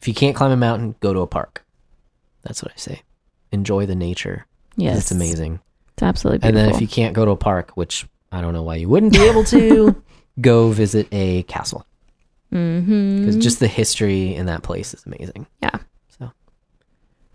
If 0.01 0.09
you 0.09 0.15
can't 0.15 0.37
climb 0.37 0.51
a 0.51 0.57
mountain, 0.57 0.95
go 1.01 1.13
to 1.13 1.21
a 1.21 1.27
park. 1.27 1.65
That's 2.43 2.63
what 2.63 2.73
I 2.73 2.77
say. 2.77 3.03
Enjoy 3.53 3.87
the 3.87 3.95
nature. 3.95 4.47
Yes, 4.77 4.99
It's 4.99 5.11
amazing. 5.13 5.61
It's 5.95 6.03
absolutely 6.03 6.39
beautiful. 6.39 6.61
And 6.61 6.69
then 6.71 6.75
if 6.75 6.81
you 6.81 6.89
can't 6.89 7.15
go 7.15 7.25
to 7.25 7.31
a 7.31 7.37
park, 7.37 7.73
which 7.77 8.07
I 8.33 8.41
don't 8.41 8.53
know 8.53 8.63
why 8.65 8.77
you 8.77 8.89
wouldn't 8.89 9.13
be 9.13 9.23
able 9.23 9.45
to, 9.45 10.03
go 10.41 10.71
visit 10.71 11.07
a 11.13 11.45
castle. 11.45 11.87
mm-hmm. 12.53 13.21
Because 13.21 13.37
just 13.37 13.61
the 13.61 13.69
history 13.69 14.35
in 14.35 14.47
that 14.47 14.63
place 14.63 14.93
is 14.95 15.05
amazing. 15.07 15.47
yeah, 15.63 15.77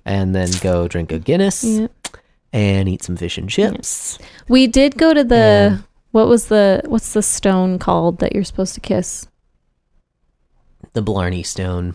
And 0.09 0.33
then 0.33 0.49
go 0.61 0.87
drink 0.87 1.11
a 1.11 1.19
Guinness 1.19 1.63
yeah. 1.63 1.85
and 2.51 2.89
eat 2.89 3.03
some 3.03 3.15
fish 3.15 3.37
and 3.37 3.47
chips. 3.47 4.17
We 4.47 4.65
did 4.65 4.97
go 4.97 5.13
to 5.13 5.23
the 5.23 5.35
And- 5.35 5.83
what 6.11 6.27
was 6.27 6.47
the 6.47 6.81
what's 6.87 7.13
the 7.13 7.21
stone 7.21 7.77
called 7.77 8.17
that 8.17 8.33
you're 8.33 8.43
supposed 8.43 8.73
to 8.73 8.79
kiss? 8.81 9.27
The 10.93 11.03
Blarney 11.03 11.43
Stone. 11.43 11.93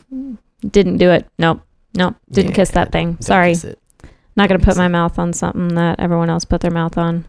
Didn't 0.60 0.98
do 0.98 1.10
it. 1.10 1.26
Nope. 1.40 1.62
Nope. 1.96 2.14
Didn't 2.30 2.52
Yeah, 2.52 2.56
kiss 2.56 2.70
that 2.70 2.92
thing. 2.92 3.16
Sorry. 3.20 3.56
Not 4.36 4.48
gonna 4.48 4.62
put 4.62 4.76
my 4.76 4.86
mouth 4.86 5.18
on 5.18 5.32
something 5.32 5.74
that 5.74 5.98
everyone 5.98 6.30
else 6.30 6.44
put 6.44 6.60
their 6.60 6.70
mouth 6.70 6.96
on. 6.96 7.26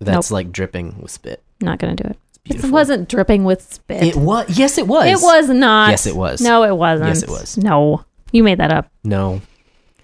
That's 0.00 0.30
like 0.30 0.52
dripping 0.52 1.00
with 1.00 1.10
spit. 1.10 1.42
Not 1.62 1.78
gonna 1.78 1.96
do 1.96 2.04
it. 2.04 2.18
It 2.44 2.70
wasn't 2.70 3.08
dripping 3.08 3.44
with 3.44 3.62
spit. 3.72 4.02
It 4.02 4.16
was. 4.16 4.58
Yes, 4.58 4.76
it 4.76 4.86
was. 4.86 5.06
It 5.08 5.24
was 5.24 5.48
not. 5.48 5.90
Yes, 5.90 6.06
it 6.06 6.16
was. 6.16 6.42
No, 6.42 6.64
it 6.64 6.76
wasn't. 6.76 7.08
Yes, 7.08 7.22
it 7.22 7.30
was. 7.30 7.56
No, 7.56 8.04
you 8.32 8.42
made 8.42 8.58
that 8.58 8.70
up. 8.72 8.90
No, 9.02 9.40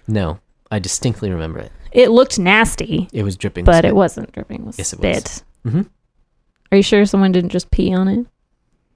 no. 0.07 0.39
I 0.69 0.79
distinctly 0.79 1.31
remember 1.31 1.59
it. 1.59 1.71
It 1.93 2.11
looked 2.11 2.37
nasty, 2.37 3.07
It 3.13 3.23
was 3.23 3.37
dripping. 3.37 3.63
but 3.65 3.85
it 3.85 3.95
wasn't 3.95 4.31
dripping 4.33 4.65
with 4.65 4.77
Yes, 4.77 4.91
it 4.93 4.99
was. 4.99 5.17
spit. 5.17 5.43
Mhm. 5.65 5.87
Are 6.71 6.77
you 6.77 6.83
sure 6.83 7.05
someone 7.05 7.31
didn't 7.31 7.51
just 7.51 7.71
pee 7.71 7.93
on 7.93 8.07
it? 8.09 8.25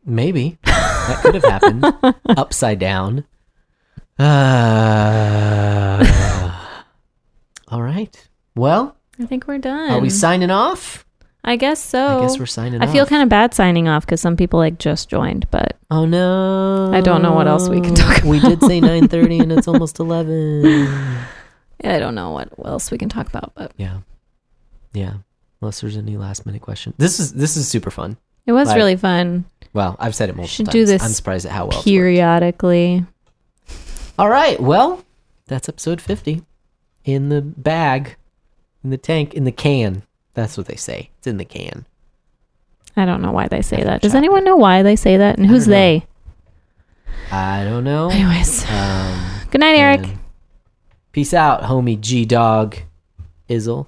Maybe 0.05 0.57
that 0.65 1.19
could 1.21 1.35
have 1.35 1.43
happened 1.45 1.85
upside 2.25 2.79
down. 2.79 3.23
Uh, 4.19 6.05
all 7.69 7.81
right. 7.81 8.27
Well, 8.55 8.97
I 9.19 9.25
think 9.25 9.47
we're 9.47 9.57
done. 9.59 9.91
are 9.91 9.99
we 10.01 10.09
signing 10.09 10.51
off? 10.51 11.05
I 11.43 11.55
guess 11.55 11.83
so. 11.83 12.19
I 12.19 12.21
guess 12.21 12.37
we're 12.37 12.45
signing 12.45 12.81
off. 12.81 12.83
I 12.83 12.87
off. 12.87 12.93
feel 12.93 13.05
kind 13.05 13.23
of 13.23 13.29
bad 13.29 13.53
signing 13.53 13.87
off 13.87 14.05
because 14.05 14.21
some 14.21 14.37
people 14.37 14.59
like 14.59 14.77
just 14.77 15.09
joined, 15.09 15.49
but 15.49 15.77
Oh 15.89 16.05
no! 16.05 16.91
I 16.93 17.01
don't 17.01 17.21
know 17.23 17.33
what 17.33 17.47
else 17.47 17.67
we 17.67 17.81
can 17.81 17.95
talk 17.95 18.17
about. 18.19 18.29
We 18.29 18.39
did 18.39 18.61
say 18.61 18.79
nine 18.79 19.07
thirty, 19.07 19.39
and 19.39 19.51
it's 19.51 19.67
almost 19.67 19.99
eleven. 19.99 20.63
I 21.83 21.97
don't 21.99 22.13
know 22.13 22.31
what 22.31 22.49
else 22.63 22.91
we 22.91 22.97
can 22.99 23.09
talk 23.09 23.27
about. 23.27 23.53
But 23.55 23.71
Yeah, 23.77 23.99
yeah. 24.93 25.13
Unless 25.61 25.81
there's 25.81 25.97
any 25.97 26.17
last 26.17 26.45
minute 26.45 26.61
question. 26.61 26.93
This 26.97 27.19
is 27.19 27.33
this 27.33 27.57
is 27.57 27.67
super 27.67 27.89
fun. 27.91 28.17
it 28.45 28.51
was 28.51 28.67
Like, 28.67 28.77
really 28.77 28.95
fun 28.95 29.45
Well, 29.73 29.95
I've 29.99 30.15
said 30.15 30.29
it 30.29 30.35
multiple 30.35 30.55
Should 30.55 30.65
times. 30.67 30.73
do 30.73 30.85
this 30.85 31.03
I'm 31.03 31.09
surprised 31.11 31.45
at 31.47 31.51
how 31.51 31.67
well. 31.67 31.81
periodically. 31.83 33.05
All 34.19 34.29
right. 34.29 34.59
Well, 34.59 35.03
that's 35.47 35.67
episode 35.69 36.01
50 36.01 36.43
in 37.05 37.29
the 37.29 37.41
bag, 37.41 38.15
in 38.83 38.89
the 38.91 38.97
tank, 38.97 39.33
in 39.33 39.43
the 39.43 39.51
can. 39.51 40.03
That's 40.33 40.57
what 40.57 40.67
they 40.67 40.75
say. 40.75 41.09
It's 41.17 41.27
in 41.27 41.37
the 41.37 41.45
can. 41.45 41.85
I 42.95 43.05
don't 43.05 43.21
know 43.21 43.31
why 43.31 43.47
they 43.47 43.61
say 43.61 43.83
that. 43.83 44.01
Does 44.01 44.15
anyone 44.15 44.43
know 44.43 44.55
why 44.57 44.83
they 44.83 44.95
say 44.95 45.17
that? 45.17 45.37
And 45.37 45.47
who's 45.47 45.67
know. 45.67 45.73
they? 45.73 46.05
I 47.31 47.63
don't 47.63 47.83
know. 47.83 48.09
Anyways, 48.09 48.65
Um, 48.69 49.29
good 49.51 49.61
night, 49.61 49.77
Eric. 49.77 50.01
Peace 51.11 51.33
out, 51.33 51.63
homie 51.63 51.99
G 51.99 52.25
Dog 52.25 52.77
Izzle. 53.49 53.87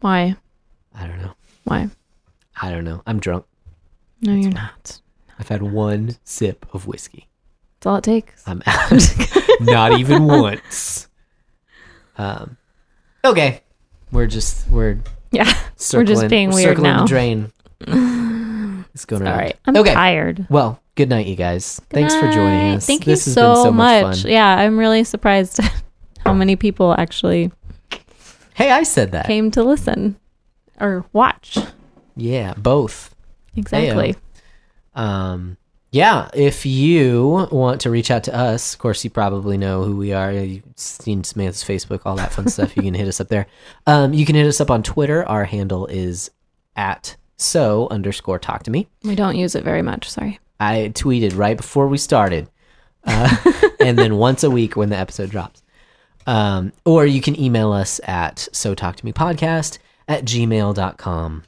Why? 0.00 0.36
I 0.94 1.06
don't 1.06 1.20
know. 1.22 1.32
Why? 1.64 1.88
I 2.60 2.70
don't 2.70 2.84
know. 2.84 3.02
I'm 3.06 3.20
drunk. 3.20 3.44
No, 4.20 4.32
That's 4.32 4.44
you're 4.44 4.52
fine. 4.52 4.62
not. 4.62 5.00
I've 5.38 5.48
had 5.48 5.62
one 5.62 6.16
sip 6.24 6.66
of 6.74 6.86
whiskey. 6.86 7.28
That's 7.80 7.86
all 7.86 7.96
it 7.96 8.04
takes. 8.04 8.42
I'm 8.46 8.62
out. 8.66 8.92
Not 9.60 9.98
even 9.98 10.24
once. 10.26 11.08
Um, 12.16 12.56
okay, 13.24 13.62
we're 14.12 14.26
just 14.28 14.68
we're 14.68 14.98
Yeah. 15.32 15.52
circling, 15.76 16.06
We're 16.06 16.14
just 16.22 16.28
being 16.30 16.50
we're 16.50 16.56
weird 16.56 16.78
now. 16.80 17.02
The 17.02 17.08
drain. 17.08 17.52
It's 18.94 19.06
going 19.06 19.26
All 19.26 19.32
right. 19.34 19.56
I'm 19.64 19.74
okay. 19.78 19.94
tired. 19.94 20.46
Well, 20.50 20.78
good 20.96 21.08
night, 21.08 21.26
you 21.26 21.34
guys. 21.34 21.80
Thanks 21.88 22.14
for 22.14 22.30
joining 22.30 22.74
us. 22.74 22.86
Thank 22.86 23.04
this 23.06 23.26
you 23.26 23.30
has 23.30 23.34
so, 23.34 23.54
been 23.54 23.62
so 23.64 23.72
much. 23.72 24.02
much. 24.04 24.24
Yeah, 24.26 24.46
I'm 24.54 24.76
really 24.78 25.02
surprised 25.02 25.60
how 26.26 26.34
many 26.34 26.56
people 26.56 26.94
actually 26.98 27.50
Hey, 28.54 28.70
I 28.70 28.82
said 28.82 29.12
that. 29.12 29.24
came 29.26 29.50
to 29.52 29.62
listen 29.64 30.16
or 30.78 31.06
watch. 31.14 31.56
Yeah, 32.16 32.52
both. 32.54 33.14
Exactly. 33.56 34.14
Um, 34.94 35.56
yeah, 35.92 36.30
if 36.32 36.64
you 36.64 37.46
want 37.52 37.82
to 37.82 37.90
reach 37.90 38.10
out 38.10 38.24
to 38.24 38.34
us, 38.34 38.72
of 38.72 38.80
course, 38.80 39.04
you 39.04 39.10
probably 39.10 39.58
know 39.58 39.84
who 39.84 39.94
we 39.94 40.14
are. 40.14 40.32
You've 40.32 40.64
seen 40.74 41.22
Samantha's 41.22 41.62
Facebook, 41.62 42.00
all 42.06 42.16
that 42.16 42.32
fun 42.32 42.48
stuff. 42.48 42.74
You 42.74 42.82
can 42.82 42.94
hit 42.94 43.06
us 43.06 43.20
up 43.20 43.28
there. 43.28 43.46
Um, 43.86 44.14
you 44.14 44.24
can 44.24 44.36
hit 44.36 44.46
us 44.46 44.60
up 44.60 44.70
on 44.70 44.84
Twitter. 44.84 45.28
Our 45.28 45.44
handle 45.44 45.86
is 45.86 46.30
at 46.76 47.16
so 47.36 47.88
underscore 47.90 48.38
talk 48.38 48.62
to 48.62 48.70
me. 48.70 48.86
We 49.02 49.16
don't 49.16 49.36
use 49.36 49.56
it 49.56 49.64
very 49.64 49.82
much. 49.82 50.08
Sorry. 50.08 50.38
I 50.60 50.92
tweeted 50.94 51.36
right 51.36 51.56
before 51.56 51.88
we 51.88 51.98
started, 51.98 52.48
uh, 53.04 53.36
and 53.80 53.98
then 53.98 54.16
once 54.16 54.44
a 54.44 54.50
week 54.50 54.76
when 54.76 54.88
the 54.88 54.96
episode 54.96 55.30
drops. 55.30 55.62
Um, 56.28 56.72
or 56.84 57.04
you 57.04 57.20
can 57.20 57.38
email 57.38 57.72
us 57.72 58.00
at 58.04 58.48
so 58.52 58.74
talk 58.76 58.96
to 58.96 59.04
me 59.04 59.12
podcast 59.12 59.78
at 60.06 60.24
gmail.com. 60.24 61.42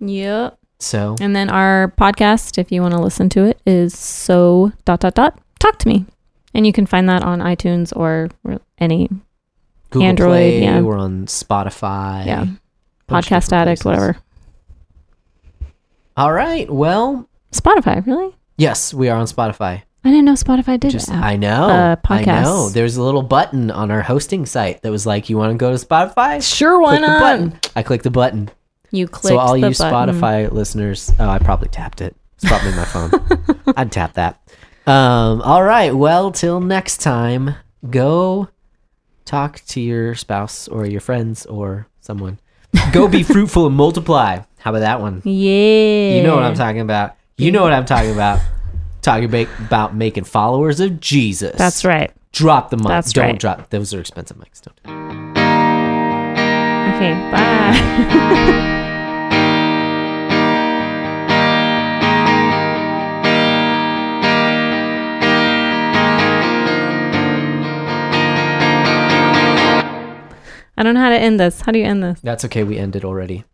Yep. 0.00 0.58
So 0.78 1.16
And 1.20 1.34
then 1.34 1.48
our 1.48 1.92
podcast, 1.98 2.58
if 2.58 2.70
you 2.70 2.82
want 2.82 2.92
to 2.94 3.00
listen 3.00 3.28
to 3.30 3.44
it, 3.44 3.60
is 3.66 3.98
so 3.98 4.72
dot 4.84 5.00
dot 5.00 5.14
dot 5.14 5.38
talk 5.58 5.78
to 5.78 5.88
me. 5.88 6.06
And 6.54 6.66
you 6.66 6.72
can 6.72 6.86
find 6.86 7.08
that 7.08 7.22
on 7.22 7.40
iTunes 7.40 7.92
or 7.96 8.28
any 8.78 9.08
Google 9.90 10.08
Android, 10.08 10.28
Play, 10.30 10.62
yeah. 10.62 10.80
we're 10.80 10.98
on 10.98 11.26
Spotify. 11.26 12.26
yeah 12.26 12.46
podcast 13.08 13.52
addict, 13.52 13.82
places. 13.82 13.84
whatever. 13.84 14.16
All 16.16 16.32
right. 16.32 16.70
Well, 16.70 17.28
Spotify, 17.52 18.04
really? 18.06 18.34
yes, 18.56 18.92
we 18.94 19.08
are 19.08 19.18
on 19.18 19.26
Spotify. 19.26 19.82
I 20.04 20.10
didn't 20.10 20.24
know 20.24 20.32
Spotify 20.34 20.78
did 20.78 20.92
Just 20.92 21.08
that. 21.08 21.22
I 21.22 21.36
know. 21.36 21.64
uh, 21.68 21.96
I 22.08 22.24
know. 22.24 22.68
There's 22.68 22.96
a 22.96 23.02
little 23.02 23.22
button 23.22 23.72
on 23.72 23.90
our 23.90 24.02
hosting 24.02 24.46
site 24.46 24.82
that 24.82 24.90
was 24.92 25.04
like, 25.04 25.28
"You 25.28 25.36
want 25.36 25.50
to 25.52 25.56
go 25.58 25.76
to 25.76 25.84
Spotify?" 25.84 26.40
Sure, 26.42 26.80
why 26.80 26.90
Click 26.98 27.00
the 27.00 27.06
not? 27.08 27.20
button. 27.20 27.60
I 27.74 27.82
clicked 27.82 28.04
the 28.04 28.10
button. 28.10 28.48
You 28.96 29.06
clicked 29.06 29.34
so 29.34 29.38
all 29.38 29.56
you 29.56 29.62
button. 29.62 29.74
Spotify 29.74 30.50
listeners, 30.50 31.12
oh, 31.18 31.28
I 31.28 31.38
probably 31.38 31.68
tapped 31.68 32.00
it. 32.00 32.16
It's 32.36 32.44
probably 32.44 32.72
my 32.72 32.84
phone. 32.84 33.10
I'd 33.76 33.92
tap 33.92 34.14
that. 34.14 34.40
Um, 34.86 35.42
all 35.42 35.62
right. 35.62 35.94
Well, 35.94 36.30
till 36.30 36.60
next 36.60 36.98
time, 36.98 37.54
go 37.88 38.48
talk 39.24 39.60
to 39.68 39.80
your 39.80 40.14
spouse 40.14 40.68
or 40.68 40.86
your 40.86 41.00
friends 41.00 41.44
or 41.46 41.88
someone. 42.00 42.38
Go 42.92 43.08
be 43.08 43.22
fruitful 43.24 43.66
and 43.66 43.76
multiply. 43.76 44.40
How 44.58 44.70
about 44.70 44.80
that 44.80 45.00
one? 45.00 45.22
Yeah. 45.24 46.16
You 46.16 46.22
know 46.22 46.34
what 46.34 46.44
I'm 46.44 46.54
talking 46.54 46.80
about. 46.80 47.16
You 47.36 47.50
know 47.50 47.62
what 47.62 47.72
I'm 47.72 47.84
talking 47.84 48.12
about. 48.12 48.40
Talking 49.02 49.26
about, 49.26 49.48
about 49.60 49.94
making 49.94 50.24
followers 50.24 50.80
of 50.80 51.00
Jesus. 51.00 51.56
That's 51.56 51.84
right. 51.84 52.10
Drop 52.32 52.70
the 52.70 52.76
mic. 52.76 52.88
That's 52.88 53.12
Don't 53.12 53.24
right. 53.24 53.38
drop. 53.38 53.70
Those 53.70 53.94
are 53.94 54.00
expensive 54.00 54.36
mics. 54.36 54.60
Don't. 54.62 54.78
Okay, 56.96 57.12
bye. 57.30 58.72
I 70.76 70.82
don't 70.82 70.94
know 70.94 71.00
how 71.00 71.10
to 71.10 71.18
end 71.18 71.40
this. 71.40 71.62
How 71.62 71.72
do 71.72 71.78
you 71.78 71.84
end 71.84 72.02
this? 72.02 72.20
That's 72.20 72.44
okay. 72.44 72.62
We 72.62 72.78
ended 72.78 73.04
already. 73.04 73.44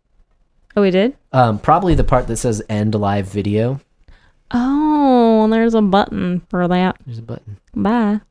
Oh, 0.75 0.81
we 0.81 0.91
did? 0.91 1.15
Um, 1.31 1.59
probably 1.59 1.95
the 1.95 2.03
part 2.03 2.27
that 2.27 2.37
says 2.37 2.61
end 2.67 2.95
live 2.95 3.27
video. 3.27 3.79
Oh, 4.51 5.47
there's 5.49 5.73
a 5.73 5.81
button 5.81 6.41
for 6.49 6.67
that. 6.67 6.97
There's 7.05 7.19
a 7.19 7.23
button. 7.23 7.57
Bye. 7.73 8.21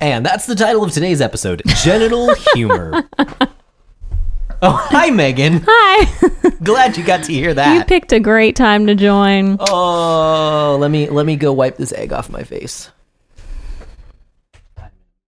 And 0.00 0.26
that's 0.26 0.44
the 0.46 0.54
title 0.54 0.84
of 0.84 0.92
today's 0.92 1.20
episode 1.20 1.62
Genital 1.82 2.34
Humor. 2.52 3.08
oh, 4.64 4.72
hi, 4.90 5.10
Megan. 5.10 5.62
Hi. 5.66 6.50
Glad 6.62 6.96
you 6.96 7.04
got 7.04 7.24
to 7.24 7.32
hear 7.32 7.54
that. 7.54 7.74
you 7.76 7.84
picked 7.84 8.12
a 8.12 8.20
great 8.20 8.56
time 8.56 8.86
to 8.86 8.94
join. 8.94 9.56
oh, 9.60 10.76
let 10.80 10.90
me 10.90 11.08
let 11.08 11.26
me 11.26 11.36
go 11.36 11.52
wipe 11.52 11.76
this 11.76 11.92
egg 11.92 12.12
off 12.12 12.30
my 12.30 12.42
face. 12.42 12.90